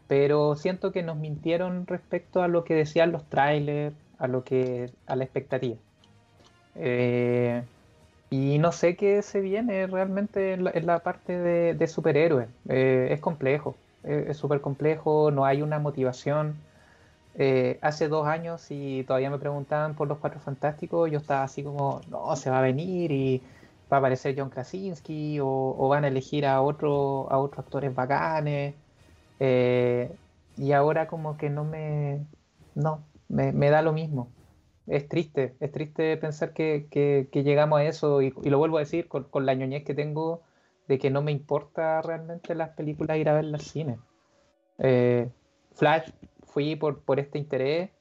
pero 0.07 0.55
siento 0.55 0.91
que 0.91 1.03
nos 1.03 1.17
mintieron 1.17 1.85
respecto 1.87 2.41
a 2.41 2.47
lo 2.47 2.63
que 2.63 2.73
decían 2.75 3.11
los 3.11 3.25
trailers, 3.29 3.95
a 4.17 4.27
lo 4.27 4.43
que, 4.43 4.91
a 5.05 5.15
la 5.15 5.23
expectativa. 5.23 5.75
Eh, 6.75 7.63
y 8.29 8.59
no 8.59 8.71
sé 8.71 8.95
qué 8.95 9.21
se 9.21 9.41
viene 9.41 9.87
realmente 9.87 10.53
en 10.53 10.63
la, 10.63 10.99
parte 10.99 11.37
de, 11.37 11.73
de 11.73 11.87
superhéroes. 11.87 12.47
Eh, 12.69 13.09
es 13.11 13.19
complejo, 13.19 13.75
es 14.03 14.37
súper 14.37 14.61
complejo, 14.61 15.31
no 15.31 15.45
hay 15.45 15.61
una 15.61 15.79
motivación. 15.79 16.55
Eh, 17.39 17.77
hace 17.81 18.07
dos 18.07 18.25
años, 18.27 18.65
y 18.71 19.03
todavía 19.03 19.29
me 19.29 19.37
preguntaban 19.37 19.95
por 19.95 20.07
los 20.07 20.17
Cuatro 20.17 20.39
Fantásticos, 20.39 21.11
yo 21.11 21.19
estaba 21.19 21.43
así 21.43 21.63
como, 21.63 22.01
no, 22.09 22.35
se 22.35 22.49
va 22.49 22.59
a 22.59 22.61
venir 22.61 23.11
y 23.11 23.43
va 23.91 23.97
a 23.97 23.99
aparecer 23.99 24.35
John 24.37 24.49
Krasinski 24.49 25.37
o, 25.39 25.87
van 25.87 26.03
a 26.03 26.07
elegir 26.07 26.47
a, 26.47 26.61
otro, 26.61 27.31
a 27.31 27.37
otros 27.37 27.65
actores 27.65 27.93
bacanes. 27.93 28.73
Eh, 29.39 30.11
y 30.57 30.71
ahora 30.71 31.07
como 31.07 31.37
que 31.37 31.51
no 31.51 31.63
me, 31.63 32.25
no, 32.73 33.03
me, 33.29 33.69
da 33.69 33.81
lo 33.81 33.93
mismo 33.93 34.29
es 34.87 35.07
triste, 35.09 35.55
es 35.59 35.71
triste 35.71 36.15
pensar 36.17 36.53
que, 36.53 36.87
llegamos 37.33 37.79
a 37.79 37.83
eso 37.83 38.21
y, 38.21 38.31
lo 38.31 38.57
vuelvo 38.57 38.77
a 38.77 38.81
decir 38.81 39.07
con, 39.07 39.45
la 39.45 39.53
ñoñez 39.53 39.83
que 39.83 39.93
tengo 39.93 40.41
de 40.87 40.97
que 40.97 41.11
no 41.11 41.21
me 41.21 41.31
importa 41.33 42.01
realmente 42.01 42.55
las 42.55 42.69
películas 42.69 43.17
ir 43.17 43.27
a 43.29 43.33
verlas 43.33 43.61
al 43.61 43.67
cine. 43.67 43.99
Eh, 44.79 45.29
Flash 45.75 46.09
fui 46.57 46.75
por, 46.75 47.03
por 47.03 47.19
este 47.19 47.37
interés, 47.37 47.91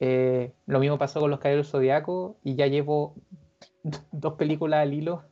eh, 0.00 0.52
lo 0.66 0.80
mismo 0.80 0.98
pasó 0.98 1.18
con 1.18 1.30
Los 1.30 1.40
Caballeros 1.40 1.70
Zodiaco 1.70 2.36
y 2.44 2.54
ya 2.54 2.66
llevo 2.66 3.14
dos 4.12 4.34
películas 4.34 4.82
al 4.82 4.92
hilo 4.92 5.22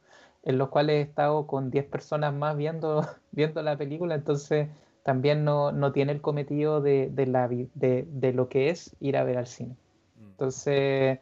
en 0.45 0.57
los 0.57 0.71
cuales 0.71 0.97
he 0.97 1.01
estado 1.03 1.47
con 1.47 1.71
10 1.71 1.85
personas 1.85 2.33
más 2.33 2.57
viendo, 2.57 3.03
viendo 3.33 3.61
la 3.61 3.77
película, 3.77 4.15
entonces 4.15 4.69
también 5.03 5.45
no, 5.45 5.93
tiene 5.93 6.13
el 6.13 6.23
cometido 6.23 6.81
de, 6.81 7.13
la, 7.27 7.49
de 7.49 8.33
lo 8.33 8.49
que 8.49 8.71
es 8.71 8.97
ir 8.99 9.19
a 9.19 9.25
ver 9.25 9.37
al 9.37 9.47
cine. 9.47 9.77
Entonces, 10.19 11.19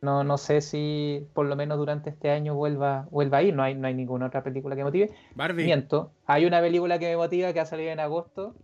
no, 0.00 0.24
no 0.24 0.38
sé 0.38 0.62
si 0.62 1.28
por 1.34 1.44
lo 1.44 1.54
menos 1.54 1.76
durante 1.76 2.08
este 2.08 2.30
año 2.30 2.54
vuelva, 2.54 3.06
vuelva 3.10 3.38
a 3.38 3.42
ir. 3.42 3.54
No 3.54 3.62
hay, 3.62 3.74
no 3.74 3.86
hay 3.86 3.92
ninguna 3.92 4.28
otra 4.28 4.42
película 4.42 4.74
que 4.74 4.84
motive. 4.84 5.10
Barbie. 5.34 5.66
Miento. 5.66 6.12
Hay 6.24 6.46
una 6.46 6.62
película 6.62 6.98
que 6.98 7.10
me 7.10 7.18
motiva 7.18 7.52
que 7.52 7.60
ha 7.60 7.66
salido 7.66 7.90
en 7.90 8.00
agosto 8.00 8.54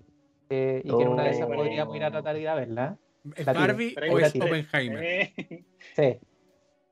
eh, 0.55 0.83
y 0.85 0.97
que 0.97 1.03
en 1.03 1.09
una 1.09 1.25
de 1.25 1.31
esas 1.31 1.47
podríamos 1.47 1.95
ir 1.97 2.05
a 2.05 2.11
tratar 2.11 2.35
de 2.35 2.41
ir 2.41 2.49
a 2.49 2.55
verla. 2.55 2.97
¿Es 3.37 3.47
Barbie 3.47 3.95
o 4.11 4.19
es 4.19 4.35
Oppenheimer? 4.37 5.31
Sí, 5.95 6.19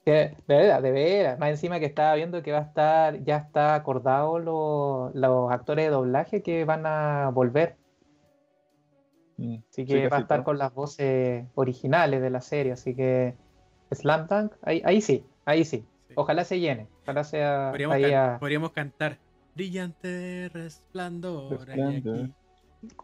de 0.04 0.36
verdad, 0.48 0.82
de 0.82 0.90
veras. 0.90 1.38
Más 1.38 1.50
encima 1.50 1.78
que 1.78 1.86
estaba 1.86 2.14
viendo 2.14 2.42
que 2.42 2.52
va 2.52 2.58
a 2.58 2.62
estar, 2.62 3.22
ya 3.22 3.36
está 3.36 3.74
acordado 3.74 4.38
los 4.38 5.52
actores 5.52 5.86
de 5.86 5.90
doblaje 5.90 6.42
que 6.42 6.64
van 6.64 6.86
a 6.86 7.30
volver. 7.32 7.76
Mm, 9.36 9.58
así 9.70 9.84
que 9.84 10.08
va 10.08 10.18
a 10.18 10.20
estar 10.20 10.42
con 10.42 10.58
las 10.58 10.74
voces 10.74 11.46
originales 11.54 12.20
de 12.20 12.30
la 12.30 12.40
serie. 12.40 12.72
Así 12.72 12.94
que 12.94 13.34
Slam 13.92 14.26
Dunk, 14.26 14.54
ahí, 14.62 14.82
ahí 14.84 15.00
sí, 15.00 15.24
ahí 15.44 15.64
sí. 15.64 15.84
Ojalá 16.14 16.44
se 16.44 16.60
llene. 16.60 16.88
Ojalá 17.02 17.24
sea. 17.24 17.68
Podríamos, 17.70 18.40
podríamos 18.40 18.72
cantar 18.72 19.18
Brillante 19.54 20.48
resplandor. 20.52 21.66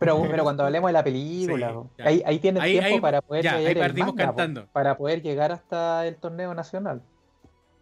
Pero, 0.00 0.22
pero 0.28 0.42
cuando 0.42 0.64
hablemos 0.64 0.88
de 0.88 0.92
la 0.92 1.04
película, 1.04 1.82
ahí, 1.98 2.22
ahí 2.26 2.38
tienes 2.40 2.62
tiempo 2.64 3.00
para 3.00 3.22
poder 3.22 3.44
llegar 3.44 3.94
cantando. 4.16 4.66
para 4.72 4.96
poder 4.96 5.22
llegar 5.22 5.52
hasta 5.52 6.06
el 6.06 6.16
torneo 6.16 6.52
nacional. 6.54 7.00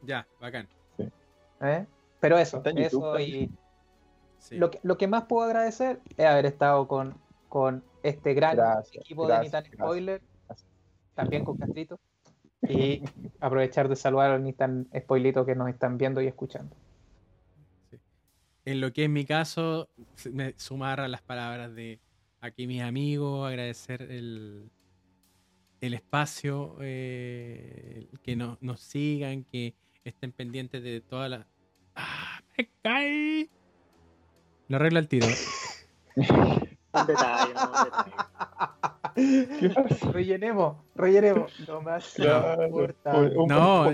Ya, 0.02 0.26
bacán. 0.40 0.68
¿Eh? 1.60 1.86
Pero 2.20 2.38
eso, 2.38 2.62
eso 2.64 3.18
y 3.18 3.50
lo, 4.50 4.70
que, 4.70 4.78
lo 4.82 4.98
que 4.98 5.08
más 5.08 5.24
puedo 5.24 5.46
agradecer 5.46 6.00
es 6.16 6.26
haber 6.26 6.46
estado 6.46 6.86
con, 6.86 7.14
con 7.48 7.82
este 8.02 8.34
gran 8.34 8.58
equipo 8.92 9.26
de 9.26 9.40
Nitan 9.40 9.64
Spoiler, 9.64 10.22
también 11.14 11.44
con 11.44 11.56
Castrito, 11.56 11.98
y 12.62 13.02
aprovechar 13.40 13.88
de 13.88 13.96
saludar 13.96 14.32
a 14.32 14.38
Nitan 14.38 14.86
Spoilito 14.96 15.46
que 15.46 15.54
nos 15.54 15.68
están 15.70 15.96
viendo 15.96 16.20
y 16.20 16.26
escuchando 16.26 16.76
en 18.66 18.80
lo 18.80 18.92
que 18.92 19.04
es 19.04 19.10
mi 19.10 19.24
caso, 19.24 19.88
me 20.32 20.54
sumar 20.58 21.00
a 21.00 21.08
las 21.08 21.22
palabras 21.22 21.74
de 21.74 22.00
aquí 22.40 22.66
mis 22.66 22.82
amigos, 22.82 23.46
agradecer 23.46 24.02
el, 24.02 24.68
el 25.80 25.94
espacio, 25.94 26.76
eh, 26.80 28.08
que 28.24 28.34
nos 28.34 28.80
sigan, 28.80 29.44
que 29.44 29.74
estén 30.04 30.32
pendientes 30.32 30.82
de 30.82 31.00
todas 31.00 31.30
las... 31.30 31.46
¡Ah! 31.94 32.40
¡Me 32.58 32.68
caí! 32.82 33.48
Lo 34.68 34.76
arregla 34.76 34.98
el 34.98 35.08
tiro. 35.08 35.28
un 36.16 37.06
detalle, 37.06 37.52
un 37.52 38.26
rellenemos, 40.12 40.76
rellenemos. 40.94 41.52
No 41.68 41.80
más. 41.80 42.18
No, 43.48 43.92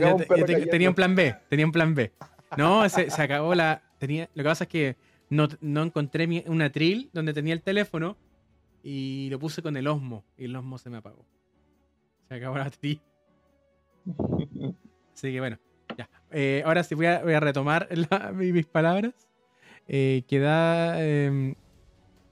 tenía 0.70 0.88
un 0.88 0.94
plan 0.94 1.14
B, 1.14 1.36
tenía 1.48 1.66
un 1.66 1.72
plan 1.72 1.94
B. 1.94 2.10
No, 2.56 2.88
se, 2.88 3.10
se 3.10 3.22
acabó 3.22 3.54
la 3.54 3.82
lo 4.08 4.42
que 4.42 4.42
pasa 4.42 4.64
es 4.64 4.70
que 4.70 4.96
no, 5.30 5.48
encontré 5.82 6.44
una 6.46 6.70
tril 6.70 7.10
donde 7.12 7.32
tenía 7.32 7.54
el 7.54 7.62
teléfono 7.62 8.16
y 8.82 9.28
lo 9.30 9.38
puse 9.38 9.62
con 9.62 9.76
el 9.76 9.86
Osmo 9.86 10.24
y 10.36 10.46
el 10.46 10.56
Osmo 10.56 10.78
se 10.78 10.90
me 10.90 10.98
apagó. 10.98 11.24
Se 12.28 12.34
acabó 12.34 12.58
la 12.58 12.68
tril. 12.70 13.00
Así 15.14 15.32
que 15.32 15.38
bueno, 15.38 15.58
ya. 15.96 16.08
Eh, 16.32 16.62
ahora 16.66 16.82
sí 16.82 16.94
voy 16.94 17.06
a, 17.06 17.40
retomar 17.40 17.88
mis 18.34 18.66
palabras. 18.66 19.14
Eh, 19.86 20.22
queda 20.26 21.04
em, 21.04 21.54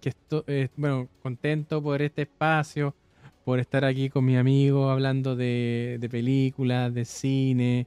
que 0.01 0.09
estoy, 0.09 0.43
eh, 0.47 0.69
bueno, 0.77 1.09
contento 1.23 1.83
por 1.83 2.03
este 2.03 2.23
espacio, 2.23 2.97
por 3.45 3.61
estar 3.61 3.85
aquí 3.85 4.09
con 4.09 4.25
mi 4.25 4.37
amigo 4.37 4.91
hablando 4.91 5.37
de, 5.37 5.99
de 6.01 6.09
películas, 6.09 6.93
de 6.95 7.05
cine, 7.05 7.87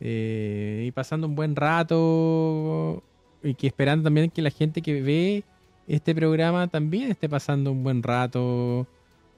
eh, 0.00 0.84
y 0.86 0.90
pasando 0.92 1.26
un 1.26 1.34
buen 1.34 1.56
rato 1.56 3.02
y 3.42 3.54
que 3.54 3.66
esperando 3.66 4.04
también 4.04 4.30
que 4.30 4.42
la 4.42 4.50
gente 4.50 4.82
que 4.82 5.00
ve 5.00 5.44
este 5.86 6.14
programa 6.14 6.68
también 6.68 7.10
esté 7.10 7.28
pasando 7.28 7.70
un 7.72 7.82
buen 7.84 8.02
rato 8.02 8.86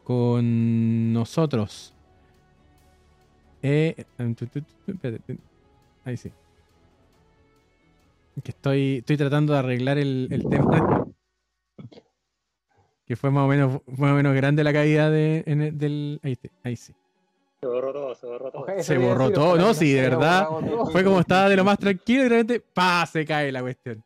con 0.05 1.13
nosotros. 1.13 1.93
Eh, 3.63 4.05
ahí 6.05 6.17
sí. 6.17 6.31
Que 8.45 8.51
estoy, 8.51 8.97
estoy 8.99 9.17
tratando 9.17 9.55
de 9.55 9.59
arreglar 9.59 9.99
el, 9.99 10.29
tema. 10.49 11.07
Que 13.07 13.17
fue 13.17 13.31
más 13.31 13.45
o 13.45 13.49
menos, 13.49 13.81
más 13.87 14.13
o 14.13 14.15
menos 14.15 14.35
grande 14.35 14.63
la 14.63 14.73
caída 14.73 15.11
de, 15.11 15.43
del. 15.75 16.21
Ahí, 16.23 16.39
ahí 16.63 16.77
sí. 16.77 16.95
Se 17.67 17.73
borró 17.73 17.93
todo, 17.93 18.15
se 18.15 18.27
borró 18.27 18.51
todo. 18.53 18.83
se 18.83 18.99
borró 18.99 19.31
todo, 19.33 19.57
no, 19.57 19.75
sí, 19.75 19.93
de 19.93 20.03
verdad. 20.03 20.49
Fue 20.93 21.03
como 21.03 21.19
estaba 21.19 21.49
de 21.49 21.57
lo 21.57 21.65
más 21.65 21.79
tranquilo 21.79 22.21
y 22.21 22.23
de 22.23 22.29
repente, 22.29 22.61
¡pa! 22.61 23.05
se 23.07 23.25
cae 23.25 23.51
la 23.51 23.61
cuestión. 23.61 24.05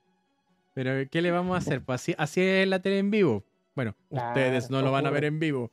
Pero, 0.72 1.06
¿qué 1.10 1.20
le 1.20 1.30
vamos 1.30 1.54
a 1.54 1.58
hacer? 1.58 1.84
Pues 1.84 2.00
así, 2.00 2.14
así 2.16 2.40
es 2.40 2.66
la 2.66 2.80
tele 2.80 2.98
en 2.98 3.10
vivo. 3.10 3.44
Bueno, 3.74 3.94
ustedes 4.08 4.70
no 4.70 4.80
lo 4.80 4.90
van 4.90 5.06
a 5.06 5.10
ver 5.10 5.24
en 5.24 5.38
vivo, 5.38 5.70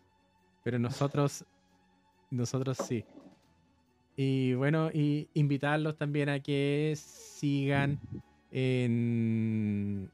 pero 0.64 0.80
nosotros, 0.80 1.46
nosotros 2.30 2.78
sí. 2.78 3.06
Y 4.18 4.54
bueno, 4.56 4.90
y 4.94 5.30
invitarlos 5.34 5.96
también 5.96 6.28
a 6.28 6.42
que 6.42 6.94
sigan 6.98 8.00
en... 8.52 10.12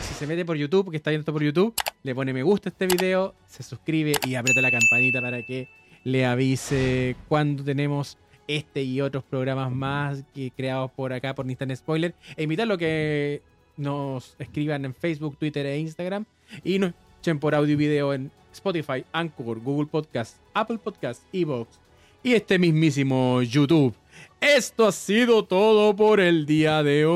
Si 0.00 0.14
se 0.14 0.26
mete 0.26 0.44
por 0.44 0.56
YouTube, 0.56 0.90
que 0.90 0.96
está 0.96 1.10
viendo 1.10 1.32
por 1.32 1.42
YouTube, 1.42 1.72
le 2.02 2.14
pone 2.16 2.32
me 2.32 2.42
gusta 2.42 2.68
a 2.68 2.72
este 2.72 2.88
video, 2.88 3.34
se 3.46 3.62
suscribe 3.62 4.14
y 4.26 4.34
aprieta 4.34 4.60
la 4.60 4.70
campanita 4.72 5.20
para 5.20 5.38
que 5.46 5.68
le 6.04 6.26
avise 6.26 7.16
cuando 7.28 7.64
tenemos 7.64 8.16
este 8.46 8.82
y 8.82 9.00
otros 9.00 9.24
programas 9.24 9.72
más 9.72 10.22
que 10.34 10.50
creados 10.50 10.90
por 10.90 11.12
acá 11.12 11.34
por 11.34 11.46
Nistan 11.46 11.74
Spoiler. 11.76 12.14
E 12.36 12.44
invitarlo 12.44 12.74
a 12.74 12.78
que 12.78 13.42
nos 13.76 14.36
escriban 14.38 14.84
en 14.84 14.94
Facebook, 14.94 15.36
Twitter 15.38 15.66
e 15.66 15.78
Instagram 15.78 16.24
y 16.62 16.78
nos 16.78 16.92
echen 17.20 17.40
por 17.40 17.54
audio 17.54 17.72
y 17.72 17.76
video 17.76 18.12
en 18.12 18.30
Spotify, 18.52 19.04
Anchor, 19.12 19.60
Google 19.60 19.86
Podcast, 19.86 20.36
Apple 20.52 20.78
Podcast, 20.78 21.22
Evox 21.32 21.80
y 22.22 22.34
este 22.34 22.58
mismísimo 22.58 23.42
YouTube. 23.42 23.94
Esto 24.40 24.86
ha 24.86 24.92
sido 24.92 25.44
todo 25.44 25.96
por 25.96 26.20
el 26.20 26.46
día 26.46 26.82
de 26.82 27.04
hoy. 27.06 27.14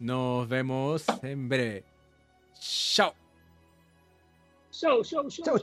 Nos 0.00 0.48
vemos 0.48 1.04
en 1.22 1.48
breve. 1.48 1.84
Chao. 2.58 3.25
so 4.76 5.02
so 5.02 5.26
so 5.30 5.56